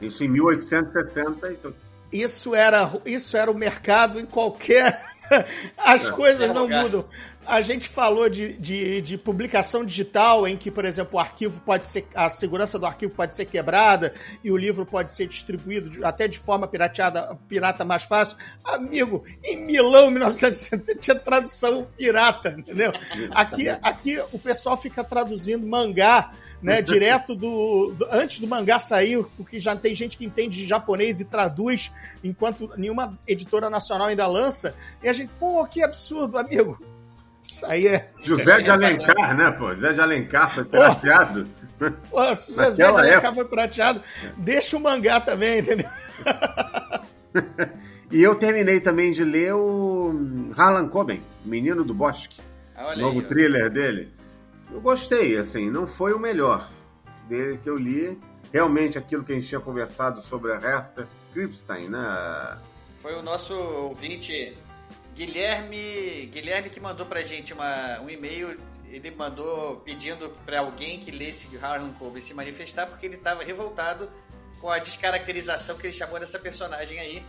Isso 0.00 0.22
em 0.22 0.28
1870. 0.28 1.74
Isso 2.12 2.54
era, 2.54 2.90
isso 3.04 3.36
era 3.36 3.50
o 3.50 3.54
mercado 3.54 4.20
em 4.20 4.26
qualquer. 4.26 5.02
As 5.76 6.08
é. 6.08 6.12
coisas 6.12 6.54
não 6.54 6.68
mudam. 6.68 7.04
A 7.46 7.60
gente 7.60 7.88
falou 7.88 8.28
de, 8.28 8.54
de, 8.54 9.00
de, 9.00 9.16
publicação 9.16 9.84
digital, 9.84 10.48
em 10.48 10.56
que, 10.56 10.70
por 10.70 10.84
exemplo, 10.84 11.16
o 11.16 11.18
arquivo 11.18 11.60
pode 11.60 11.86
ser. 11.86 12.06
a 12.14 12.28
segurança 12.28 12.78
do 12.78 12.86
arquivo 12.86 13.12
pode 13.14 13.36
ser 13.36 13.44
quebrada 13.44 14.12
e 14.42 14.50
o 14.50 14.56
livro 14.56 14.84
pode 14.84 15.12
ser 15.12 15.28
distribuído 15.28 16.04
até 16.04 16.26
de 16.26 16.38
forma 16.38 16.66
pirateada, 16.66 17.38
pirata 17.48 17.84
mais 17.84 18.02
fácil. 18.02 18.36
Amigo, 18.64 19.24
em 19.44 19.56
Milão, 19.56 20.10
1960, 20.10 20.96
tinha 20.96 21.16
tradução 21.16 21.86
pirata, 21.96 22.54
entendeu? 22.58 22.92
Aqui, 23.30 23.68
aqui 23.68 24.18
o 24.32 24.38
pessoal 24.38 24.76
fica 24.76 25.04
traduzindo 25.04 25.66
mangá. 25.66 26.32
Né, 26.62 26.80
direto 26.80 27.34
do, 27.34 27.92
do, 27.92 28.08
antes 28.10 28.38
do 28.40 28.46
mangá 28.48 28.80
sair, 28.80 29.22
porque 29.36 29.60
já 29.60 29.76
tem 29.76 29.94
gente 29.94 30.16
que 30.16 30.24
entende 30.24 30.56
de 30.56 30.66
japonês 30.66 31.20
e 31.20 31.26
traduz, 31.26 31.92
enquanto 32.24 32.72
nenhuma 32.78 33.16
editora 33.26 33.68
nacional 33.68 34.08
ainda 34.08 34.26
lança. 34.26 34.74
E 35.02 35.08
a 35.08 35.12
gente, 35.12 35.30
pô, 35.38 35.64
que 35.66 35.82
absurdo, 35.82 36.38
amigo 36.38 36.95
isso 37.48 37.66
aí 37.66 37.88
é. 37.88 38.10
José 38.22 38.60
de 38.60 38.70
Alencar, 38.70 39.36
né, 39.36 39.50
pô? 39.52 39.74
José 39.74 39.92
de 39.92 40.00
Alencar 40.00 40.54
foi 40.54 40.64
prateado. 40.64 41.46
Pô, 42.10 42.24
José 42.34 42.70
de 42.70 42.82
Alencar 42.82 43.16
época. 43.16 43.34
foi 43.34 43.44
prateado. 43.44 44.02
Deixa 44.36 44.76
o 44.76 44.80
mangá 44.80 45.20
também, 45.20 45.60
entendeu? 45.60 45.88
e 48.10 48.22
eu 48.22 48.34
terminei 48.34 48.80
também 48.80 49.12
de 49.12 49.24
ler 49.24 49.54
o 49.54 50.52
Harlan 50.56 50.88
Coben, 50.88 51.22
Menino 51.44 51.84
do 51.84 51.94
Bosque. 51.94 52.40
Ah, 52.74 52.94
novo 52.96 53.20
aí, 53.20 53.26
thriller 53.26 53.70
dele. 53.70 54.12
Eu 54.70 54.80
gostei, 54.80 55.36
assim, 55.36 55.70
não 55.70 55.86
foi 55.86 56.12
o 56.12 56.18
melhor 56.18 56.68
dele 57.28 57.58
que 57.62 57.70
eu 57.70 57.76
li. 57.76 58.18
Realmente 58.52 58.96
aquilo 58.98 59.24
que 59.24 59.32
a 59.32 59.34
gente 59.34 59.48
tinha 59.48 59.60
conversado 59.60 60.22
sobre 60.22 60.52
a 60.52 60.56
Hester 60.56 61.06
Kripstein, 61.32 61.88
né? 61.88 62.58
Foi 62.98 63.14
o 63.14 63.22
nosso 63.22 63.54
ouvinte 63.54 64.56
Guilherme, 65.16 66.26
Guilherme 66.26 66.68
que 66.68 66.78
mandou 66.78 67.06
pra 67.06 67.22
gente 67.22 67.54
uma, 67.54 67.98
um 68.00 68.10
e-mail, 68.10 68.54
ele 68.86 69.10
mandou 69.12 69.76
pedindo 69.78 70.28
para 70.44 70.60
alguém 70.60 71.00
que 71.00 71.10
lesse 71.10 71.48
Harlan 71.56 71.90
Coben 71.98 72.20
se 72.20 72.34
manifestar 72.34 72.86
porque 72.86 73.06
ele 73.06 73.14
estava 73.14 73.42
revoltado 73.42 74.10
com 74.60 74.70
a 74.70 74.78
descaracterização 74.78 75.78
que 75.78 75.86
ele 75.86 75.94
chamou 75.94 76.20
dessa 76.20 76.38
personagem 76.38 77.00
aí. 77.00 77.24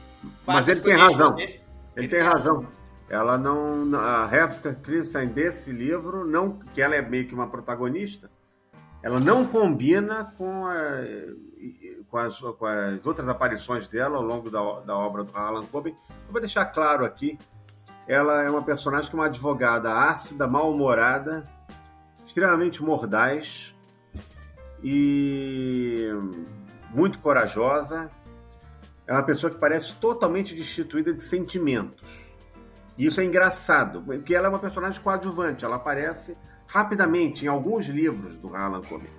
Mas 0.46 0.68
ele 0.68 0.82
tem 0.82 0.96
razão. 0.96 1.40
Ele, 1.40 1.62
ele, 1.96 2.08
tem 2.10 2.22
razão. 2.22 2.68
Ela 3.10 3.38
não. 3.38 3.98
A 3.98 4.30
Hepster 4.36 4.76
Christensen 4.82 5.30
desse 5.30 5.72
livro, 5.72 6.26
não, 6.26 6.60
que 6.74 6.82
ela 6.82 6.94
é 6.94 7.02
meio 7.02 7.26
que 7.26 7.34
uma 7.34 7.48
protagonista, 7.48 8.30
ela 9.02 9.18
não 9.18 9.46
combina 9.46 10.34
com, 10.38 10.66
a, 10.66 10.76
com, 12.10 12.18
as, 12.18 12.38
com 12.38 12.66
as 12.66 13.06
outras 13.06 13.30
aparições 13.30 13.88
dela 13.88 14.18
ao 14.18 14.24
longo 14.24 14.52
da, 14.52 14.82
da 14.82 14.98
obra 14.98 15.24
do 15.24 15.32
Harlan 15.34 15.66
Coben. 15.66 15.96
Eu 16.10 16.32
vou 16.34 16.42
deixar 16.42 16.66
claro 16.66 17.06
aqui 17.06 17.40
ela 18.08 18.42
é 18.42 18.50
uma 18.50 18.64
personagem 18.64 19.10
que 19.10 19.16
é 19.16 19.20
uma 19.20 19.26
advogada 19.26 19.94
ácida, 19.94 20.48
mal-humorada, 20.48 21.44
extremamente 22.26 22.82
mordaz 22.82 23.76
e 24.82 26.08
muito 26.94 27.20
corajosa. 27.20 28.10
É 29.06 29.14
uma 29.14 29.24
pessoa 29.24 29.52
que 29.52 29.60
parece 29.60 29.94
totalmente 29.96 30.56
destituída 30.56 31.14
de 31.14 31.24
sentimentos. 31.24 32.28
E 32.98 33.06
isso 33.06 33.22
é 33.22 33.26
engraçado, 33.26 34.02
porque 34.02 34.34
ela 34.34 34.48
é 34.48 34.50
uma 34.50 34.60
personagem 34.60 35.02
coadjuvante, 35.02 35.64
ela 35.64 35.76
aparece 35.76 36.36
rapidamente 36.66 37.46
em 37.46 37.48
alguns 37.48 37.86
livros 37.88 38.38
do 38.38 38.54
Harlan 38.56 38.82
Coben. 38.82 39.12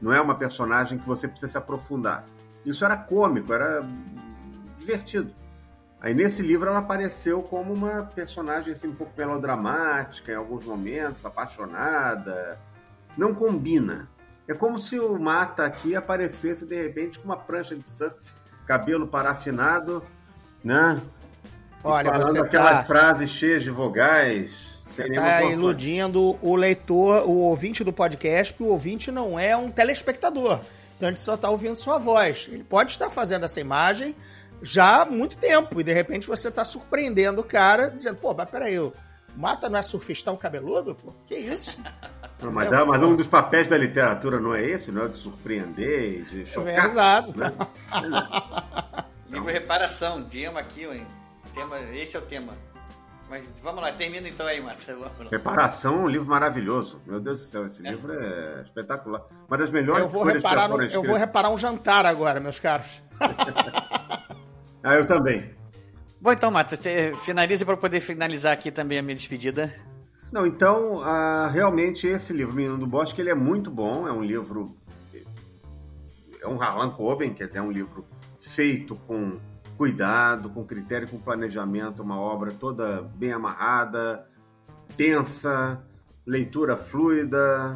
Não 0.00 0.12
é 0.12 0.20
uma 0.20 0.34
personagem 0.34 0.98
que 0.98 1.06
você 1.06 1.26
precisa 1.26 1.52
se 1.52 1.58
aprofundar. 1.58 2.26
Isso 2.64 2.84
era 2.84 2.96
cômico, 2.96 3.52
era 3.52 3.82
divertido. 4.78 5.32
Aí 6.02 6.12
nesse 6.14 6.42
livro 6.42 6.68
ela 6.68 6.80
apareceu 6.80 7.40
como 7.42 7.72
uma 7.72 8.02
personagem 8.02 8.72
assim, 8.72 8.88
um 8.88 8.94
pouco 8.94 9.12
melodramática 9.16 10.32
em 10.32 10.34
alguns 10.34 10.64
momentos, 10.64 11.24
apaixonada. 11.24 12.58
Não 13.16 13.32
combina. 13.32 14.08
É 14.48 14.52
como 14.52 14.80
se 14.80 14.98
o 14.98 15.16
Mata 15.16 15.64
aqui 15.64 15.94
aparecesse 15.94 16.66
de 16.66 16.74
repente 16.82 17.20
com 17.20 17.26
uma 17.26 17.36
prancha 17.36 17.76
de 17.76 17.86
surf, 17.86 18.16
cabelo 18.66 19.06
parafinado, 19.06 20.02
né? 20.64 21.00
Olha, 21.84 22.08
e 22.08 22.10
falando 22.10 22.32
você 22.32 22.40
aquelas 22.40 22.78
tá... 22.78 22.84
frases 22.84 23.30
cheias 23.30 23.62
de 23.62 23.70
vogais. 23.70 24.72
Você 24.84 25.04
está 25.04 25.44
iludindo 25.44 26.36
o 26.42 26.56
leitor, 26.56 27.22
o 27.28 27.38
ouvinte 27.42 27.84
do 27.84 27.92
podcast, 27.92 28.52
porque 28.52 28.64
o 28.64 28.72
ouvinte 28.72 29.12
não 29.12 29.38
é 29.38 29.56
um 29.56 29.70
telespectador. 29.70 30.60
Então 30.96 31.08
gente 31.10 31.20
só 31.20 31.34
está 31.34 31.48
ouvindo 31.48 31.76
sua 31.76 31.98
voz. 31.98 32.48
Ele 32.50 32.64
pode 32.64 32.90
estar 32.90 33.08
fazendo 33.08 33.44
essa 33.44 33.60
imagem, 33.60 34.16
já 34.62 35.02
há 35.02 35.04
muito 35.04 35.36
tempo. 35.36 35.80
E 35.80 35.84
de 35.84 35.92
repente 35.92 36.26
você 36.26 36.50
tá 36.50 36.64
surpreendendo 36.64 37.40
o 37.40 37.44
cara, 37.44 37.90
dizendo, 37.90 38.16
pô, 38.16 38.32
mas 38.32 38.48
peraí, 38.48 38.78
o 38.78 38.92
Mata 39.36 39.68
não 39.68 39.78
é 39.78 39.82
surfistão 39.82 40.36
cabeludo? 40.36 40.94
Pô, 40.94 41.12
que 41.26 41.34
isso? 41.34 41.78
Não, 42.42 42.50
mas, 42.50 42.72
é, 42.72 42.84
mas 42.84 43.00
um 43.00 43.14
dos 43.14 43.28
papéis 43.28 43.68
da 43.68 43.78
literatura 43.78 44.40
não 44.40 44.52
é 44.52 44.64
esse, 44.64 44.90
não 44.90 45.04
é 45.04 45.08
de 45.08 45.16
surpreender, 45.16 46.24
de 46.24 46.44
chocar. 46.44 46.74
É, 46.74 46.86
exato. 46.86 47.38
Né? 47.38 47.52
Livro 49.30 49.48
Reparação, 49.48 50.24
tema 50.24 50.58
aqui, 50.58 50.82
hein? 50.82 51.06
Tema, 51.54 51.78
esse 51.94 52.16
é 52.16 52.18
o 52.18 52.22
tema. 52.22 52.52
Mas 53.30 53.44
vamos 53.62 53.80
lá, 53.80 53.92
termina 53.92 54.28
então 54.28 54.44
aí, 54.44 54.60
Mata. 54.60 54.98
Reparação 55.30 55.94
é 55.94 55.98
um 55.98 56.08
livro 56.08 56.28
maravilhoso. 56.28 57.00
Meu 57.06 57.20
Deus 57.20 57.42
do 57.42 57.46
céu, 57.46 57.66
esse 57.66 57.86
é. 57.86 57.90
livro 57.92 58.12
é 58.12 58.62
espetacular. 58.62 59.22
Uma 59.46 59.56
das 59.56 59.70
melhores 59.70 60.02
eu 60.02 60.08
vou 60.08 60.24
reparar 60.24 60.68
no, 60.68 60.82
Eu 60.82 61.02
vou 61.04 61.16
reparar 61.16 61.48
um 61.50 61.56
jantar 61.56 62.04
agora, 62.04 62.40
meus 62.40 62.58
caros. 62.58 63.00
Ah, 64.82 64.94
eu 64.94 65.06
também. 65.06 65.50
Bom, 66.20 66.32
então, 66.32 66.50
Mata, 66.50 66.76
finalize 67.16 67.64
para 67.64 67.76
poder 67.76 68.00
finalizar 68.00 68.52
aqui 68.52 68.70
também 68.70 68.98
a 68.98 69.02
minha 69.02 69.16
despedida. 69.16 69.72
Não, 70.32 70.46
então, 70.46 70.96
uh, 70.96 71.50
realmente 71.50 72.06
esse 72.06 72.32
livro, 72.32 72.54
Menino 72.54 72.78
do 72.78 72.86
Bosque, 72.86 73.20
ele 73.20 73.30
é 73.30 73.34
muito 73.34 73.70
bom. 73.70 74.08
É 74.08 74.12
um 74.12 74.22
livro. 74.22 74.74
É 76.40 76.48
um 76.48 76.60
Harlan 76.60 76.90
Coben, 76.90 77.34
quer 77.34 77.48
dizer, 77.48 77.58
é 77.58 77.62
um 77.62 77.70
livro 77.70 78.04
feito 78.40 78.96
com 79.06 79.38
cuidado, 79.76 80.48
com 80.50 80.64
critério, 80.64 81.08
com 81.08 81.18
planejamento, 81.18 82.02
uma 82.02 82.18
obra 82.18 82.52
toda 82.52 83.02
bem 83.16 83.32
amarrada, 83.32 84.26
tensa, 84.96 85.84
leitura 86.26 86.76
fluida, 86.76 87.74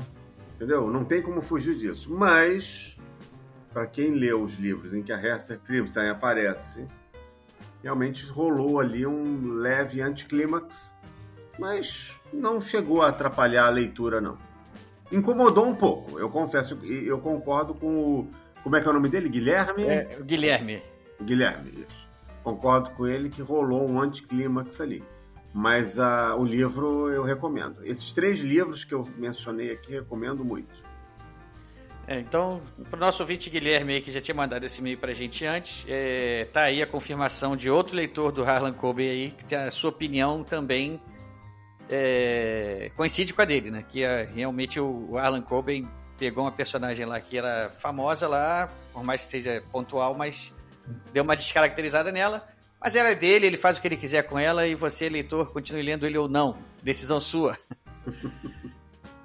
entendeu? 0.55 0.91
Não 0.91 1.05
tem 1.05 1.23
como 1.23 1.43
fugir 1.43 1.77
disso. 1.77 2.13
Mas, 2.13 2.96
para 3.77 3.87
quem 3.87 4.13
lê 4.13 4.33
os 4.33 4.55
livros 4.55 4.95
em 4.95 5.03
que 5.03 5.13
a 5.13 5.21
Hester 5.21 5.61
Crimson 5.61 6.11
aparece, 6.11 6.87
realmente 7.83 8.25
rolou 8.25 8.81
ali 8.81 9.07
um 9.07 9.53
leve 9.53 10.01
anticlímax, 10.01 10.97
mas 11.59 12.11
não 12.33 12.59
chegou 12.59 13.03
a 13.03 13.09
atrapalhar 13.09 13.67
a 13.67 13.69
leitura, 13.69 14.19
não. 14.19 14.39
Incomodou 15.13 15.67
um 15.67 15.75
pouco, 15.75 16.19
eu 16.19 16.31
confesso, 16.31 16.79
eu 16.85 17.19
concordo 17.19 17.75
com 17.75 17.99
o. 17.99 18.31
Como 18.63 18.75
é 18.77 18.81
que 18.81 18.89
é 18.89 18.91
o 18.91 18.95
nome 18.95 19.11
dele? 19.11 19.29
Guilherme? 19.29 19.85
É, 19.85 20.23
Guilherme. 20.23 20.83
Guilherme, 21.23 21.85
isso. 21.87 22.09
Concordo 22.43 22.89
com 22.93 23.07
ele 23.07 23.29
que 23.29 23.43
rolou 23.43 23.87
um 23.87 24.01
anticlímax 24.01 24.81
ali. 24.81 25.05
Mas 25.53 25.99
uh, 25.99 26.35
o 26.39 26.45
livro 26.47 27.11
eu 27.11 27.23
recomendo. 27.23 27.85
Esses 27.85 28.11
três 28.15 28.41
livros 28.41 28.87
que 28.87 28.95
eu 28.95 29.07
mencionei 29.19 29.71
aqui, 29.71 29.93
recomendo 29.93 30.43
muito. 30.43 30.86
É, 32.09 32.21
então, 32.21 32.63
para 32.89 32.97
o 32.97 33.01
nosso 33.01 33.23
ouvinte 33.23 33.51
Guilherme 33.51 34.01
que 34.01 34.13
já 34.13 34.21
tinha 34.21 34.35
mandado 34.35 34.65
esse 34.65 34.81
e-mail 34.81 34.97
para 34.97 35.11
a 35.11 35.15
gente 35.15 35.45
antes, 35.45 35.85
é, 35.89 36.47
tá 36.53 36.63
aí 36.63 36.81
a 36.81 36.87
confirmação 36.87 37.57
de 37.57 37.69
outro 37.69 37.97
leitor 37.97 38.31
do 38.31 38.45
Harlan 38.45 38.73
Coben 38.73 39.11
aí, 39.11 39.35
que 39.49 39.55
a 39.55 39.71
sua 39.73 39.91
opinião 39.91 40.45
também 40.45 41.01
é, 41.91 42.93
coincide 42.97 43.35
com 43.35 43.43
a 43.43 43.45
dele, 43.45 43.73
né? 43.73 43.85
Que 43.89 44.05
é, 44.05 44.23
realmente 44.23 44.79
o, 44.79 45.11
o 45.11 45.19
Harlan 45.19 45.43
Coben 45.43 45.89
pegou 46.17 46.45
uma 46.45 46.53
personagem 46.53 47.05
lá 47.05 47.21
que 47.21 47.37
era 47.37 47.71
famosa 47.71 48.29
lá, 48.29 48.71
por 48.93 49.03
mais 49.03 49.25
que 49.25 49.33
seja 49.33 49.63
pontual, 49.73 50.15
mas 50.15 50.55
deu 51.13 51.25
uma 51.25 51.35
descaracterizada 51.35 52.13
nela. 52.13 52.47
Mas 52.81 52.95
ela 52.95 53.09
é 53.09 53.15
dele, 53.17 53.47
ele 53.47 53.57
faz 53.57 53.79
o 53.79 53.81
que 53.81 53.89
ele 53.89 53.97
quiser 53.97 54.23
com 54.23 54.39
ela 54.39 54.67
e 54.67 54.77
você, 54.77 55.09
leitor, 55.09 55.53
continue 55.53 55.83
lendo 55.83 56.07
ele 56.07 56.19
ou 56.19 56.29
não. 56.29 56.57
Decisão 56.83 57.19
sua. 57.19 57.57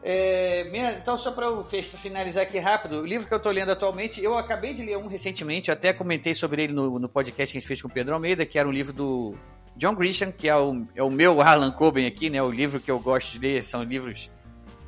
É, 0.04 0.64
minha, 0.72 0.94
então, 0.94 1.18
só 1.18 1.32
para 1.32 1.48
finalizar 1.64 2.44
aqui 2.44 2.58
rápido, 2.58 3.02
o 3.02 3.06
livro 3.06 3.28
que 3.28 3.34
eu 3.34 3.38
estou 3.38 3.52
lendo 3.52 3.72
atualmente, 3.72 4.24
eu 4.24 4.36
acabei 4.36 4.74
de 4.74 4.84
ler 4.84 4.98
um 4.98 5.08
recentemente, 5.08 5.70
até 5.70 5.94
comentei 5.94 6.34
sobre 6.34 6.64
ele 6.64 6.74
no, 6.74 6.98
no 6.98 7.08
podcast 7.08 7.52
que 7.52 7.58
a 7.58 7.62
gente 7.62 7.68
fez 7.68 7.82
com 7.82 7.88
o 7.88 7.92
Pedro 7.92 8.16
Almeida, 8.16 8.46
que 8.46 8.58
era 8.58 8.68
um 8.68 8.72
livro 8.72 8.92
do 8.92 9.36
John 9.76 9.94
Grisham, 9.94 10.32
que 10.32 10.50
é 10.50 10.56
o, 10.56 10.86
é 10.96 11.04
o 11.04 11.12
meu 11.12 11.40
Harlan 11.40 11.72
Coben 11.72 12.08
aqui, 12.08 12.30
né? 12.30 12.42
O 12.42 12.50
livro 12.50 12.80
que 12.80 12.90
eu 12.90 13.00
gosto 13.00 13.34
de 13.34 13.40
ler 13.40 13.64
são 13.64 13.84
livros 13.84 14.30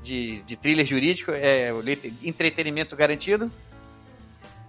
de, 0.02 0.42
de 0.42 0.56
thriller 0.56 0.86
jurídico, 0.86 1.32
é 1.32 1.70
entretenimento 2.24 2.96
garantido. 2.96 3.52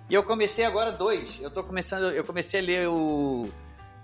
E 0.08 0.14
eu 0.14 0.22
comecei 0.22 0.64
agora 0.64 0.92
dois. 0.92 1.40
Eu 1.40 1.50
tô 1.50 1.64
começando, 1.64 2.10
eu 2.10 2.22
comecei 2.22 2.60
a 2.60 2.62
ler 2.62 2.88
o, 2.88 3.48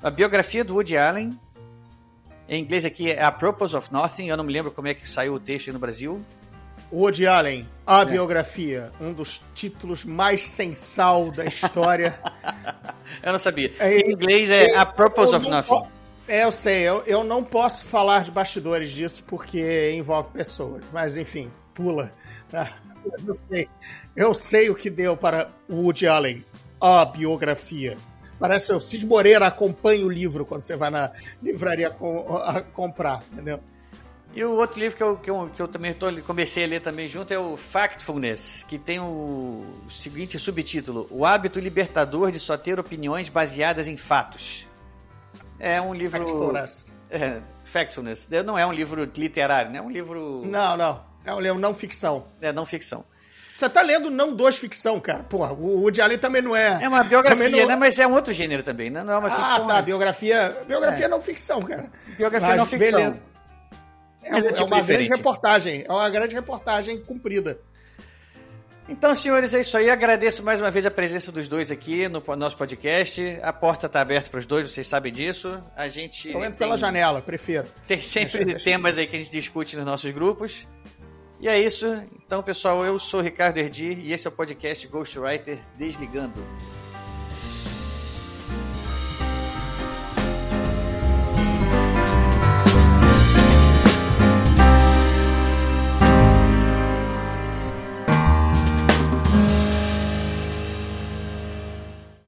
a 0.03 0.11
biografia 0.11 0.65
do 0.65 0.75
Woody 0.75 0.97
Allen, 0.97 1.39
em 2.51 2.65
inglês 2.65 2.85
aqui 2.85 3.13
é 3.13 3.23
A 3.23 3.31
Purpose 3.31 3.77
of 3.77 3.93
Nothing, 3.93 4.27
eu 4.27 4.37
não 4.37 4.43
me 4.43 4.53
lembro 4.53 4.73
como 4.73 4.89
é 4.89 4.93
que 4.93 5.09
saiu 5.09 5.35
o 5.35 5.41
texto 5.41 5.69
aí 5.69 5.73
no 5.73 5.79
Brasil. 5.79 6.21
Woody 6.93 7.25
Allen, 7.25 7.65
A 7.87 8.01
é. 8.01 8.05
Biografia, 8.05 8.91
um 9.01 9.13
dos 9.13 9.41
títulos 9.55 10.05
mais 10.05 10.49
sem 10.49 10.75
sal 10.75 11.31
da 11.31 11.45
história. 11.45 12.19
eu 13.23 13.31
não 13.31 13.39
sabia. 13.39 13.73
É, 13.79 13.99
em 14.01 14.13
inglês 14.13 14.51
é 14.51 14.75
A 14.77 14.85
Purpose 14.85 15.33
of 15.33 15.49
Nothing. 15.49 15.83
É, 16.27 16.43
eu 16.43 16.51
sei, 16.51 16.83
eu, 16.83 17.05
eu 17.07 17.23
não 17.23 17.45
posso 17.45 17.85
falar 17.85 18.25
de 18.25 18.33
bastidores 18.33 18.91
disso 18.91 19.23
porque 19.29 19.93
envolve 19.93 20.31
pessoas, 20.31 20.83
mas 20.93 21.17
enfim, 21.17 21.53
pula. 21.73 22.13
Tá? 22.49 22.79
Eu 23.25 23.35
sei, 23.49 23.69
eu 24.17 24.35
sei 24.35 24.71
o 24.71 24.75
que 24.75 24.91
deu 24.91 25.17
para 25.17 25.51
Woody 25.71 26.09
Allen, 26.09 26.45
A 26.81 27.05
Biografia. 27.05 27.97
Parece 28.41 28.73
o 28.73 28.81
Cid 28.81 29.05
Moreira 29.05 29.47
acompanha 29.47 30.05
o 30.05 30.09
livro 30.09 30.47
quando 30.47 30.63
você 30.63 30.75
vai 30.75 30.89
na 30.89 31.13
livraria 31.43 31.91
com, 31.91 32.37
a, 32.39 32.63
comprar, 32.63 33.23
entendeu? 33.31 33.61
E 34.35 34.43
o 34.43 34.53
outro 34.53 34.79
livro 34.81 34.97
que 34.97 35.03
eu, 35.03 35.17
que 35.17 35.31
eu, 35.31 35.51
que 35.55 35.61
eu 35.61 35.69
também 35.69 35.93
tô, 35.93 36.07
comecei 36.23 36.65
a 36.65 36.67
ler 36.67 36.81
também 36.81 37.07
junto 37.07 37.35
é 37.35 37.39
o 37.39 37.57
Factfulness, 37.57 38.65
que 38.67 38.79
tem 38.79 38.99
o 38.99 39.65
seguinte 39.89 40.39
subtítulo: 40.39 41.07
O 41.11 41.27
hábito 41.27 41.61
libertador 41.61 42.33
de 42.33 42.39
só 42.39 42.57
ter 42.57 42.79
opiniões 42.81 43.29
baseadas 43.29 43.87
em 43.87 43.97
fatos. 43.97 44.67
É 45.59 45.81
um 45.81 45.93
livro. 45.93 46.21
Factfulness. 46.21 46.87
É, 47.11 47.43
Factfulness. 47.65 48.29
Não 48.47 48.57
é 48.57 48.65
um 48.65 48.73
livro 48.73 49.05
literário, 49.17 49.71
né? 49.71 49.79
É 49.79 49.83
um 49.83 49.91
livro. 49.91 50.43
Não, 50.47 50.77
não. 50.77 51.05
É 51.25 51.35
um 51.35 51.41
livro 51.41 51.59
não 51.59 51.75
ficção. 51.75 52.25
É 52.41 52.53
não 52.53 52.65
ficção. 52.65 53.05
Você 53.61 53.69
tá 53.69 53.83
lendo 53.83 54.11
não 54.11 54.35
dois 54.35 54.57
ficção, 54.57 54.99
cara. 54.99 55.23
Porra, 55.23 55.53
o 55.53 55.83
Woody 55.83 56.01
Allen 56.01 56.17
também 56.17 56.41
não 56.41 56.57
é. 56.57 56.83
É 56.83 56.89
uma 56.89 57.05
biografia, 57.05 57.51
não... 57.51 57.67
né? 57.69 57.77
Mas 57.77 57.99
é 57.99 58.07
um 58.07 58.15
outro 58.15 58.33
gênero 58.33 58.63
também, 58.63 58.89
né? 58.89 59.05
Não 59.05 59.13
é 59.13 59.19
uma 59.19 59.29
ah, 59.29 59.33
ficção. 59.33 59.65
Ah, 59.65 59.69
tá. 59.69 59.75
Né? 59.75 59.83
Biografia. 59.83 60.57
Biografia 60.67 61.05
é. 61.05 61.09
não 61.09 61.21
ficção, 61.21 61.61
cara. 61.61 61.91
Biografia 62.17 62.49
Mas, 62.49 62.57
não 62.57 62.65
ficção. 62.65 62.99
Beleza. 62.99 63.23
É, 64.23 64.39
é, 64.39 64.53
tipo 64.53 64.65
uma 64.65 64.81
diferente. 64.81 64.87
grande 64.87 65.09
reportagem. 65.11 65.85
É 65.87 65.93
uma 65.93 66.09
grande 66.09 66.35
reportagem 66.35 67.03
cumprida. 67.03 67.61
Então, 68.89 69.15
senhores, 69.15 69.53
é 69.53 69.61
isso 69.61 69.77
aí. 69.77 69.91
Agradeço 69.91 70.43
mais 70.43 70.59
uma 70.59 70.71
vez 70.71 70.87
a 70.87 70.91
presença 70.91 71.31
dos 71.31 71.47
dois 71.47 71.71
aqui 71.71 72.09
no 72.09 72.23
nosso 72.37 72.57
podcast. 72.57 73.39
A 73.43 73.53
porta 73.53 73.89
está 73.89 74.01
aberta 74.01 74.31
para 74.31 74.41
os 74.41 74.47
dois, 74.47 74.73
vocês 74.73 74.87
sabem 74.87 75.13
disso. 75.13 75.63
A 75.77 75.87
gente. 75.87 76.31
Eu 76.31 76.39
entro 76.39 76.53
tem... 76.53 76.67
pela 76.67 76.79
janela, 76.79 77.21
prefiro. 77.21 77.67
Tem 77.87 78.01
sempre 78.01 78.55
temas 78.57 78.97
aí 78.97 79.07
que 79.07 79.17
a 79.17 79.19
gente 79.19 79.31
discute 79.31 79.77
nos 79.77 79.85
nossos 79.85 80.11
grupos. 80.13 80.67
E 81.41 81.49
é 81.49 81.59
isso. 81.59 81.87
Então, 82.25 82.43
pessoal, 82.43 82.85
eu 82.85 82.99
sou 82.99 83.21
Ricardo 83.21 83.59
Erdi 83.59 83.95
e 84.03 84.13
esse 84.13 84.27
é 84.27 84.31
o 84.31 84.33
podcast 84.33 84.87
Ghostwriter 84.87 85.59
Desligando. 85.77 86.45